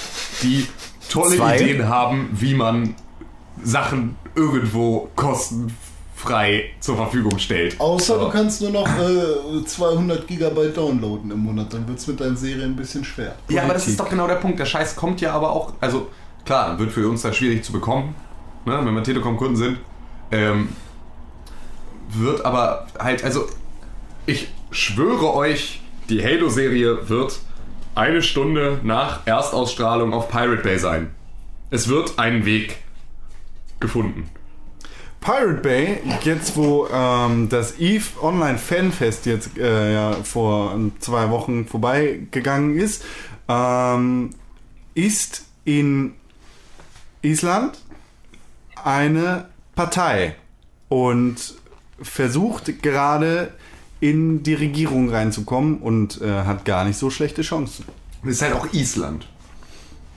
die 0.43 0.67
tolle 1.09 1.37
Zwei? 1.37 1.55
Ideen 1.55 1.87
haben, 1.87 2.29
wie 2.33 2.53
man 2.53 2.95
Sachen 3.63 4.15
irgendwo 4.35 5.09
kostenfrei 5.15 5.88
zur 6.79 6.95
Verfügung 6.95 7.37
stellt. 7.39 7.79
Außer 7.79 8.15
Aber- 8.15 8.25
du 8.25 8.31
kannst 8.31 8.61
nur 8.61 8.71
noch 8.71 8.87
äh, 8.87 9.63
200 9.65 10.27
Gigabyte 10.27 10.75
downloaden 10.75 11.31
im 11.31 11.39
Monat, 11.39 11.73
dann 11.73 11.87
wird 11.87 11.99
es 11.99 12.07
mit 12.07 12.19
deinen 12.19 12.35
Serien 12.37 12.71
ein 12.71 12.75
bisschen 12.75 13.03
schwer. 13.03 13.35
Ja, 13.49 13.63
aber 13.63 13.73
das 13.73 13.87
ist 13.87 13.99
doch 13.99 14.09
genau 14.09 14.27
der 14.27 14.35
Punkt. 14.35 14.59
Der 14.59 14.65
Scheiß 14.65 14.95
kommt 14.95 15.21
ja 15.21 15.33
aber 15.33 15.51
auch, 15.51 15.73
also 15.79 16.07
klar, 16.45 16.77
wird 16.79 16.91
für 16.91 17.07
uns 17.07 17.21
da 17.21 17.31
schwierig 17.33 17.63
zu 17.63 17.71
bekommen, 17.71 18.15
ne, 18.65 18.79
wenn 18.83 18.93
wir 18.93 19.03
Telekom-Kunden 19.03 19.55
sind. 19.55 19.77
Ähm, 20.31 20.69
wird 22.09 22.43
aber 22.45 22.87
halt, 22.99 23.23
also 23.23 23.45
ich 24.25 24.47
schwöre 24.71 25.33
euch, 25.33 25.81
die 26.09 26.23
Halo-Serie 26.23 27.07
wird 27.09 27.39
eine 27.95 28.21
Stunde 28.21 28.79
nach 28.83 29.25
Erstausstrahlung 29.25 30.13
auf 30.13 30.29
Pirate 30.29 30.63
Bay 30.63 30.77
sein. 30.79 31.11
Es 31.69 31.87
wird 31.87 32.17
einen 32.17 32.45
Weg 32.45 32.77
gefunden. 33.79 34.29
Pirate 35.21 35.61
Bay, 35.61 35.97
jetzt 36.23 36.55
wo 36.55 36.87
ähm, 36.87 37.49
das 37.49 37.79
EVE 37.79 38.23
Online 38.23 38.57
Fanfest 38.57 39.25
jetzt 39.25 39.57
äh, 39.57 39.93
ja, 39.93 40.13
vor 40.23 40.73
ähm, 40.73 40.93
zwei 40.99 41.29
Wochen 41.29 41.65
vorbeigegangen 41.65 42.77
ist, 42.77 43.03
ähm, 43.47 44.29
ist 44.95 45.45
in 45.65 46.13
Island 47.21 47.79
eine 48.83 49.49
Partei 49.75 50.35
und 50.87 51.55
versucht 52.01 52.81
gerade 52.81 53.53
in 53.99 54.43
die 54.43 54.53
Regierung 54.53 55.09
reinzukommen 55.09 55.79
und 55.79 56.21
äh, 56.21 56.43
hat 56.43 56.65
gar 56.65 56.85
nicht 56.85 56.97
so 56.97 57.09
schlechte 57.09 57.41
Chancen. 57.41 57.85
Das 58.23 58.33
ist 58.33 58.41
halt 58.41 58.53
auch 58.53 58.71
Island. 58.73 59.27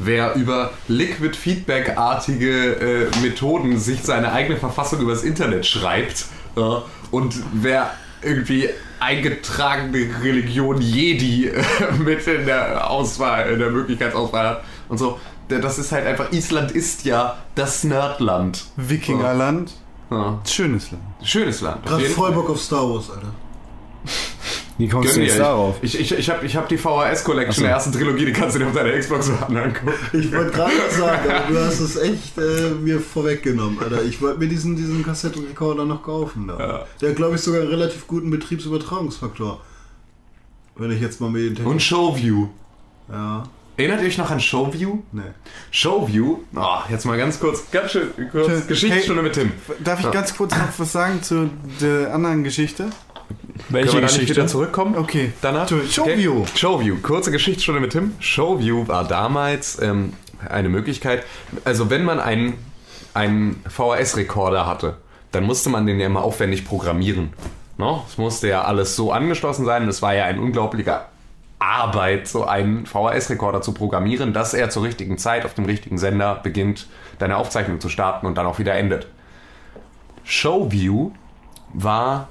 Wer 0.05 0.35
über 0.35 0.73
Liquid 0.89 1.37
Feedback-artige 1.37 3.09
äh, 3.13 3.21
Methoden 3.21 3.79
sich 3.79 4.03
seine 4.03 4.33
eigene 4.33 4.59
Verfassung 4.59 5.01
übers 5.01 5.23
Internet 5.23 5.67
schreibt 5.67 6.27
äh, 6.57 6.61
und 7.11 7.35
wer 7.53 7.91
irgendwie 8.23 8.69
eingetragene 9.01 10.09
Religion 10.23 10.81
Jedi 10.81 11.49
äh, 11.49 11.63
mit 11.99 12.27
in 12.27 12.47
der 12.47 12.89
Auswahl, 12.91 13.51
in 13.53 13.59
der 13.59 13.71
Möglichkeitsauswahl 13.71 14.47
hat 14.49 14.65
und 14.89 14.99
so, 14.99 15.19
das 15.49 15.79
ist 15.79 15.93
halt 15.93 16.07
einfach, 16.07 16.33
Island 16.33 16.71
ist 16.73 17.05
ja 17.05 17.37
das 17.55 17.85
Nerdland. 17.85 18.65
Wikingerland, 18.77 19.73
Ja. 20.11 20.41
schönes 20.49 20.91
Land. 20.93 21.03
Schönes 21.23 21.61
Land. 21.61 21.85
Gerade 21.85 22.03
jeden 22.03 22.15
voll 22.15 22.33
Fall. 22.33 22.41
Bock 22.41 22.51
auf 22.51 22.61
Star 22.61 22.89
Wars, 22.89 23.11
Alter. 23.11 23.33
Wie 24.83 24.89
kommst 24.89 25.11
Gönn 25.14 25.20
du 25.20 25.26
jetzt 25.28 25.39
darauf? 25.39 25.76
Ich, 25.80 26.01
ich, 26.01 26.11
ich 26.11 26.28
habe 26.28 26.45
ich 26.45 26.57
hab 26.57 26.68
die 26.68 26.76
VHS-Collection 26.76 27.62
der 27.62 27.72
ersten 27.74 27.93
Trilogie, 27.93 28.24
die 28.24 28.33
kannst 28.33 28.57
du 28.57 28.59
dir 28.59 28.66
auf 28.66 28.72
deiner 28.74 28.99
Xbox 28.99 29.30
One 29.49 29.62
angucken. 29.62 29.93
Ich 30.12 30.33
wollte 30.33 30.51
gerade 30.51 30.72
was 30.87 30.97
sagen, 30.97 31.30
aber 31.30 31.53
du 31.55 31.61
hast 31.64 31.78
es 31.78 31.97
echt 31.97 32.37
äh, 32.37 32.70
mir 32.70 32.99
vorweggenommen, 32.99 33.78
Alter. 33.80 34.03
Ich 34.03 34.20
wollte 34.20 34.41
mir 34.41 34.49
diesen, 34.49 34.74
diesen 34.74 35.05
Kassettenrekorder 35.05 35.85
noch 35.85 36.03
kaufen. 36.03 36.49
Da. 36.49 36.59
Ja. 36.59 36.87
Der 37.01 37.11
hat, 37.11 37.16
glaube 37.16 37.36
ich, 37.36 37.43
sogar 37.43 37.61
einen 37.61 37.70
relativ 37.70 38.09
guten 38.09 38.28
Betriebsübertragungsfaktor. 38.31 39.61
Wenn 40.74 40.90
ich 40.90 41.01
jetzt 41.01 41.20
mal 41.20 41.31
mit 41.31 41.59
den 41.59 41.66
Und 41.66 41.81
Showview. 41.81 42.48
Ja, 43.09 43.44
Erinnert 43.77 44.01
ihr 44.02 44.09
euch 44.09 44.19
noch 44.19 44.31
an 44.31 44.40
Showview? 44.40 44.98
ne. 45.12 45.35
Showview, 45.70 46.39
oh, 46.57 46.77
jetzt 46.90 47.07
mal 47.07 47.16
ganz 47.16 47.40
kurz, 47.40 47.70
ganz 47.70 47.93
schön 47.93 48.09
kurz, 48.31 48.48
Hey, 48.48 48.61
Geschichtsstunde 48.69 49.23
mit 49.23 49.32
Tim. 49.32 49.52
Darf 49.82 49.98
ich 50.01 50.05
Ja. 50.07 50.11
ganz 50.11 50.36
kurz 50.36 50.52
noch 50.52 50.69
was 50.78 50.93
sagen 50.93 51.23
zu 51.23 51.48
der 51.81 52.12
anderen 52.15 52.44
Geschichte? 52.44 52.90
Welche 53.69 53.91
Können 53.91 54.03
wir 54.03 54.09
Geschichte? 54.09 54.35
wieder 54.35 54.47
zurückkommen? 54.47 54.97
Okay. 54.97 55.33
Danach? 55.41 55.69
Showview. 55.69 56.43
Okay. 56.43 56.51
Showview, 56.57 56.97
kurze 57.03 57.31
Geschichtsstunde 57.31 57.81
mit 57.81 57.93
Tim. 57.93 58.13
Showview 58.19 58.89
war 58.89 59.05
damals 59.05 59.81
ähm, 59.81 60.13
eine 60.49 60.69
Möglichkeit, 60.69 61.25
also 61.65 61.91
wenn 61.91 62.05
man 62.05 62.21
einen, 62.21 62.55
einen 63.15 63.63
VHS-Rekorder 63.69 64.67
hatte, 64.67 64.97
dann 65.33 65.45
musste 65.45 65.71
man 65.71 65.87
den 65.87 66.01
ja 66.01 66.07
immer 66.07 66.23
aufwendig 66.23 66.65
programmieren. 66.65 67.33
No? 67.79 68.05
Es 68.09 68.19
musste 68.19 68.49
ja 68.49 68.63
alles 68.63 68.97
so 68.97 69.13
angeschlossen 69.13 69.65
sein 69.65 69.89
es 69.89 70.03
war 70.03 70.15
ja 70.15 70.25
ein 70.25 70.39
unglaublicher 70.39 71.07
Arbeit, 71.59 72.27
so 72.27 72.45
einen 72.45 72.87
VHS-Rekorder 72.87 73.63
zu 73.63 73.73
programmieren, 73.73 74.33
dass 74.33 74.53
er 74.53 74.69
zur 74.71 74.83
richtigen 74.83 75.17
Zeit 75.17 75.45
auf 75.45 75.55
dem 75.55 75.65
richtigen 75.65 75.97
Sender 75.97 76.41
beginnt, 76.43 76.89
deine 77.19 77.37
Aufzeichnung 77.37 77.81
zu 77.81 77.89
starten 77.89 78.27
und 78.27 78.37
dann 78.37 78.47
auch 78.47 78.59
wieder 78.59 78.75
endet. 78.75 79.07
Showview 80.25 81.13
war 81.73 82.29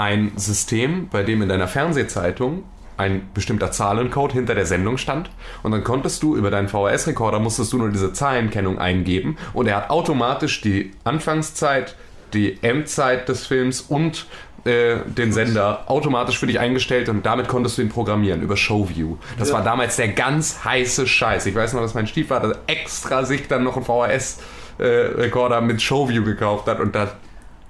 ein 0.00 0.32
System, 0.36 1.08
bei 1.10 1.22
dem 1.22 1.42
in 1.42 1.50
deiner 1.50 1.68
Fernsehzeitung 1.68 2.64
ein 2.96 3.28
bestimmter 3.34 3.70
Zahlencode 3.70 4.32
hinter 4.32 4.54
der 4.54 4.64
Sendung 4.64 4.96
stand 4.96 5.30
und 5.62 5.72
dann 5.72 5.84
konntest 5.84 6.22
du 6.22 6.36
über 6.36 6.50
deinen 6.50 6.68
VHS-Rekorder 6.68 7.38
musstest 7.38 7.74
du 7.74 7.78
nur 7.78 7.90
diese 7.90 8.14
Zahlenkennung 8.14 8.78
eingeben 8.78 9.36
und 9.52 9.66
er 9.66 9.76
hat 9.76 9.90
automatisch 9.90 10.62
die 10.62 10.92
Anfangszeit, 11.04 11.96
die 12.32 12.62
Endzeit 12.62 13.28
des 13.28 13.46
Films 13.46 13.82
und 13.82 14.26
äh, 14.64 14.96
den 15.04 15.34
Sender 15.34 15.84
automatisch 15.86 16.38
für 16.38 16.46
dich 16.46 16.58
eingestellt 16.58 17.10
und 17.10 17.26
damit 17.26 17.48
konntest 17.48 17.76
du 17.76 17.82
ihn 17.82 17.90
programmieren 17.90 18.40
über 18.40 18.56
Showview. 18.56 19.18
Das 19.38 19.52
war 19.52 19.62
damals 19.62 19.96
der 19.96 20.08
ganz 20.08 20.64
heiße 20.64 21.06
Scheiß. 21.06 21.44
Ich 21.44 21.54
weiß 21.54 21.74
noch, 21.74 21.82
dass 21.82 21.92
mein 21.92 22.06
Stiefvater 22.06 22.56
extra 22.66 23.26
sich 23.26 23.48
dann 23.48 23.64
noch 23.64 23.76
einen 23.76 23.84
VHS-Rekorder 23.84 25.60
mit 25.60 25.82
Showview 25.82 26.24
gekauft 26.24 26.68
hat 26.68 26.80
und 26.80 26.94
da 26.94 27.12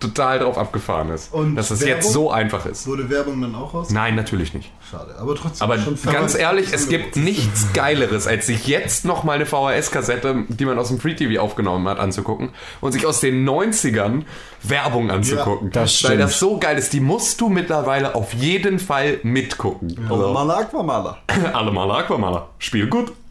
total 0.01 0.39
drauf 0.41 0.59
abgefahren 0.59 1.11
ist. 1.11 1.33
Und 1.33 1.57
dass 1.57 1.71
es 1.71 1.85
jetzt 1.85 2.13
so 2.13 2.31
einfach 2.31 2.67
ist. 2.67 2.87
Wurde 2.87 3.09
Werbung 3.11 3.41
dann 3.41 3.55
auch 3.55 3.75
raus? 3.75 3.91
Nein, 3.91 4.15
natürlich 4.17 4.55
nicht. 4.55 4.73
Schade. 4.91 5.15
Aber 5.19 5.35
trotzdem. 5.35 5.63
Aber 5.63 5.79
schon 5.79 5.97
ganz 6.11 6.35
ehrlich, 6.35 6.73
es 6.73 6.89
gibt 6.89 7.17
nichts 7.17 7.73
Geileres, 7.75 8.27
als 8.27 8.47
sich 8.47 8.67
jetzt 8.67 9.05
noch 9.05 9.25
mal 9.25 9.35
eine 9.35 9.47
VHS-Kassette, 9.47 10.45
die 10.49 10.65
man 10.65 10.79
aus 10.79 10.89
dem 10.89 10.99
Free 10.99 11.15
TV 11.15 11.41
aufgenommen 11.41 11.87
hat, 11.89 11.99
anzugucken 11.99 12.51
und 12.81 12.93
sich 12.93 13.07
aus 13.07 13.21
den 13.21 13.49
90ern 13.49 14.23
Werbung 14.63 15.11
anzugucken. 15.11 15.71
das 15.71 16.03
Weil 16.03 16.11
stimmt. 16.11 16.21
das 16.23 16.39
so 16.39 16.59
geil 16.59 16.79
ist. 16.79 16.93
Die 16.93 17.01
musst 17.01 17.41
du 17.41 17.49
mittlerweile 17.49 18.15
auf 18.15 18.33
jeden 18.35 18.79
Fall 18.79 19.21
mitgucken. 19.23 19.97
Also, 20.09 20.33
Mal 20.33 20.51
Aquamaler. 20.51 21.19
alle 21.53 21.71
Maler, 21.71 21.99
Aquamaler. 21.99 22.49
Spiel 22.59 22.89
gut. 22.89 23.13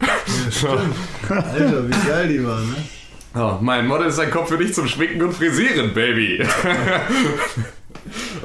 Alter, 1.28 1.88
wie 1.88 2.08
geil 2.08 2.28
die 2.28 2.44
waren, 2.46 2.68
ne? 2.70 2.76
Oh, 3.34 3.54
mein 3.60 3.86
Model 3.86 4.08
ist 4.08 4.18
ein 4.18 4.30
Kopf 4.30 4.48
für 4.48 4.58
dich 4.58 4.74
zum 4.74 4.88
Schminken 4.88 5.22
und 5.22 5.32
Frisieren, 5.32 5.94
Baby. 5.94 6.44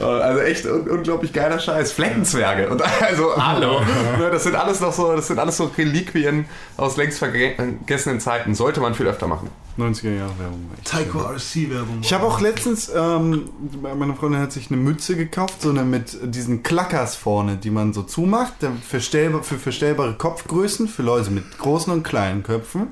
Oh, 0.01 0.05
Also 0.05 0.41
echt 0.41 0.65
un 0.65 0.81
unglaublich 0.89 1.31
geiler 1.33 1.59
Scheiß. 1.59 1.93
Fleckenzwerge. 1.93 2.69
Und 2.69 2.81
also, 3.01 3.35
hallo. 3.37 3.79
Ne, 4.19 4.29
Das 4.29 4.43
sind 4.43 4.55
alles 4.55 4.79
noch 4.81 4.93
so, 4.93 5.15
das 5.15 5.27
sind 5.27 5.39
alles 5.39 5.57
so 5.57 5.71
Reliquien 5.77 6.45
aus 6.77 6.97
längst 6.97 7.19
vergessenen 7.19 8.19
Zeiten. 8.19 8.53
Sollte 8.53 8.81
man 8.81 8.93
viel 8.93 9.07
öfter 9.07 9.27
machen. 9.27 9.49
90er 9.77 10.15
Jahre 10.15 10.37
Werbung. 10.39 10.69
Taiko 10.83 11.19
RC 11.19 11.69
Werbung. 11.69 11.99
Ich 12.01 12.13
habe 12.13 12.25
auch 12.25 12.39
letztens, 12.41 12.91
ähm, 12.95 13.49
meine 13.81 14.13
Freundin 14.15 14.41
hat 14.41 14.51
sich 14.51 14.69
eine 14.69 14.77
Mütze 14.79 15.15
gekauft, 15.15 15.61
so 15.61 15.69
eine 15.69 15.83
mit 15.83 16.17
diesen 16.23 16.61
Klackers 16.61 17.15
vorne, 17.15 17.57
die 17.57 17.71
man 17.71 17.91
so 17.93 18.03
zumacht, 18.03 18.53
für 18.87 18.99
verstellbare 18.99 20.13
Kopfgrößen, 20.13 20.87
für 20.87 21.01
Leute 21.03 21.31
mit 21.31 21.57
großen 21.57 21.91
und 21.91 22.03
kleinen 22.03 22.43
Köpfen. 22.43 22.87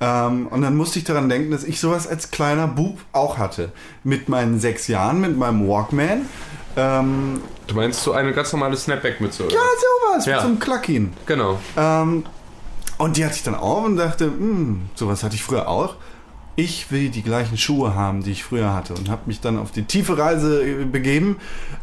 Ähm, 0.00 0.46
und 0.48 0.62
dann 0.62 0.76
musste 0.76 0.98
ich 0.98 1.04
daran 1.04 1.28
denken, 1.28 1.50
dass 1.50 1.64
ich 1.64 1.80
sowas 1.80 2.06
als 2.06 2.30
kleiner 2.30 2.66
Bub 2.66 2.98
auch 3.12 3.38
hatte. 3.38 3.72
Mit 4.04 4.28
meinen 4.28 4.60
sechs 4.60 4.88
Jahren, 4.88 5.20
mit 5.20 5.36
meinem 5.36 5.66
Walkman. 5.68 6.26
Ähm, 6.76 7.40
Du 7.66 7.74
meinst 7.74 8.02
so 8.02 8.12
eine 8.12 8.32
ganz 8.32 8.52
normale 8.52 8.76
Snapback-Mütze, 8.76 9.44
oder? 9.44 9.54
ja, 9.54 9.60
sowas, 9.60 10.26
Ja. 10.26 10.32
mit 10.36 10.42
so 10.42 10.48
einem 10.48 10.58
Klackin. 10.58 11.12
Genau. 11.26 11.58
Ähm, 11.76 12.24
und 12.96 13.16
die 13.16 13.24
hatte 13.24 13.34
ich 13.36 13.42
dann 13.42 13.54
auf 13.54 13.84
und 13.84 13.96
dachte, 13.96 14.24
hm, 14.26 14.82
sowas 14.94 15.22
hatte 15.22 15.34
ich 15.34 15.42
früher 15.42 15.68
auch. 15.68 15.96
Ich 16.56 16.90
will 16.90 17.10
die 17.10 17.22
gleichen 17.22 17.56
Schuhe 17.56 17.94
haben, 17.94 18.22
die 18.24 18.32
ich 18.32 18.42
früher 18.42 18.74
hatte. 18.74 18.94
Und 18.94 19.08
habe 19.10 19.22
mich 19.26 19.40
dann 19.40 19.58
auf 19.58 19.70
die 19.70 19.84
tiefe 19.84 20.18
Reise 20.18 20.62
äh, 20.66 20.84
begeben, 20.84 21.36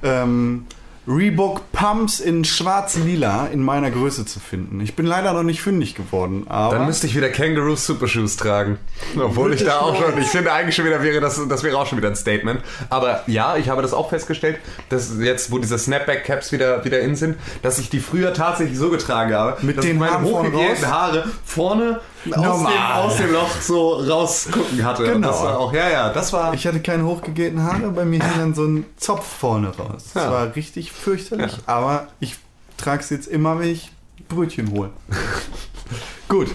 ähm, 0.03 0.65
Reebok 1.07 1.71
Pumps 1.71 2.19
in 2.19 2.43
schwarz-lila 2.45 3.47
in 3.47 3.61
meiner 3.61 3.91
Größe 3.91 4.25
zu 4.25 4.39
finden. 4.39 4.81
Ich 4.81 4.95
bin 4.95 5.05
leider 5.05 5.33
noch 5.33 5.43
nicht 5.43 5.61
fündig 5.61 5.93
geworden, 5.93 6.45
aber... 6.47 6.77
Dann 6.77 6.87
müsste 6.87 7.05
ich 7.05 7.15
wieder 7.15 7.29
Kangaroo 7.29 7.75
Supershoes 7.75 8.37
tragen. 8.37 8.79
Obwohl 9.19 9.53
ich 9.53 9.63
da 9.63 9.79
auch 9.81 9.95
schon, 9.95 10.17
ich 10.19 10.27
finde 10.27 10.51
eigentlich 10.51 10.75
schon 10.75 10.85
wieder 10.85 11.03
wäre 11.03 11.21
das, 11.21 11.39
das 11.47 11.63
wäre 11.63 11.77
auch 11.77 11.85
schon 11.85 11.99
wieder 11.99 12.09
ein 12.09 12.15
Statement. 12.15 12.61
Aber 12.89 13.23
ja, 13.27 13.55
ich 13.55 13.69
habe 13.69 13.81
das 13.83 13.93
auch 13.93 14.09
festgestellt, 14.09 14.59
dass 14.89 15.11
jetzt, 15.19 15.51
wo 15.51 15.59
diese 15.59 15.77
Snapback-Caps 15.77 16.51
wieder, 16.51 16.83
wieder 16.83 16.99
in 17.01 17.15
sind, 17.15 17.37
dass 17.61 17.77
ich 17.77 17.89
die 17.89 17.99
früher 17.99 18.33
tatsächlich 18.33 18.77
so 18.77 18.89
getragen 18.89 19.33
habe, 19.33 19.57
Mit 19.63 19.77
dass 19.77 19.85
den 19.85 19.95
ich 19.95 19.99
meine 19.99 20.13
Haaren 20.13 20.27
vorne 20.27 20.49
hochgegelten 20.49 20.83
raus? 20.85 20.93
Haare 20.93 21.23
vorne 21.45 21.99
aus 22.33 22.59
dem, 22.59 22.67
aus 22.67 23.17
dem 23.17 23.31
Loch 23.33 23.61
so 23.61 23.93
rausgucken 23.93 24.83
hatte. 24.83 25.03
Genau. 25.03 25.27
das 25.29 25.43
war 25.43 25.59
auch, 25.59 25.73
ja, 25.73 25.89
ja, 25.89 26.09
das 26.13 26.33
war... 26.33 26.53
Ich 26.53 26.65
hatte 26.65 26.79
keine 26.81 27.05
hochgegelten 27.05 27.61
Haare, 27.63 27.89
bei 27.91 28.05
mir 28.05 28.23
hing 28.23 28.37
dann 28.37 28.53
so 28.55 28.63
ein 28.63 28.85
Zopf 28.97 29.25
vorne 29.25 29.67
raus. 29.69 30.11
Das 30.13 30.23
Ja. 30.23 30.31
war 30.31 30.55
richtig 30.55 30.91
fürchterlich, 30.91 31.51
Ja. 31.51 31.57
aber 31.67 32.07
ich 32.19 32.35
trage 32.77 33.01
es 33.01 33.09
jetzt 33.09 33.27
immer, 33.27 33.59
wenn 33.59 33.69
ich 33.69 33.91
Brötchen 34.27 34.71
hole. 34.71 34.89
Gut. 36.29 36.47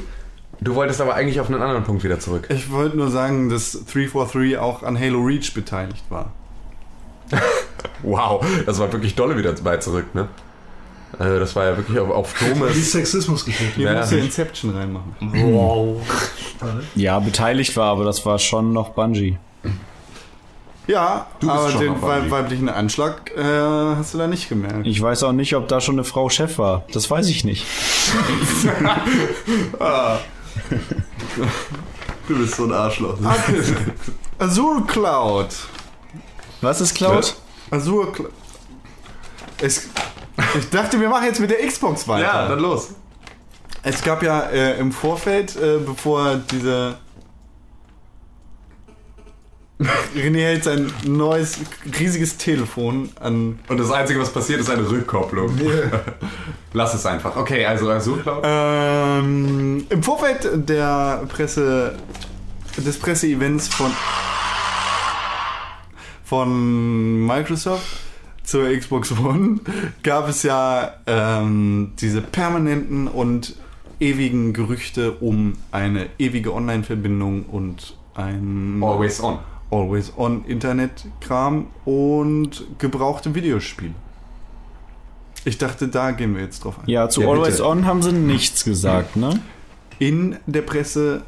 Du 0.63 0.75
wolltest 0.75 1.01
aber 1.01 1.15
eigentlich 1.15 1.41
auf 1.41 1.49
einen 1.49 1.63
anderen 1.63 1.85
Punkt 1.85 2.05
wieder 2.05 2.19
zurück. 2.21 2.47
Ich 2.51 2.71
wollte 2.71 2.97
nur 2.97 3.11
sagen, 3.11 3.49
dass 3.49 3.73
343 3.73 4.59
auch 4.59 4.83
an 4.83 4.99
Halo 4.99 5.21
Reach 5.21 5.55
beteiligt 5.55 6.05
war. 6.11 6.33
Wow, 8.03 8.45
das 8.67 8.79
war 8.79 8.91
wirklich 8.93 9.15
dolle 9.15 9.37
wieder 9.37 9.53
bei 9.63 9.77
zurück, 9.77 10.15
ne? 10.15 10.29
Also 11.19 11.39
das 11.39 11.57
war 11.57 11.65
ja 11.67 11.77
wirklich 11.77 11.99
auf, 11.99 12.11
auf 12.11 12.35
Die 12.39 12.53
Thomas. 12.53 12.75
Sexismusgeschichte. 12.93 13.75
Hier 13.77 13.93
Ja. 13.93 13.99
musst 14.01 14.13
du 14.13 14.17
Inception 14.19 14.75
reinmachen. 14.77 15.15
Wow. 15.21 16.01
Ja, 16.95 17.19
beteiligt 17.19 17.77
war, 17.77 17.91
aber 17.93 18.05
das 18.05 18.25
war 18.25 18.39
schon 18.39 18.73
noch 18.73 18.91
Bungie. 18.91 19.39
Ja, 20.87 21.27
bist 21.39 21.53
aber 21.53 21.71
den 21.73 22.01
weiblichen 22.03 22.69
Anschlag 22.69 23.31
äh, 23.37 23.43
hast 23.97 24.15
du 24.15 24.19
da 24.19 24.27
nicht 24.27 24.49
gemerkt. 24.49 24.87
Ich 24.87 25.01
weiß 25.01 25.23
auch 25.23 25.33
nicht, 25.33 25.55
ob 25.55 25.69
da 25.69 25.81
schon 25.81 25.95
eine 25.97 26.05
Frau 26.05 26.29
Chef 26.31 26.59
war. 26.59 26.85
Das 26.93 27.09
weiß 27.11 27.29
ich 27.29 27.45
nicht. 27.45 27.65
Du 32.29 32.39
bist 32.39 32.55
so 32.57 32.65
ein 32.65 32.73
Arschloch. 32.73 33.17
Azure 34.39 34.83
Cloud. 34.87 35.49
Was 36.61 36.81
ist 36.81 36.95
Cloud? 36.95 37.35
Azure 37.71 38.13
Cloud. 38.13 38.31
Es, 39.61 39.89
ich 40.59 40.71
dachte, 40.71 41.01
wir 41.01 41.09
machen 41.09 41.27
jetzt 41.27 41.41
mit 41.41 41.51
der 41.51 41.67
Xbox 41.67 42.09
weiter. 42.09 42.25
Ja, 42.25 42.49
dann 42.49 42.61
los. 42.61 42.91
Es 43.83 44.03
gab 44.03 44.23
ja 44.23 44.43
äh, 44.43 44.79
im 44.79 44.93
Vorfeld, 44.93 45.57
äh, 45.57 45.79
bevor 45.79 46.37
diese. 46.51 46.97
René 50.15 50.41
hält 50.41 50.65
sein 50.65 50.93
neues, 51.07 51.59
riesiges 51.99 52.37
Telefon 52.37 53.11
an. 53.19 53.59
Und 53.67 53.81
das 53.81 53.91
Einzige, 53.91 54.21
was 54.21 54.31
passiert, 54.31 54.61
ist 54.61 54.69
eine 54.69 54.89
Rückkopplung. 54.89 55.59
Lass 56.75 56.93
es 56.93 57.07
einfach. 57.07 57.35
Okay, 57.37 57.65
also 57.65 57.91
Azure 57.91 58.21
Cloud. 58.21 58.43
Ähm, 58.45 59.87
Im 59.89 60.03
Vorfeld 60.03 60.69
der 60.69 61.25
Presse, 61.31 61.97
des 62.77 62.99
Presseevents 62.99 63.69
von, 63.69 63.91
von 66.25 67.27
Microsoft 67.27 68.10
zur 68.51 68.77
Xbox 68.77 69.13
One 69.13 69.61
gab 70.03 70.29
es 70.29 70.43
ja 70.43 70.95
ähm, 71.07 71.93
diese 72.01 72.21
permanenten 72.21 73.07
und 73.07 73.55
ewigen 74.01 74.53
Gerüchte 74.53 75.13
um 75.13 75.53
eine 75.71 76.09
ewige 76.19 76.53
Online-Verbindung 76.53 77.45
und 77.45 77.97
ein 78.17 78.81
Always 78.83 79.23
on. 79.23 79.39
Always-on 79.71 80.45
Internet-Kram 80.47 81.69
und 81.85 82.65
gebrauchte 82.79 83.37
Videospiele. 83.37 83.95
Ich 85.45 85.59
dachte, 85.59 85.87
da 85.87 86.11
gehen 86.11 86.35
wir 86.35 86.43
jetzt 86.43 86.65
drauf 86.65 86.81
ein. 86.81 86.91
Ja, 86.91 87.09
zu 87.09 87.21
Ja, 87.21 87.29
bitte. 87.29 87.41
Always 87.41 87.61
On 87.61 87.87
haben 87.87 88.03
sie 88.03 88.13
nichts 88.13 88.65
gesagt, 88.65 89.15
ne? 89.15 89.41
In 90.01 90.37
der 90.47 90.63
Presse, 90.63 91.23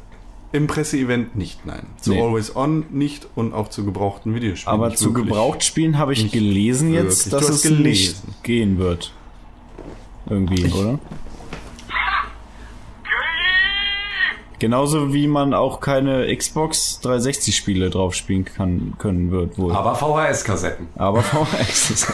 im 0.53 0.67
Presseevent 0.67 1.35
nicht, 1.35 1.65
nein. 1.65 1.85
Zu 1.99 2.11
Nee. 2.11 2.21
Always 2.21 2.55
On 2.55 2.85
nicht 2.91 3.27
und 3.35 3.53
auch 3.53 3.67
zu 3.69 3.83
gebrauchten 3.83 4.33
Videospielen. 4.35 4.73
Aber 4.73 4.87
nicht 4.89 4.99
zu. 4.99 5.11
Gebrauchtspielen 5.11 5.97
habe 5.97 6.13
ich 6.13 6.23
Nicht 6.23 6.33
gelesen 6.33 6.93
jetzt, 6.93 7.31
wirklich. 7.31 7.47
dass 7.47 7.55
es 7.57 7.63
nicht 7.65 7.77
gelesen. 7.77 8.35
gehen 8.43 8.77
wird. 8.77 9.11
Irgendwie, 10.29 10.71
oder? 10.71 10.99
Genauso 14.59 15.13
wie 15.13 15.27
man 15.27 15.53
auch 15.53 15.81
keine 15.81 16.33
Xbox 16.33 17.01
360 17.01 17.53
Spiele 17.53 17.89
drauf 17.89 18.13
spielen 18.13 18.45
kann, 18.45 18.93
können 18.97 19.29
wird 19.29 19.57
wohl. 19.57 19.73
Aber 19.73 19.93
VHS-Kassetten. 19.95 20.87
Aber 20.95 21.21
VHS. 21.21 21.89
ist- 21.89 22.13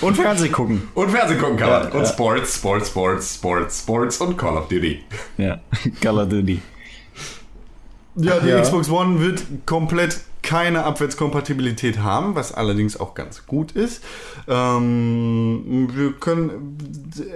Und 0.00 0.14
Fernseh 0.14 0.50
gucken. 0.50 0.82
Und 0.94 1.10
Fernsehen 1.10 1.40
gucken 1.40 1.56
kann 1.56 1.68
man. 1.70 1.82
Ja, 1.88 1.88
und 1.88 2.02
ja. 2.02 2.06
Sports, 2.06 2.56
Sports, 2.58 2.90
Sports, 2.90 3.34
Sports, 3.34 3.80
Sports 3.80 4.18
und 4.18 4.36
Call 4.38 4.56
of 4.56 4.68
Duty. 4.68 5.00
Ja, 5.38 5.58
Call 6.00 6.18
of 6.20 6.28
Duty. 6.28 6.60
Ja, 8.20 8.38
die 8.40 8.48
Ja. 8.48 8.60
Xbox 8.60 8.88
One 8.90 9.20
wird 9.20 9.42
komplett 9.66 10.20
keine 10.42 10.84
Abwärtskompatibilität 10.84 11.98
haben, 11.98 12.34
was 12.34 12.52
allerdings 12.54 12.98
auch 12.98 13.14
ganz 13.14 13.46
gut 13.46 13.72
ist. 13.72 14.02
Ähm, 14.48 15.88
wir 15.94 16.12
können, 16.12 16.78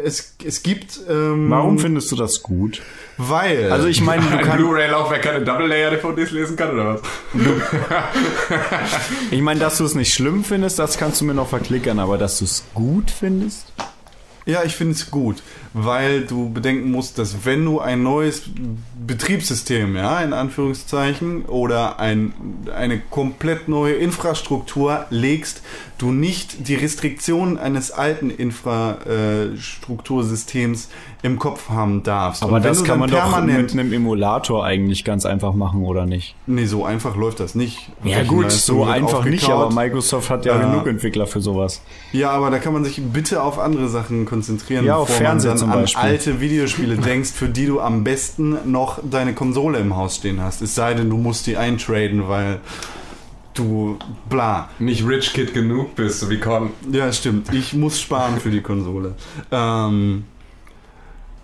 es, 0.03 0.37
es 0.43 0.63
gibt, 0.63 1.01
ähm, 1.09 1.51
Warum 1.51 1.79
findest 1.79 2.11
du 2.13 2.17
das 2.17 2.43
gut? 2.43 2.81
Weil, 3.19 3.71
Also 3.71 3.89
ich 3.89 4.01
meine, 4.01 4.23
du 4.23 4.29
Ein 4.31 4.39
kannst, 4.39 4.57
Blu-ray-Laufwerk 4.57 5.23
keine 5.23 5.45
Double-Layer-DVDs 5.45 6.31
lesen 6.31 6.57
kann, 6.57 6.71
oder 6.73 6.95
was? 6.95 7.03
ich 9.31 9.41
meine, 9.43 9.61
dass 9.61 9.79
du 9.79 9.85
es 9.85 9.95
nicht 9.95 10.13
schlimm 10.15 10.45
findest, 10.45 10.79
das 10.79 10.97
kannst 10.99 11.21
du 11.21 11.25
mir 11.27 11.35
noch 11.35 11.49
verklickern, 11.49 11.99
aber 11.99 12.19
dass 12.19 12.39
du 12.39 12.45
es 12.47 12.65
gut 12.75 13.11
findest? 13.11 13.67
Ja, 14.47 14.63
ich 14.65 14.75
finde 14.77 14.93
es 14.95 15.11
gut, 15.11 15.43
weil 15.75 16.21
du 16.23 16.49
bedenken 16.51 16.91
musst, 16.93 17.19
dass 17.19 17.45
wenn 17.45 17.65
du 17.65 17.81
ein 17.81 18.03
neues 18.05 18.43
Betriebssystem, 19.07 19.97
ja, 19.97 20.21
in 20.21 20.33
Anführungszeichen, 20.33 21.45
oder 21.47 21.99
ein, 21.99 22.33
eine 22.75 22.99
komplett 23.01 23.67
neue 23.69 23.95
Infrastruktur 23.95 25.05
legst, 25.11 25.63
du 25.99 26.13
nicht 26.13 26.69
die 26.69 26.75
Restriktionen 26.77 27.59
eines 27.59 27.91
alten 27.91 28.31
Infrastruktursystems 28.31 30.89
im 31.23 31.39
Kopf 31.39 31.69
haben 31.71 32.03
darfst. 32.03 32.43
Aber 32.43 32.61
das 32.61 32.85
kann 32.85 32.99
man 32.99 33.09
doch 33.11 33.41
mit 33.43 33.73
einem 33.73 33.91
Emulator 33.93 34.65
eigentlich 34.65 35.05
ganz 35.05 35.25
einfach 35.25 35.55
machen, 35.55 35.85
oder 35.85 36.05
nicht? 36.07 36.35
Nee, 36.47 36.67
so 36.67 36.85
einfach 36.85 37.17
läuft 37.17 37.41
das 37.41 37.55
nicht. 37.55 37.91
Ja 38.05 38.23
gut, 38.25 38.51
so 38.53 38.85
einfach 38.85 39.25
nicht, 39.25 39.49
aber 39.49 39.73
Microsoft 39.73 40.29
hat 40.31 40.45
ja 40.45 40.59
Ja. 40.59 40.67
genug 40.67 40.87
Entwickler 40.87 41.27
für 41.27 41.41
sowas. 41.41 41.81
Ja, 42.13 42.31
aber 42.31 42.51
da 42.51 42.59
kann 42.59 42.75
man 42.75 42.85
sich 42.85 43.01
bitte 43.03 43.43
auf 43.43 43.59
andere 43.59 43.89
Sachen 43.89 44.27
konzentrieren, 44.27 44.85
Ja, 44.85 44.97
auf 44.97 45.09
Fernseher 45.09 45.57
zum 45.65 45.73
an 45.73 45.81
Beispiel. 45.81 46.03
alte 46.03 46.41
Videospiele 46.41 46.97
denkst, 46.99 47.33
für 47.33 47.49
die 47.49 47.67
du 47.67 47.81
am 47.81 48.05
besten 48.05 48.71
noch 48.71 49.01
deine 49.03 49.35
Konsole 49.35 49.79
im 49.79 49.97
Haus 49.97 50.17
stehen 50.17 50.41
hast. 50.41 50.63
Es 50.63 50.75
sei 50.75 50.95
denn, 50.95 51.11
du 51.11 51.17
musst 51.17 51.47
die 51.47 51.57
eintraden, 51.57 52.29
weil 52.29 52.61
du 53.55 53.99
bla. 54.29 54.69
Nicht 54.79 55.07
Rich 55.07 55.33
Kid 55.33 55.55
genug 55.55 55.95
bist, 55.95 56.21
so 56.21 56.31
wie 56.31 56.39
Con. 56.39 56.71
Ja, 56.91 57.13
stimmt. 57.13 57.53
Ich 57.53 57.73
muss 57.73 58.01
sparen 58.01 58.41
für 58.41 58.51
die 58.51 58.61
Konsole. 58.61 59.15
Ähm, 59.51 60.25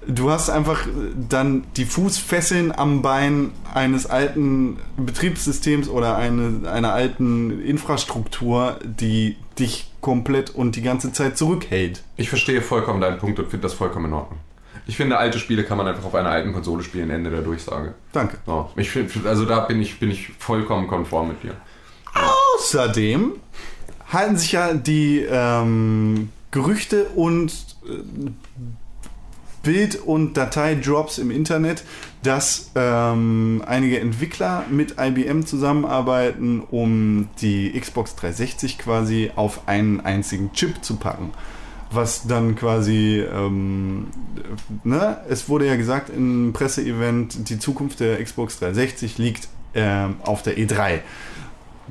du 0.06 0.30
hast 0.30 0.50
einfach 0.50 0.86
dann 1.28 1.64
die 1.76 1.84
Fußfesseln 1.84 2.72
am 2.72 3.02
Bein 3.02 3.52
eines 3.72 4.06
alten 4.06 4.78
Betriebssystems 4.96 5.88
oder 5.88 6.16
eine, 6.16 6.68
einer 6.70 6.92
alten 6.92 7.62
Infrastruktur, 7.62 8.78
die 8.84 9.36
dich 9.58 9.89
komplett 10.00 10.50
und 10.50 10.76
die 10.76 10.82
ganze 10.82 11.12
Zeit 11.12 11.36
zurückhält. 11.36 12.02
Ich 12.16 12.28
verstehe 12.28 12.62
vollkommen 12.62 13.00
deinen 13.00 13.18
Punkt 13.18 13.38
und 13.38 13.50
finde 13.50 13.62
das 13.64 13.74
vollkommen 13.74 14.06
in 14.06 14.12
Ordnung. 14.14 14.40
Ich 14.86 14.96
finde, 14.96 15.18
alte 15.18 15.38
Spiele 15.38 15.64
kann 15.64 15.78
man 15.78 15.86
einfach 15.86 16.04
auf 16.04 16.14
einer 16.14 16.30
alten 16.30 16.52
Konsole 16.52 16.82
spielen, 16.82 17.10
Ende 17.10 17.30
der 17.30 17.42
Durchsage. 17.42 17.94
Danke. 18.12 18.38
So, 18.46 18.70
ich 18.76 18.90
find, 18.90 19.24
also 19.26 19.44
da 19.44 19.60
bin 19.60 19.80
ich, 19.80 20.00
bin 20.00 20.10
ich 20.10 20.30
vollkommen 20.38 20.88
konform 20.88 21.28
mit 21.28 21.42
dir. 21.42 21.54
Außerdem 22.56 23.34
halten 24.12 24.36
sich 24.36 24.52
ja 24.52 24.74
die 24.74 25.24
ähm, 25.30 26.30
Gerüchte 26.50 27.04
und 27.14 27.52
äh, 27.86 28.30
Bild- 29.62 29.96
und 29.96 30.36
Dateidrops 30.36 31.18
im 31.18 31.30
Internet, 31.30 31.84
dass 32.22 32.70
ähm, 32.74 33.62
einige 33.66 34.00
Entwickler 34.00 34.64
mit 34.70 34.96
IBM 34.98 35.44
zusammenarbeiten, 35.46 36.62
um 36.70 37.28
die 37.40 37.78
Xbox 37.78 38.16
360 38.16 38.78
quasi 38.78 39.30
auf 39.36 39.68
einen 39.68 40.00
einzigen 40.00 40.52
Chip 40.52 40.82
zu 40.84 40.96
packen. 40.96 41.32
Was 41.92 42.26
dann 42.26 42.54
quasi, 42.54 43.18
ähm, 43.20 44.08
ne, 44.84 45.18
es 45.28 45.48
wurde 45.48 45.66
ja 45.66 45.76
gesagt 45.76 46.08
im 46.08 46.52
Presseevent, 46.52 47.48
die 47.48 47.58
Zukunft 47.58 48.00
der 48.00 48.22
Xbox 48.22 48.60
360 48.60 49.18
liegt 49.18 49.48
ähm, 49.74 50.16
auf 50.24 50.42
der 50.42 50.56
E3 50.56 51.00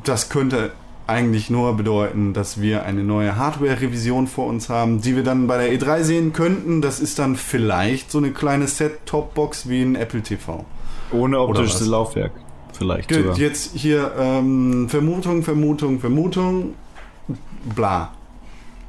das 0.03 0.29
könnte 0.29 0.71
eigentlich 1.09 1.49
nur 1.49 1.75
bedeuten, 1.75 2.33
dass 2.33 2.61
wir 2.61 2.83
eine 2.83 3.03
neue 3.03 3.35
Hardware-Revision 3.35 4.27
vor 4.27 4.45
uns 4.47 4.69
haben, 4.69 5.01
die 5.01 5.15
wir 5.15 5.23
dann 5.23 5.47
bei 5.47 5.57
der 5.57 5.77
E3 5.77 6.03
sehen 6.03 6.33
könnten. 6.33 6.81
Das 6.81 6.99
ist 6.99 7.19
dann 7.19 7.35
vielleicht 7.35 8.11
so 8.11 8.19
eine 8.19 8.31
kleine 8.31 8.67
Set-Top-Box 8.67 9.67
wie 9.67 9.81
ein 9.81 9.95
Apple 9.95 10.21
TV. 10.21 10.65
Ohne 11.11 11.39
optisches? 11.39 11.85
Laufwerk. 11.87 12.31
Vielleicht 12.73 13.09
Gut, 13.09 13.37
jetzt 13.37 13.75
hier 13.75 14.13
ähm, 14.17 14.87
Vermutung, 14.87 15.43
Vermutung, 15.43 15.99
Vermutung, 15.99 16.75
bla. 17.75 18.13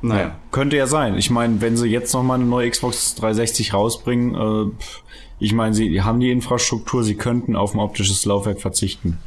Naja. 0.02 0.36
Könnte 0.52 0.76
ja 0.76 0.86
sein. 0.86 1.16
Ich 1.18 1.30
meine, 1.30 1.60
wenn 1.60 1.76
sie 1.76 1.88
jetzt 1.88 2.12
noch 2.14 2.22
mal 2.22 2.34
eine 2.34 2.44
neue 2.44 2.70
Xbox 2.70 3.16
360 3.16 3.74
rausbringen, 3.74 4.34
äh, 4.34 4.70
ich 5.40 5.52
meine, 5.54 5.74
sie 5.74 6.02
haben 6.02 6.20
die 6.20 6.30
Infrastruktur, 6.30 7.02
sie 7.02 7.16
könnten 7.16 7.56
auf 7.56 7.74
ein 7.74 7.80
optisches 7.80 8.24
Laufwerk 8.24 8.60
verzichten. 8.60 9.18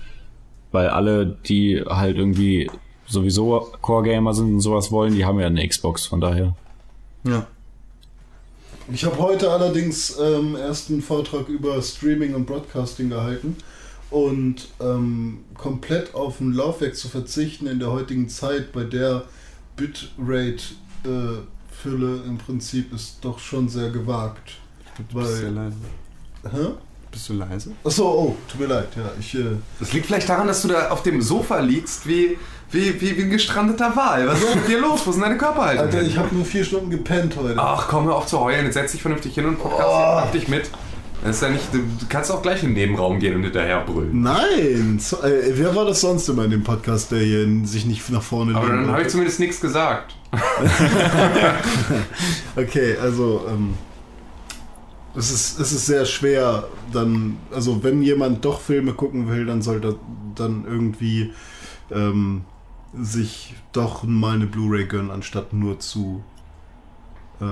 Weil 0.74 0.90
alle, 0.90 1.26
die 1.26 1.82
halt 1.88 2.18
irgendwie 2.18 2.70
sowieso 3.08 3.72
Core-Gamer 3.82 4.34
sind 4.34 4.56
und 4.56 4.60
sowas 4.60 4.91
wollen, 4.91 5.16
die 5.16 5.24
haben 5.24 5.40
ja 5.40 5.48
eine 5.48 5.66
Xbox, 5.66 6.06
von 6.06 6.20
daher. 6.20 6.54
Ja. 7.24 7.48
Ich 8.91 9.06
habe 9.06 9.18
heute 9.20 9.52
allerdings 9.52 10.18
ähm, 10.20 10.58
erst 10.58 10.90
einen 10.90 11.02
Vortrag 11.02 11.48
über 11.48 11.82
Streaming 11.82 12.36
und 12.36 12.45
Broadcasting 12.45 13.10
gehalten 13.10 13.56
und 14.10 14.68
ähm, 14.82 15.45
komplett 15.56 16.14
auf 16.14 16.41
ein 16.41 16.52
Laufwerk 16.54 16.95
zu 16.95 17.08
verzichten 17.08 17.68
in 17.68 17.80
der 17.80 17.91
heutigen 17.91 18.28
Zeit, 18.28 18.74
bei 18.74 18.84
der 18.84 19.24
Bitrate-Fülle 19.78 21.45
im 22.28 22.38
Prinzip 22.38 22.94
ist 22.94 23.20
doch 23.22 23.40
schon 23.40 23.70
sehr 23.70 23.90
gewagt. 23.90 24.58
Bist 24.98 25.14
du 25.14 25.24
sehr 25.24 25.56
Weil, 25.56 25.64
leise? 25.72 25.78
hä? 26.52 26.68
Bist 27.14 27.30
du 27.30 27.34
leise? 27.34 27.72
Achso, 27.84 28.06
oh, 28.10 28.35
tut 28.52 28.60
mir 28.61 28.65
leid, 28.68 28.88
ja, 28.98 29.03
ich, 29.19 29.35
äh, 29.35 29.44
Das 29.80 29.94
liegt 29.94 30.07
vielleicht 30.07 30.27
daran, 30.27 30.48
dass 30.48 30.64
du 30.64 30.68
da 30.68 30.90
auf 30.90 31.03
dem 31.03 31.22
Sofa 31.22 31.60
liegst 31.60 32.07
wie, 32.07 32.38
wie, 32.72 32.99
wie, 32.99 33.15
wie 33.18 33.22
ein 33.22 33.30
gestrandeter 33.30 33.95
Wal. 33.95 34.27
Was 34.27 34.41
ist 34.41 34.56
mit 34.56 34.68
dir 34.68 34.80
los? 34.80 35.02
Wo 35.06 35.11
sind 35.11 35.22
deine 35.22 35.38
Körperhaltung? 35.38 35.85
Alter, 35.85 36.02
ich 36.02 36.18
habe 36.18 36.34
nur 36.35 36.44
vier 36.44 36.65
Stunden 36.65 36.90
gepennt 36.90 37.35
heute. 37.38 37.56
Ach, 37.60 37.88
komm 37.88 38.06
hör 38.06 38.15
auf 38.15 38.26
zu 38.26 38.40
heulen. 38.40 38.65
Jetzt 38.65 38.73
setz 38.73 38.94
dich 38.94 39.02
vernünftig 39.03 39.35
hin 39.35 39.45
und 39.45 39.60
podcast 39.60 39.88
Oh. 39.88 40.15
mach 40.26 40.31
dich 40.31 40.48
mit. 40.48 40.72
Das 41.23 41.35
ist 41.38 41.41
ja 41.44 41.49
nicht, 41.49 41.72
du 41.72 41.77
du 41.77 42.06
kannst 42.10 42.31
auch 42.31 42.41
gleich 42.41 42.64
in 42.64 42.69
den 42.69 42.73
Nebenraum 42.90 43.18
gehen 43.19 43.35
und 43.35 43.44
hinterher 43.44 43.81
brüllen. 43.85 44.23
Nein, 44.23 44.98
so, 44.99 45.22
äh, 45.22 45.52
wer 45.53 45.73
war 45.76 45.85
das 45.85 46.02
sonst 46.02 46.27
immer 46.27 46.44
in 46.45 46.52
dem 46.52 46.64
Podcast, 46.64 47.11
der 47.11 47.19
hier 47.19 47.48
sich 47.64 47.85
nicht 47.85 48.10
nach 48.10 48.22
vorne 48.23 48.56
Aber 48.57 48.68
dann 48.68 48.91
habe 48.91 49.03
ich 49.03 49.07
zumindest 49.07 49.40
nichts 49.40 49.61
gesagt. 49.61 50.15
Okay, 52.56 52.95
also 53.02 53.45
ähm, 53.49 53.73
es, 55.15 55.31
ist, 55.31 55.60
es 55.60 55.72
ist 55.72 55.85
sehr 55.85 56.06
schwer, 56.06 56.68
dann, 56.91 57.38
also 57.52 57.84
wenn 57.84 58.02
jemand 58.02 58.44
doch 58.45 58.60
Filme 58.60 58.94
gucken 58.94 59.30
will, 59.30 59.45
dann 59.45 59.61
sollte 59.61 59.90
er 59.90 59.95
dann 60.35 60.65
irgendwie 60.65 61.31
ähm, 61.91 62.44
sich 62.99 63.56
doch 63.72 64.03
mal 64.03 64.35
eine 64.35 64.48
Blu-ray 64.48 64.85
gönnen, 64.85 65.11
anstatt 65.11 65.53
nur 65.53 65.80
zu 65.80 66.23
äh, 67.40 67.45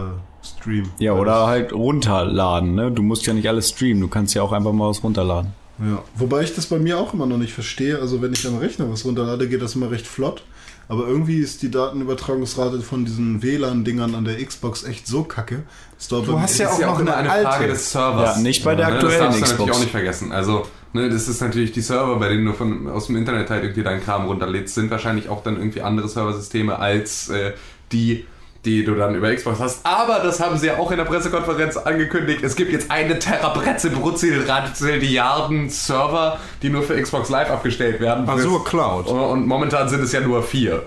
streamen. 0.45 0.91
Ja, 0.99 1.13
oder 1.13 1.47
halt 1.47 1.73
runterladen, 1.73 2.75
ne? 2.75 2.91
Du 2.91 3.03
musst 3.03 3.25
ja 3.25 3.33
nicht 3.33 3.47
alles 3.47 3.69
streamen, 3.69 4.01
du 4.01 4.07
kannst 4.07 4.33
ja 4.33 4.41
auch 4.41 4.51
einfach 4.51 4.73
mal 4.73 4.89
was 4.89 5.03
runterladen. 5.03 5.53
Ja, 5.79 6.03
wobei 6.15 6.43
ich 6.43 6.53
das 6.53 6.67
bei 6.67 6.77
mir 6.77 6.99
auch 6.99 7.13
immer 7.13 7.25
noch 7.25 7.37
nicht 7.37 7.53
verstehe. 7.53 7.99
Also 7.99 8.21
wenn 8.21 8.33
ich 8.33 8.45
am 8.47 8.57
Rechner 8.57 8.91
was 8.91 9.03
runterlade, 9.03 9.49
geht 9.49 9.61
das 9.61 9.75
immer 9.75 9.89
recht 9.89 10.05
flott. 10.05 10.43
Aber 10.91 11.07
irgendwie 11.07 11.37
ist 11.37 11.61
die 11.61 11.71
Datenübertragungsrate 11.71 12.81
von 12.81 13.05
diesen 13.05 13.41
WLAN-Dingern 13.41 14.13
an 14.13 14.25
der 14.25 14.43
Xbox 14.43 14.83
echt 14.83 15.07
so 15.07 15.23
kacke. 15.23 15.63
Du 16.09 16.37
hast 16.37 16.57
ja 16.57 16.67
auch 16.67 16.73
ist 16.73 16.79
ja 16.81 16.87
noch 16.87 16.99
eine 16.99 17.15
eine 17.15 17.29
Frage 17.29 17.47
alte. 17.47 17.67
des 17.69 17.91
Servers. 17.93 18.35
Ja, 18.35 18.41
nicht 18.41 18.61
bei 18.65 18.75
der 18.75 18.89
Ne, 18.89 18.93
aktuellen 18.95 19.19
Das 19.19 19.21
darfst 19.21 19.39
du 19.39 19.43
Xbox. 19.45 19.59
natürlich 19.59 19.75
auch 19.77 19.79
nicht 19.79 19.91
vergessen. 19.91 20.31
Also, 20.33 20.67
ne, 20.91 21.09
das 21.09 21.29
ist 21.29 21.39
natürlich 21.39 21.71
die 21.71 21.79
Server, 21.79 22.17
bei 22.19 22.27
denen 22.27 22.43
du 22.43 22.51
von, 22.51 22.89
aus 22.89 23.07
dem 23.07 23.15
Internet 23.15 23.49
halt 23.49 23.63
irgendwie 23.63 23.83
deinen 23.83 24.03
Kram 24.03 24.25
runterlädst, 24.25 24.75
sind 24.75 24.91
wahrscheinlich 24.91 25.29
auch 25.29 25.43
dann 25.43 25.55
irgendwie 25.55 25.81
andere 25.81 26.09
Serversysteme 26.09 26.77
als 26.77 27.29
äh, 27.29 27.53
die, 27.93 28.25
die 28.65 28.83
du 28.83 28.93
dann 28.95 29.15
über 29.15 29.33
Xbox 29.33 29.59
hast. 29.59 29.85
Aber 29.85 30.19
das 30.19 30.39
haben 30.39 30.57
sie 30.57 30.67
ja 30.67 30.77
auch 30.77 30.91
in 30.91 30.97
der 30.97 31.05
Pressekonferenz 31.05 31.77
angekündigt. 31.77 32.43
Es 32.43 32.55
gibt 32.55 32.71
jetzt 32.71 32.91
eine 32.91 33.17
Terabretze 33.17 33.89
Brutzel 33.89 34.43
Ratzelliarden 34.47 35.69
Server, 35.69 36.37
die 36.61 36.69
nur 36.69 36.83
für 36.83 37.01
Xbox 37.01 37.29
Live 37.29 37.49
abgestellt 37.49 37.99
werden. 37.99 38.29
Azure 38.29 38.63
Cloud. 38.63 39.07
Und 39.07 39.47
momentan 39.47 39.89
sind 39.89 40.03
es 40.03 40.11
ja 40.11 40.21
nur 40.21 40.43
vier. 40.43 40.83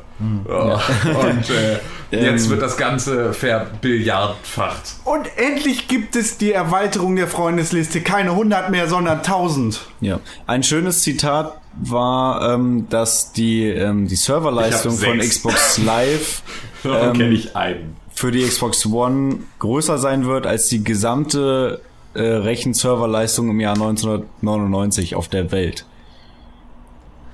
Ja. 0.48 0.74
Und 1.04 1.50
äh, 1.50 1.80
jetzt 2.10 2.48
wird 2.48 2.62
das 2.62 2.76
Ganze 2.76 3.32
verbilliardfacht. 3.32 4.96
Und 5.04 5.26
endlich 5.36 5.88
gibt 5.88 6.14
es 6.14 6.38
die 6.38 6.52
Erweiterung 6.52 7.16
der 7.16 7.26
Freundesliste. 7.26 8.00
Keine 8.02 8.30
100 8.30 8.70
mehr, 8.70 8.88
sondern 8.88 9.18
1000. 9.18 9.80
Ja. 10.00 10.20
Ein 10.46 10.62
schönes 10.62 11.02
Zitat 11.02 11.58
war, 11.82 12.54
ähm, 12.54 12.86
dass 12.88 13.32
die, 13.32 13.68
ähm, 13.68 14.06
die 14.06 14.14
Serverleistung 14.14 14.96
von. 14.96 15.18
Xbox 15.18 15.78
Live 15.78 16.42
Davon 16.92 17.08
Ähm, 17.08 17.12
kenne 17.14 17.34
ich 17.34 17.56
einen. 17.56 17.96
für 18.14 18.30
die 18.30 18.42
Xbox 18.42 18.86
One 18.86 19.38
größer 19.58 19.98
sein 19.98 20.24
wird 20.26 20.46
als 20.46 20.68
die 20.68 20.84
gesamte 20.84 21.80
äh, 22.14 22.22
Rechenserverleistung 22.22 23.50
im 23.50 23.60
Jahr 23.60 23.74
1999 23.74 25.14
auf 25.16 25.28
der 25.28 25.50
Welt. 25.52 25.84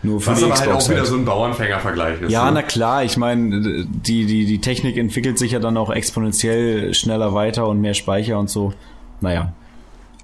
Nur 0.02 0.20
für 0.20 0.30
Was 0.30 0.38
die 0.38 0.44
aber 0.46 0.54
halt 0.54 0.68
Xbox. 0.68 0.84
auch 0.84 0.88
wieder 0.90 0.98
halt. 1.00 1.08
so 1.08 1.16
ein 1.16 1.24
Bauernfängervergleich 1.26 2.22
ist. 2.22 2.30
ja, 2.32 2.46
ne? 2.46 2.52
na 2.54 2.62
klar, 2.62 3.04
ich 3.04 3.18
meine, 3.18 3.84
die, 3.86 4.24
die, 4.24 4.46
die 4.46 4.58
Technik 4.60 4.96
entwickelt 4.96 5.38
sich 5.38 5.52
ja 5.52 5.58
dann 5.58 5.76
auch 5.76 5.90
exponentiell 5.90 6.94
schneller 6.94 7.34
weiter 7.34 7.66
und 7.68 7.80
mehr 7.82 7.92
Speicher 7.94 8.38
und 8.38 8.48
so. 8.48 8.72
Naja. 9.20 9.52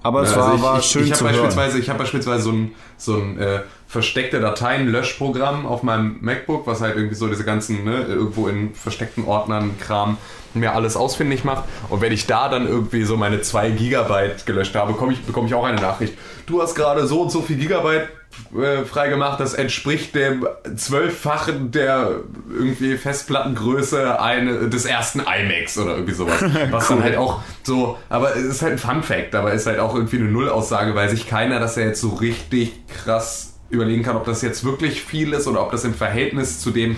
Aber 0.01 0.21
es 0.23 0.31
Ja, 0.31 0.37
war, 0.37 0.45
also 0.45 0.57
ich, 0.57 0.63
war 0.63 0.79
ich, 0.79 0.85
schön 0.85 1.03
ich 1.03 1.11
hab 1.11 1.17
zu 1.19 1.23
hören. 1.25 1.33
beispielsweise, 1.35 1.79
Ich 1.79 1.89
habe 1.89 1.99
beispielsweise 1.99 2.43
so 2.43 2.51
ein, 2.53 2.71
so 2.97 3.15
ein 3.17 3.37
äh, 3.39 3.59
versteckte 3.87 4.41
Dateien-Löschprogramm 4.41 5.65
auf 5.65 5.81
meinem 5.81 6.17
MacBook, 6.21 6.67
was 6.67 6.81
halt 6.81 6.95
irgendwie 6.95 7.15
so 7.15 7.27
diese 7.27 7.45
ganzen, 7.45 7.85
ne, 7.85 8.03
irgendwo 8.03 8.47
in 8.47 8.73
versteckten 8.75 9.25
Ordnern 9.25 9.77
Kram 9.79 10.17
mir 10.53 10.73
alles 10.73 10.97
ausfindig 10.97 11.43
macht. 11.43 11.63
Und 11.89 12.01
wenn 12.01 12.11
ich 12.11 12.27
da 12.27 12.49
dann 12.49 12.67
irgendwie 12.67 13.03
so 13.03 13.15
meine 13.15 13.41
2 13.41 13.71
Gigabyte 13.71 14.45
gelöscht 14.45 14.75
habe, 14.75 14.93
bekomme 14.93 15.13
ich, 15.13 15.23
bekomme 15.23 15.47
ich 15.47 15.53
auch 15.53 15.63
eine 15.63 15.79
Nachricht. 15.79 16.17
Du 16.45 16.61
hast 16.61 16.75
gerade 16.75 17.07
so 17.07 17.21
und 17.21 17.31
so 17.31 17.41
viel 17.41 17.57
Gigabyte 17.57 18.09
äh, 18.55 18.83
freigemacht, 18.83 19.39
das 19.39 19.53
entspricht 19.53 20.15
dem 20.15 20.45
zwölffachen 20.75 21.71
der 21.71 22.21
irgendwie 22.53 22.97
Festplattengröße 22.97 24.21
eine, 24.21 24.69
des 24.69 24.85
ersten 24.85 25.19
iMacs 25.19 25.77
oder 25.77 25.95
irgendwie 25.95 26.13
sowas. 26.13 26.43
Was 26.71 26.87
dann 26.87 27.03
halt 27.03 27.17
auch 27.17 27.41
so, 27.63 27.97
aber 28.09 28.35
es 28.35 28.43
ist 28.43 28.61
halt 28.61 28.73
ein 28.73 28.77
Fun 28.77 29.03
Fact, 29.03 29.33
aber 29.33 29.53
ist 29.53 29.65
halt 29.65 29.79
auch 29.79 29.95
irgendwie 29.95 30.17
eine 30.17 30.29
Nullaussage, 30.29 30.93
weil 30.95 31.09
sich 31.09 31.27
keiner 31.27 31.59
das 31.59 31.75
ja 31.77 31.83
jetzt 31.83 32.01
so 32.01 32.09
richtig 32.09 32.73
krass 32.87 33.56
überlegen 33.69 34.03
kann, 34.03 34.15
ob 34.15 34.25
das 34.25 34.41
jetzt 34.41 34.63
wirklich 34.63 35.01
viel 35.03 35.33
ist 35.33 35.47
oder 35.47 35.61
ob 35.61 35.71
das 35.71 35.83
im 35.83 35.93
Verhältnis 35.93 36.59
zu 36.59 36.71
dem, 36.71 36.95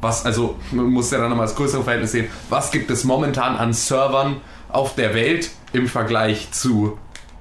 was, 0.00 0.26
also 0.26 0.56
man 0.72 0.86
muss 0.86 1.10
ja 1.10 1.18
dann 1.18 1.30
nochmal 1.30 1.46
das 1.46 1.56
größere 1.56 1.82
Verhältnis 1.82 2.12
sehen, 2.12 2.26
was 2.50 2.70
gibt 2.70 2.90
es 2.90 3.04
momentan 3.04 3.56
an 3.56 3.72
Servern 3.72 4.36
auf 4.68 4.94
der 4.94 5.14
Welt 5.14 5.50
im 5.72 5.88
Vergleich 5.88 6.50
zu 6.52 6.98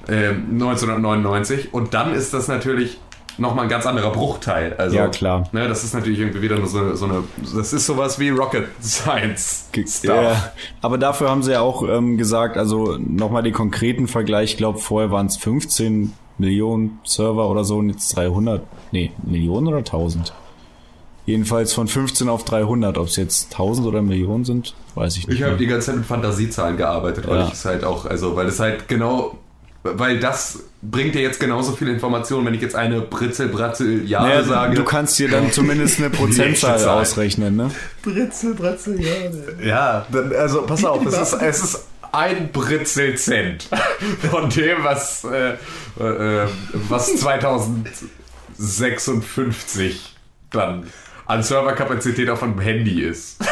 ähm, 0.07 0.47
1999 0.53 1.73
und 1.73 1.93
dann 1.93 2.13
ist 2.13 2.33
das 2.33 2.47
natürlich 2.47 2.99
nochmal 3.37 3.65
ein 3.65 3.69
ganz 3.69 3.85
anderer 3.85 4.11
Bruchteil. 4.11 4.73
Also, 4.77 4.95
Ja, 4.95 5.07
klar. 5.07 5.43
Ne, 5.51 5.67
das 5.67 5.83
ist 5.83 5.93
natürlich 5.93 6.19
irgendwie 6.19 6.41
wieder 6.41 6.57
nur 6.57 6.67
so, 6.67 6.95
so 6.95 7.05
eine, 7.05 7.23
das 7.53 7.73
ist 7.73 7.85
sowas 7.85 8.19
wie 8.19 8.29
Rocket 8.29 8.67
Science 8.81 9.69
Stuff. 9.73 10.03
Ja, 10.05 10.51
aber 10.81 10.97
dafür 10.97 11.29
haben 11.29 11.43
sie 11.43 11.51
ja 11.51 11.61
auch 11.61 11.87
ähm, 11.87 12.17
gesagt, 12.17 12.57
also 12.57 12.97
nochmal 12.97 13.43
den 13.43 13.53
konkreten 13.53 14.07
Vergleich, 14.07 14.51
ich 14.51 14.57
glaube 14.57 14.79
vorher 14.79 15.11
waren 15.11 15.25
es 15.25 15.37
15 15.37 16.13
Millionen 16.37 16.99
Server 17.05 17.49
oder 17.49 17.63
so 17.63 17.77
und 17.77 17.89
jetzt 17.89 18.15
300, 18.15 18.61
nee, 18.91 19.11
Millionen 19.23 19.67
oder 19.67 19.77
1000? 19.77 20.33
Jedenfalls 21.25 21.73
von 21.73 21.87
15 21.87 22.29
auf 22.29 22.43
300, 22.45 22.97
ob 22.99 23.07
es 23.07 23.15
jetzt 23.15 23.51
1000 23.53 23.87
oder 23.87 24.01
Millionen 24.03 24.45
sind, 24.45 24.75
weiß 24.93 25.17
ich 25.17 25.27
nicht. 25.27 25.39
Ich 25.39 25.43
habe 25.43 25.57
die 25.57 25.65
ganze 25.65 25.87
Zeit 25.87 25.95
mit 25.95 26.05
Fantasiezahlen 26.05 26.77
gearbeitet, 26.77 27.27
weil 27.27 27.39
Ja. 27.39 27.47
ich 27.47 27.53
es 27.53 27.65
halt 27.65 27.83
auch, 27.83 28.05
also 28.05 28.35
weil 28.35 28.45
es 28.47 28.59
halt 28.59 28.87
genau, 28.87 29.35
weil 29.81 30.19
das 30.19 30.59
bringt 30.83 31.15
dir 31.15 31.21
jetzt 31.21 31.39
genauso 31.39 31.71
viel 31.71 31.87
Informationen, 31.87 32.45
wenn 32.45 32.53
ich 32.53 32.61
jetzt 32.61 32.75
eine 32.75 33.01
Britzel, 33.01 33.47
Bratzel, 33.47 34.07
Jahre 34.07 34.27
Naja, 34.27 34.43
sage. 34.43 34.75
du 34.75 34.83
kannst 34.83 35.17
dir 35.17 35.27
dann 35.29 35.51
zumindest 35.51 35.99
eine 35.99 36.09
Prozentzahl 36.11 36.77
Zahl. 36.77 37.01
ausrechnen, 37.01 37.55
ne? 37.55 37.71
Britzel, 38.03 38.53
Bratzel, 38.53 39.01
ja. 39.01 39.09
ne. 39.29 39.67
Ja, 39.67 40.05
dann, 40.11 40.31
also 40.33 40.61
pass 40.61 40.85
auf, 40.85 41.03
es 41.07 41.17
ist, 41.17 41.33
es 41.41 41.63
ist 41.63 41.85
ein 42.15 42.51
Britzelcent 42.51 43.69
von 44.31 44.49
dem, 44.49 44.83
was, 44.83 45.23
äh, 45.25 45.57
äh, 45.99 46.47
was 46.73 47.15
2056 47.17 50.15
dann 50.51 50.91
an 51.25 51.43
Serverkapazität 51.43 52.29
auf 52.29 52.43
einem 52.43 52.59
Handy 52.59 53.01
ist. 53.01 53.43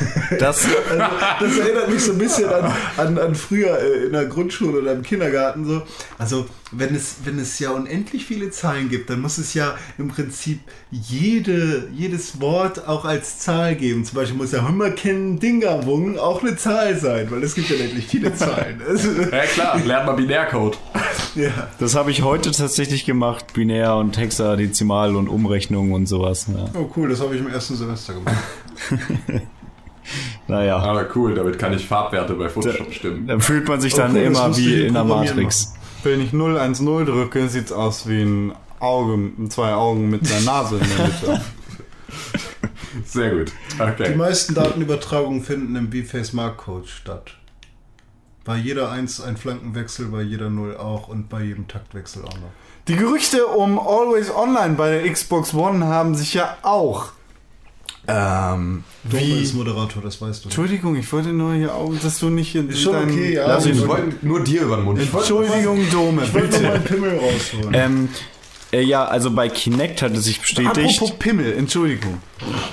Das, 0.38 0.66
Das 1.40 1.58
erinnert 1.58 1.88
mich 1.88 2.02
so 2.02 2.12
ein 2.12 2.18
bisschen 2.18 2.48
an, 2.48 2.72
an, 2.96 3.18
an 3.18 3.34
früher 3.34 3.78
äh, 3.78 4.06
in 4.06 4.12
der 4.12 4.26
Grundschule 4.26 4.80
oder 4.80 4.92
im 4.92 5.02
Kindergarten 5.02 5.64
so. 5.64 5.82
Also 6.18 6.46
wenn 6.72 6.94
es, 6.94 7.18
wenn 7.24 7.38
es 7.38 7.58
ja 7.58 7.70
unendlich 7.70 8.26
viele 8.26 8.50
Zahlen 8.50 8.88
gibt, 8.88 9.08
dann 9.08 9.20
muss 9.20 9.38
es 9.38 9.54
ja 9.54 9.76
im 9.98 10.08
Prinzip 10.08 10.60
jede, 10.90 11.88
jedes 11.94 12.40
Wort 12.40 12.88
auch 12.88 13.04
als 13.04 13.38
Zahl 13.38 13.76
geben. 13.76 14.04
Zum 14.04 14.16
Beispiel 14.16 14.36
muss 14.36 14.52
ja 14.52 14.66
Hummerken 14.66 15.38
Dingerwung 15.38 16.18
auch 16.18 16.42
eine 16.42 16.56
Zahl 16.56 16.98
sein, 16.98 17.30
weil 17.30 17.42
es 17.42 17.54
gibt 17.54 17.70
ja 17.70 17.76
unendlich 17.76 18.06
viele 18.06 18.34
Zahlen. 18.34 18.82
Also, 18.86 19.10
Ja 19.32 19.44
klar, 19.44 19.80
lernt 19.84 20.06
mal 20.06 20.14
Binärcode. 20.14 20.78
ja. 21.34 21.68
das 21.78 21.94
habe 21.94 22.10
ich 22.10 22.22
heute 22.22 22.50
tatsächlich 22.50 23.04
gemacht, 23.04 23.52
Binär 23.52 23.96
und 23.96 24.18
Hexadezimal 24.18 25.14
und 25.14 25.28
Umrechnung 25.28 25.92
und 25.92 26.06
sowas. 26.06 26.46
Ja. 26.48 26.68
Oh 26.74 26.90
cool, 26.96 27.08
das 27.08 27.20
habe 27.20 27.34
ich 27.34 27.40
im 27.40 27.48
ersten 27.48 27.76
Semester 27.76 28.14
gemacht. 28.14 28.36
Naja, 30.48 30.76
Aber 30.78 31.06
cool, 31.14 31.34
damit 31.34 31.58
kann 31.58 31.72
ich 31.72 31.86
Farbwerte 31.86 32.34
bei 32.34 32.48
Photoshop 32.48 32.88
bestimmen. 32.88 33.26
dann 33.26 33.40
fühlt 33.40 33.68
man 33.68 33.80
sich 33.80 33.94
dann 33.94 34.14
das 34.14 34.22
immer 34.22 34.56
wie 34.56 34.86
in 34.86 34.94
der 34.94 35.04
Matrix. 35.04 35.74
Wenn 36.04 36.20
ich 36.20 36.30
010 36.30 37.06
drücke, 37.06 37.48
sieht's 37.48 37.72
aus 37.72 38.08
wie 38.08 38.22
ein 38.22 38.52
Auge, 38.78 39.18
zwei 39.48 39.72
Augen 39.74 40.08
mit 40.10 40.30
einer 40.30 40.40
Nase 40.42 40.76
in 40.78 40.86
der 40.96 41.06
Mitte. 41.06 41.40
Sehr 43.04 43.30
gut. 43.30 43.52
Die 43.78 43.82
Okay. 43.82 44.14
meisten 44.14 44.54
Datenübertragungen 44.54 45.42
finden 45.42 45.76
im 45.76 45.90
vFace 45.92 46.32
Mark 46.32 46.58
Code 46.58 46.86
statt. 46.86 47.32
Bei 48.44 48.56
jeder 48.56 48.90
1 48.92 49.20
ein 49.22 49.36
Flankenwechsel, 49.36 50.06
bei 50.06 50.22
jeder 50.22 50.50
0 50.50 50.76
auch 50.76 51.08
und 51.08 51.28
bei 51.28 51.42
jedem 51.42 51.66
Taktwechsel 51.66 52.22
auch 52.24 52.34
noch. 52.34 52.50
Die 52.86 52.94
Gerüchte 52.94 53.46
um 53.46 53.78
Always 53.80 54.30
Online 54.32 54.74
bei 54.74 54.90
der 55.00 55.12
Xbox 55.12 55.52
One 55.52 55.84
haben 55.86 56.14
sich 56.14 56.34
ja 56.34 56.56
auch. 56.62 57.08
Ähm, 58.08 58.84
Dome 59.04 59.22
wie. 59.22 59.42
ist 59.42 59.54
Moderator, 59.54 60.02
das 60.02 60.20
weißt 60.20 60.44
du. 60.44 60.48
Entschuldigung, 60.48 60.94
ich 60.96 61.12
wollte 61.12 61.30
nur 61.30 61.54
hier 61.54 61.74
auch, 61.74 61.92
dass 62.02 62.18
du 62.18 62.28
nicht 62.30 62.54
in 62.54 62.68
Ist 62.68 62.82
schon 62.82 62.92
dein- 62.92 63.10
okay, 63.10 63.34
ja. 63.34 63.46
Lass 63.48 63.66
ihn 63.66 63.72
Ich 63.72 63.80
Wir 63.80 63.88
wollte- 63.88 64.02
wollten 64.12 64.26
nur 64.28 64.44
dir 64.44 64.62
über 64.62 64.76
den 64.76 64.84
Mund 64.84 65.00
Ich 65.00 65.12
wollte- 65.12 65.34
Entschuldigung, 65.34 65.90
Dome, 65.90 66.22
Ich 66.24 66.32
wollte 66.34 66.46
bitte. 66.48 66.62
meinen 66.62 66.84
Pimmel 66.84 67.18
rausholen. 67.18 67.74
Ähm, 67.74 68.08
äh, 68.72 68.82
ja, 68.82 69.04
also 69.06 69.30
bei 69.32 69.48
Kinect 69.48 70.02
hat 70.02 70.12
es 70.12 70.24
sich 70.24 70.40
bestätigt. 70.40 70.68
Apropos 70.76 71.12
Pimmel, 71.18 71.52
Entschuldigung. 71.54 72.18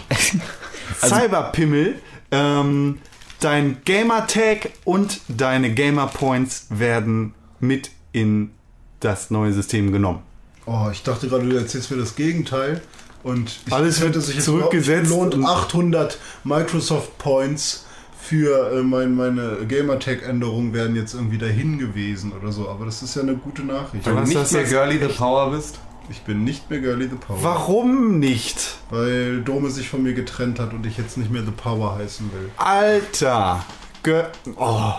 Cyberpimmel, 1.01 1.95
ähm, 2.31 2.99
dein 3.39 3.77
Gamertag 3.85 4.69
und 4.85 5.19
deine 5.27 5.71
Gamer 5.73 6.07
Points 6.07 6.67
werden 6.69 7.33
mit 7.59 7.91
in 8.11 8.51
das 8.99 9.31
neue 9.31 9.51
System 9.53 9.91
genommen. 9.91 10.19
Oh, 10.65 10.87
ich 10.91 11.03
dachte 11.03 11.27
gerade, 11.27 11.45
du 11.47 11.55
erzählst 11.57 11.91
mir 11.91 11.97
das 11.97 12.15
Gegenteil. 12.15 12.81
Und 13.23 13.59
ich 13.65 13.73
Alles 13.73 14.01
wird 14.01 14.11
hätte 14.11 14.21
sich 14.21 14.35
jetzt 14.35 14.45
zurückgesetzt 14.45 15.09
gelohnt, 15.09 15.35
800 15.43 16.17
Microsoft 16.43 17.17
Points 17.17 17.85
für 18.23 18.71
äh, 18.71 18.83
mein, 18.83 19.15
meine 19.15 19.65
Gamertag-Änderungen 19.67 20.73
wären 20.73 20.95
jetzt 20.95 21.13
irgendwie 21.13 21.37
dahin 21.37 21.77
gewesen 21.77 22.31
oder 22.31 22.51
so. 22.51 22.69
Aber 22.69 22.85
das 22.85 23.01
ist 23.01 23.15
ja 23.15 23.21
eine 23.21 23.35
gute 23.35 23.63
Nachricht. 23.63 24.05
Wenn 24.05 24.15
du 24.15 24.23
nicht 24.23 24.51
mehr 24.51 24.63
Girly 24.63 24.99
the 24.99 25.13
Power 25.13 25.51
bist. 25.51 25.79
Ich 26.09 26.21
bin 26.21 26.43
nicht 26.43 26.69
mehr 26.69 26.79
Girly 26.79 27.07
the 27.07 27.15
Power. 27.15 27.37
Warum 27.41 28.19
nicht? 28.19 28.75
Weil 28.89 29.41
Dome 29.41 29.69
sich 29.69 29.89
von 29.89 30.03
mir 30.03 30.13
getrennt 30.13 30.59
hat 30.59 30.73
und 30.73 30.85
ich 30.85 30.97
jetzt 30.97 31.17
nicht 31.17 31.31
mehr 31.31 31.43
The 31.43 31.51
Power 31.51 31.95
heißen 31.95 32.29
will. 32.33 32.49
Alter. 32.57 33.65
Ge 34.03 34.23
oh. 34.57 34.93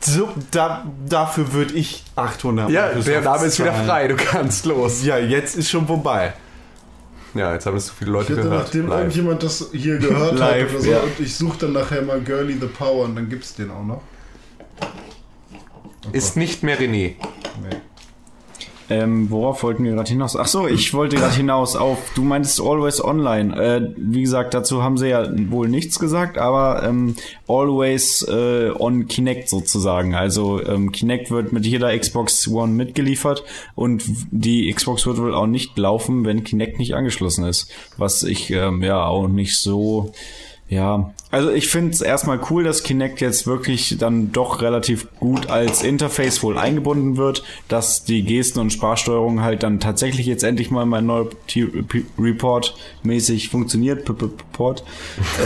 So, 0.00 0.28
da, 0.50 0.86
dafür 1.08 1.52
würde 1.52 1.74
ich 1.74 2.04
800 2.16 2.68
Microsoft 2.68 3.86
zahlen. 3.86 4.08
du 4.08 4.16
kannst 4.16 4.66
los. 4.66 5.04
Ja, 5.04 5.18
jetzt 5.18 5.56
ist 5.56 5.70
schon 5.70 5.86
vorbei. 5.86 6.34
Ja, 7.34 7.52
jetzt 7.54 7.64
haben 7.66 7.76
es 7.76 7.86
so 7.86 7.92
viele 7.98 8.10
Ich 8.10 8.14
Leute 8.14 8.32
hätte, 8.32 8.42
gehört. 8.42 8.62
nachdem 8.64 8.88
Live. 8.88 8.98
irgendjemand 9.00 9.42
das 9.42 9.70
hier 9.72 9.98
gehört 9.98 10.32
hat 10.32 10.38
Live, 10.38 10.72
oder 10.74 10.80
so, 10.82 10.90
ja. 10.90 11.00
und 11.00 11.18
ich 11.20 11.34
suche 11.34 11.58
dann 11.60 11.72
nachher 11.72 12.02
mal 12.02 12.20
Girly 12.20 12.54
the 12.60 12.66
Power 12.66 13.04
und 13.04 13.16
dann 13.16 13.28
gibt's 13.28 13.54
den 13.54 13.70
auch 13.70 13.84
noch. 13.84 14.02
Ist 16.12 16.36
nicht 16.36 16.62
mehr 16.62 16.78
René. 16.78 17.14
Nee. 17.14 17.16
Ähm, 18.92 19.30
worauf 19.30 19.62
wollten 19.62 19.84
wir 19.84 19.92
gerade 19.92 20.10
hinaus? 20.10 20.36
Ach 20.36 20.46
so, 20.46 20.68
ich 20.68 20.92
wollte 20.92 21.16
gerade 21.16 21.34
hinaus 21.34 21.76
auf, 21.76 21.98
du 22.14 22.22
meintest 22.22 22.60
Always 22.60 23.02
Online. 23.02 23.56
Äh, 23.56 23.94
wie 23.96 24.20
gesagt, 24.20 24.52
dazu 24.52 24.82
haben 24.82 24.98
sie 24.98 25.08
ja 25.08 25.26
wohl 25.50 25.68
nichts 25.68 25.98
gesagt, 25.98 26.36
aber 26.36 26.82
ähm, 26.82 27.16
Always 27.48 28.22
äh, 28.28 28.70
on 28.78 29.08
Kinect 29.08 29.48
sozusagen. 29.48 30.14
Also 30.14 30.62
ähm, 30.62 30.92
Kinect 30.92 31.30
wird 31.30 31.52
mit 31.52 31.64
jeder 31.64 31.96
Xbox 31.98 32.46
One 32.48 32.72
mitgeliefert 32.72 33.44
und 33.74 34.04
die 34.30 34.70
Xbox 34.70 35.06
wird 35.06 35.16
wohl 35.16 35.34
auch 35.34 35.46
nicht 35.46 35.78
laufen, 35.78 36.26
wenn 36.26 36.44
Kinect 36.44 36.78
nicht 36.78 36.94
angeschlossen 36.94 37.46
ist. 37.46 37.70
Was 37.96 38.22
ich 38.22 38.50
ähm, 38.50 38.82
ja 38.82 39.06
auch 39.06 39.26
nicht 39.26 39.58
so 39.58 40.12
ja, 40.72 41.12
also 41.30 41.50
ich 41.50 41.68
finde 41.68 41.90
es 41.90 42.00
erstmal 42.00 42.40
cool, 42.50 42.64
dass 42.64 42.82
Kinect 42.82 43.20
jetzt 43.20 43.46
wirklich 43.46 43.96
dann 43.98 44.32
doch 44.32 44.62
relativ 44.62 45.06
gut 45.20 45.50
als 45.50 45.82
Interface 45.82 46.42
wohl 46.42 46.56
eingebunden 46.56 47.18
wird, 47.18 47.42
dass 47.68 48.04
die 48.04 48.22
Gesten- 48.22 48.58
und 48.58 48.72
Sprachsteuerung 48.72 49.42
halt 49.42 49.62
dann 49.62 49.80
tatsächlich 49.80 50.24
jetzt 50.26 50.44
endlich 50.44 50.70
mal 50.70 50.86
mein 50.86 51.04
neuer 51.04 51.28
Report 52.18 52.74
mäßig 53.02 53.50
funktioniert. 53.50 54.06
P- 54.06 54.14
P- 54.14 54.30
Port. 54.52 54.82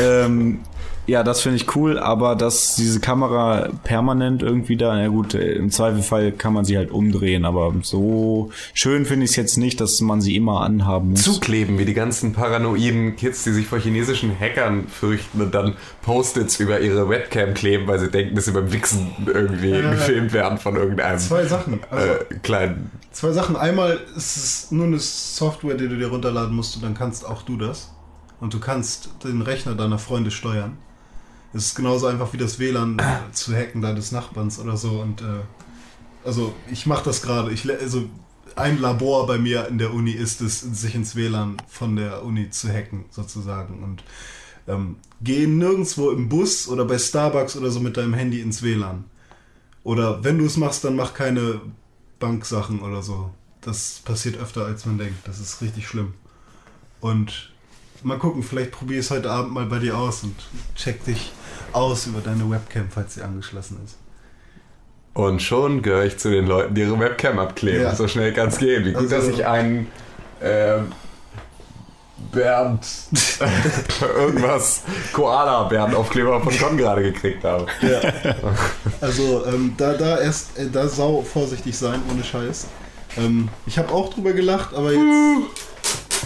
ähm, 0.00 0.60
ja, 1.06 1.22
das 1.22 1.40
finde 1.40 1.56
ich 1.56 1.74
cool, 1.76 1.98
aber 1.98 2.34
dass 2.34 2.76
diese 2.76 3.00
Kamera 3.00 3.68
permanent 3.84 4.42
irgendwie 4.42 4.76
da, 4.76 4.94
na 4.96 5.08
gut, 5.08 5.34
äh, 5.34 5.52
im 5.54 5.70
Zweifelfall 5.70 6.32
kann 6.32 6.52
man 6.52 6.64
sie 6.64 6.76
halt 6.76 6.90
umdrehen, 6.90 7.44
aber 7.44 7.72
so 7.82 8.50
schön 8.74 9.06
finde 9.06 9.24
ich 9.24 9.30
es 9.30 9.36
jetzt 9.36 9.56
nicht, 9.56 9.80
dass 9.80 10.00
man 10.00 10.20
sie 10.20 10.36
immer 10.36 10.62
anhaben 10.62 11.10
muss. 11.10 11.22
Zukleben, 11.22 11.78
wie 11.78 11.84
die 11.84 11.94
ganzen 11.94 12.32
paranoiden 12.32 13.16
Kids, 13.16 13.44
die 13.44 13.52
sich 13.52 13.66
vor 13.66 13.78
chinesischen 13.78 14.32
Hackern 14.38 14.88
fürchten 14.88 15.40
und 15.40 15.54
dann 15.54 15.74
Post-its 16.02 16.58
über 16.60 16.80
ihre 16.80 17.08
Webcam 17.08 17.54
kleben, 17.54 17.86
weil 17.86 17.98
sie 17.98 18.10
denken, 18.10 18.34
dass 18.34 18.46
sie 18.46 18.52
beim 18.52 18.72
Wichsen 18.72 19.10
irgendwie 19.26 19.70
Ja. 19.70 19.90
gefilmt 19.90 20.32
werden 20.32 20.58
von 20.58 20.76
irgendeinem 20.76 21.18
Zwei 21.18 21.44
Sachen. 21.46 21.80
Also, 21.90 22.06
äh, 22.12 22.24
kleinen. 22.42 22.90
Zwei 23.12 23.32
Sachen. 23.32 23.56
Einmal 23.56 23.98
ist 24.16 24.36
es 24.36 24.70
nur 24.70 24.86
eine 24.86 24.98
Software, 24.98 25.74
die 25.76 25.88
du 25.88 25.96
dir 25.96 26.08
runterladen 26.08 26.54
musst 26.54 26.76
und 26.76 26.82
dann 26.84 26.94
kannst 26.94 27.24
auch 27.26 27.42
du 27.42 27.56
das. 27.56 27.92
Und 28.40 28.52
du 28.52 28.60
kannst 28.60 29.08
den 29.24 29.40
Rechner 29.40 29.74
deiner 29.74 29.98
Freunde 29.98 30.30
steuern. 30.30 30.76
Es 31.56 31.68
ist 31.68 31.74
genauso 31.74 32.06
einfach 32.06 32.34
wie 32.34 32.36
das 32.36 32.58
WLAN 32.58 32.98
äh, 32.98 33.32
zu 33.32 33.56
hacken 33.56 33.80
deines 33.80 34.12
Nachbarns 34.12 34.58
oder 34.58 34.76
so. 34.76 35.00
Und 35.00 35.22
äh, 35.22 35.40
also 36.22 36.54
ich 36.70 36.84
mache 36.84 37.04
das 37.04 37.22
gerade. 37.22 37.50
Ich 37.50 37.68
also 37.70 38.04
ein 38.56 38.78
Labor 38.78 39.26
bei 39.26 39.38
mir 39.38 39.66
in 39.68 39.78
der 39.78 39.94
Uni 39.94 40.10
ist 40.10 40.42
es, 40.42 40.60
sich 40.60 40.94
ins 40.94 41.16
WLAN 41.16 41.56
von 41.66 41.96
der 41.96 42.24
Uni 42.24 42.50
zu 42.50 42.68
hacken, 42.68 43.06
sozusagen. 43.10 43.82
Und 43.82 44.04
ähm, 44.68 44.96
geh 45.22 45.46
nirgendwo 45.46 46.10
im 46.10 46.28
Bus 46.28 46.68
oder 46.68 46.84
bei 46.84 46.98
Starbucks 46.98 47.56
oder 47.56 47.70
so 47.70 47.80
mit 47.80 47.96
deinem 47.96 48.12
Handy 48.12 48.42
ins 48.42 48.62
WLAN. 48.62 49.04
Oder 49.82 50.22
wenn 50.24 50.36
du 50.36 50.44
es 50.44 50.58
machst, 50.58 50.84
dann 50.84 50.94
mach 50.94 51.14
keine 51.14 51.60
Banksachen 52.18 52.80
oder 52.80 53.02
so. 53.02 53.30
Das 53.62 54.02
passiert 54.04 54.36
öfter, 54.36 54.66
als 54.66 54.84
man 54.84 54.98
denkt. 54.98 55.26
Das 55.26 55.40
ist 55.40 55.62
richtig 55.62 55.88
schlimm. 55.88 56.12
Und 57.00 57.50
mal 58.02 58.18
gucken, 58.18 58.42
vielleicht 58.42 58.72
probier 58.72 59.00
es 59.00 59.10
heute 59.10 59.30
Abend 59.30 59.52
mal 59.52 59.66
bei 59.66 59.78
dir 59.78 59.96
aus 59.96 60.22
und 60.22 60.34
check 60.74 61.04
dich 61.04 61.32
aus 61.72 62.06
über 62.06 62.20
deine 62.20 62.48
Webcam, 62.50 62.86
falls 62.90 63.14
sie 63.14 63.22
angeschlossen 63.22 63.78
ist. 63.84 63.96
Und 65.14 65.40
schon 65.42 65.80
gehöre 65.82 66.04
ich 66.04 66.18
zu 66.18 66.30
den 66.30 66.46
Leuten, 66.46 66.74
die 66.74 66.82
ihre 66.82 66.98
Webcam 66.98 67.38
abkleben. 67.38 67.82
Ja. 67.82 67.94
So 67.94 68.06
schnell 68.06 68.32
kann 68.34 68.48
es 68.48 68.58
gehen. 68.58 68.84
Wie 68.84 68.92
gut, 68.92 69.02
Also- 69.04 69.16
dass 69.16 69.28
ich 69.28 69.46
einen 69.46 69.86
ähm, 70.42 70.92
Bernd 72.32 72.86
irgendwas 74.18 74.82
Koala-Bernd-Aufkleber 75.12 76.40
von 76.40 76.58
Con 76.58 76.76
gerade 76.76 77.02
gekriegt 77.02 77.44
habe. 77.44 77.66
Ja. 77.82 78.00
Also 79.00 79.44
ähm, 79.46 79.74
da, 79.76 79.92
da 79.94 80.18
erst, 80.20 80.58
äh, 80.58 80.68
da 80.70 80.88
sau 80.88 81.22
vorsichtig 81.22 81.76
sein, 81.76 82.00
ohne 82.10 82.24
Scheiß. 82.24 82.66
Ähm, 83.18 83.48
ich 83.66 83.78
habe 83.78 83.92
auch 83.92 84.12
drüber 84.12 84.32
gelacht, 84.32 84.74
aber 84.74 84.92
jetzt, 84.92 85.02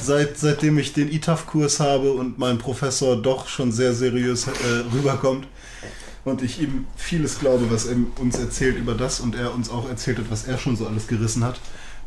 seit, 0.02 0.38
seitdem 0.38 0.78
ich 0.78 0.92
den 0.92 1.10
ITAF-Kurs 1.10 1.80
habe 1.80 2.12
und 2.12 2.38
mein 2.38 2.58
Professor 2.58 3.16
doch 3.16 3.48
schon 3.48 3.72
sehr 3.72 3.94
seriös 3.94 4.46
äh, 4.46 4.50
rüberkommt 4.94 5.46
und 6.24 6.42
ich 6.42 6.60
ihm 6.60 6.86
vieles 6.96 7.38
glaube, 7.38 7.70
was 7.70 7.86
er 7.86 7.96
uns 8.20 8.38
erzählt 8.38 8.76
über 8.76 8.94
das 8.94 9.20
und 9.20 9.34
er 9.34 9.54
uns 9.54 9.70
auch 9.70 9.88
erzählt 9.88 10.18
hat, 10.18 10.30
was 10.30 10.44
er 10.44 10.58
schon 10.58 10.76
so 10.76 10.86
alles 10.86 11.06
gerissen 11.06 11.44
hat, 11.44 11.60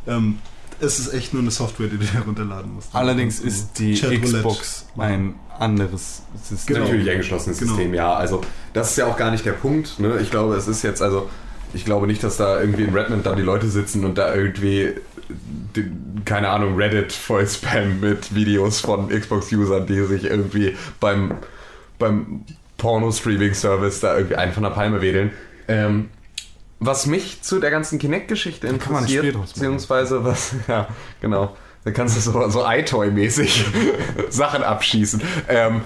ähm, 0.08 0.40
es 0.80 1.00
ist 1.00 1.14
echt 1.14 1.34
nur 1.34 1.42
eine 1.42 1.52
Software, 1.52 1.88
die 1.88 1.98
du 1.98 2.06
herunterladen 2.06 2.74
musst. 2.74 2.90
Allerdings 2.94 3.40
ist 3.40 3.80
die. 3.80 3.94
Xbox 3.94 4.88
ein 4.98 5.36
anderes 5.58 6.24
System. 6.44 6.76
Genau. 6.76 6.88
Natürlich 6.88 7.10
eingeschlossenes 7.10 7.60
Genau. 7.60 7.74
System, 7.74 7.94
ja. 7.94 8.14
Also 8.14 8.42
das 8.74 8.92
ist 8.92 8.98
ja 8.98 9.06
auch 9.06 9.18
gar 9.18 9.32
nicht 9.32 9.46
der 9.46 9.54
Punkt. 9.54 10.00
Ne? 10.00 10.20
Ich 10.22 10.32
glaube, 10.32 10.56
es 10.56 10.68
ist 10.68 10.82
jetzt 10.82 11.02
also, 11.02 11.30
ich 11.74 11.86
glaube 11.86 12.08
nicht, 12.08 12.24
dass 12.24 12.38
da 12.38 12.60
irgendwie 12.60 12.84
in 12.84 12.94
Redmond 12.94 13.26
dann 13.26 13.36
die 13.38 13.44
Leute 13.44 13.70
sitzen 13.70 14.04
und 14.04 14.18
da 14.18 14.34
irgendwie, 14.34 14.94
die, 15.30 15.92
keine 16.26 16.50
Ahnung, 16.50 16.76
Reddit 16.76 17.12
voll 17.12 17.48
Spam 17.48 18.00
mit 18.00 18.34
Videos 18.36 18.82
von 18.82 19.10
Xbox-Usern, 19.10 19.86
die 19.86 20.02
sich 20.06 20.26
irgendwie 20.26 20.76
beim, 21.00 21.36
beim 22.00 22.46
Porno-Streaming-Service 22.78 24.02
da 24.02 24.16
irgendwie 24.16 24.36
einen 24.36 24.54
von 24.54 24.64
der 24.64 24.72
Palme 24.72 25.02
wedeln. 25.02 25.32
Ähm, 25.68 26.10
was 26.80 27.06
mich 27.06 27.42
zu 27.42 27.60
der 27.60 27.72
ganzen 27.72 27.98
Kinect-Geschichte 28.00 28.68
interessiert, 28.68 29.38
beziehungsweise 29.40 30.24
was, 30.26 30.56
ja, 30.68 30.88
genau. 31.22 31.56
Da 31.86 31.92
kannst 31.92 32.16
du 32.16 32.22
so, 32.22 32.50
so 32.50 32.66
iToy-mäßig 32.66 33.66
Sachen 34.30 34.64
abschießen. 34.64 35.22
Ähm, 35.50 35.82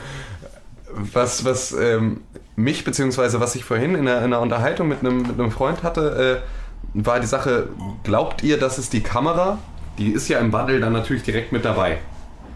was, 0.94 1.44
was 1.44 1.74
ähm, 1.74 2.22
mich, 2.56 2.84
beziehungsweise 2.84 3.40
was 3.40 3.56
ich 3.56 3.64
vorhin 3.64 3.96
in 3.96 4.08
einer, 4.08 4.18
in 4.20 4.26
einer 4.26 4.42
Unterhaltung 4.42 4.88
mit 4.88 5.00
einem, 5.00 5.22
mit 5.22 5.40
einem 5.40 5.52
Freund 5.52 5.84
hatte, 5.84 6.42
äh, 6.44 6.67
war 6.94 7.20
die 7.20 7.28
Sache, 7.28 7.70
glaubt 8.04 8.44
ihr, 8.44 8.58
dass 8.58 8.78
es 8.78 8.90
die 8.90 9.02
Kamera, 9.02 9.60
die 9.98 10.12
ist 10.12 10.28
ja 10.30 10.40
im 10.40 10.52
Bundle 10.52 10.80
dann 10.80 10.94
natürlich 10.94 11.24
direkt 11.24 11.52
mit 11.52 11.66
dabei, 11.66 12.00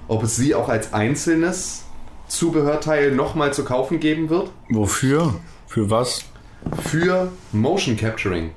ob 0.07 0.23
es 0.23 0.35
sie 0.35 0.55
auch 0.55 0.69
als 0.69 0.93
einzelnes 0.93 1.85
Zubehörteil 2.27 3.11
nochmal 3.11 3.53
zu 3.53 3.63
kaufen 3.63 3.99
geben 3.99 4.29
wird? 4.29 4.51
Wofür? 4.69 5.35
Für 5.67 5.89
was? 5.89 6.25
für 6.83 7.31
Motion 7.51 7.97
Capturing. 7.97 8.51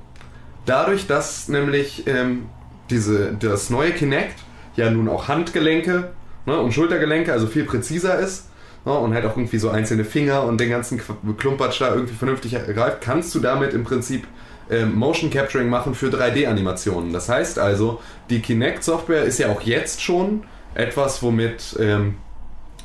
Dadurch, 0.65 1.07
dass 1.07 1.47
nämlich 1.47 2.07
ähm, 2.07 2.45
diese, 2.89 3.33
das 3.33 3.69
neue 3.69 3.91
Kinect 3.91 4.35
ja 4.75 4.89
nun 4.89 5.07
auch 5.07 5.27
Handgelenke 5.27 6.11
ne, 6.45 6.59
und 6.59 6.73
Schultergelenke, 6.73 7.31
also 7.31 7.47
viel 7.47 7.65
präziser 7.65 8.19
ist 8.19 8.49
ne, 8.83 8.93
und 8.93 9.13
halt 9.13 9.25
auch 9.25 9.37
irgendwie 9.37 9.57
so 9.57 9.69
einzelne 9.69 10.05
Finger 10.05 10.43
und 10.43 10.59
den 10.59 10.69
ganzen 10.69 11.01
Klumpatsch 11.37 11.81
da 11.81 11.93
irgendwie 11.93 12.15
vernünftig 12.15 12.53
ergreift, 12.53 13.01
kannst 13.01 13.33
du 13.35 13.39
damit 13.39 13.73
im 13.73 13.83
Prinzip 13.83 14.27
ähm, 14.69 14.95
Motion 14.95 15.29
Capturing 15.29 15.69
machen 15.69 15.95
für 15.95 16.07
3D-Animationen. 16.07 17.13
Das 17.13 17.29
heißt 17.29 17.59
also, 17.59 17.99
die 18.29 18.41
Kinect-Software 18.41 19.23
ist 19.23 19.39
ja 19.39 19.49
auch 19.49 19.61
jetzt 19.61 20.01
schon 20.01 20.43
etwas, 20.73 21.21
womit, 21.21 21.75
ähm, 21.79 22.15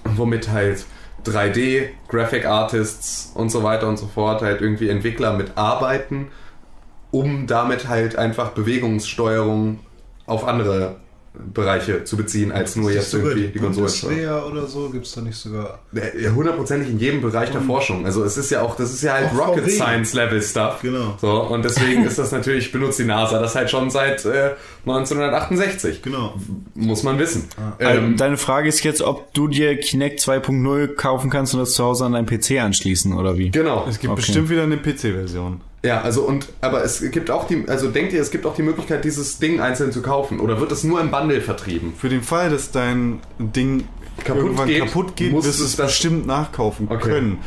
womit 0.05 0.51
halt 0.51 0.85
3D, 1.24 1.89
Graphic 2.09 2.47
Artists 2.47 3.32
und 3.35 3.51
so 3.51 3.62
weiter 3.62 3.89
und 3.89 3.98
so 3.98 4.07
fort, 4.07 4.43
halt 4.43 4.61
irgendwie 4.61 4.89
Entwickler 4.89 5.35
mitarbeiten, 5.35 6.28
um 7.11 7.47
damit 7.47 7.89
halt 7.89 8.16
einfach 8.16 8.51
Bewegungssteuerung 8.51 9.81
auf 10.27 10.47
andere 10.47 10.97
Bereiche 11.32 12.02
zu 12.05 12.16
beziehen, 12.16 12.51
als 12.51 12.74
nur 12.74 12.90
jetzt 12.90 13.12
sogar 13.12 13.28
irgendwie 13.31 13.48
die 13.52 13.59
Konsole. 13.61 13.86
Bundeswehr 13.86 14.47
oder 14.47 14.66
so 14.66 14.90
gibt 14.90 15.07
es 15.07 15.12
da 15.12 15.20
nicht 15.20 15.36
sogar. 15.36 15.78
Ja, 15.93 16.31
Hundertprozentig 16.32 16.90
in 16.90 16.98
jedem 16.98 17.20
Bereich 17.20 17.51
der 17.52 17.61
Forschung. 17.61 18.05
Also 18.05 18.24
es 18.24 18.36
ist 18.36 18.51
ja 18.51 18.62
auch, 18.62 18.74
das 18.77 18.93
ist 18.93 19.02
ja 19.02 19.12
halt 19.15 19.31
Auch 19.32 19.48
Rocket 19.48 19.65
VW. 19.65 19.70
Science 19.70 20.12
Level 20.15 20.43
Stuff. 20.43 20.81
Genau. 20.82 21.16
So, 21.20 21.31
und 21.44 21.65
deswegen 21.65 22.05
ist 22.07 22.19
das 22.19 22.32
natürlich, 22.32 22.73
benutzt 22.73 22.98
die 22.98 23.05
NASA 23.05 23.39
das 23.40 23.55
halt 23.55 23.70
schon 23.70 23.90
seit 23.90 24.24
äh, 24.24 24.51
1968. 24.86 26.02
Genau. 26.02 26.35
Muss 26.74 27.02
man 27.02 27.19
wissen. 27.19 27.44
Also, 27.78 27.98
Ähm, 28.01 28.16
Deine 28.16 28.36
Frage 28.36 28.69
ist 28.69 28.82
jetzt, 28.85 29.02
ob 29.02 29.32
du 29.35 29.48
dir 29.48 29.77
Kinect 29.78 30.20
2.0 30.20 30.94
kaufen 30.94 31.31
kannst 31.31 31.55
und 31.55 31.61
das 31.61 31.73
zu 31.74 31.85
Hause 31.85 32.05
an 32.07 32.12
deinen 32.12 32.27
PC 32.27 32.61
anschließen 32.61 33.12
oder 33.16 33.39
wie? 33.39 33.51
genau. 33.51 33.86
Es 33.89 33.98
gibt 34.01 34.12
Okay. 34.12 34.20
bestimmt 34.20 34.51
wieder 34.51 34.65
eine 34.65 34.77
PC-Version. 34.78 35.61
Ja, 35.82 36.02
also 36.02 36.23
und 36.23 36.48
aber 36.61 36.85
es 36.85 37.01
gibt 37.11 37.31
auch 37.31 37.47
die, 37.47 37.65
also 37.69 37.90
denkt 37.90 38.12
ihr, 38.12 38.20
es 38.20 38.31
gibt 38.31 38.44
auch 38.44 38.55
die 38.55 38.62
Möglichkeit, 38.62 39.02
dieses 39.05 39.39
Ding 39.39 39.61
einzeln 39.61 39.93
zu 39.93 40.02
kaufen? 40.02 40.39
Oder 40.40 40.61
wird 40.61 40.73
es 40.73 40.85
nur 40.85 41.01
im 41.01 41.11
Bundle 41.11 41.40
vertrieben? 41.40 41.94
Für 41.97 42.11
den 42.11 42.23
Fall, 42.23 42.51
dass 42.51 42.70
dein 42.70 43.20
Ding 43.39 43.85
Kaputt 44.23 44.43
irgendwann 44.43 44.69
geht, 44.69 44.81
kaputt 44.85 45.16
geht, 45.16 45.32
wirst 45.32 45.59
du 45.61 45.65
es 45.65 45.77
bestimmt 45.77 46.27
nachkaufen 46.27 46.86
Okay. 46.90 47.01
können. 47.09 47.39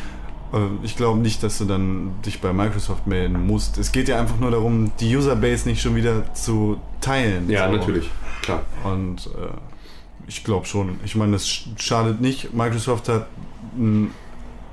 Äh, 0.51 0.57
Ich 0.84 0.97
glaube 0.97 1.19
nicht, 1.19 1.43
dass 1.43 1.60
du 1.60 1.65
dann 1.65 2.14
dich 2.26 2.41
bei 2.41 2.53
Microsoft 2.53 3.05
melden 3.05 3.45
musst. 3.45 3.77
Es 3.77 3.91
geht 3.91 4.07
ja 4.07 4.19
einfach 4.19 4.39
nur 4.39 4.49
darum, 4.49 4.91
die 4.99 5.15
Userbase 5.15 5.69
nicht 5.69 5.81
schon 5.84 5.95
wieder 5.95 6.34
zu 6.34 6.77
teilen. 7.01 7.47
Ja, 7.51 7.68
So. 7.69 7.76
natürlich. 7.77 8.10
Klar. 8.41 8.64
Und 8.84 9.27
äh, 9.27 9.53
ich 10.27 10.43
glaube 10.43 10.65
schon. 10.65 10.99
Ich 11.05 11.15
meine, 11.15 11.34
das 11.34 11.45
sch- 11.47 11.68
schadet 11.77 12.19
nicht. 12.19 12.51
Microsoft 12.53 13.10
hat 13.10 13.27
einen 13.77 14.11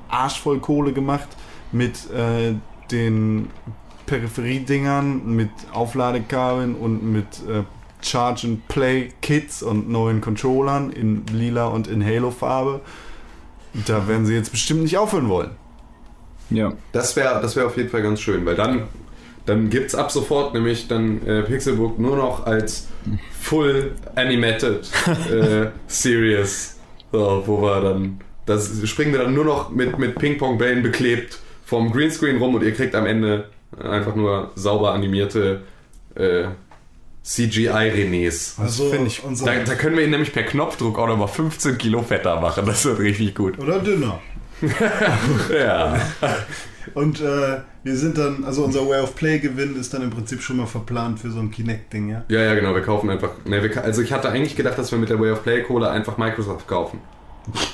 Arsch 0.09 0.41
voll 0.41 0.61
Kohle 0.61 0.95
gemacht 0.95 1.29
mit 1.73 2.11
äh, 2.11 2.55
den 2.91 3.51
Peripheriedingern, 4.07 5.35
mit 5.35 5.51
Aufladekabeln 5.73 6.75
und 6.75 7.03
mit 7.03 7.27
äh, 7.49 7.63
Charge 8.03 8.47
and 8.47 8.69
Play 8.69 9.11
Kits 9.23 9.63
und 9.63 9.89
neuen 9.89 10.21
Controllern 10.21 10.91
in 10.91 11.25
lila 11.33 11.67
und 11.67 11.87
in 11.87 12.05
Halo 12.05 12.31
Farbe. 12.31 12.81
Da 13.87 14.09
werden 14.09 14.27
sie 14.27 14.35
jetzt 14.35 14.51
bestimmt 14.51 14.83
nicht 14.83 14.99
aufhören 14.99 15.29
wollen. 15.29 15.51
Ja. 16.51 16.73
Das 16.93 17.15
wäre 17.15 17.41
das 17.41 17.55
wär 17.55 17.67
auf 17.67 17.77
jeden 17.77 17.89
Fall 17.89 18.03
ganz 18.03 18.21
schön, 18.21 18.45
weil 18.45 18.57
dann, 18.57 18.89
dann 19.47 19.71
gibt 19.71 19.87
es 19.87 19.95
ab 19.95 20.11
sofort 20.11 20.55
nämlich 20.55 20.89
dann 20.89 21.25
äh, 21.27 21.43
Pixelbook 21.43 21.99
nur 21.99 22.17
noch 22.17 22.47
als 22.47 22.89
Full 23.41 23.93
Animated 24.17 24.91
äh, 25.31 25.67
Series, 25.87 26.79
so, 27.13 27.45
wo 27.47 27.63
wir 27.63 27.81
dann, 27.81 28.21
das 28.47 28.71
springen 28.89 29.13
wir 29.13 29.21
dann 29.21 29.35
nur 29.35 29.45
noch 29.45 29.71
mit, 29.71 29.99
mit 29.99 30.17
Ping-Pong-Bällen 30.17 30.83
beklebt 30.83 31.39
vom 31.71 31.93
Greenscreen 31.93 32.37
rum 32.39 32.55
und 32.57 32.63
ihr 32.65 32.75
kriegt 32.75 32.95
am 32.97 33.07
Ende 33.07 33.49
einfach 33.81 34.17
nur 34.17 34.51
sauber 34.57 34.93
animierte 34.93 35.63
äh, 36.17 36.47
CGI-Renés. 37.25 38.61
Also 38.61 38.91
finde 38.91 39.07
ich- 39.07 39.23
Da, 39.45 39.55
da 39.65 39.75
können 39.77 39.97
wir 39.97 40.03
ihn 40.05 40.11
nämlich 40.11 40.33
per 40.33 40.43
Knopfdruck 40.43 40.99
auch 40.99 41.07
nochmal 41.07 41.29
15 41.29 41.79
Kilo 41.79 42.03
fetter 42.03 42.41
machen. 42.41 42.67
Das 42.67 42.85
wird 42.85 42.99
richtig 42.99 43.35
gut. 43.35 43.59
oder 43.59 43.79
dünner. 43.79 44.19
Ja. 45.55 45.99
Und 46.95 47.21
äh, 47.21 47.59
wir 47.85 47.97
sind 47.97 48.19
dann, 48.19 48.43
also 48.45 48.65
unser 48.65 48.87
Way 48.89 49.01
of 49.03 49.15
Play 49.15 49.39
Gewinn 49.39 49.77
ist 49.77 49.95
dann 49.95 50.03
im 50.03 50.11
Prinzip 50.11 50.43
schon 50.43 50.57
mal 50.57 50.67
verplant 50.67 51.21
für 51.21 51.31
so 51.31 51.39
ein 51.39 51.51
Kinect-Ding, 51.51 52.09
ja? 52.09 52.25
Ja, 52.29 52.41
ja, 52.43 52.55
genau, 52.55 52.75
wir 52.75 52.83
kaufen 52.83 53.09
einfach. 53.11 53.31
Ne, 53.45 53.63
wir, 53.63 53.85
also 53.85 54.03
ich 54.03 54.13
hatte 54.13 54.29
eigentlich 54.31 54.57
gedacht, 54.57 54.77
dass 54.79 54.91
wir 54.91 54.99
mit 54.99 55.09
der 55.09 55.21
Way 55.21 55.31
of 55.33 55.43
Play 55.45 55.63
Kohle 55.63 55.89
einfach 55.91 56.19
Microsoft 56.19 56.67
kaufen. 56.67 57.01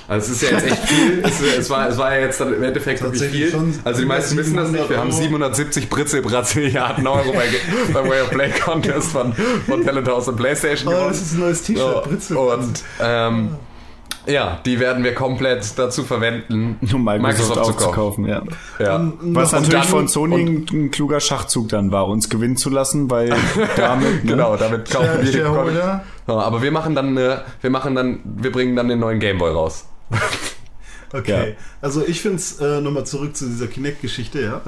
Also 0.08 0.32
es 0.32 0.42
ist 0.42 0.50
ja 0.50 0.56
jetzt 0.56 0.66
echt 0.66 0.88
viel. 0.88 1.22
Es, 1.24 1.40
es, 1.40 1.70
war, 1.70 1.88
es 1.88 1.98
war 1.98 2.14
ja 2.14 2.20
jetzt 2.20 2.40
dann 2.40 2.54
im 2.54 2.62
Endeffekt 2.62 3.02
wirklich 3.02 3.22
viel. 3.30 3.52
Also 3.84 4.00
die 4.00 4.06
meisten 4.06 4.36
wissen 4.36 4.56
das 4.56 4.70
nicht. 4.70 4.88
Wir 4.88 4.98
haben 4.98 5.10
700 5.12 5.54
770 5.56 5.90
Britzel 5.90 6.22
Brasilianen 6.22 7.06
Euro 7.06 7.32
bei, 7.32 7.44
beim 7.92 8.08
Way 8.08 8.22
of 8.22 8.30
Play 8.30 8.50
Contest 8.50 9.10
von, 9.10 9.34
von 9.66 9.84
Talent 9.84 10.08
House 10.08 10.28
und 10.28 10.36
Playstation 10.36 10.88
Oh, 10.88 10.92
gewonnen. 10.92 11.08
das 11.10 11.20
ist 11.22 11.34
ein 11.34 11.40
neues 11.40 11.62
T-Shirt, 11.62 12.04
Britzel. 12.04 12.36
und 12.36 12.82
ähm, 13.00 13.50
ja, 14.26 14.60
die 14.66 14.80
werden 14.80 15.04
wir 15.04 15.14
komplett 15.14 15.78
dazu 15.78 16.02
verwenden, 16.04 16.78
Um 16.92 17.04
Microsoft, 17.04 17.38
zu 17.38 17.54
kaufen. 17.54 17.60
aufzukaufen, 17.74 18.26
ja. 18.26 18.42
Ja. 18.78 19.12
Was 19.20 19.52
natürlich 19.52 19.72
dann- 19.74 19.82
von 19.84 20.08
Sony 20.08 20.34
und- 20.34 20.72
ein, 20.72 20.90
kluger 20.90 21.20
Schachzug 21.20 21.68
dann 21.68 21.92
war, 21.92 22.08
uns 22.08 22.28
gewinnen 22.28 22.56
zu 22.56 22.70
lassen, 22.70 23.10
weil 23.10 23.30
damit, 23.76 24.24
ne? 24.24 24.30
Genau, 24.32 24.56
damit 24.56 24.90
kaufen 24.90 25.20
wir 25.22 25.32
Shareholder. 25.32 26.04
Ja, 26.28 26.34
aber 26.34 26.62
wir 26.62 26.72
machen 26.72 26.94
dann, 26.94 27.16
äh, 27.16 27.38
wir 27.60 27.70
machen 27.70 27.94
dann, 27.94 28.20
wir 28.24 28.50
bringen 28.52 28.74
dann 28.76 28.88
den 28.88 28.98
neuen 28.98 29.20
Gameboy 29.20 29.50
raus. 29.52 29.86
Okay, 31.12 31.54
also 31.80 32.04
ich 32.04 32.20
finde 32.20 32.36
es, 32.38 32.60
äh, 32.60 32.80
nochmal 32.80 33.06
zurück 33.06 33.36
zu 33.36 33.46
dieser 33.46 33.68
Kinect-Geschichte, 33.68 34.40
ja. 34.42 34.60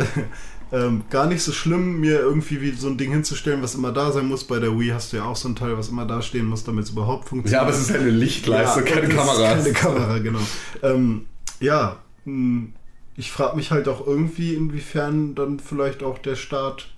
Ähm, 0.70 1.04
gar 1.08 1.26
nicht 1.26 1.42
so 1.42 1.52
schlimm, 1.52 2.00
mir 2.00 2.20
irgendwie 2.20 2.60
wie 2.60 2.72
so 2.72 2.88
ein 2.88 2.98
Ding 2.98 3.10
hinzustellen, 3.10 3.62
was 3.62 3.74
immer 3.74 3.90
da 3.90 4.12
sein 4.12 4.26
muss. 4.26 4.44
Bei 4.44 4.58
der 4.58 4.78
Wii 4.78 4.90
hast 4.90 5.12
du 5.12 5.16
ja 5.16 5.24
auch 5.24 5.36
so 5.36 5.48
ein 5.48 5.56
Teil, 5.56 5.78
was 5.78 5.88
immer 5.88 6.04
da 6.04 6.20
stehen 6.20 6.46
muss, 6.46 6.64
damit 6.64 6.84
es 6.84 6.90
überhaupt 6.90 7.28
funktioniert. 7.28 7.52
Ja, 7.52 7.62
aber 7.62 7.70
es 7.70 7.80
ist 7.80 7.90
halt 7.90 8.02
eine 8.02 8.10
Lichtleiste, 8.10 8.82
keine 8.82 9.08
das 9.08 9.10
ist 9.10 9.16
Kamera. 9.16 9.54
Keine 9.54 9.72
Kamera, 9.72 10.18
genau. 10.18 10.40
Ähm, 10.82 11.26
ja, 11.60 11.96
mh, 12.26 12.68
ich 13.16 13.32
frage 13.32 13.56
mich 13.56 13.70
halt 13.70 13.88
auch 13.88 14.06
irgendwie, 14.06 14.54
inwiefern 14.54 15.34
dann 15.34 15.58
vielleicht 15.58 16.02
auch 16.02 16.18
der 16.18 16.36
Staat 16.36 16.88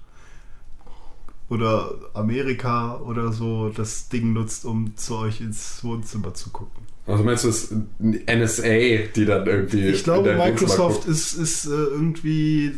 oder 1.48 1.94
Amerika 2.14 2.96
oder 2.98 3.32
so 3.32 3.70
das 3.70 4.08
Ding 4.08 4.32
nutzt, 4.32 4.64
um 4.64 4.96
zu 4.96 5.16
euch 5.16 5.40
ins 5.40 5.82
Wohnzimmer 5.84 6.34
zu 6.34 6.50
gucken. 6.50 6.89
Also 7.06 7.24
meinst 7.24 7.42
du, 7.44 7.48
es 7.48 7.64
ist 7.64 7.72
NSA, 7.98 9.08
die 9.16 9.24
dann 9.26 9.44
irgendwie. 9.46 9.88
Ich 9.88 10.04
glaube, 10.04 10.34
Microsoft 10.36 11.06
ist, 11.08 11.32
ist 11.32 11.64
äh, 11.66 11.70
irgendwie 11.70 12.72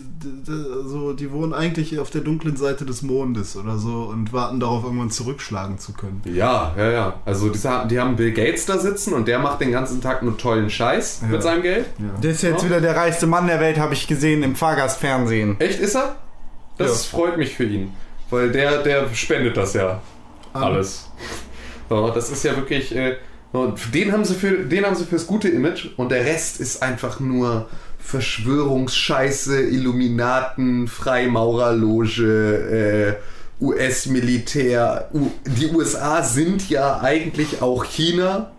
so, 0.87 1.13
die 1.13 1.31
wohnen 1.33 1.53
eigentlich 1.53 1.99
auf 1.99 2.09
der 2.11 2.23
dunklen 2.23 2.57
Seite 2.57 2.87
des 2.87 3.03
Mondes 3.03 3.57
oder 3.57 3.77
so 3.77 4.05
und 4.05 4.33
warten 4.33 4.59
darauf, 4.61 4.85
irgendwann 4.85 5.11
zurückschlagen 5.11 5.79
zu 5.79 5.93
können. 5.93 6.23
Ja, 6.25 6.73
ja, 6.79 6.91
ja. 6.91 7.15
Also 7.27 7.51
die, 7.51 7.59
die 7.91 8.01
haben 8.01 8.17
Bill 8.17 8.33
Gates 8.33 8.65
da 8.65 8.79
sitzen 8.79 9.13
und 9.13 9.29
der 9.29 9.39
macht 9.39 9.61
den 9.61 9.73
ganzen 9.73 10.01
Tag 10.01 10.23
nur 10.23 10.39
tollen 10.39 10.71
Scheiß 10.71 11.21
Ja. 11.23 11.29
mit 11.29 11.43
seinem 11.43 11.63
Geld. 11.63 11.87
Der 12.23 12.31
ist 12.31 12.43
jetzt 12.43 12.65
wieder 12.65 12.81
der 12.81 12.97
reichste 12.97 13.27
Mann 13.27 13.49
der 13.49 13.61
Welt, 13.61 13.79
habe 13.79 13.93
ich 13.93 14.07
gesehen 14.07 14.43
im 14.45 14.55
Fahrgastfernsehen. 14.55 15.61
Echt, 15.61 15.81
ist 15.81 15.97
er? 15.97 16.17
Das 16.79 17.05
freut 17.05 17.37
mich 17.37 17.55
für 17.55 17.65
ihn. 17.65 17.93
Weil 18.31 18.51
der, 18.51 18.83
der 18.83 19.13
spendet 19.13 19.57
das 19.59 19.75
ja 19.75 20.01
alles. 20.55 21.11
So, 21.91 22.09
das 22.11 22.31
ist 22.31 22.45
ja 22.45 22.57
wirklich. 22.57 22.95
Äh, 22.97 23.17
so, 23.53 23.75
den 23.93 24.13
haben 24.13 24.25
sie 24.25 24.35
für 24.35 24.65
den 24.65 24.85
haben 24.85 24.97
sie 24.97 25.05
fürs 25.05 25.27
gute 25.27 25.49
Image 25.49 25.89
und 25.97 26.11
der 26.11 26.25
Rest 26.25 26.61
ist 26.61 26.83
einfach 26.83 27.21
nur 27.21 27.69
Verschwörungsscheiße, 27.99 29.61
Illuminaten, 29.61 30.89
Freimaurerloge, 30.89 33.19
äh, 33.61 33.65
US-Militär. 33.65 35.09
U 35.13 35.31
die 35.47 35.69
USA 35.69 36.23
sind 36.23 36.69
ja 36.69 37.01
eigentlich 37.01 37.63
auch 37.63 37.85
China, 37.85 38.51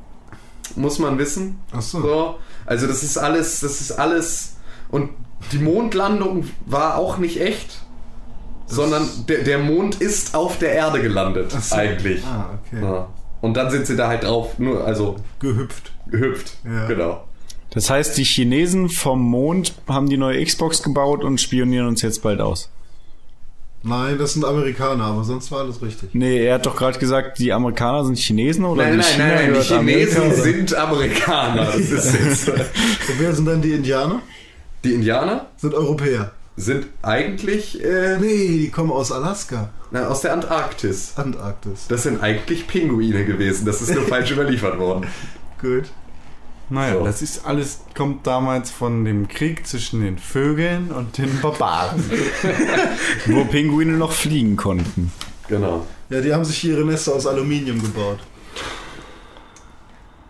muss 0.75 0.99
man 0.99 1.17
wissen. 1.17 1.59
Ach 1.71 1.81
so. 1.81 2.01
So, 2.01 2.35
also 2.65 2.87
das 2.87 3.03
ist 3.03 3.17
alles, 3.17 3.59
das 3.59 3.81
ist 3.81 3.91
alles. 3.91 4.55
Und 4.89 5.09
die 5.51 5.59
Mondlandung 5.59 6.49
war 6.65 6.97
auch 6.97 7.17
nicht 7.17 7.41
echt, 7.41 7.81
sondern 8.65 9.07
der, 9.27 9.39
der 9.39 9.57
Mond 9.57 10.01
ist 10.01 10.35
auf 10.35 10.57
der 10.57 10.73
Erde 10.73 11.01
gelandet, 11.01 11.51
so. 11.51 11.75
eigentlich. 11.75 12.23
Ah, 12.25 12.57
okay. 12.65 12.81
Ja. 12.81 13.09
Und 13.43 13.55
dann 13.55 13.69
sind 13.69 13.85
sie 13.85 13.97
da 13.97 14.07
halt 14.07 14.23
drauf, 14.23 14.57
nur, 14.57 14.85
also 14.87 15.17
Gehüpft. 15.39 15.91
gehüpft. 16.07 16.53
Ja. 16.63 16.87
Genau. 16.87 17.25
Das 17.71 17.89
heißt, 17.89 18.17
die 18.17 18.23
Chinesen 18.23 18.87
vom 18.87 19.19
Mond 19.19 19.73
haben 19.85 20.07
die 20.07 20.15
neue 20.15 20.41
Xbox 20.45 20.81
gebaut 20.81 21.25
und 21.25 21.41
spionieren 21.41 21.87
uns 21.87 22.01
jetzt 22.03 22.23
bald 22.23 22.39
aus. 22.39 22.69
Nein, 23.83 24.17
das 24.17 24.35
sind 24.35 24.45
Amerikaner, 24.45 25.03
aber 25.03 25.25
sonst 25.25 25.51
war 25.51 25.59
alles 25.59 25.81
richtig. 25.81 26.11
Nee, 26.13 26.45
er 26.45 26.53
hat 26.53 26.65
doch 26.65 26.77
gerade 26.77 26.97
gesagt, 26.97 27.37
die 27.37 27.51
Amerikaner 27.51 28.05
sind 28.05 28.17
Chinesen 28.17 28.63
oder 28.63 28.83
Nein, 28.83 28.91
die 28.93 28.97
nein, 28.99 29.07
China 29.07 29.25
nein, 29.25 29.51
nein, 29.51 29.53
die 29.61 29.67
Chinesen 29.67 30.21
Amerika, 30.21 30.41
sind 30.41 30.75
Amerikaner. 30.75 31.65
Das 31.65 31.75
ist 31.75 32.13
jetzt. 32.13 32.47
Und 32.49 33.19
wer 33.19 33.33
sind 33.35 33.45
dann 33.45 33.61
die 33.61 33.73
Indianer? 33.73 34.21
Die 34.85 34.93
Indianer 34.93 35.47
Sind 35.57 35.73
Europäer. 35.73 36.31
Sind 36.55 36.87
eigentlich 37.01 37.83
äh, 37.83 38.17
Nee, 38.19 38.47
die 38.59 38.69
kommen 38.69 38.91
aus 38.91 39.11
Alaska. 39.11 39.69
na, 39.91 40.07
aus 40.07 40.21
der 40.21 40.33
Antarktis. 40.33 41.13
Antarktis. 41.15 41.87
Das 41.87 42.03
sind 42.03 42.21
eigentlich 42.21 42.67
Pinguine 42.67 43.25
gewesen. 43.25 43.65
Das 43.65 43.81
ist 43.81 43.93
nur 43.93 44.03
falsch 44.03 44.31
überliefert 44.35 44.77
worden. 44.77 45.07
Gut. 45.61 45.85
Naja, 46.69 46.93
So. 46.99 47.03
das 47.05 47.21
ist 47.21 47.45
alles, 47.45 47.81
kommt 47.95 48.25
damals 48.25 48.71
von 48.71 49.03
dem 49.05 49.27
Krieg 49.27 49.67
zwischen 49.67 50.01
den 50.01 50.17
Vögeln 50.17 50.91
und 50.91 51.17
den 51.17 51.41
Barbaren. 51.41 52.03
Wo 53.25 53.43
Pinguine 53.45 53.93
noch 53.93 54.11
fliegen 54.11 54.55
konnten. 54.55 55.11
Genau. 55.47 55.85
Ja, 56.09 56.21
die 56.21 56.33
haben 56.33 56.45
sich 56.45 56.63
ihre 56.63 56.85
Nester 56.85 57.13
aus 57.15 57.27
Aluminium 57.27 57.81
gebaut. 57.81 58.19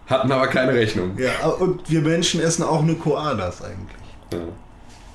Hatten 0.08 0.32
aber 0.32 0.48
keine 0.48 0.74
Rechnung. 0.74 1.18
Ja, 1.18 1.48
und 1.50 1.90
wir 1.90 2.02
Menschen 2.02 2.42
essen 2.42 2.64
auch 2.64 2.82
nur 2.84 3.00
Koalas 3.00 3.62
eigentlich. 3.62 4.02
Ja. 4.34 4.40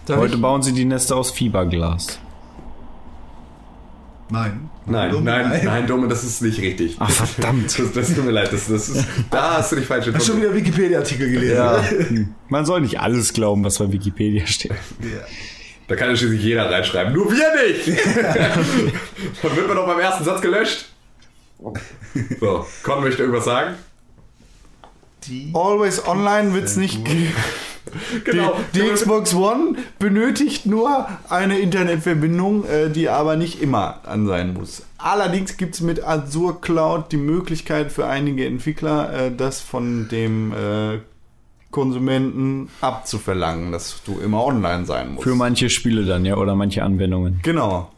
Darf 0.09 0.19
Heute 0.19 0.35
ich- 0.37 0.41
bauen 0.43 0.63
sie 0.63 0.73
die 0.73 0.85
Nester 0.85 1.17
aus 1.17 1.31
Fiberglas. 1.31 2.19
Nein. 4.31 4.69
Nein, 4.85 5.11
Dumm? 5.11 5.25
nein, 5.25 5.61
nein, 5.65 5.87
Dumme, 5.87 6.09
das 6.09 6.25
ist 6.25 6.41
nicht 6.43 6.61
richtig. 6.61 6.97
Ach, 6.99 7.11
verdammt. 7.11 7.79
Das, 7.79 7.93
das 7.93 8.15
tut 8.15 8.25
mir 8.25 8.31
leid, 8.31 8.51
das, 8.53 8.69
das 8.69 8.89
ist, 8.89 9.07
da 9.31 9.59
hast 9.59 9.73
du 9.73 9.77
dich 9.77 9.87
falsch 9.87 10.07
Hast 10.07 10.27
schon 10.27 10.37
informiert. 10.37 10.55
wieder 10.55 10.67
Wikipedia-Artikel 10.67 11.31
gelesen? 11.31 11.57
Ja. 11.57 11.85
Man 12.49 12.65
soll 12.67 12.81
nicht 12.83 12.99
alles 13.01 13.33
glauben, 13.35 13.65
was 13.65 13.79
bei 13.79 13.91
Wikipedia 13.93 14.47
steht. 14.47 14.73
Ja. 14.73 15.21
Da 15.89 15.97
kann 15.97 16.11
ja 16.11 16.17
schließlich 16.17 16.43
jeder 16.43 16.71
reinschreiben, 16.71 17.13
nur 17.15 17.31
wir 17.31 17.67
nicht! 17.67 17.89
Dann 19.43 19.57
wird 19.57 19.67
man 19.69 19.77
doch 19.77 19.87
beim 19.87 19.99
ersten 20.01 20.25
Satz 20.25 20.41
gelöscht. 20.43 20.87
So, 22.41 22.67
Con 22.83 23.01
möchte 23.03 23.23
irgendwas 23.23 23.47
sagen? 23.47 23.75
Die 25.27 25.51
Always 25.55 26.07
Online 26.07 26.53
wird's 26.53 26.77
nicht. 26.77 27.01
Genau. 28.25 28.57
Die, 28.75 28.81
die 28.81 28.89
Xbox 28.89 29.35
One 29.35 29.77
benötigt 29.99 30.67
nur 30.67 31.09
eine 31.29 31.59
Internetverbindung, 31.59 32.65
äh, 32.65 32.91
die 32.91 33.09
aber 33.09 33.37
nicht 33.37 33.63
immer 33.63 34.01
an 34.05 34.27
sein 34.27 34.55
muss. 34.55 34.83
Allerdings 34.99 35.57
gibt 35.57 35.75
es 35.77 35.81
mit 35.81 36.05
Azure 36.05 36.57
Cloud 36.61 37.13
die 37.13 37.17
Möglichkeit 37.17 37.93
für 37.93 38.07
einige 38.07 38.47
Entwickler, 38.47 39.13
äh, 39.13 39.33
das 39.35 39.61
von 39.61 40.09
dem 40.09 40.53
äh, 40.53 40.99
Konsumenten 41.71 42.71
abzuverlangen, 42.81 43.73
dass 43.73 44.03
du 44.05 44.19
immer 44.19 44.45
online 44.45 44.87
sein 44.87 45.15
musst. 45.15 45.25
Für 45.25 45.35
manche 45.35 45.69
Spiele 45.71 46.05
dann, 46.05 46.25
ja, 46.25 46.37
oder 46.37 46.55
manche 46.55 46.83
Anwendungen. 46.83 47.41
genau. 47.43 47.91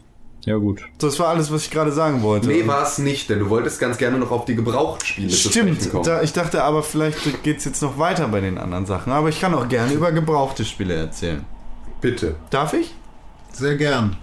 Ja, 0.45 0.57
gut. 0.57 0.81
Das 0.97 1.19
war 1.19 1.27
alles, 1.27 1.51
was 1.51 1.63
ich 1.65 1.71
gerade 1.71 1.91
sagen 1.91 2.23
wollte. 2.23 2.47
Nee, 2.47 2.65
war 2.65 2.83
es 2.83 2.97
nicht, 2.97 3.29
denn 3.29 3.39
du 3.39 3.49
wolltest 3.49 3.79
ganz 3.79 3.97
gerne 3.97 4.17
noch 4.17 4.31
auf 4.31 4.45
die 4.45 4.55
Gebrauchtspiele 4.55 5.29
zu 5.29 5.49
Stimmt, 5.49 5.75
sprechen 5.75 5.91
kommen. 5.91 6.03
da, 6.03 6.21
ich 6.23 6.33
dachte 6.33 6.63
aber, 6.63 6.81
vielleicht 6.81 7.43
geht 7.43 7.59
es 7.59 7.65
jetzt 7.65 7.81
noch 7.81 7.99
weiter 7.99 8.27
bei 8.27 8.41
den 8.41 8.57
anderen 8.57 8.85
Sachen. 8.85 9.13
Aber 9.13 9.29
ich 9.29 9.39
kann 9.39 9.53
auch 9.53 9.67
gerne 9.69 9.93
über 9.93 10.11
gebrauchte 10.11 10.65
Spiele 10.65 10.95
erzählen. 10.95 11.45
Bitte. 12.01 12.35
Darf 12.49 12.73
ich? 12.73 12.95
Sehr 13.51 13.75
gern. 13.75 14.17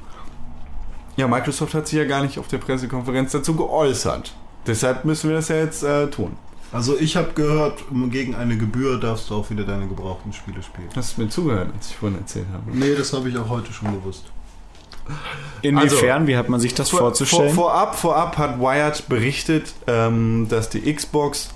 Ja, 1.16 1.28
Microsoft 1.28 1.74
hat 1.74 1.86
sich 1.86 1.98
ja 1.98 2.04
gar 2.04 2.22
nicht 2.22 2.38
auf 2.38 2.48
der 2.48 2.58
Pressekonferenz 2.58 3.32
dazu 3.32 3.54
geäußert. 3.54 4.34
Deshalb 4.66 5.04
müssen 5.04 5.30
wir 5.30 5.36
das 5.36 5.48
ja 5.48 5.56
jetzt 5.56 5.82
äh, 5.82 6.08
tun. 6.08 6.36
Also 6.72 6.98
ich 6.98 7.16
habe 7.16 7.32
gehört, 7.32 7.84
gegen 8.10 8.34
eine 8.34 8.58
Gebühr 8.58 8.98
darfst 9.00 9.30
du 9.30 9.36
auch 9.36 9.48
wieder 9.50 9.64
deine 9.64 9.88
gebrauchten 9.88 10.32
Spiele 10.32 10.62
spielen. 10.62 10.88
Hast 10.94 11.16
du 11.16 11.22
mir 11.22 11.28
zugehört, 11.28 11.70
als 11.74 11.90
ich 11.90 11.96
vorhin 11.96 12.18
erzählt 12.18 12.46
habe? 12.52 12.64
Nee, 12.76 12.94
das 12.94 13.12
habe 13.12 13.28
ich 13.28 13.38
auch 13.38 13.48
heute 13.48 13.72
schon 13.72 13.92
gewusst. 13.92 14.24
Inwiefern, 15.62 16.26
wie 16.26 16.36
hat 16.36 16.48
man 16.48 16.60
sich 16.60 16.74
das 16.74 16.90
vorzustellen? 16.90 17.52
Vor, 17.52 17.64
vorab, 17.72 17.96
vorab 17.96 18.38
hat 18.38 18.60
Wired 18.60 19.08
berichtet, 19.08 19.74
ähm, 19.86 20.46
dass 20.48 20.70
die 20.70 20.92
Xbox 20.92 21.50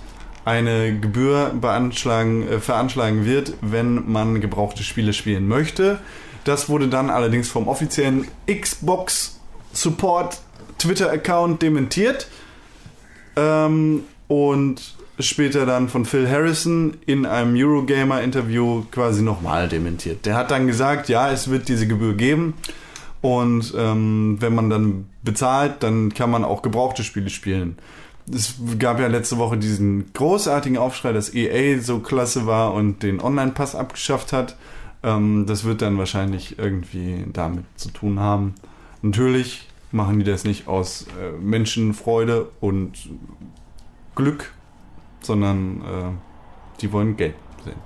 eine 0.45 0.99
Gebühr 0.99 1.53
beanschlagen, 1.61 2.49
äh, 2.49 2.59
veranschlagen 2.59 3.24
wird, 3.24 3.55
wenn 3.61 4.11
man 4.11 4.41
gebrauchte 4.41 4.83
Spiele 4.83 5.12
spielen 5.12 5.47
möchte. 5.47 5.99
Das 6.45 6.69
wurde 6.69 6.89
dann 6.89 7.11
allerdings 7.11 7.49
vom 7.49 7.69
offiziellen 7.69 8.27
Xbox 8.47 9.39
Support 9.73 10.39
Twitter-Account 10.79 11.62
dementiert. 11.62 12.27
Ähm, 13.37 14.03
und 14.27 14.95
später 15.19 15.66
dann 15.66 15.89
von 15.89 16.05
Phil 16.05 16.29
Harrison 16.29 16.95
in 17.07 17.27
einem 17.27 17.55
Eurogamer-Interview 17.55 18.85
quasi 18.91 19.23
nochmal 19.23 19.69
dementiert. 19.69 20.27
Der 20.27 20.35
hat 20.35 20.51
dann 20.51 20.66
gesagt, 20.66 21.09
ja, 21.09 21.31
es 21.31 21.51
wird 21.51 21.69
diese 21.69 21.87
Gebühr 21.87 22.15
geben. 22.15 22.55
Und 23.23 23.73
ähm, 23.78 24.36
wenn 24.40 24.55
man 24.55 24.69
dann 24.69 25.07
bezahlt, 25.23 25.82
dann 25.82 26.12
kann 26.12 26.31
man 26.31 26.44
auch 26.44 26.61
gebrauchte 26.61 27.05
Spiele 27.05 27.31
spielen. 27.31 27.78
Es 28.31 28.57
gab 28.78 29.01
ja 29.01 29.07
letzte 29.07 29.39
Woche 29.39 29.57
diesen 29.57 30.12
großartigen 30.12 30.77
Aufschrei, 30.77 31.12
dass 31.12 31.32
EA 31.32 31.81
so 31.81 32.01
klasse 32.01 32.47
war 32.47 32.74
und 32.74 33.03
den 33.03 33.20
Online-Pass 33.20 33.74
abgeschafft 33.74 34.32
hat. 34.32 34.57
Ähm, 35.05 35.47
das 35.47 35.65
wird 35.65 35.82
dann 35.82 35.99
wahrscheinlich 35.99 36.59
irgendwie 36.59 37.24
damit 37.32 37.65
zu 37.77 37.90
tun 37.90 38.19
haben. 38.19 38.55
Natürlich 39.03 39.69
machen 39.93 40.19
die 40.19 40.24
das 40.24 40.44
nicht 40.44 40.66
aus 40.66 41.07
äh, 41.20 41.31
Menschenfreude 41.40 42.49
und 42.61 43.09
Glück, 44.16 44.53
sondern 45.20 45.81
äh, 45.81 46.81
die 46.81 46.93
wollen 46.93 47.16
Geld 47.16 47.35
sehen. 47.65 47.77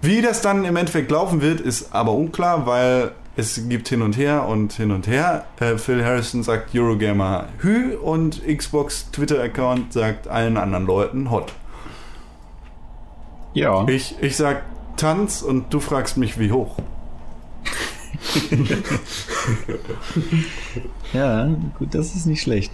Wie 0.00 0.22
das 0.22 0.40
dann 0.40 0.64
im 0.64 0.76
Endeffekt 0.76 1.10
laufen 1.10 1.42
wird, 1.42 1.60
ist 1.60 1.94
aber 1.94 2.12
unklar, 2.12 2.66
weil 2.66 3.12
es 3.36 3.68
gibt 3.68 3.88
hin 3.88 4.02
und 4.02 4.16
her 4.16 4.46
und 4.46 4.72
hin 4.72 4.90
und 4.90 5.06
her. 5.06 5.46
Äh, 5.58 5.76
Phil 5.76 6.04
Harrison 6.04 6.42
sagt 6.42 6.74
Eurogamer 6.74 7.48
Hü 7.58 7.96
und 7.96 8.42
Xbox 8.46 9.10
Twitter-Account 9.10 9.92
sagt 9.92 10.28
allen 10.28 10.56
anderen 10.56 10.86
Leuten 10.86 11.30
Hot. 11.30 11.52
ja. 13.54 13.86
Ich, 13.88 14.16
ich 14.20 14.36
sag 14.36 14.62
Tanz 14.96 15.42
und 15.42 15.72
du 15.72 15.80
fragst 15.80 16.16
mich 16.16 16.38
wie 16.38 16.52
hoch. 16.52 16.76
Ja, 21.12 21.48
gut, 21.78 21.94
das 21.94 22.16
ist 22.16 22.26
nicht 22.26 22.42
schlecht. 22.42 22.72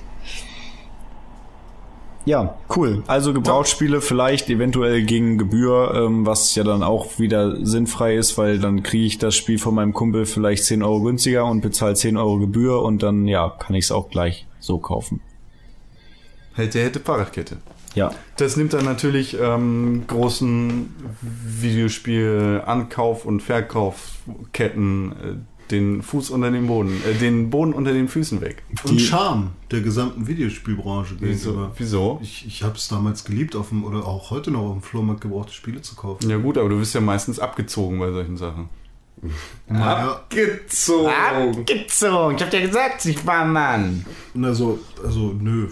Ja, 2.27 2.59
cool. 2.77 3.03
Also 3.07 3.33
Gebrauchsspiele 3.33 4.01
vielleicht 4.01 4.51
eventuell 4.51 5.03
gegen 5.03 5.39
Gebühr, 5.39 5.93
ähm, 5.95 6.27
was 6.27 6.55
ja 6.55 6.65
dann 6.65 6.83
auch 6.83 7.19
wieder 7.19 7.65
sinnfrei 7.65 8.17
ist, 8.17 8.37
weil 8.37 8.59
dann 8.59 8.83
kriege 8.83 9.07
ich 9.07 9.19
das 9.19 9.35
Spiel 9.35 9.59
von 9.59 9.75
meinem 9.75 9.95
Kumpel 9.95 10.27
vielleicht 10.27 10.65
10 10.65 10.83
Euro 10.83 11.01
günstiger 11.01 11.47
und 11.47 11.63
bezahle 11.63 11.95
10 11.95 12.17
Euro 12.17 12.39
Gebühr 12.39 12.83
und 12.83 13.03
dann 13.03 13.27
ja, 13.27 13.49
kann 13.49 13.75
ich 13.75 13.87
es 13.87 13.93
auch 13.93 14.11
gleich 14.11 14.47
so 14.59 14.79
kaufen. 14.79 15.23
Hätte, 16.55 16.83
hätte 16.83 17.01
Fahrradkette. 17.01 17.57
Ja. 17.95 18.13
Das 18.37 18.57
nimmt 18.57 18.73
dann 18.73 18.85
natürlich 18.85 19.37
ähm, 19.41 20.05
großen 20.07 20.95
Videospiel-Ankauf- 21.23 23.25
und 23.25 23.43
Verkaufketten 23.43 25.13
äh, 25.13 25.35
den 25.71 26.03
Fuß 26.03 26.31
unter 26.31 26.51
den 26.51 26.67
Boden, 26.67 27.01
äh, 27.09 27.15
den 27.15 27.51
Boden 27.51 27.73
unter 27.73 27.93
den 27.93 28.09
Füßen 28.09 28.41
weg. 28.41 28.63
Und 28.85 29.01
Charme 29.01 29.51
der 29.71 29.81
gesamten 29.81 30.27
Videospielbranche 30.27 31.17
Wieso? 31.21 31.51
gegenüber. 31.51 31.73
Wieso? 31.77 32.19
Ich, 32.23 32.47
ich 32.47 32.63
habe 32.63 32.77
es 32.77 32.89
damals 32.89 33.25
geliebt, 33.25 33.57
auf 33.57 33.69
dem, 33.69 33.85
oder 33.85 34.07
auch 34.07 34.31
heute 34.31 34.51
noch 34.51 34.63
auf 34.63 34.73
dem 34.73 34.83
Flohmarkt 34.83 35.21
gebrauchte 35.21 35.53
Spiele 35.53 35.83
zu 35.83 35.95
kaufen. 35.95 36.29
Ja 36.29 36.37
gut, 36.37 36.59
aber 36.59 36.69
du 36.69 36.79
wirst 36.79 36.95
ja 36.95 37.01
meistens 37.01 37.39
abgezogen 37.39 37.99
bei 37.99 38.11
solchen 38.11 38.37
Sachen. 38.37 38.69
Abgezogen. 39.69 41.09
Abgezogen. 41.09 42.37
Ich 42.37 42.43
hab 42.43 42.51
dir 42.51 42.63
gesagt, 42.63 43.05
ich 43.05 43.27
war 43.27 43.45
Mann. 43.45 44.05
also, 44.43 44.79
also 45.05 45.35
nö, 45.39 45.69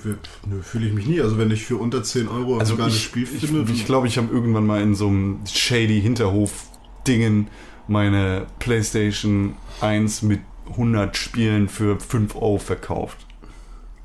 nö 0.46 0.62
fühle 0.62 0.86
ich 0.88 0.92
mich 0.92 1.06
nie. 1.06 1.20
Also 1.20 1.38
wenn 1.38 1.50
ich 1.50 1.64
für 1.64 1.76
unter 1.76 2.02
10 2.02 2.28
Euro 2.28 2.58
Also 2.58 2.74
ein 2.74 2.78
geiles 2.78 2.96
ich, 2.96 3.04
Spiel 3.04 3.22
ich, 3.22 3.46
finde, 3.46 3.72
ich, 3.72 3.86
glaube, 3.86 4.06
ich 4.06 4.18
habe 4.18 4.32
irgendwann 4.32 4.66
mal 4.66 4.82
in 4.82 4.94
so 4.94 5.08
einem 5.08 5.40
shady 5.46 6.00
Hinterhof-Dingen 6.00 7.48
meine 7.88 8.46
PlayStation 8.58 9.56
1 9.80 10.22
mit 10.22 10.40
100 10.70 11.16
Spielen 11.16 11.68
für 11.68 11.98
5 11.98 12.34
Euro 12.36 12.58
verkauft. 12.58 13.18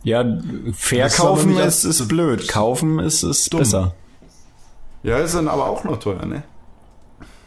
Ja, 0.03 0.25
verkaufen 0.73 1.57
ist, 1.57 1.83
ist 1.85 2.07
blöd. 2.07 2.47
Kaufen 2.47 2.99
ist, 2.99 3.23
ist 3.23 3.51
Dumm. 3.53 3.59
besser. 3.59 3.95
Ja, 5.01 5.17
ist 5.19 5.35
dann 5.35 5.47
aber 5.47 5.67
auch 5.67 5.83
noch 5.83 5.99
teuer, 5.99 6.25
ne? 6.25 6.43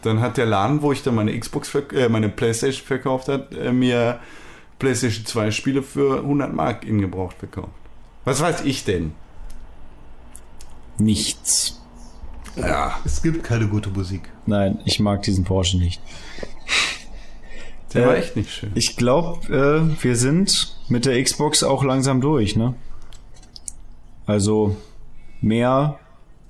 Dann 0.03 0.21
hat 0.21 0.37
der 0.37 0.47
Laden, 0.47 0.83
wo 0.83 0.93
ich 0.93 1.03
dann 1.03 1.15
meine 1.15 1.39
Xbox, 1.39 1.75
äh, 1.75 2.09
meine 2.09 2.29
Playstation 2.29 2.87
verkauft 2.87 3.29
hat, 3.29 3.53
äh, 3.55 3.73
mir 3.73 4.21
Playstation 4.79 5.27
2 5.27 5.51
Spiele 5.51 5.83
für 5.83 6.19
100 6.19 6.53
Mark 6.53 6.85
in 6.85 7.01
gebraucht 7.01 7.37
verkauft. 7.39 7.71
Was 8.25 8.41
weiß 8.41 8.65
ich 8.65 8.85
denn? 8.85 9.13
Nichts. 10.99 11.81
Ja. 12.57 12.99
es 13.05 13.23
gibt 13.23 13.45
keine 13.45 13.66
gute 13.69 13.91
Musik. 13.91 14.23
Nein, 14.47 14.78
ich 14.85 15.01
mag 15.01 15.23
diesen 15.23 15.45
Porsche 15.45 15.78
nicht. 15.78 16.01
Der 17.95 18.03
Äh, 18.03 18.07
war 18.07 18.16
echt 18.16 18.37
nicht 18.37 18.51
schön. 18.51 18.73
Ich 18.74 18.97
glaube, 18.97 19.89
äh, 19.99 20.03
wir 20.03 20.16
sind 20.16 20.77
mit 20.89 21.07
der 21.07 21.23
Xbox 21.23 21.62
auch 21.62 21.85
langsam 21.85 22.20
durch, 22.20 22.57
ne? 22.57 22.74
Also 24.27 24.77
mehr 25.41 25.99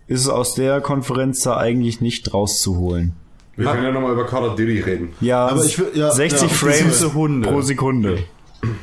ist 0.06 0.28
aus 0.28 0.54
der 0.54 0.80
Konferenz 0.80 1.40
da 1.42 1.56
eigentlich 1.56 2.00
nicht 2.00 2.32
rauszuholen. 2.32 3.14
Wir 3.56 3.66
können 3.66 3.84
ja 3.84 3.92
nochmal 3.92 4.12
über 4.12 4.26
Call 4.26 4.44
of 4.44 4.56
Duty 4.56 4.80
reden. 4.80 5.08
Ja, 5.20 5.46
Aber 5.46 5.64
ich 5.64 5.78
will- 5.78 5.90
ja, 5.94 6.10
60 6.12 6.42
ja, 6.42 6.48
Frames 6.48 7.00
pro 7.42 7.60
Sekunde. 7.62 8.18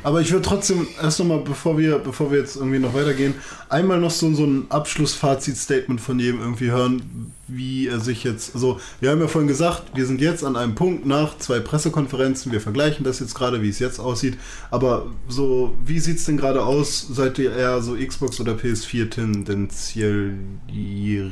Aber 0.02 0.20
ich 0.20 0.30
würde 0.30 0.46
trotzdem 0.46 0.86
erst 1.02 1.18
nochmal, 1.18 1.40
bevor 1.40 1.78
wir, 1.78 1.98
bevor 1.98 2.30
wir 2.30 2.38
jetzt 2.38 2.56
irgendwie 2.56 2.78
noch 2.78 2.94
weitergehen, 2.94 3.34
einmal 3.68 4.00
noch 4.00 4.10
so, 4.10 4.32
so 4.34 4.44
ein 4.44 4.66
Abschlussfazit-Statement 4.68 6.00
von 6.00 6.18
jedem 6.18 6.40
irgendwie 6.40 6.70
hören, 6.70 7.32
wie 7.48 7.88
er 7.88 8.00
sich 8.00 8.24
jetzt. 8.24 8.54
Also, 8.54 8.80
wir 9.00 9.10
haben 9.10 9.20
ja 9.20 9.28
vorhin 9.28 9.48
gesagt, 9.48 9.82
wir 9.94 10.06
sind 10.06 10.20
jetzt 10.20 10.44
an 10.44 10.56
einem 10.56 10.74
Punkt 10.74 11.06
nach 11.06 11.38
zwei 11.38 11.60
Pressekonferenzen, 11.60 12.52
wir 12.52 12.60
vergleichen 12.60 13.04
das 13.04 13.20
jetzt 13.20 13.34
gerade, 13.34 13.62
wie 13.62 13.68
es 13.68 13.78
jetzt 13.78 13.98
aussieht. 13.98 14.38
Aber 14.70 15.06
so, 15.28 15.74
wie 15.84 15.98
sieht 15.98 16.18
es 16.18 16.24
denn 16.24 16.36
gerade 16.36 16.64
aus? 16.64 17.06
Seid 17.10 17.38
ihr 17.38 17.54
eher 17.54 17.82
so 17.82 17.94
Xbox 17.94 18.40
oder 18.40 18.52
PS4 18.52 19.10
tendenziell 19.10 20.34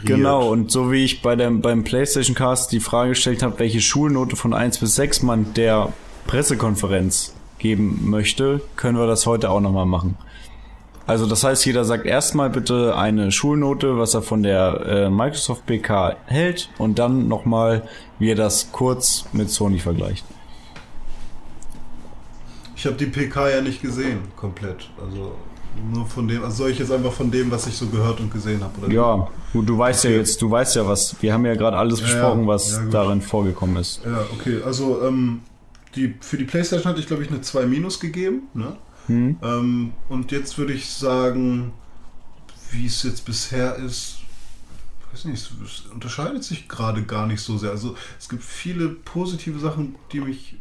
Genau, 0.05 0.51
und 0.51 0.71
so 0.71 0.91
wie 0.93 1.05
ich 1.05 1.23
bei 1.23 1.37
dem, 1.37 1.61
beim 1.63 1.85
PlayStation 1.85 2.35
Cast 2.35 2.73
die 2.73 2.81
Frage 2.81 3.11
gestellt 3.11 3.43
habe, 3.43 3.59
welche 3.59 3.81
Schulnote 3.81 4.37
von 4.37 4.53
1 4.53 4.79
bis 4.79 4.97
6 4.97 5.23
man 5.23 5.55
der 5.55 5.93
Pressekonferenz 6.27 7.35
geben 7.63 8.01
möchte, 8.11 8.61
können 8.77 8.99
wir 8.99 9.07
das 9.07 9.25
heute 9.27 9.49
auch 9.51 9.61
nochmal 9.61 9.87
machen. 9.87 10.17
Also 11.07 11.27
das 11.27 11.43
heißt, 11.43 11.65
jeder 11.67 11.85
sagt 11.85 12.07
erstmal 12.07 12.49
bitte 12.51 12.97
eine 12.97 13.33
Schulnote, 13.33 13.99
was 13.99 14.15
er 14.15 14.23
von 14.23 14.43
der 14.43 14.87
äh, 14.87 15.11
Microsoft 15.11 15.67
PK 15.67 16.17
hält 16.27 16.69
und 16.79 16.99
dann 16.99 17.27
nochmal, 17.29 17.89
wie 18.19 18.31
er 18.31 18.37
das 18.37 18.71
kurz 18.71 19.25
mit 19.33 19.51
Sony 19.51 19.79
vergleicht. 19.79 20.25
Ich 22.77 22.87
habe 22.87 22.97
die 22.97 23.07
PK 23.07 23.49
ja 23.51 23.61
nicht 23.63 23.83
gesehen, 23.83 24.19
komplett. 24.37 24.91
Also 25.05 25.33
nur 25.93 26.07
von 26.07 26.29
dem, 26.29 26.45
also 26.45 26.57
soll 26.65 26.71
ich 26.71 26.79
jetzt 26.79 26.93
einfach 26.93 27.13
von 27.13 27.31
dem, 27.31 27.51
was 27.51 27.67
ich 27.67 27.75
so 27.77 27.87
gehört 27.87 28.21
und 28.21 28.33
gesehen 28.33 28.63
habe? 28.63 28.93
Ja, 28.93 29.29
du, 29.53 29.63
du 29.63 29.79
weißt 29.79 30.05
ja 30.05 30.11
Okay. 30.11 30.19
jetzt, 30.19 30.41
du 30.43 30.51
weißt 30.51 30.77
ja 30.77 30.87
was, 30.87 31.17
wir 31.21 31.33
haben 31.33 31.47
ja 31.47 31.55
gerade 31.55 31.77
alles 31.77 32.01
Ja, 32.01 32.07
besprochen, 32.07 32.43
ja. 32.43 32.47
was 32.49 32.73
Ja, 32.77 32.85
darin 32.91 33.23
vorgekommen 33.23 33.77
ist. 33.77 34.03
Ja, 34.05 34.25
okay. 34.39 34.61
Also 34.65 35.03
ähm, 35.07 35.41
die, 35.95 36.15
für 36.21 36.39
die 36.39 36.45
PlayStation 36.45 36.91
hatte 36.91 37.01
ich, 37.01 37.07
glaube 37.07 37.23
ich, 37.23 37.31
eine 37.31 37.41
2 37.41 37.67
Minus 37.67 38.01
gegeben. 38.01 38.49
Ne? 38.55 38.77
Hm? 39.07 39.37
Ähm, 39.43 39.93
und 40.09 40.33
jetzt 40.33 40.59
würde 40.59 40.73
ich 40.73 40.89
sagen, 40.89 41.73
wie 42.71 42.87
es 42.87 43.03
jetzt 43.03 43.25
bisher 43.25 43.77
ist, 43.77 44.19
weiß 45.13 45.27
nicht, 45.27 45.43
es, 45.43 45.51
es 45.65 45.81
unterscheidet 45.93 46.45
sich 46.45 46.69
gerade 46.69 47.03
gar 47.03 47.27
nicht 47.27 47.41
so 47.41 47.59
sehr. 47.59 47.71
Also 47.71 47.97
es 48.19 48.29
gibt 48.29 48.43
viele 48.43 48.89
positive 48.89 49.59
Sachen, 49.59 49.97
die 50.13 50.21
mich 50.21 50.57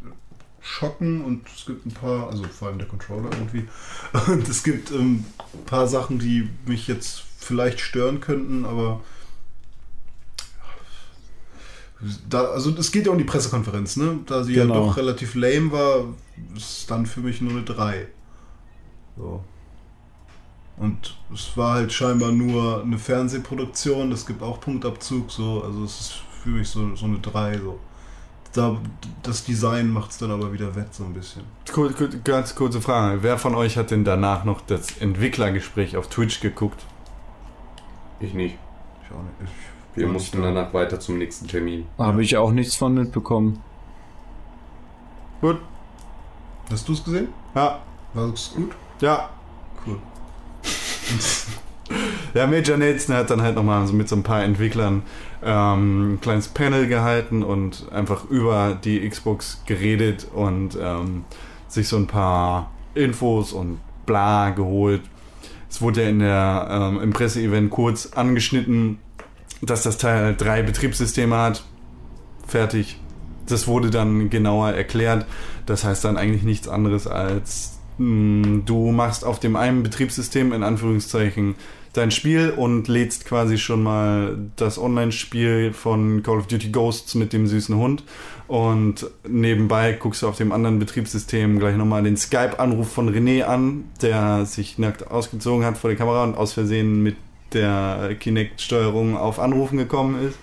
schocken 0.61 1.23
und 1.23 1.47
es 1.47 1.65
gibt 1.65 1.85
ein 1.85 1.91
paar, 1.91 2.29
also 2.29 2.43
vor 2.43 2.67
allem 2.67 2.77
der 2.77 2.87
Controller 2.87 3.29
irgendwie. 3.31 3.67
Und 4.31 4.47
es 4.47 4.63
gibt 4.63 4.91
ähm, 4.91 5.25
ein 5.53 5.65
paar 5.65 5.87
Sachen, 5.87 6.19
die 6.19 6.47
mich 6.67 6.87
jetzt 6.87 7.23
vielleicht 7.39 7.79
stören 7.79 8.19
könnten, 8.19 8.63
aber 8.65 9.01
da, 12.29 12.45
also 12.45 12.71
es 12.77 12.91
geht 12.91 13.05
ja 13.05 13.11
um 13.11 13.17
die 13.17 13.23
Pressekonferenz, 13.23 13.97
ne? 13.97 14.19
Da 14.25 14.43
sie 14.43 14.53
Genau. 14.53 14.73
ja 14.73 14.79
doch 14.87 14.97
relativ 14.97 15.35
lame 15.35 15.71
war, 15.71 16.05
ist 16.55 16.89
dann 16.89 17.05
für 17.05 17.19
mich 17.21 17.41
nur 17.41 17.51
eine 17.51 17.63
3. 17.63 18.07
So. 19.17 19.43
Und 20.77 21.15
es 21.33 21.55
war 21.55 21.75
halt 21.75 21.93
scheinbar 21.93 22.31
nur 22.31 22.81
eine 22.81 22.97
Fernsehproduktion, 22.97 24.11
es 24.11 24.25
gibt 24.25 24.41
auch 24.41 24.59
Punktabzug, 24.59 25.29
so, 25.31 25.63
also 25.63 25.83
es 25.83 25.99
ist 25.99 26.13
für 26.43 26.49
mich 26.49 26.67
so, 26.69 26.95
so 26.95 27.05
eine 27.05 27.19
3. 27.19 27.57
So. 27.59 27.79
Da, 28.53 28.77
das 29.23 29.45
Design 29.45 29.89
macht 29.91 30.11
es 30.11 30.17
dann 30.17 30.31
aber 30.31 30.51
wieder 30.51 30.75
wett, 30.75 30.93
so 30.93 31.03
ein 31.05 31.13
bisschen. 31.13 31.43
Kur- 31.71 31.93
kur- 31.93 32.09
Ganz 32.23 32.55
kurze 32.55 32.81
Frage. 32.81 33.21
Wer 33.23 33.37
von 33.37 33.55
euch 33.55 33.77
hat 33.77 33.91
denn 33.91 34.03
danach 34.03 34.43
noch 34.43 34.59
das 34.61 34.97
Entwicklergespräch 34.97 35.95
auf 35.95 36.09
Twitch 36.09 36.41
geguckt? 36.41 36.83
Ich 38.19 38.33
nicht. 38.33 38.57
Ich 39.05 39.15
auch 39.15 39.21
nicht. 39.23 39.35
Ich, 39.51 39.70
Wir 39.95 40.05
war 40.05 40.13
mussten 40.13 40.41
danach 40.41 40.73
weiter 40.73 40.99
zum 40.99 41.17
nächsten 41.17 41.47
Termin. 41.47 41.85
Habe 41.97 42.23
ich 42.23 42.37
auch 42.37 42.51
nichts 42.51 42.75
von 42.75 42.93
mitbekommen. 42.93 43.61
Gut. 45.41 45.57
Hast 46.69 46.87
du 46.87 46.93
es 46.93 47.03
gesehen? 47.03 47.29
Ja. 47.55 47.81
War 48.13 48.33
es 48.33 48.53
gut? 48.55 48.71
Ja. 48.99 49.29
Cool. 49.85 49.97
Ja, 52.33 52.47
Major 52.47 52.77
Nelson 52.77 53.15
hat 53.15 53.29
dann 53.29 53.41
halt 53.41 53.55
nochmal 53.55 53.85
so 53.85 53.93
mit 53.93 54.07
so 54.07 54.15
ein 54.15 54.23
paar 54.23 54.43
Entwicklern 54.43 55.03
ähm, 55.43 56.13
ein 56.13 56.21
kleines 56.21 56.47
Panel 56.47 56.87
gehalten 56.87 57.43
und 57.43 57.91
einfach 57.91 58.29
über 58.29 58.77
die 58.81 59.07
Xbox 59.07 59.61
geredet 59.65 60.27
und 60.33 60.77
ähm, 60.81 61.25
sich 61.67 61.87
so 61.87 61.97
ein 61.97 62.07
paar 62.07 62.71
Infos 62.93 63.51
und 63.51 63.79
bla 64.05 64.51
geholt. 64.51 65.01
Es 65.69 65.81
wurde 65.81 66.03
ja 66.03 66.09
in 66.09 66.19
der, 66.19 66.67
ähm, 66.69 67.01
im 67.01 67.11
Presseevent 67.11 67.69
kurz 67.69 68.13
angeschnitten, 68.13 68.99
dass 69.61 69.83
das 69.83 69.97
Teil 69.97 70.35
drei 70.35 70.61
Betriebssysteme 70.61 71.37
hat. 71.37 71.63
Fertig. 72.47 72.97
Das 73.47 73.67
wurde 73.67 73.89
dann 73.89 74.29
genauer 74.29 74.71
erklärt. 74.71 75.25
Das 75.65 75.83
heißt 75.83 76.03
dann 76.05 76.17
eigentlich 76.17 76.43
nichts 76.43 76.67
anderes 76.67 77.07
als 77.07 77.79
mh, 77.97 78.61
du 78.65 78.91
machst 78.91 79.25
auf 79.25 79.39
dem 79.39 79.55
einen 79.55 79.83
Betriebssystem 79.83 80.53
in 80.53 80.63
Anführungszeichen 80.63 81.55
dein 81.93 82.11
Spiel 82.11 82.51
und 82.51 82.87
lädst 82.87 83.25
quasi 83.25 83.57
schon 83.57 83.83
mal 83.83 84.37
das 84.55 84.79
Online-Spiel 84.79 85.73
von 85.73 86.23
Call 86.23 86.37
of 86.37 86.47
Duty 86.47 86.69
Ghosts 86.69 87.15
mit 87.15 87.33
dem 87.33 87.47
süßen 87.47 87.75
Hund 87.75 88.03
und 88.47 89.07
nebenbei 89.27 89.93
guckst 89.93 90.21
du 90.21 90.27
auf 90.27 90.37
dem 90.37 90.53
anderen 90.53 90.79
Betriebssystem 90.79 91.59
gleich 91.59 91.75
nochmal 91.75 92.03
den 92.03 92.15
Skype-Anruf 92.15 92.89
von 92.91 93.13
René 93.13 93.43
an, 93.43 93.85
der 94.01 94.45
sich 94.45 94.77
nackt 94.77 95.11
ausgezogen 95.11 95.65
hat 95.65 95.77
vor 95.77 95.89
der 95.89 95.97
Kamera 95.97 96.23
und 96.23 96.37
aus 96.37 96.53
Versehen 96.53 97.03
mit 97.03 97.17
der 97.53 98.15
Kinect-Steuerung 98.19 99.17
auf 99.17 99.39
Anrufen 99.39 99.77
gekommen 99.77 100.27
ist. 100.27 100.39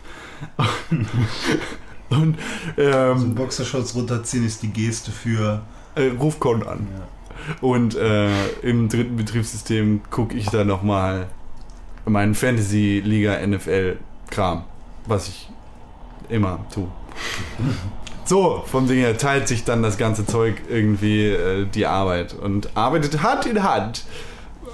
und 2.10 2.38
So 2.76 2.82
ähm, 2.82 3.34
Boxershorts 3.34 3.94
runterziehen 3.94 4.46
ist 4.46 4.62
die 4.62 4.68
Geste 4.68 5.10
für. 5.10 5.62
äh, 5.98 6.10
Rufcode 6.18 6.66
an. 6.66 6.86
Und 7.60 7.94
äh, 7.94 8.28
im 8.62 8.88
dritten 8.88 9.16
Betriebssystem 9.16 10.02
gucke 10.10 10.36
ich 10.36 10.46
dann 10.50 10.66
nochmal 10.66 11.28
meinen 12.04 12.34
Fantasy 12.34 13.02
Liga 13.04 13.44
NFL 13.46 13.98
Kram, 14.30 14.64
was 15.06 15.28
ich 15.28 15.48
immer 16.28 16.64
tue. 16.72 16.88
So, 18.24 18.62
vom 18.66 18.86
Ding 18.86 18.98
her 18.98 19.16
teilt 19.16 19.48
sich 19.48 19.64
dann 19.64 19.82
das 19.82 19.96
ganze 19.96 20.26
Zeug 20.26 20.60
irgendwie 20.68 21.28
äh, 21.28 21.64
die 21.64 21.86
Arbeit 21.86 22.34
und 22.34 22.76
arbeitet 22.76 23.22
Hand 23.22 23.46
in 23.46 23.62
Hand. 23.62 24.04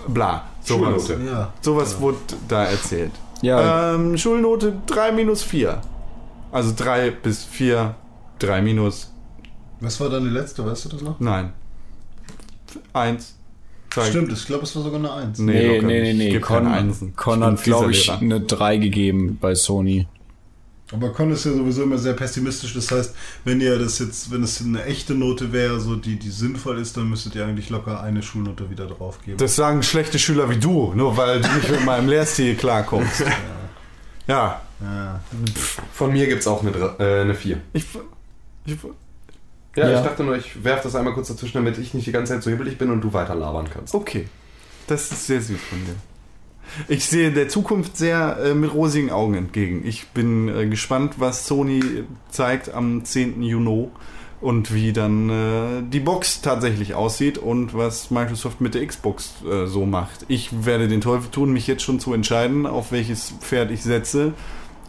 Bla. 0.09 0.49
Sowas, 0.65 1.07
Schulnote. 1.07 1.25
Ja. 1.31 1.53
sowas 1.61 2.01
wurde 2.01 2.19
da 2.49 2.65
erzählt. 2.65 3.13
Ja, 3.43 3.95
Ähm, 3.95 4.17
Schulnote 4.17 4.75
3 4.87 5.13
minus 5.13 5.43
4. 5.43 5.81
Also 6.51 6.73
3 6.77 7.11
bis 7.11 7.45
4, 7.45 7.95
3 8.39 8.63
minus, 8.63 9.13
Was 9.81 10.01
war 10.01 10.09
deine 10.09 10.29
letzte, 10.31 10.65
weißt 10.65 10.87
du 10.87 10.89
das 10.91 11.03
noch? 11.03 11.21
nein. 11.21 11.53
1. 12.93 13.35
Stimmt, 14.09 14.33
ich 14.33 14.47
glaube, 14.47 14.65
es 14.65 14.75
war 14.75 14.83
sogar 14.83 14.99
eine 14.99 15.13
Eins. 15.13 15.39
Nee, 15.39 15.53
nee, 15.53 15.75
locker 15.77 15.87
nee, 15.87 16.01
nee, 16.03 16.13
nee. 16.15 16.31
Gibt 16.31 16.47
keine 16.47 16.65
Con, 16.67 16.73
Einsen. 16.75 17.15
Con 17.15 17.41
bin 17.41 17.49
hat, 17.51 17.63
glaube 17.63 17.91
ich, 17.93 18.11
eine 18.11 18.41
3 18.41 18.79
gegeben 18.79 19.39
bei 19.41 19.55
Sony. 19.55 20.09
Aber 20.93 21.13
Con 21.13 21.31
ist 21.33 21.45
ja 21.47 21.53
sowieso 21.53 21.83
immer 21.83 21.97
sehr 21.99 22.13
pessimistisch. 22.13 22.75
Das 22.75 22.91
heißt, 22.91 23.15
wenn 23.45 23.61
ihr 23.61 23.79
das 23.79 23.99
jetzt, 23.99 24.31
wenn 24.31 24.43
es 24.43 24.61
eine 24.61 24.85
echte 24.85 25.15
Note 25.15 25.53
wäre, 25.53 25.81
so 25.81 25.97
die, 25.97 26.17
die 26.19 26.31
sinnvoll 26.31 26.79
ist, 26.79 26.97
dann 26.97 27.09
müsstet 27.09 27.35
ihr 27.35 27.45
eigentlich 27.47 27.71
locker 27.71 28.01
eine 28.03 28.23
Schulnote 28.23 28.69
wieder 28.71 28.87
draufgeben. 28.87 29.39
Das 29.39 29.57
sagen 29.57 29.83
schlechte 29.83 30.19
Schüler 30.19 30.49
wie 30.51 30.59
du, 30.59 30.93
nur 30.95 31.17
weil 31.17 31.41
du 31.41 31.49
nicht 31.55 31.71
mit 31.71 31.85
meinem 31.87 32.09
Lehrstil 32.09 32.55
klarkommst. 32.55 33.25
Ja, 34.27 34.61
ja. 34.81 35.21
Von 35.93 36.13
mir 36.13 36.27
gibt 36.27 36.41
es 36.43 36.47
auch 36.47 36.63
eine, 36.63 36.71
äh, 36.99 37.23
eine 37.23 37.35
4. 37.35 37.61
ich, 37.73 37.85
ich, 38.67 38.77
Ja, 39.77 39.89
Ja. 39.89 39.99
ich 40.01 40.05
dachte 40.07 40.23
nur, 40.23 40.37
ich 40.37 40.63
werfe 40.63 40.85
das 40.85 40.95
einmal 40.95 41.15
kurz 41.15 41.29
dazwischen, 41.29 41.55
damit 41.59 41.79
ich 41.79 41.95
nicht 41.95 42.07
die 42.07 42.13
ganze 42.13 42.35
Zeit 42.35 42.43
so 42.43 42.51
hibbelig 42.51 42.77
bin 42.79 42.91
und 42.91 43.01
du 43.01 43.13
weiter 43.13 43.35
labern 43.35 43.69
kannst. 43.73 43.95
okay. 43.95 44.29
Das 44.87 45.11
ist 45.11 45.27
sehr 45.27 45.41
süß 45.41 45.59
von 45.71 45.79
dir. 45.87 45.95
Ich 46.89 47.07
sehe 47.07 47.31
der 47.31 47.49
Zukunft 47.49 47.97
sehr 47.97 48.39
äh, 48.39 48.55
mit 48.55 48.73
rosigen 48.73 49.11
Augen 49.11 49.35
entgegen. 49.35 49.83
Ich 49.87 50.09
bin 50.09 50.49
äh, 50.49 50.67
gespannt, 50.67 51.15
was 51.19 51.47
Sony 51.47 52.05
zeigt 52.31 52.73
am 52.73 53.05
10. 53.05 53.43
Juni 53.43 53.89
und 54.45 54.75
wie 54.75 54.93
dann 54.93 55.31
äh, 55.31 55.83
die 55.91 56.01
Box 56.01 56.43
tatsächlich 56.43 56.95
aussieht 56.95 57.39
und 57.39 57.73
was 57.75 58.11
Microsoft 58.11 58.61
mit 58.61 58.75
der 58.75 58.87
Xbox 58.87 59.37
äh, 59.51 59.67
so 59.67 59.87
macht. 59.87 60.27
Ich 60.29 60.67
werde 60.67 60.87
den 60.87 61.01
Teufel 61.01 61.31
tun, 61.31 61.53
mich 61.53 61.67
jetzt 61.67 61.83
schon 61.83 61.99
zu 61.99 62.13
entscheiden, 62.13 62.67
auf 62.67 62.93
welches 62.93 63.31
Pferd 63.41 63.71
ich 63.71 63.83
setze. 63.83 64.35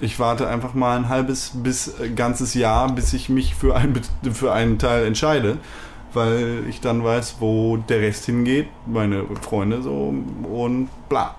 Ich 0.02 0.20
warte 0.20 0.50
einfach 0.50 0.74
mal 0.74 0.98
ein 0.98 1.08
halbes 1.08 1.54
bis 1.56 2.00
äh, 2.00 2.10
ganzes 2.10 2.54
Jahr, 2.54 2.92
bis 2.92 3.14
ich 3.14 3.30
mich 3.30 3.56
für, 3.56 3.78
ein, 3.78 4.02
für 4.34 4.52
einen 4.52 4.78
Teil 4.78 5.06
entscheide, 5.06 5.58
weil 6.14 6.64
ich 6.70 6.82
dann 6.82 7.02
weiß, 7.02 7.38
wo 7.40 7.78
der 7.78 8.02
Rest 8.02 8.26
hingeht, 8.26 8.68
meine 8.86 9.24
Freunde 9.42 9.82
so 9.82 10.14
und 10.52 10.90
bla. 11.08 11.36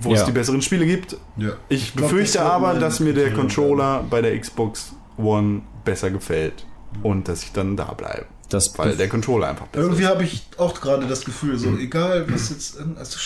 Wo 0.00 0.12
Ja. 0.12 0.20
es 0.20 0.24
die 0.26 0.32
besseren 0.32 0.60
Spiele 0.62 0.86
gibt. 0.86 1.16
ja. 1.36 1.50
Ich, 1.68 1.94
glaub, 1.94 2.10
befürchte 2.10 2.38
das 2.38 2.46
aber, 2.46 2.74
dass 2.74 3.00
mir 3.00 3.14
der 3.14 3.32
Controller 3.32 4.04
bei 4.08 4.20
der 4.22 4.38
Xbox 4.38 4.92
One 5.16 5.62
besser 5.84 6.10
gefällt 6.10 6.66
und 7.02 7.28
dass 7.28 7.42
ich 7.44 7.52
dann 7.52 7.76
da 7.76 7.92
bleibe. 7.92 8.26
Das 8.48 8.76
Weil 8.78 8.96
der 8.96 9.08
Controller 9.08 9.48
einfach 9.48 9.66
besser 9.68 9.84
Irgendwie 9.84 10.06
habe 10.06 10.22
ich 10.24 10.46
auch 10.58 10.80
gerade 10.80 11.06
das 11.06 11.24
Gefühl, 11.24 11.56
so 11.58 11.76
egal 11.78 12.30
was 12.32 12.50
jetzt, 12.50 12.78
also 12.96 13.18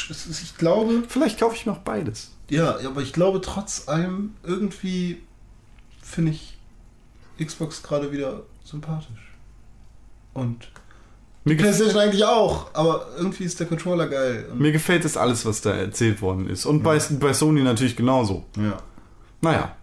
ich 0.42 0.56
glaube, 0.58 1.02
Vielleicht 1.08 1.40
kaufe 1.40 1.56
ich 1.56 1.66
noch 1.66 1.78
beides. 1.78 2.30
ja, 2.48 2.76
aber 2.86 3.00
ich 3.02 3.12
glaube 3.12 3.40
trotz 3.40 3.88
allem 3.88 4.34
irgendwie 4.44 5.22
finde 6.02 6.32
ich 6.32 6.56
Xbox 7.44 7.82
gerade 7.82 8.12
wieder 8.12 8.42
sympathisch. 8.64 9.32
Und 10.34 10.70
Mir, 11.48 11.56
PlayStation 11.56 12.00
eigentlich 12.00 12.24
auch, 12.24 12.72
aber 12.74 13.06
irgendwie 13.16 13.44
ist 13.44 13.58
der 13.60 13.66
Controller 13.66 14.06
geil. 14.08 14.46
Und, 14.50 14.60
mir 14.60 14.72
gefällt 14.72 15.04
das 15.04 15.16
alles, 15.16 15.44
was 15.46 15.60
da 15.60 15.72
erzählt 15.74 16.22
worden 16.22 16.48
ist. 16.48 16.66
Und 16.66 16.82
bei, 16.82 16.98
bei 17.20 17.32
Sony 17.32 17.62
natürlich 17.62 17.96
genauso. 17.96 18.44
ja, 18.56 18.78
Naja. 19.40 19.76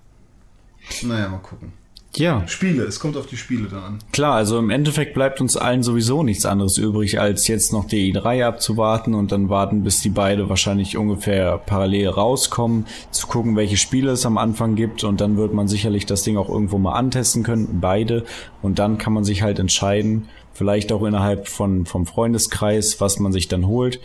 naja, 1.03 1.29
mal 1.29 1.39
gucken. 1.39 1.73
Ja, 2.17 2.47
Spiele, 2.47 2.83
es 2.83 2.99
kommt 2.99 3.17
auf 3.17 3.27
die 3.27 3.37
Spiele 3.37 3.67
dann 3.69 3.83
an. 3.83 3.99
klar, 4.11 4.35
also 4.35 4.57
im 4.57 4.69
Endeffekt 4.69 5.13
bleibt 5.13 5.41
uns 5.41 5.57
allen 5.57 5.83
sowieso 5.83 6.23
nichts 6.23 6.45
anderes 6.45 6.77
übrig, 6.77 7.19
als 7.19 7.47
jetzt 7.47 7.73
noch 7.73 7.85
die 7.85 8.13
i3 8.13 8.45
abzuwarten 8.45 9.13
und 9.13 9.31
dann 9.31 9.49
warten, 9.49 9.83
bis 9.83 10.01
die 10.01 10.09
beide 10.09 10.49
wahrscheinlich 10.49 10.97
ungefähr 10.97 11.57
parallel 11.57 12.09
rauskommen, 12.09 12.85
zu 13.11 13.27
gucken, 13.27 13.55
welche 13.55 13.77
Spiele 13.77 14.11
es 14.11 14.25
am 14.25 14.37
Anfang 14.37 14.75
gibt 14.75 15.03
und 15.03 15.21
dann 15.21 15.37
wird 15.37 15.53
man 15.53 15.67
sicherlich 15.67 16.05
das 16.05 16.23
Ding 16.23 16.37
auch 16.37 16.49
irgendwo 16.49 16.77
mal 16.77 16.93
antesten 16.93 17.43
können, 17.43 17.79
beide, 17.81 18.25
und 18.61 18.79
dann 18.79 18.97
kann 18.97 19.13
man 19.13 19.23
sich 19.23 19.41
halt 19.41 19.59
entscheiden, 19.59 20.27
vielleicht 20.53 20.91
auch 20.91 21.03
innerhalb 21.03 21.47
von, 21.47 21.85
vom 21.85 22.05
Freundeskreis, 22.05 23.01
was 23.01 23.19
man 23.19 23.31
sich 23.31 23.47
dann 23.47 23.67
holt. 23.67 23.99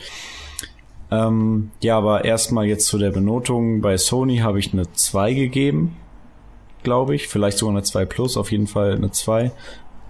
Ähm, 1.10 1.70
ja, 1.80 1.96
aber 1.96 2.24
erstmal 2.24 2.66
jetzt 2.66 2.86
zu 2.86 2.98
der 2.98 3.10
Benotung. 3.10 3.80
Bei 3.80 3.96
Sony 3.96 4.38
habe 4.38 4.58
ich 4.58 4.72
eine 4.72 4.92
2 4.92 5.34
gegeben, 5.34 5.96
glaube 6.82 7.14
ich. 7.14 7.28
Vielleicht 7.28 7.58
sogar 7.58 7.74
eine 7.74 7.82
2 7.82 8.04
Plus, 8.04 8.36
auf 8.36 8.50
jeden 8.52 8.66
Fall 8.66 8.94
eine 8.94 9.10
2. 9.10 9.52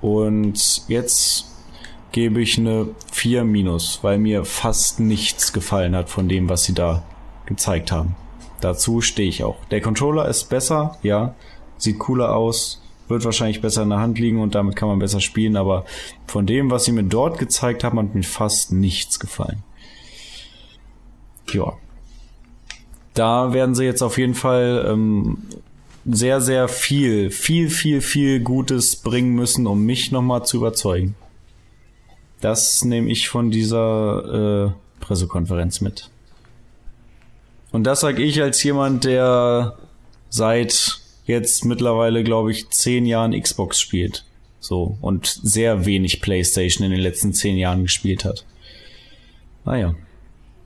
Und 0.01 0.88
jetzt 0.88 1.47
gebe 2.12 2.40
ich 2.40 2.59
eine 2.59 2.88
4 3.12 3.44
Minus, 3.44 4.01
weil 4.02 4.18
mir 4.18 4.44
fast 4.44 5.01
nichts 5.01 5.52
gefallen 5.52 5.94
hat 5.94 6.09
von 6.09 6.28
dem, 6.28 6.48
was 6.48 6.64
sie 6.64 6.74
da 6.74 7.02
gezeigt 7.47 7.92
haben. 7.92 8.16
Dazu 8.60 9.01
stehe 9.01 9.28
ich 9.28 9.44
auch. 9.44 9.56
Der 9.70 9.80
Controller 9.80 10.28
ist 10.28 10.44
besser, 10.44 10.98
ja, 11.02 11.34
sieht 11.78 11.98
cooler 11.98 12.34
aus, 12.34 12.82
wird 13.09 13.24
wahrscheinlich 13.24 13.60
besser 13.60 13.82
in 13.82 13.90
der 13.90 13.98
Hand 13.98 14.18
liegen 14.18 14.40
und 14.40 14.55
damit 14.55 14.76
kann 14.76 14.88
man 14.88 14.98
besser 14.98 15.20
spielen, 15.20 15.56
aber 15.56 15.84
von 16.26 16.47
dem, 16.47 16.70
was 16.70 16.84
sie 16.84 16.92
mir 16.92 17.05
dort 17.05 17.38
gezeigt 17.38 17.84
haben, 17.84 17.98
hat 17.98 18.14
mir 18.14 18.22
fast 18.22 18.72
nichts 18.72 19.18
gefallen. 19.18 19.62
Ja. 21.52 21.72
Da 23.14 23.52
werden 23.52 23.74
sie 23.74 23.84
jetzt 23.84 24.02
auf 24.02 24.18
jeden 24.18 24.34
Fall 24.34 24.86
ähm, 24.88 25.38
sehr, 26.05 26.40
sehr 26.40 26.68
viel, 26.68 27.31
viel, 27.31 27.70
viel, 27.70 28.01
viel 28.01 28.40
Gutes 28.40 28.97
bringen 28.97 29.35
müssen, 29.35 29.66
um 29.66 29.85
mich 29.85 30.10
nochmal 30.12 30.44
zu 30.44 30.59
überzeugen. 30.59 31.14
Das 32.40 32.85
nehme 32.85 33.10
ich 33.10 33.28
von 33.28 33.51
dieser 33.51 34.68
äh, 34.68 35.05
Pressekonferenz 35.05 35.81
mit. 35.81 36.09
Und 37.72 37.85
das 37.85 38.01
sage 38.01 38.22
ich 38.22 38.40
als 38.43 38.62
jemand, 38.62 39.05
der 39.05 39.77
seit 40.31 41.01
jetzt 41.27 41.64
mittlerweile, 41.64 42.24
glaube 42.24 42.51
ich, 42.51 42.70
zehn 42.70 43.06
Jahren 43.06 43.39
Xbox 43.39 43.78
spielt. 43.78 44.24
So. 44.59 44.97
Und 45.01 45.27
sehr 45.27 45.86
wenig 45.86 46.20
PlayStation 46.20 46.85
in 46.85 46.93
den 46.93 47.01
letzten 47.01 47.32
zehn 47.32 47.56
Jahren 47.56 47.82
gespielt 47.82 48.24
hat. 48.24 48.44
Naja. 49.64 49.89
Ey, 49.89 49.94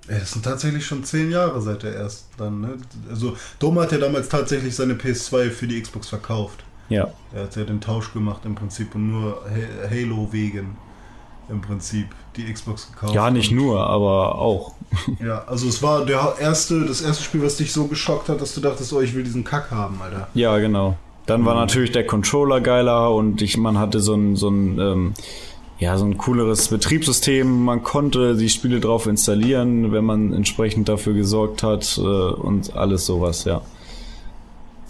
das 0.08 0.32
sind 0.32 0.44
tatsächlich 0.44 0.84
schon 0.84 1.04
zehn 1.04 1.30
Jahre 1.30 1.60
seit 1.62 1.82
der 1.82 1.94
ersten 1.94 2.26
dann, 2.38 2.60
ne? 2.60 2.68
Also, 3.10 3.36
Doma 3.58 3.82
hat 3.82 3.92
ja 3.92 3.98
damals 3.98 4.28
tatsächlich 4.28 4.74
seine 4.76 4.94
PS2 4.94 5.50
für 5.50 5.66
die 5.66 5.80
Xbox 5.80 6.08
verkauft. 6.08 6.62
Ja. 6.90 7.08
Er 7.34 7.44
hat 7.44 7.56
ja 7.56 7.64
den 7.64 7.80
Tausch 7.80 8.12
gemacht 8.12 8.42
im 8.44 8.54
Prinzip 8.54 8.94
und 8.94 9.10
nur 9.10 9.42
Ha- 9.44 9.88
Halo 9.90 10.28
wegen 10.30 10.76
im 11.48 11.60
Prinzip 11.60 12.06
die 12.36 12.50
Xbox 12.52 12.90
gekauft. 12.92 13.14
Ja, 13.14 13.30
nicht 13.30 13.50
nur, 13.52 13.80
aber 13.86 14.34
auch. 14.36 14.74
Ja, 15.24 15.44
also 15.46 15.68
es 15.68 15.82
war 15.82 16.04
der 16.06 16.34
erste, 16.38 16.84
das 16.84 17.00
erste 17.00 17.22
Spiel, 17.24 17.42
was 17.42 17.56
dich 17.56 17.72
so 17.72 17.86
geschockt 17.86 18.28
hat, 18.28 18.40
dass 18.40 18.54
du 18.54 18.60
dachtest, 18.60 18.92
oh, 18.92 19.00
ich 19.00 19.14
will 19.14 19.24
diesen 19.24 19.42
Kack 19.44 19.70
haben, 19.70 20.00
Alter. 20.00 20.28
Ja, 20.34 20.56
genau. 20.58 20.96
Dann 21.26 21.44
war 21.46 21.54
natürlich 21.54 21.90
der 21.92 22.06
Controller 22.06 22.60
geiler 22.60 23.10
und 23.12 23.40
ich, 23.42 23.56
man 23.56 23.78
hatte 23.78 24.00
so 24.00 24.14
ein, 24.14 24.36
so 24.36 24.50
ein, 24.50 24.78
ähm, 24.78 25.14
ja, 25.78 25.98
so 25.98 26.04
ein 26.04 26.16
cooleres 26.18 26.68
Betriebssystem. 26.68 27.64
Man 27.64 27.82
konnte 27.82 28.36
die 28.36 28.48
Spiele 28.48 28.80
drauf 28.80 29.06
installieren, 29.06 29.92
wenn 29.92 30.04
man 30.04 30.32
entsprechend 30.32 30.88
dafür 30.88 31.14
gesorgt 31.14 31.62
hat 31.62 31.98
äh, 31.98 32.00
und 32.00 32.76
alles 32.76 33.06
sowas, 33.06 33.44
ja. 33.44 33.62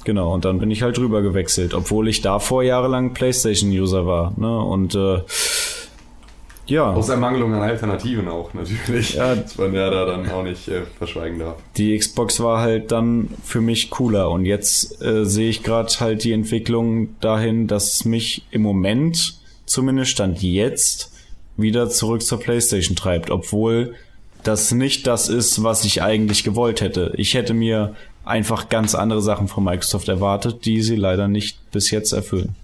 Genau, 0.05 0.35
und 0.35 0.45
dann 0.45 0.59
bin 0.59 0.71
ich 0.71 0.83
halt 0.83 0.99
drüber 0.99 1.23
gewechselt, 1.23 1.73
obwohl 1.73 2.09
ich 2.09 2.21
davor 2.21 2.63
jahrelang 2.63 3.15
PlayStation-User 3.15 4.07
war, 4.07 4.35
ne? 4.37 4.59
Und 4.59 4.95
äh, 4.95 5.21
ja. 6.67 6.93
Aus 6.93 7.09
Ermangelung 7.09 7.53
an 7.55 7.63
Alternativen 7.63 8.29
auch 8.29 8.55
natürlich. 8.55 9.15
Ja. 9.15 9.35
Das 9.35 9.59
man 9.59 9.75
ja 9.75 9.91
da 9.91 10.07
dann 10.07 10.31
auch 10.31 10.43
nicht 10.43 10.69
äh, 10.69 10.83
verschweigen 10.99 11.39
darf. 11.39 11.57
die 11.77 11.97
Xbox 11.97 12.41
war 12.41 12.61
halt 12.61 12.91
dann 12.91 13.29
für 13.43 13.61
mich 13.61 13.91
cooler 13.91 14.31
und 14.31 14.47
jetzt 14.47 15.03
äh, 15.03 15.25
sehe 15.25 15.51
ich 15.51 15.63
gerade 15.63 15.93
halt 16.01 16.25
die 16.25 16.33
Entwicklung 16.33 17.19
dahin, 17.21 17.67
dass 17.67 17.95
es 17.95 18.05
mich 18.05 18.47
im 18.51 18.63
Moment, 18.63 19.39
zumindest 19.75 20.13
stand 20.13 20.43
jetzt, 20.43 21.13
wieder 21.57 21.91
zurück 21.91 22.23
zur 22.23 22.41
PlayStation 22.41 22.97
treibt, 22.97 23.31
obwohl 23.31 23.95
das 24.43 24.73
nicht 24.73 25.07
das 25.07 25.29
ist, 25.29 25.63
was 25.63 25.85
ich 25.85 26.03
eigentlich 26.03 26.45
gewollt 26.45 26.81
hätte. 26.81 27.13
Ich 27.17 27.35
hätte 27.35 27.55
mir 27.55 27.95
einfach 28.25 28.69
ganz 28.69 28.95
andere 28.95 29.23
Sachen 29.23 29.49
von 29.49 29.65
Microsoft 29.65 30.09
erwartet, 30.09 30.65
die 30.65 30.83
sie 30.83 30.97
leider 30.97 31.29
nicht 31.29 31.71
bis 31.71 31.91
jetzt 31.91 32.13
erfüllen. 32.13 32.55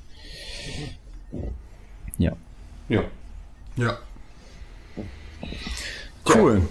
Ja. 2.18 2.32
Ja. 2.88 3.02
Ja. 3.76 3.98
Cool. 6.28 6.62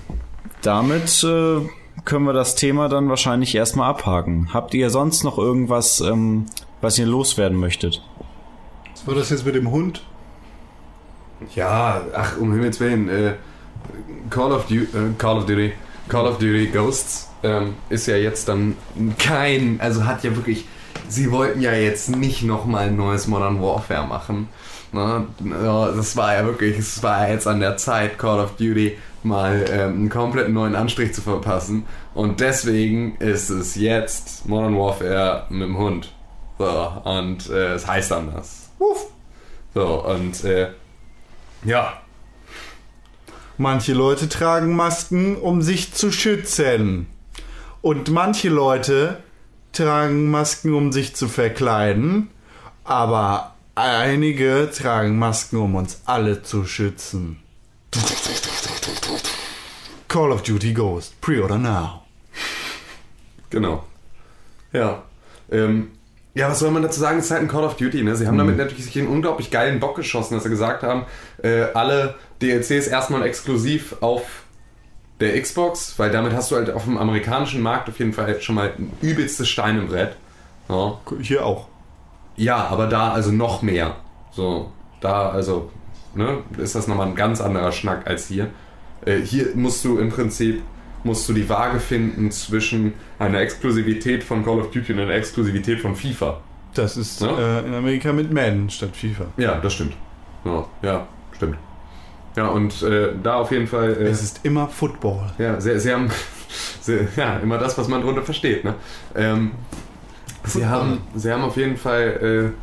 Damit 0.62 1.24
äh, 1.24 1.62
können 2.06 2.26
wir 2.26 2.34
das 2.34 2.56
Thema 2.56 2.88
dann 2.88 3.10
wahrscheinlich 3.10 3.56
erstmal 3.56 3.90
abhaken. 3.90 4.54
Habt 4.54 4.74
ihr 4.74 4.90
sonst 4.90 5.24
noch 5.24 5.38
irgendwas, 5.38 6.02
ähm, 6.02 6.46
was 6.82 6.98
ihr 7.00 7.06
loswerden 7.06 7.58
möchtet? 7.58 8.02
Was 8.92 9.08
war 9.08 9.16
das 9.16 9.30
jetzt 9.30 9.46
mit 9.46 9.56
dem 9.56 9.72
Hund? 9.72 10.04
Ja, 11.56 12.02
ach, 12.14 12.38
um 12.38 12.52
Himmels 12.54 12.80
Willen. 12.80 13.10
Äh, 13.10 13.34
Call, 14.30 14.52
of 14.52 14.68
Duty, 14.68 14.84
äh, 14.84 15.14
Call 15.18 15.38
of 15.38 15.46
Duty, 15.46 15.74
Call 16.08 16.28
of 16.28 16.38
Duty 16.38 16.68
Ghosts 16.68 17.30
ähm, 17.44 17.76
ist 17.90 18.08
ja 18.08 18.16
jetzt 18.16 18.48
dann 18.48 18.76
kein, 19.18 19.80
also 19.82 20.06
hat 20.06 20.24
ja 20.24 20.36
wirklich, 20.36 20.66
sie 21.08 21.32
wollten 21.32 21.62
ja 21.62 21.74
jetzt 21.74 22.10
nicht 22.10 22.44
nochmal 22.44 22.88
ein 22.88 22.98
neues 22.98 23.28
Modern 23.28 23.62
Warfare 23.62 24.06
machen. 24.08 24.50
Ne? 24.92 25.28
Das 25.96 26.18
war 26.18 26.34
ja 26.34 26.46
wirklich, 26.46 26.78
es 26.78 27.02
war 27.04 27.28
ja 27.28 27.34
jetzt 27.34 27.48
an 27.48 27.60
der 27.60 27.78
Zeit, 27.78 28.18
Call 28.18 28.40
of 28.40 28.56
Duty 28.56 28.98
mal 29.24 29.66
ähm, 29.70 29.94
einen 29.94 30.10
komplett 30.10 30.50
neuen 30.50 30.76
Anstrich 30.76 31.14
zu 31.14 31.22
verpassen. 31.22 31.86
Und 32.14 32.40
deswegen 32.40 33.16
ist 33.18 33.50
es 33.50 33.76
jetzt 33.76 34.48
Modern 34.48 34.78
Warfare 34.78 35.46
mit 35.50 35.68
dem 35.68 35.78
Hund. 35.78 36.12
So, 36.58 36.66
und 37.04 37.50
äh, 37.50 37.76
es 37.76 37.88
heißt 37.88 38.12
anders. 38.12 38.70
Wuff. 38.80 39.08
So, 39.74 40.04
und 40.06 40.44
äh, 40.44 40.70
ja, 41.64 42.02
Manche 43.62 43.92
Leute 43.92 44.30
tragen 44.30 44.74
Masken, 44.74 45.36
um 45.36 45.62
sich 45.62 45.94
zu 45.94 46.14
schützen. 46.14 47.08
Und 47.82 48.10
manche 48.10 48.48
Leute 48.48 49.22
tragen 49.74 50.32
Masken, 50.32 50.74
um 50.74 50.94
sich 50.94 51.14
zu 51.14 51.28
verkleiden. 51.28 52.30
Aber 52.86 53.56
einige 53.76 54.72
tragen 54.74 55.20
Masken, 55.20 55.58
um 55.58 55.76
uns 55.76 56.04
alle 56.06 56.42
zu 56.42 56.64
schützen. 56.64 57.44
Call 60.08 60.32
of 60.32 60.42
Duty 60.44 60.72
Ghost. 60.72 61.20
Pre-order 61.20 61.58
now. 61.58 62.04
Genau. 63.50 63.84
Ja. 64.72 65.04
Ähm, 65.52 65.92
ja, 66.36 66.50
was 66.50 66.60
soll 66.60 66.72
man 66.72 66.84
dazu 66.84 67.00
sagen? 67.00 67.20
Es 67.20 67.26
ist 67.26 67.32
halt 67.32 67.42
ein 67.42 67.48
Call 67.48 67.64
of 67.64 67.76
Duty, 67.76 68.04
ne? 68.04 68.16
Sie 68.16 68.28
haben 68.28 68.38
damit 68.38 68.58
natürlich 68.58 68.86
sich 68.86 68.98
einen 69.00 69.08
unglaublich 69.08 69.52
geilen 69.52 69.80
Bock 69.80 69.96
geschossen, 69.96 70.36
dass 70.36 70.44
sie 70.44 70.50
gesagt 70.50 70.84
haben, 70.84 71.06
äh, 71.42 71.64
alle 71.74 72.16
DLCs 72.42 72.88
erstmal 72.88 73.24
exklusiv 73.24 73.96
auf 74.02 74.44
der 75.20 75.40
Xbox, 75.42 75.98
weil 75.98 76.12
damit 76.12 76.34
hast 76.34 76.52
du 76.52 76.56
halt 76.56 76.70
auf 76.70 76.86
dem 76.86 76.98
amerikanischen 76.98 77.62
Markt 77.62 77.90
auf 77.90 78.00
jeden 78.00 78.14
Fall 78.14 78.26
halt 78.26 78.44
schon 78.44 78.56
mal 78.56 78.72
ein 78.78 78.92
übelstes 79.02 79.50
Stein 79.50 79.78
im 79.78 79.88
Brett. 79.88 80.16
Ja. 80.70 81.00
Hier 81.22 81.46
auch. 81.46 81.68
Ja, 82.38 82.68
aber 82.68 82.88
da 82.88 83.12
also 83.12 83.32
noch 83.32 83.62
mehr. 83.62 83.96
So, 84.32 84.72
da 85.02 85.30
also, 85.30 85.72
ne, 86.16 86.38
ist 86.58 86.76
das 86.76 86.88
nochmal 86.88 87.08
ein 87.08 87.16
ganz 87.16 87.42
anderer 87.42 87.72
Schnack 87.72 88.08
als 88.08 88.28
hier. 88.28 88.50
Äh, 89.06 89.18
hier 89.18 89.48
musst 89.56 89.84
du 89.84 89.98
im 89.98 90.10
Prinzip, 90.10 90.62
musst 91.04 91.28
du 91.30 91.34
die 91.34 91.48
Waage 91.48 91.80
finden 91.80 92.32
zwischen 92.32 92.94
einer 93.20 93.40
Exklusivität 93.40 94.24
von 94.24 94.44
Call 94.44 94.60
of 94.60 94.72
Duty 94.72 94.94
und 94.94 95.00
einer 95.00 95.14
Exklusivität 95.14 95.80
von 95.80 95.96
FIFA. 95.96 96.40
Das 96.74 96.98
ist 96.98 97.22
Ja. 97.22 97.60
äh, 97.60 97.66
in 97.68 97.74
Amerika 97.74 98.14
mit 98.14 98.32
Madden 98.32 98.70
statt 98.70 98.96
FIFA. 98.96 99.26
Ja, 99.38 99.60
das 99.60 99.74
stimmt. 99.74 99.94
Ja, 100.46 100.66
ja 100.82 101.08
stimmt. 101.36 101.58
Ja, 102.36 102.48
und 102.48 102.82
äh, 102.84 103.14
da 103.22 103.36
auf 103.36 103.52
jeden 103.52 103.68
Fall. 103.68 103.92
Äh, 103.94 104.08
Es 104.08 104.22
ist 104.22 104.42
immer 104.44 104.68
Football. 104.68 105.32
Ja, 105.40 105.60
sie, 105.60 105.80
sie 105.80 105.92
haben 105.92 106.10
sie, 106.82 107.08
ja, 107.16 107.38
immer 107.40 107.58
das, 107.58 107.78
was 107.78 107.88
man 107.88 108.02
drunter 108.02 108.22
versteht. 108.22 108.64
Ne? 108.64 108.76
Ähm, 109.16 109.52
sie, 110.44 110.66
haben, 110.66 111.00
sie 111.16 111.32
haben 111.32 111.42
auf 111.44 111.58
jeden 111.58 111.76
Fall 111.78 112.54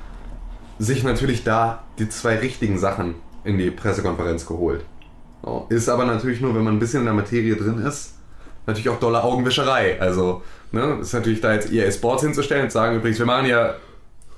äh, 0.79 0.83
sich 0.83 1.03
natürlich 1.03 1.43
da 1.45 1.83
die 1.99 2.09
zwei 2.09 2.37
richtigen 2.37 2.79
Sachen 2.79 3.15
in 3.45 3.59
die 3.59 3.71
Pressekonferenz 3.71 4.47
geholt. 4.47 4.85
So, 5.43 5.67
ist 5.69 5.89
aber 5.89 6.05
natürlich 6.05 6.41
nur, 6.41 6.55
wenn 6.55 6.65
man 6.65 6.75
ein 6.77 6.79
bisschen 6.81 7.01
in 7.01 7.07
der 7.07 7.15
Materie 7.15 7.57
drin 7.57 7.79
ist, 7.79 8.16
natürlich 8.67 8.89
auch 8.89 8.99
dolle 9.01 9.23
Augenwischerei. 9.23 10.01
Also, 10.01 10.43
ne, 10.73 10.99
ist 11.01 11.13
natürlich 11.13 11.41
da 11.41 11.53
jetzt 11.55 11.73
EA 11.73 11.91
Sports 11.91 12.23
hinzustellen 12.23 12.65
und 12.65 12.71
zu 12.71 12.75
sagen, 12.75 12.97
übrigens, 12.97 13.19
wir 13.19 13.27
machen 13.27 13.47
ja 13.47 13.75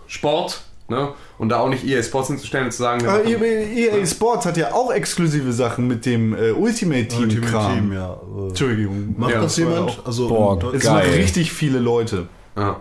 Sport, 0.06 0.62
ne? 0.88 1.10
Und 1.38 1.50
da 1.50 1.60
auch 1.60 1.68
nicht 1.68 1.84
EA 1.86 2.02
Sports 2.02 2.28
hinzustellen 2.28 2.66
und 2.66 2.72
zu 2.72 2.78
sagen, 2.78 3.02
wir 3.02 3.10
Aber 3.10 3.22
machen, 3.22 3.42
EA 3.42 4.06
Sports 4.06 4.46
hat 4.46 4.56
ja 4.56 4.72
auch 4.72 4.92
exklusive 4.92 5.52
Sachen 5.52 5.86
mit 5.86 6.05
dem 6.06 6.34
äh, 6.34 6.50
Ultimate 6.52 7.09
Team 7.09 7.22
Ultimate 7.22 7.50
Kram. 7.52 7.74
Team, 7.74 7.92
ja. 7.92 8.12
Äh, 8.14 8.48
Entschuldigung. 8.48 9.14
Macht 9.16 9.30
Ja, 9.32 9.36
das 9.42 9.52
das 9.52 9.56
jemand? 9.59 10.02
Also 10.05 10.28
Boah, 10.28 10.74
Es 10.74 10.82
geil. 10.82 10.92
machen 10.94 11.10
richtig 11.14 11.52
viele 11.52 11.78
Leute. 11.78 12.26
ja. 12.56 12.80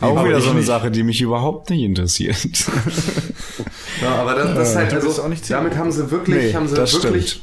Auch 0.00 0.16
Aber 0.16 0.28
wieder 0.28 0.40
so 0.40 0.50
eine 0.50 0.60
nicht. 0.60 0.68
Sache, 0.68 0.92
die 0.92 1.02
mich 1.02 1.20
überhaupt 1.20 1.70
nicht 1.70 1.82
interessiert. 1.82 2.36
Ja, 4.00 4.14
aber 4.14 4.34
das, 4.34 4.54
das 4.54 4.70
ist 4.70 4.76
halt, 4.76 4.94
also, 4.94 5.22
damit 5.48 5.76
haben 5.76 5.90
sie 5.90 6.08
wirklich, 6.10 6.36
Nee, 6.36 6.54
haben 6.54 6.68
sie 6.68 6.76
wirklich 6.76 7.42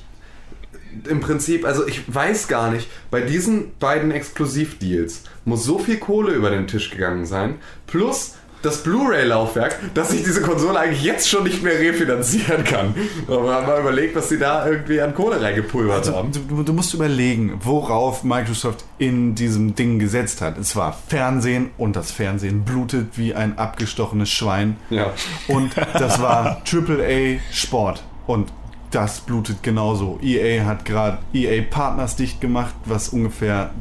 im 1.10 1.20
Prinzip, 1.20 1.66
also 1.66 1.88
ich 1.88 2.02
weiß 2.14 2.48
gar 2.48 2.72
nicht, 2.72 2.88
bei 3.12 3.22
diesen 3.22 3.72
beiden 3.80 4.12
Exklusivdeals 4.12 5.24
muss 5.46 5.64
so 5.64 5.80
viel 5.80 5.98
Kohle 5.98 6.34
über 6.34 6.50
den 6.50 6.68
Tisch 6.68 6.92
gegangen 6.92 7.26
sein, 7.26 7.56
plus 7.88 8.34
das 8.62 8.82
Blu-ray-Laufwerk, 8.82 9.78
dass 9.94 10.12
ich 10.12 10.24
diese 10.24 10.42
Konsole 10.42 10.80
eigentlich 10.80 11.04
jetzt 11.04 11.30
schon 11.30 11.44
nicht 11.44 11.62
mehr 11.62 11.78
refinanzieren 11.78 12.64
kann. 12.64 12.96
Aber 13.28 13.62
mal 13.62 13.80
überlegt, 13.80 14.16
was 14.16 14.30
sie 14.30 14.40
da 14.40 14.68
irgendwie 14.68 15.00
an 15.02 15.14
Kohle 15.14 15.40
reingepulvert 15.40 16.00
Also, 16.00 16.16
haben. 16.16 16.32
du, 16.32 16.64
du 16.64 16.74
musst 16.74 16.92
überlegen, 16.96 17.60
worauf 17.64 18.24
Microsoft 18.24 18.84
in 18.98 19.36
diesem 19.36 19.76
Ding 19.76 20.00
gesetzt 20.00 20.42
hat. 20.42 20.58
Es 20.58 20.76
war 20.76 20.98
Fernsehen 21.08 21.70
und 21.78 21.96
das 21.96 22.12
Fernsehen 22.12 22.64
blutet 22.66 23.20
wie 23.20 23.36
ein 23.36 23.56
abgestochenes 23.60 24.32
Schwein. 24.32 24.78
Ja. 24.90 25.14
Und 25.48 25.76
das 25.94 26.20
war 26.20 26.64
AAA 26.74 27.38
Sport. 27.52 28.04
Und 28.26 28.52
das 28.96 29.20
blutet 29.20 29.62
genauso. 29.62 30.20
EA 30.22 30.66
hat 30.66 30.86
gerade 30.86 31.18
EA 31.34 31.62
Partners 31.70 32.16
dicht 32.16 32.40
gemacht, 32.40 32.74
was 32.86 33.10
ungefähr 33.10 33.72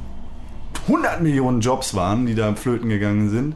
100 0.89 1.23
Millionen 1.23 1.61
Jobs 1.61 1.95
waren, 1.95 2.27
die 2.27 2.35
da 2.35 2.53
flöten 2.57 2.89
gegangen 2.89 3.31
sind. 3.31 3.55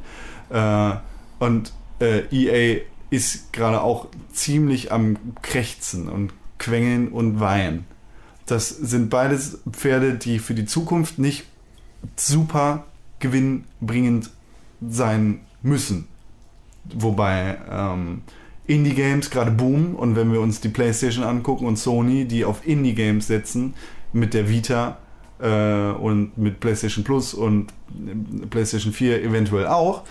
Äh, 0.50 0.96
und 1.40 1.72
äh, 2.00 2.22
EA 2.30 2.82
ist 3.10 3.52
gerade 3.52 3.80
auch 3.80 4.06
ziemlich 4.32 4.92
am 4.92 5.16
Krächzen 5.42 6.08
und 6.08 6.32
Quengeln 6.58 7.08
und 7.08 7.40
Weinen. 7.40 7.86
Das 8.46 8.68
sind 8.68 9.10
beides 9.10 9.58
Pferde, 9.70 10.14
die 10.14 10.38
für 10.38 10.54
die 10.54 10.64
Zukunft 10.64 11.18
nicht 11.18 11.44
super 12.14 12.84
gewinnbringend 13.18 14.30
sein 14.88 15.40
müssen. 15.62 16.06
Wobei 16.84 17.58
ähm, 17.68 18.22
Indie-Games 18.68 19.30
gerade 19.30 19.50
boomen 19.50 19.94
und 19.94 20.14
wenn 20.14 20.32
wir 20.32 20.40
uns 20.40 20.60
die 20.60 20.68
PlayStation 20.68 21.24
angucken 21.24 21.66
und 21.66 21.76
Sony, 21.76 22.26
die 22.26 22.44
auf 22.44 22.66
Indie-Games 22.66 23.26
setzen, 23.26 23.74
mit 24.12 24.34
der 24.34 24.48
Vita 24.48 24.98
äh, 25.40 25.90
und 25.92 26.36
mit 26.38 26.60
PlayStation 26.60 27.02
Plus 27.02 27.34
und 27.34 27.70
äh, 27.90 28.46
PlayStation 28.46 28.92
4 28.92 29.24
eventuell 29.24 29.66
auch, 29.66 30.04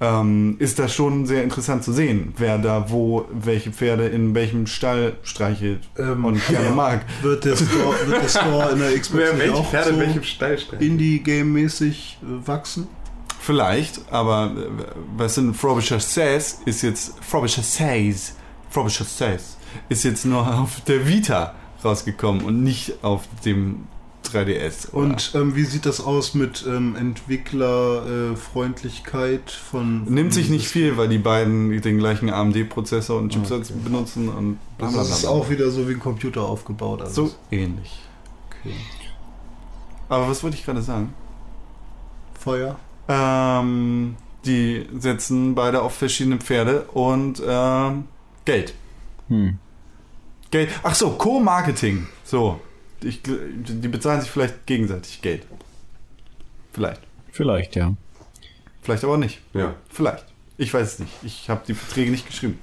ähm, 0.00 0.56
ist 0.58 0.78
das 0.78 0.94
schon 0.94 1.26
sehr 1.26 1.42
interessant 1.42 1.84
zu 1.84 1.92
sehen, 1.92 2.34
wer 2.36 2.58
da 2.58 2.90
wo 2.90 3.26
welche 3.32 3.70
Pferde 3.70 4.06
in 4.06 4.34
welchem 4.34 4.66
Stall 4.66 5.14
streichelt 5.22 5.80
Ähm, 5.98 6.24
und 6.24 6.46
gerne 6.48 6.70
mag. 6.70 7.04
Wird 7.22 7.44
der 7.44 7.56
Store, 7.56 7.94
wird 8.06 8.22
der 8.22 8.28
Store 8.28 8.72
in 8.72 8.78
der 8.78 8.98
Xbox 8.98 9.22
Wer, 9.24 9.38
welche 9.38 9.54
auch 9.54 9.70
Pferde 9.70 9.90
in 9.90 9.94
so 9.96 10.00
welchem 10.00 10.22
Stall 10.22 10.58
stehen? 10.58 10.80
Indie-Game-mäßig 10.80 12.18
äh, 12.22 12.46
wachsen? 12.46 12.88
Vielleicht, 13.44 14.10
aber 14.10 14.52
äh, 14.56 14.68
was 15.18 15.36
in 15.36 15.52
Frobisher 15.52 16.00
Says 16.00 16.60
ist 16.64 16.80
jetzt 16.80 17.12
Frobisher 17.20 17.62
Says, 17.62 18.36
Frobisher 18.70 19.04
Says 19.04 19.58
ist 19.90 20.04
jetzt 20.04 20.24
nur 20.24 20.48
auf 20.60 20.80
der 20.82 21.06
Vita 21.06 21.54
rausgekommen 21.84 22.42
und 22.42 22.62
nicht 22.62 23.04
auf 23.04 23.28
dem 23.44 23.86
3DS. 24.24 24.94
oder? 24.94 25.08
Und 25.08 25.32
ähm, 25.34 25.54
wie 25.54 25.64
sieht 25.64 25.84
das 25.84 26.00
aus 26.00 26.32
mit 26.32 26.64
ähm, 26.66 26.96
Entwicklerfreundlichkeit 26.96 29.50
von, 29.50 30.04
von. 30.06 30.14
nimmt 30.14 30.32
sich 30.32 30.48
nicht 30.48 30.66
viel, 30.66 30.96
weil 30.96 31.08
die 31.08 31.18
beiden 31.18 31.82
den 31.82 31.98
gleichen 31.98 32.30
AMD-Prozessor 32.30 33.18
und 33.18 33.30
Chipsatz 33.30 33.72
benutzen 33.72 34.30
und 34.30 34.58
bla 34.78 34.88
bla 34.88 35.00
Das 35.00 35.10
ist 35.10 35.26
auch 35.26 35.50
wieder 35.50 35.70
so 35.70 35.86
wie 35.86 35.92
ein 35.92 36.00
Computer 36.00 36.40
aufgebaut. 36.40 37.02
Also. 37.02 37.26
so 37.26 37.34
ähnlich. 37.50 38.00
Okay. 38.48 38.74
Aber 40.08 40.30
was 40.30 40.42
wollte 40.42 40.56
ich 40.56 40.64
gerade 40.64 40.80
sagen? 40.80 41.12
Feuer. 42.40 42.78
Ähm, 43.08 44.16
die 44.44 44.86
setzen 44.98 45.54
beide 45.54 45.82
auf 45.82 45.94
verschiedene 45.94 46.38
Pferde 46.38 46.82
und 46.92 47.42
ähm, 47.46 48.04
Geld. 48.44 48.74
Hm. 49.28 49.58
Geld. 50.50 50.70
Ach 50.82 50.94
so, 50.94 51.10
Co-Marketing. 51.10 52.06
So. 52.24 52.60
Ich, 53.02 53.20
die 53.22 53.88
bezahlen 53.88 54.20
sich 54.20 54.30
vielleicht 54.30 54.66
gegenseitig 54.66 55.20
Geld. 55.20 55.46
Vielleicht. 56.72 57.00
Vielleicht, 57.32 57.76
ja. 57.76 57.94
Vielleicht 58.82 59.04
aber 59.04 59.14
auch 59.14 59.18
nicht. 59.18 59.40
Ja. 59.52 59.74
Vielleicht. 59.90 60.24
Ich 60.56 60.72
weiß 60.72 60.94
es 60.94 60.98
nicht. 61.00 61.12
Ich 61.22 61.50
habe 61.50 61.62
die 61.66 61.74
Verträge 61.74 62.10
nicht 62.10 62.26
geschrieben. 62.26 62.58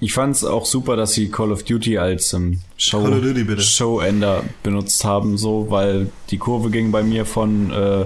Ich 0.00 0.12
fand 0.12 0.36
es 0.36 0.44
auch 0.44 0.66
super, 0.66 0.96
dass 0.96 1.12
sie 1.12 1.30
Call 1.30 1.52
of 1.52 1.62
Duty 1.62 1.98
als 1.98 2.32
ähm, 2.34 2.60
Show, 2.76 3.02
Call 3.02 3.14
of 3.14 3.22
Duty, 3.22 3.44
bitte. 3.44 3.62
Showender 3.62 4.44
benutzt 4.62 5.04
haben, 5.04 5.38
so, 5.38 5.70
weil 5.70 6.10
die 6.30 6.38
Kurve 6.38 6.70
ging 6.70 6.90
bei 6.90 7.02
mir 7.02 7.24
von 7.24 7.70
äh, 7.70 8.04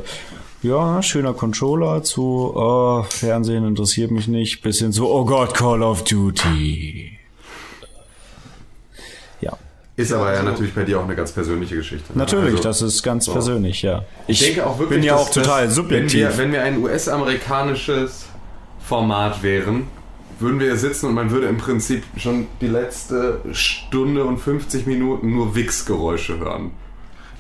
ja, 0.63 1.03
schöner 1.03 1.35
Controller 1.35 2.03
zu 2.03 2.53
oh, 2.55 3.05
Fernsehen 3.09 3.65
interessiert 3.65 4.11
mich 4.11 4.29
nicht, 4.29 4.63
bis 4.63 4.79
hin 4.81 4.93
zu 4.93 5.09
oh 5.09 5.25
Gott, 5.25 5.55
Call 5.55 5.83
of 5.83 6.05
Duty. 6.05 7.13
Ja, 9.41 9.57
Ist 9.97 10.13
aber 10.13 10.35
ja 10.35 10.43
natürlich 10.43 10.75
bei 10.75 10.85
dir 10.85 10.99
auch 10.99 11.05
eine 11.05 11.15
ganz 11.15 11.33
persönliche 11.33 11.77
Geschichte. 11.77 12.13
ne? 12.13 12.19
natürlich, 12.19 12.57
Also- 12.57 12.63
das 12.65 12.83
ist 12.83 13.03
ganz 13.03 13.27
so. 13.27 13.33
persönlich, 13.33 13.83
ja. 13.83 14.05
Ich 14.27 14.41
denke 14.41 14.67
auch 14.67 14.79
wirklich, 14.79 14.99
bin 15.01 15.07
ja 15.07 15.17
auch 15.17 15.31
total 15.31 15.67
dass, 15.67 15.75
subjektiv. 15.77 16.21
Wenn 16.23 16.29
wir, 16.31 16.39
wenn 16.39 16.53
wir 16.53 16.63
ein 16.63 16.83
US-amerikanisches 16.83 18.27
Format 18.81 19.43
wären, 19.43 19.87
würden 20.41 20.61
wir 20.61 20.69
hier 20.69 20.77
sitzen 20.77 21.07
und 21.07 21.15
man 21.15 21.31
würde 21.31 21.47
im 21.49 21.59
Prinzip 21.59 22.05
schon 22.17 22.47
die 22.61 22.69
letzte 22.69 23.41
Stunde 23.53 24.25
und 24.25 24.39
50 24.39 24.87
Minuten 24.87 25.33
nur 25.33 25.55
Wix-Geräusche 25.55 26.39
hören. 26.39 26.71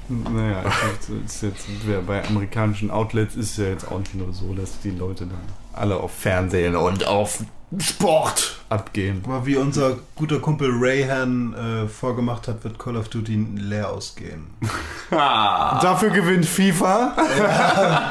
Naja, 0.08 0.64
ich, 0.66 1.24
ist 1.24 1.42
jetzt, 1.42 1.66
bei 2.06 2.26
amerikanischen 2.26 2.90
Outlets 2.90 3.36
ist 3.36 3.50
es 3.52 3.56
ja 3.58 3.66
jetzt 3.66 3.90
auch 3.90 3.98
nicht 3.98 4.14
nur 4.14 4.32
so, 4.32 4.54
dass 4.54 4.80
die 4.80 4.90
Leute 4.90 5.26
dann 5.26 5.40
alle 5.72 5.96
auf 5.98 6.12
Fernsehen 6.12 6.76
und 6.76 7.06
auf 7.06 7.44
Sport 7.78 8.60
abgehen. 8.70 9.20
Aber 9.24 9.44
wie 9.44 9.56
unser 9.56 9.98
guter 10.16 10.38
Kumpel 10.40 10.70
Rayhan 10.72 11.54
äh, 11.54 11.88
vorgemacht 11.88 12.48
hat, 12.48 12.64
wird 12.64 12.78
Call 12.78 12.96
of 12.96 13.08
Duty 13.10 13.46
leer 13.56 13.90
ausgehen. 13.90 14.46
Dafür 15.10 16.10
gewinnt 16.10 16.46
FIFA. 16.46 18.10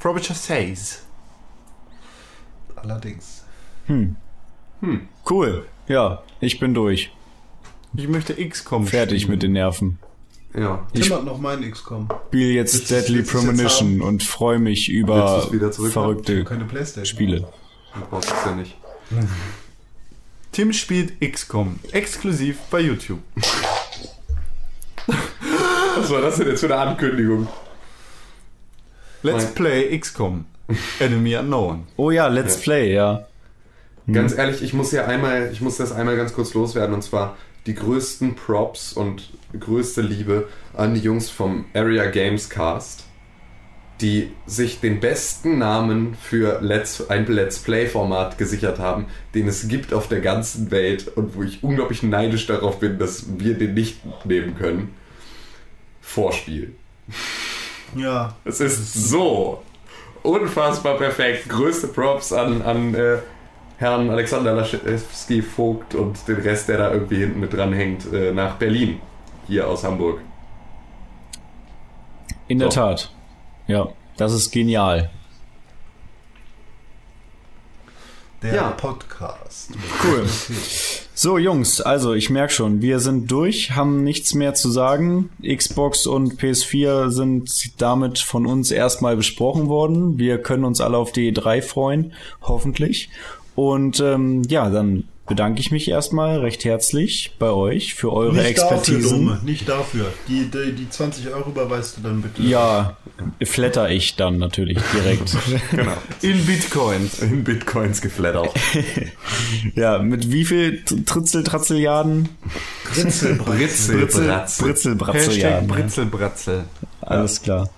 Frobisher 0.00 0.34
says. 0.34 1.02
Allerdings. 2.74 3.44
Cool. 5.28 5.66
Ja, 5.86 6.22
ich 6.40 6.58
bin 6.58 6.74
durch. 6.74 7.12
Ich 7.94 8.08
möchte 8.08 8.34
XCOM 8.34 8.86
Fertig 8.86 9.22
spielen. 9.22 9.32
mit 9.32 9.42
den 9.42 9.52
Nerven. 9.52 9.98
Ja. 10.58 10.86
Tim 10.92 11.12
hat 11.14 11.24
noch 11.24 11.38
meinen 11.38 11.70
XCOM. 11.70 12.08
Spiel 12.28 12.52
jetzt 12.52 12.74
Willst 12.74 12.90
Deadly 12.90 13.18
willst 13.18 13.34
es 13.34 13.34
jetzt 13.34 13.44
Premonition 13.46 14.02
und 14.02 14.22
freue 14.22 14.58
mich 14.58 14.88
über 14.88 15.48
verrückte 15.90 16.44
Keine 16.44 16.64
Playstation. 16.64 17.06
Spiele. 17.06 17.40
Du 17.94 18.00
brauchst 18.10 18.30
es 18.30 18.44
ja 18.44 18.54
nicht. 18.54 18.76
Tim 20.52 20.72
spielt 20.72 21.20
XCOM. 21.20 21.78
Exklusiv 21.92 22.58
bei 22.70 22.80
YouTube. 22.80 23.20
Was 25.96 26.10
war 26.10 26.20
das 26.20 26.36
denn 26.36 26.48
jetzt 26.48 26.60
für 26.60 26.66
eine 26.66 26.76
Ankündigung? 26.76 27.48
Let's 29.22 29.44
Nein. 29.44 29.54
play 29.54 29.98
XCOM. 29.98 30.44
Enemy 31.00 31.36
Unknown. 31.36 31.86
Oh 31.96 32.10
ja, 32.10 32.28
Let's 32.28 32.56
Ja. 32.56 32.62
Play, 32.62 32.94
ja. 32.94 33.26
Ganz 34.10 34.36
ehrlich, 34.36 34.62
ich 34.62 34.72
muss 34.72 34.90
ja 34.92 35.04
einmal, 35.06 35.50
ich 35.52 35.60
muss 35.60 35.76
das 35.76 35.92
einmal 35.92 36.16
ganz 36.16 36.32
kurz 36.32 36.54
loswerden 36.54 36.94
und 36.94 37.02
zwar 37.02 37.36
die 37.68 37.74
größten 37.74 38.34
Props 38.34 38.94
und 38.94 39.30
größte 39.58 40.00
Liebe 40.00 40.48
an 40.74 40.94
die 40.94 41.00
Jungs 41.00 41.28
vom 41.28 41.66
Area 41.74 42.06
Games 42.06 42.48
Cast, 42.48 43.04
die 44.00 44.32
sich 44.46 44.80
den 44.80 45.00
besten 45.00 45.58
Namen 45.58 46.16
für 46.18 46.60
Let's, 46.62 47.10
ein 47.10 47.26
Let's 47.26 47.58
Play 47.58 47.86
Format 47.86 48.38
gesichert 48.38 48.78
haben, 48.78 49.06
den 49.34 49.46
es 49.46 49.68
gibt 49.68 49.92
auf 49.92 50.08
der 50.08 50.20
ganzen 50.20 50.70
Welt 50.70 51.08
und 51.14 51.36
wo 51.36 51.42
ich 51.42 51.62
unglaublich 51.62 52.02
neidisch 52.02 52.46
darauf 52.46 52.80
bin, 52.80 52.98
dass 52.98 53.26
wir 53.38 53.52
den 53.52 53.74
nicht 53.74 54.00
nehmen 54.24 54.56
können. 54.56 54.94
Vorspiel. 56.00 56.74
Ja. 57.94 58.34
Es 58.46 58.60
ist 58.60 58.94
so 58.94 59.62
unfassbar 60.22 60.96
perfekt. 60.96 61.50
Größte 61.50 61.88
Props 61.88 62.32
an, 62.32 62.62
an 62.62 62.94
äh, 62.94 63.18
Herrn 63.78 64.10
Alexander 64.10 64.54
Laschewski 64.54 65.40
Vogt 65.40 65.94
und 65.94 66.26
den 66.26 66.36
Rest, 66.36 66.68
der 66.68 66.78
da 66.78 66.92
irgendwie 66.92 67.18
hinten 67.18 67.40
mit 67.40 67.52
dran 67.52 67.72
hängt, 67.72 68.12
äh, 68.12 68.32
nach 68.32 68.56
Berlin. 68.56 69.00
Hier 69.46 69.66
aus 69.68 69.84
Hamburg. 69.84 70.20
In 72.48 72.58
der 72.58 72.70
So. 72.70 72.80
Tat. 72.80 73.10
Ja, 73.66 73.88
das 74.16 74.32
ist 74.32 74.50
genial. 74.50 75.10
Der 78.42 78.54
Ja. 78.54 78.70
Podcast. 78.70 79.70
Cool. 80.04 80.24
So, 81.14 81.38
Jungs, 81.38 81.80
also 81.80 82.14
ich 82.14 82.30
merke 82.30 82.52
schon, 82.52 82.80
wir 82.80 83.00
sind 83.00 83.28
durch, 83.30 83.72
haben 83.72 84.04
nichts 84.04 84.34
mehr 84.34 84.54
zu 84.54 84.70
sagen. 84.70 85.30
Xbox 85.44 86.06
und 86.06 86.40
PS4 86.40 87.10
sind 87.10 87.50
damit 87.82 88.20
von 88.20 88.46
uns 88.46 88.70
erstmal 88.70 89.16
besprochen 89.16 89.66
worden. 89.68 90.18
Wir 90.18 90.38
können 90.40 90.64
uns 90.64 90.80
alle 90.80 90.96
auf 90.96 91.10
die 91.10 91.32
E3 91.32 91.62
freuen, 91.62 92.12
hoffentlich. 92.42 93.10
Und 93.58 93.98
ähm, 93.98 94.44
ja, 94.44 94.70
dann 94.70 95.02
bedanke 95.26 95.58
ich 95.60 95.72
mich 95.72 95.88
erstmal 95.88 96.38
recht 96.38 96.64
herzlich 96.64 97.34
bei 97.40 97.50
euch 97.50 97.94
für 97.94 98.12
eure 98.12 98.36
Nicht 98.36 98.56
dafür, 98.56 98.76
Expertisen. 98.76 99.18
Dumme. 99.18 99.40
Nicht 99.44 99.68
dafür. 99.68 100.12
Die, 100.28 100.48
die, 100.48 100.70
die 100.76 100.88
20 100.88 101.26
Euro 101.34 101.50
überweist 101.50 101.96
du 101.96 102.02
dann 102.02 102.22
bitte. 102.22 102.40
ja, 102.40 102.96
flatter 103.42 103.90
ich 103.90 104.16
dann 104.16 104.38
natürlich 104.38 104.78
direkt. 104.94 105.36
Genau. 105.70 105.92
In 106.22 106.44
Bitcoins. 106.46 107.18
In 107.20 107.44
Bitcoins 107.44 108.00
geflattert. 108.00 108.50
ja, 109.74 109.98
mit 109.98 110.30
wie 110.32 110.44
viel 110.44 110.82
Tritzel, 110.84 111.42
Tratzeljaden? 111.44 112.28
Britzelbrezel. 112.84 114.06
Bratze. 114.06 114.62
Britzel, 114.62 114.92
Hashtag 114.98 114.98
Bratzeljaden. 114.98 115.68
Britzelbratzel. 115.68 116.64
Alles 117.00 117.42
klar. 117.42 117.70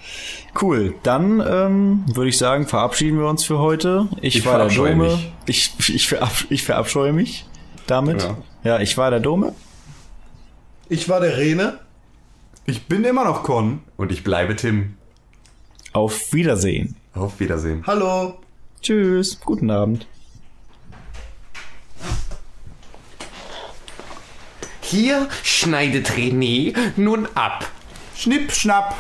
Cool, 0.61 0.95
dann 1.03 1.41
ähm, 1.47 2.05
würde 2.13 2.29
ich 2.29 2.39
sagen, 2.39 2.67
verabschieden 2.67 3.19
wir 3.19 3.27
uns 3.29 3.45
für 3.45 3.59
heute. 3.59 4.09
Ich, 4.21 4.37
Ich 4.37 4.47
war 4.47 4.59
der 4.59 4.69
Dome. 4.69 4.95
mich. 4.95 5.33
Ich, 5.47 5.73
ich, 5.89 6.09
verab, 6.09 6.33
ich 6.49 6.65
verabscheue 6.65 7.13
mich 7.13 7.47
damit. 7.87 8.23
Ja. 8.23 8.37
Ja. 8.65 8.81
ich 8.81 8.97
war 8.97 9.11
der 9.11 9.21
Dome. 9.21 9.55
Ich 10.89 11.09
war 11.09 11.21
der 11.21 11.37
Rene. 11.39 11.79
Ich 12.67 12.87
bin 12.87 13.05
immer 13.05 13.25
noch 13.25 13.43
Con. 13.43 13.81
Und 13.97 14.11
ich 14.13 14.25
bleibe 14.25 14.57
Tim. 14.57 14.95
Auf 15.93 16.33
Wiedersehen. 16.33 16.97
Auf 17.15 17.41
Wiedersehen. 17.41 17.83
Hallo. 17.87 18.39
Tschüss, 18.81 19.41
guten 19.41 19.71
Abend. 19.71 20.07
Hier 24.81 25.29
schneidet 25.43 26.11
René 26.11 26.77
nun 26.97 27.27
ab. 27.35 27.69
Schnipp, 28.17 28.53
schnapp. 28.53 28.97